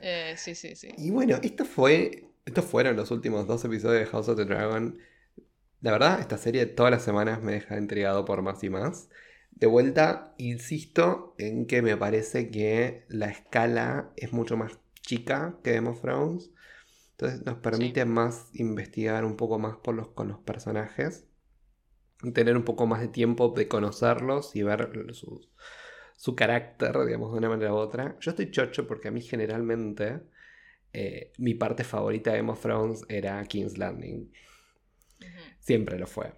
Eh, 0.00 0.34
sí, 0.36 0.54
sí, 0.54 0.76
sí. 0.76 0.90
Y 0.96 1.10
bueno, 1.10 1.40
esto 1.42 1.64
fue. 1.64 2.24
Estos 2.46 2.64
fueron 2.64 2.94
los 2.96 3.10
últimos 3.10 3.48
dos 3.48 3.64
episodios 3.64 4.00
de 4.00 4.06
House 4.06 4.28
of 4.28 4.36
the 4.36 4.44
Dragon. 4.44 4.96
La 5.80 5.90
verdad, 5.90 6.20
esta 6.20 6.38
serie 6.38 6.66
todas 6.66 6.92
las 6.92 7.02
semanas 7.02 7.42
me 7.42 7.52
deja 7.52 7.76
intrigado 7.76 8.24
por 8.24 8.40
más 8.40 8.62
y 8.62 8.70
más. 8.70 9.08
De 9.50 9.66
vuelta, 9.66 10.34
insisto 10.38 11.34
en 11.36 11.66
que 11.66 11.82
me 11.82 11.96
parece 11.96 12.48
que 12.50 13.04
la 13.08 13.26
escala 13.26 14.12
es 14.16 14.32
mucho 14.32 14.56
más 14.56 14.78
chica 15.02 15.58
que 15.64 15.72
Game 15.74 15.88
of 15.88 16.00
Thrones. 16.00 16.50
Entonces 17.12 17.44
nos 17.44 17.56
permite 17.58 18.04
más 18.04 18.50
investigar 18.54 19.24
un 19.24 19.36
poco 19.36 19.58
más 19.58 19.76
por 19.78 19.94
los, 19.94 20.08
con 20.08 20.28
los 20.28 20.38
personajes. 20.38 21.27
Tener 22.34 22.56
un 22.56 22.64
poco 22.64 22.86
más 22.86 23.00
de 23.00 23.08
tiempo 23.08 23.50
de 23.50 23.68
conocerlos 23.68 24.56
y 24.56 24.62
ver 24.62 24.90
sus, 25.14 25.48
su 26.16 26.34
carácter, 26.34 26.98
digamos, 27.06 27.32
de 27.32 27.38
una 27.38 27.48
manera 27.48 27.72
u 27.72 27.76
otra. 27.76 28.16
Yo 28.20 28.32
estoy 28.32 28.50
chocho 28.50 28.86
porque 28.86 29.08
a 29.08 29.10
mí 29.10 29.20
generalmente 29.20 30.20
eh, 30.92 31.32
mi 31.38 31.54
parte 31.54 31.84
favorita 31.84 32.32
de 32.32 32.38
Game 32.38 32.50
of 32.50 32.60
Thrones 32.60 33.04
era 33.08 33.44
King's 33.44 33.78
Landing. 33.78 34.32
Siempre 35.60 35.98
lo 35.98 36.06
fue. 36.06 36.32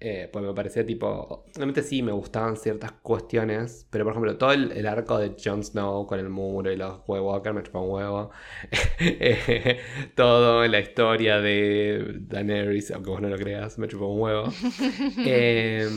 Eh, 0.00 0.28
pues 0.32 0.44
me 0.44 0.54
parecía 0.54 0.86
tipo. 0.86 1.44
Realmente 1.54 1.82
sí 1.82 2.02
me 2.02 2.12
gustaban 2.12 2.56
ciertas 2.56 2.92
cuestiones. 2.92 3.86
Pero 3.90 4.04
por 4.04 4.12
ejemplo, 4.12 4.36
todo 4.38 4.52
el, 4.52 4.72
el 4.72 4.86
arco 4.86 5.18
de 5.18 5.34
Jon 5.42 5.64
Snow 5.64 6.06
con 6.06 6.20
el 6.20 6.28
muro 6.28 6.70
y 6.70 6.76
los 6.76 7.00
White 7.06 7.20
Walker 7.22 7.52
me 7.52 7.62
chupa 7.62 7.80
un 7.80 7.90
huevo. 7.90 8.30
Eh, 9.00 9.78
todo 10.14 10.66
la 10.66 10.80
historia 10.80 11.40
de 11.40 12.16
Daenerys, 12.20 12.90
aunque 12.90 13.10
vos 13.10 13.20
no 13.20 13.28
lo 13.28 13.36
creas, 13.36 13.78
me 13.78 13.88
chupa 13.88 14.06
un 14.06 14.20
huevo. 14.20 14.48
Eh, 15.24 15.88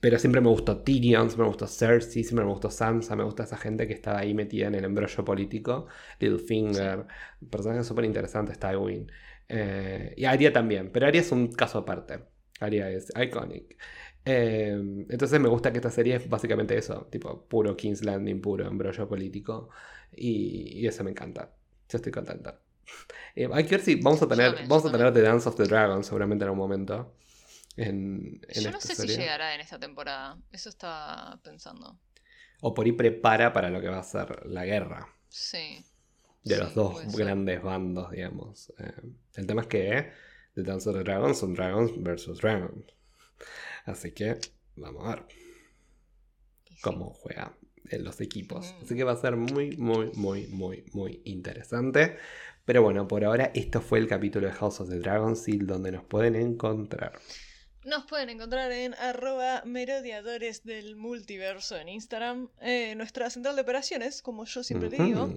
pero 0.00 0.18
siempre 0.18 0.40
me 0.40 0.48
gustó 0.48 0.82
Tyrion, 0.82 1.28
siempre 1.28 1.44
me 1.44 1.48
gustó 1.48 1.66
Cersei, 1.66 2.22
siempre 2.24 2.44
me 2.44 2.50
gustó 2.52 2.70
Sansa, 2.70 3.16
me 3.16 3.24
gusta 3.24 3.44
esa 3.44 3.56
gente 3.56 3.86
que 3.88 3.94
estaba 3.94 4.18
ahí 4.20 4.34
metida 4.34 4.66
en 4.68 4.74
el 4.74 4.84
embrollo 4.84 5.24
político. 5.24 5.86
Littlefinger, 6.20 7.06
personajes 7.50 7.86
súper 7.86 8.04
interesantes, 8.04 8.58
Tywin. 8.58 9.10
Eh, 9.48 10.14
y 10.16 10.24
Arya 10.24 10.52
también, 10.52 10.90
pero 10.92 11.06
Arya 11.06 11.20
es 11.20 11.32
un 11.32 11.52
caso 11.52 11.78
aparte. 11.78 12.35
Arya 12.60 12.90
es 12.90 13.12
iconic. 13.16 13.76
Eh, 14.24 14.70
entonces 15.08 15.38
me 15.40 15.48
gusta 15.48 15.70
que 15.70 15.78
esta 15.78 15.90
serie 15.90 16.16
es 16.16 16.28
básicamente 16.28 16.76
eso, 16.76 17.06
tipo 17.10 17.46
puro 17.46 17.76
King's 17.76 18.04
Landing, 18.04 18.40
puro 18.40 18.66
embrollo 18.66 19.08
político. 19.08 19.70
Y, 20.12 20.80
y 20.80 20.86
eso 20.86 21.04
me 21.04 21.10
encanta. 21.10 21.54
Yo 21.88 21.96
estoy 21.96 22.12
contenta. 22.12 22.60
Eh, 23.34 23.48
hay 23.52 23.64
que 23.64 23.70
ver 23.72 23.80
si 23.80 23.96
vamos 23.96 24.22
a 24.22 24.28
tener, 24.28 24.66
vamos 24.66 24.86
a 24.86 24.92
tener 24.92 25.12
The 25.12 25.20
Dance 25.20 25.46
of 25.48 25.56
the 25.56 25.64
Dragon 25.64 26.02
seguramente 26.02 26.44
en 26.44 26.46
algún 26.48 26.58
momento. 26.60 27.14
En, 27.76 28.40
en 28.48 28.62
Yo 28.64 28.70
no 28.70 28.80
sé 28.80 28.94
si 28.94 29.06
llegará 29.08 29.54
en 29.54 29.60
esta 29.60 29.78
temporada. 29.78 30.38
Eso 30.52 30.70
estaba 30.70 31.38
pensando. 31.42 31.98
O 32.62 32.72
por 32.72 32.86
ahí 32.86 32.92
prepara 32.92 33.52
para 33.52 33.68
lo 33.68 33.80
que 33.82 33.88
va 33.88 33.98
a 33.98 34.02
ser 34.04 34.46
la 34.46 34.64
guerra 34.64 35.06
Sí. 35.28 35.84
de 36.44 36.54
Sí, 36.54 36.60
los 36.60 36.74
dos 36.74 37.14
grandes 37.14 37.60
bandos, 37.62 38.10
digamos. 38.12 38.72
Eh, 38.78 38.92
el 39.34 39.46
tema 39.46 39.62
es 39.62 39.66
que 39.66 40.10
The 40.56 40.62
Dance 40.62 40.88
of 40.88 40.96
the 40.96 41.04
Dragons 41.04 41.38
son 41.38 41.54
Dragons 41.54 41.92
versus 42.02 42.40
Dragons. 42.40 42.86
Así 43.84 44.12
que 44.12 44.38
vamos 44.74 45.04
a 45.06 45.16
ver 45.16 45.26
sí. 45.28 46.76
cómo 46.80 47.10
juegan 47.10 47.52
los 48.00 48.20
equipos. 48.22 48.72
Mm. 48.72 48.84
Así 48.84 48.96
que 48.96 49.04
va 49.04 49.12
a 49.12 49.16
ser 49.16 49.36
muy, 49.36 49.76
muy, 49.76 50.10
muy, 50.14 50.46
muy, 50.46 50.84
muy 50.94 51.20
interesante. 51.24 52.16
Pero 52.64 52.82
bueno, 52.82 53.06
por 53.06 53.22
ahora 53.22 53.52
esto 53.54 53.82
fue 53.82 53.98
el 53.98 54.08
capítulo 54.08 54.46
de 54.46 54.54
House 54.54 54.80
of 54.80 54.88
the 54.88 54.98
Dragon 54.98 55.36
Seal 55.36 55.66
donde 55.66 55.92
nos 55.92 56.04
pueden 56.04 56.34
encontrar. 56.34 57.12
Nos 57.84 58.06
pueden 58.06 58.30
encontrar 58.30 58.72
en 58.72 58.94
arroba 58.94 59.62
merodiadores 59.66 60.64
del 60.64 60.96
multiverso 60.96 61.76
en 61.76 61.90
Instagram. 61.90 62.48
Eh, 62.62 62.94
nuestra 62.96 63.28
central 63.28 63.56
de 63.56 63.62
operaciones, 63.62 64.22
como 64.22 64.46
yo 64.46 64.64
siempre 64.64 64.88
te 64.88 65.02
digo. 65.02 65.32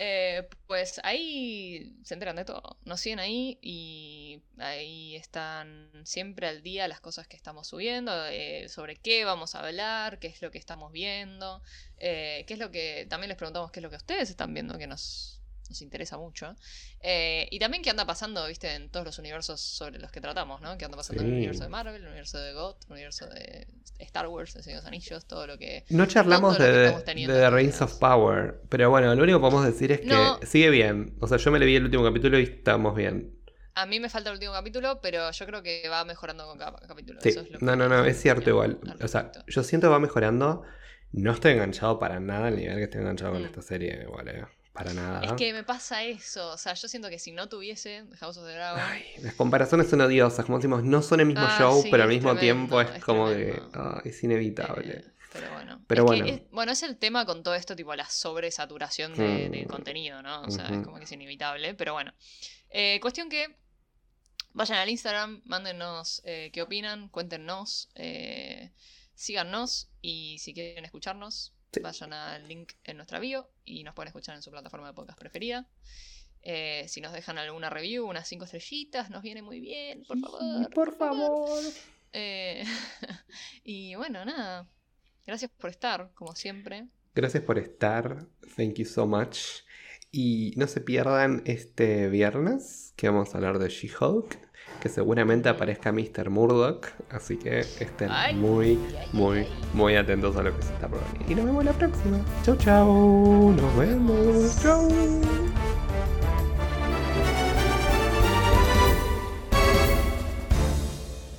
Eh, 0.00 0.48
pues 0.68 1.00
ahí 1.02 1.96
se 2.04 2.14
enteran 2.14 2.36
de 2.36 2.44
todo. 2.44 2.78
Nos 2.84 3.00
siguen 3.00 3.18
ahí 3.18 3.58
y 3.60 4.42
ahí 4.58 5.16
están 5.16 5.90
siempre 6.04 6.46
al 6.46 6.62
día 6.62 6.86
las 6.86 7.00
cosas 7.00 7.26
que 7.26 7.36
estamos 7.36 7.66
subiendo, 7.66 8.12
eh, 8.26 8.68
sobre 8.68 8.96
qué 8.96 9.24
vamos 9.24 9.54
a 9.54 9.60
hablar, 9.66 10.20
qué 10.20 10.28
es 10.28 10.40
lo 10.40 10.52
que 10.52 10.58
estamos 10.58 10.92
viendo, 10.92 11.62
eh, 11.96 12.44
qué 12.46 12.54
es 12.54 12.60
lo 12.60 12.70
que 12.70 13.06
también 13.10 13.28
les 13.28 13.36
preguntamos 13.36 13.72
qué 13.72 13.80
es 13.80 13.82
lo 13.82 13.90
que 13.90 13.96
ustedes 13.96 14.30
están 14.30 14.54
viendo 14.54 14.78
que 14.78 14.86
nos, 14.86 15.37
nos 15.68 15.82
interesa 15.82 16.16
mucho. 16.18 16.54
Eh, 17.00 17.46
y 17.50 17.58
también 17.58 17.82
qué 17.82 17.90
anda 17.90 18.04
pasando, 18.06 18.46
viste, 18.46 18.74
en 18.74 18.90
todos 18.90 19.06
los 19.06 19.18
universos 19.18 19.60
sobre 19.60 19.98
los 19.98 20.10
que 20.10 20.20
tratamos, 20.20 20.60
¿no? 20.60 20.76
Qué 20.78 20.84
anda 20.84 20.96
pasando 20.96 21.22
en 21.22 21.28
el 21.28 21.34
universo 21.34 21.62
de 21.64 21.68
Marvel, 21.68 21.96
el 22.02 22.06
universo 22.08 22.38
de 22.38 22.52
God, 22.52 22.76
el 22.86 22.92
universo 22.92 23.26
de 23.26 23.66
Star 23.98 24.26
Wars, 24.28 24.54
de 24.54 24.62
Señor 24.62 24.78
de 24.78 24.82
los 24.82 24.88
Anillos, 24.88 25.24
todo 25.26 25.46
lo 25.46 25.58
que 25.58 25.84
No 25.90 26.06
charlamos 26.06 26.52
lo 26.54 26.58
que 26.64 26.70
de, 26.70 26.90
de 26.92 27.26
The 27.26 27.50
Rings 27.50 27.80
of 27.82 27.94
Power, 27.98 28.60
pero 28.68 28.90
bueno, 28.90 29.14
lo 29.14 29.22
único 29.22 29.38
que 29.38 29.42
podemos 29.42 29.64
decir 29.66 29.92
es 29.92 30.00
que 30.00 30.06
No. 30.06 30.40
sigue 30.42 30.70
bien. 30.70 31.16
O 31.20 31.26
sea, 31.28 31.38
yo 31.38 31.50
me 31.50 31.58
le 31.58 31.66
vi 31.66 31.76
el 31.76 31.84
último 31.84 32.04
capítulo 32.04 32.38
y 32.38 32.44
estamos 32.44 32.94
bien. 32.94 33.34
A 33.74 33.86
mí 33.86 34.00
me 34.00 34.08
falta 34.08 34.30
el 34.30 34.34
último 34.34 34.52
capítulo, 34.52 35.00
pero 35.00 35.30
yo 35.30 35.46
creo 35.46 35.62
que 35.62 35.88
va 35.88 36.04
mejorando 36.04 36.46
con 36.46 36.58
cada 36.58 36.72
capítulo. 36.80 37.20
Sí, 37.20 37.28
Eso 37.28 37.42
es 37.42 37.50
lo 37.50 37.58
que 37.60 37.64
no, 37.64 37.76
no, 37.76 37.88
no, 37.88 38.04
es 38.04 38.20
cierto 38.20 38.50
igual. 38.50 38.80
al 38.90 39.04
O 39.04 39.06
sea, 39.06 39.30
yo 39.46 39.62
siento 39.62 39.86
que 39.86 39.92
va 39.92 40.00
mejorando. 40.00 40.64
No 41.12 41.32
estoy 41.32 41.52
enganchado 41.52 41.98
para 41.98 42.18
nada 42.20 42.48
al 42.48 42.56
nivel 42.56 42.76
que 42.76 42.82
estoy 42.84 43.00
enganchado 43.02 43.32
con 43.32 43.42
Mm. 43.42 43.46
esta 43.46 43.62
serie, 43.62 44.00
igual, 44.02 44.28
eh. 44.28 44.44
Para 44.78 44.94
nada. 44.94 45.20
Es 45.24 45.32
que 45.32 45.52
me 45.52 45.64
pasa 45.64 46.04
eso. 46.04 46.50
O 46.52 46.58
sea, 46.58 46.74
yo 46.74 46.88
siento 46.88 47.08
que 47.10 47.18
si 47.18 47.32
no 47.32 47.48
tuviese 47.48 48.04
House 48.20 48.36
of 48.38 48.46
the 48.46 48.52
Dragon. 48.52 48.80
Ay, 48.82 49.04
las 49.22 49.34
comparaciones 49.34 49.88
son 49.88 50.00
odiosas. 50.00 50.44
Como 50.46 50.58
decimos, 50.58 50.84
no 50.84 51.02
son 51.02 51.20
el 51.20 51.26
mismo 51.26 51.44
Ah, 51.46 51.56
show, 51.58 51.82
sí, 51.82 51.88
pero 51.90 52.04
al 52.04 52.08
mismo 52.08 52.34
tremendo, 52.34 52.40
tiempo 52.68 52.80
es, 52.80 52.96
es 52.98 53.04
como 53.04 53.28
que 53.28 53.60
ah, 53.74 54.00
es 54.04 54.22
inevitable. 54.22 54.94
eh, 54.98 55.04
pero 55.32 55.52
bueno. 55.52 55.84
Pero 55.86 56.02
Es 56.02 56.06
bueno. 56.06 56.24
que 56.24 56.30
es, 56.30 56.42
bueno, 56.50 56.72
es 56.72 56.82
el 56.82 56.96
tema 56.96 57.26
con 57.26 57.42
todo 57.42 57.54
esto, 57.54 57.76
tipo 57.76 57.94
la 57.94 58.08
sobresaturación 58.08 59.14
de, 59.14 59.48
de 59.50 59.64
Mm. 59.64 59.68
contenido, 59.68 60.22
¿no? 60.22 60.42
O 60.42 60.50
sea, 60.50 60.68
es 60.68 60.84
como 60.84 60.96
que 60.98 61.04
es 61.04 61.12
inevitable. 61.12 61.74
Pero 61.74 61.92
bueno. 61.94 62.12
Eh, 62.70 62.98
cuestión 63.00 63.28
que 63.28 63.56
vayan 64.52 64.78
al 64.78 64.88
Instagram, 64.88 65.42
mándenos 65.44 66.22
eh, 66.24 66.50
qué 66.52 66.62
opinan, 66.62 67.08
cuéntenos, 67.08 67.90
síganos 69.14 69.88
y 70.00 70.38
si 70.38 70.54
quieren 70.54 70.84
escucharnos, 70.84 71.52
Sí. 71.72 71.80
vayan 71.80 72.12
al 72.12 72.48
link 72.48 72.72
en 72.84 72.96
nuestra 72.96 73.18
bio 73.18 73.50
y 73.64 73.84
nos 73.84 73.94
pueden 73.94 74.08
escuchar 74.08 74.34
en 74.34 74.42
su 74.42 74.50
plataforma 74.50 74.88
de 74.88 74.94
podcast 74.94 75.18
preferida. 75.18 75.68
Eh, 76.42 76.86
si 76.88 77.00
nos 77.00 77.12
dejan 77.12 77.36
alguna 77.38 77.68
review, 77.68 78.06
unas 78.06 78.28
5 78.28 78.44
estrellitas, 78.44 79.10
nos 79.10 79.22
viene 79.22 79.42
muy 79.42 79.60
bien, 79.60 80.04
por 80.04 80.18
favor. 80.18 80.70
por 80.70 80.96
favor. 80.96 81.62
Eh, 82.12 82.64
y 83.64 83.94
bueno, 83.96 84.24
nada. 84.24 84.68
Gracias 85.26 85.50
por 85.50 85.70
estar, 85.70 86.10
como 86.14 86.34
siempre. 86.34 86.88
Gracias 87.14 87.42
por 87.42 87.58
estar. 87.58 88.26
Thank 88.56 88.76
you 88.76 88.86
so 88.86 89.06
much. 89.06 89.38
Y 90.10 90.54
no 90.56 90.66
se 90.66 90.80
pierdan 90.80 91.42
este 91.44 92.08
viernes 92.08 92.94
que 92.96 93.08
vamos 93.08 93.34
a 93.34 93.38
hablar 93.38 93.58
de 93.58 93.68
She-Hulk. 93.68 94.47
Que 94.88 94.94
seguramente 94.94 95.50
aparezca 95.50 95.92
Mr. 95.92 96.30
Murdoch. 96.30 96.86
Así 97.10 97.36
que 97.36 97.60
estén 97.60 98.08
Ay. 98.10 98.34
muy, 98.34 98.78
muy, 99.12 99.46
muy 99.74 99.96
atentos 99.96 100.34
a 100.38 100.42
lo 100.42 100.56
que 100.56 100.62
se 100.62 100.72
está 100.72 100.86
venir. 100.86 101.30
Y 101.30 101.34
nos 101.34 101.44
vemos 101.44 101.62
la 101.62 101.72
próxima. 101.74 102.18
Chau, 102.42 102.56
chau. 102.56 103.52
Nos 103.54 103.76
vemos. 103.76 104.58
Chau. 104.62 104.88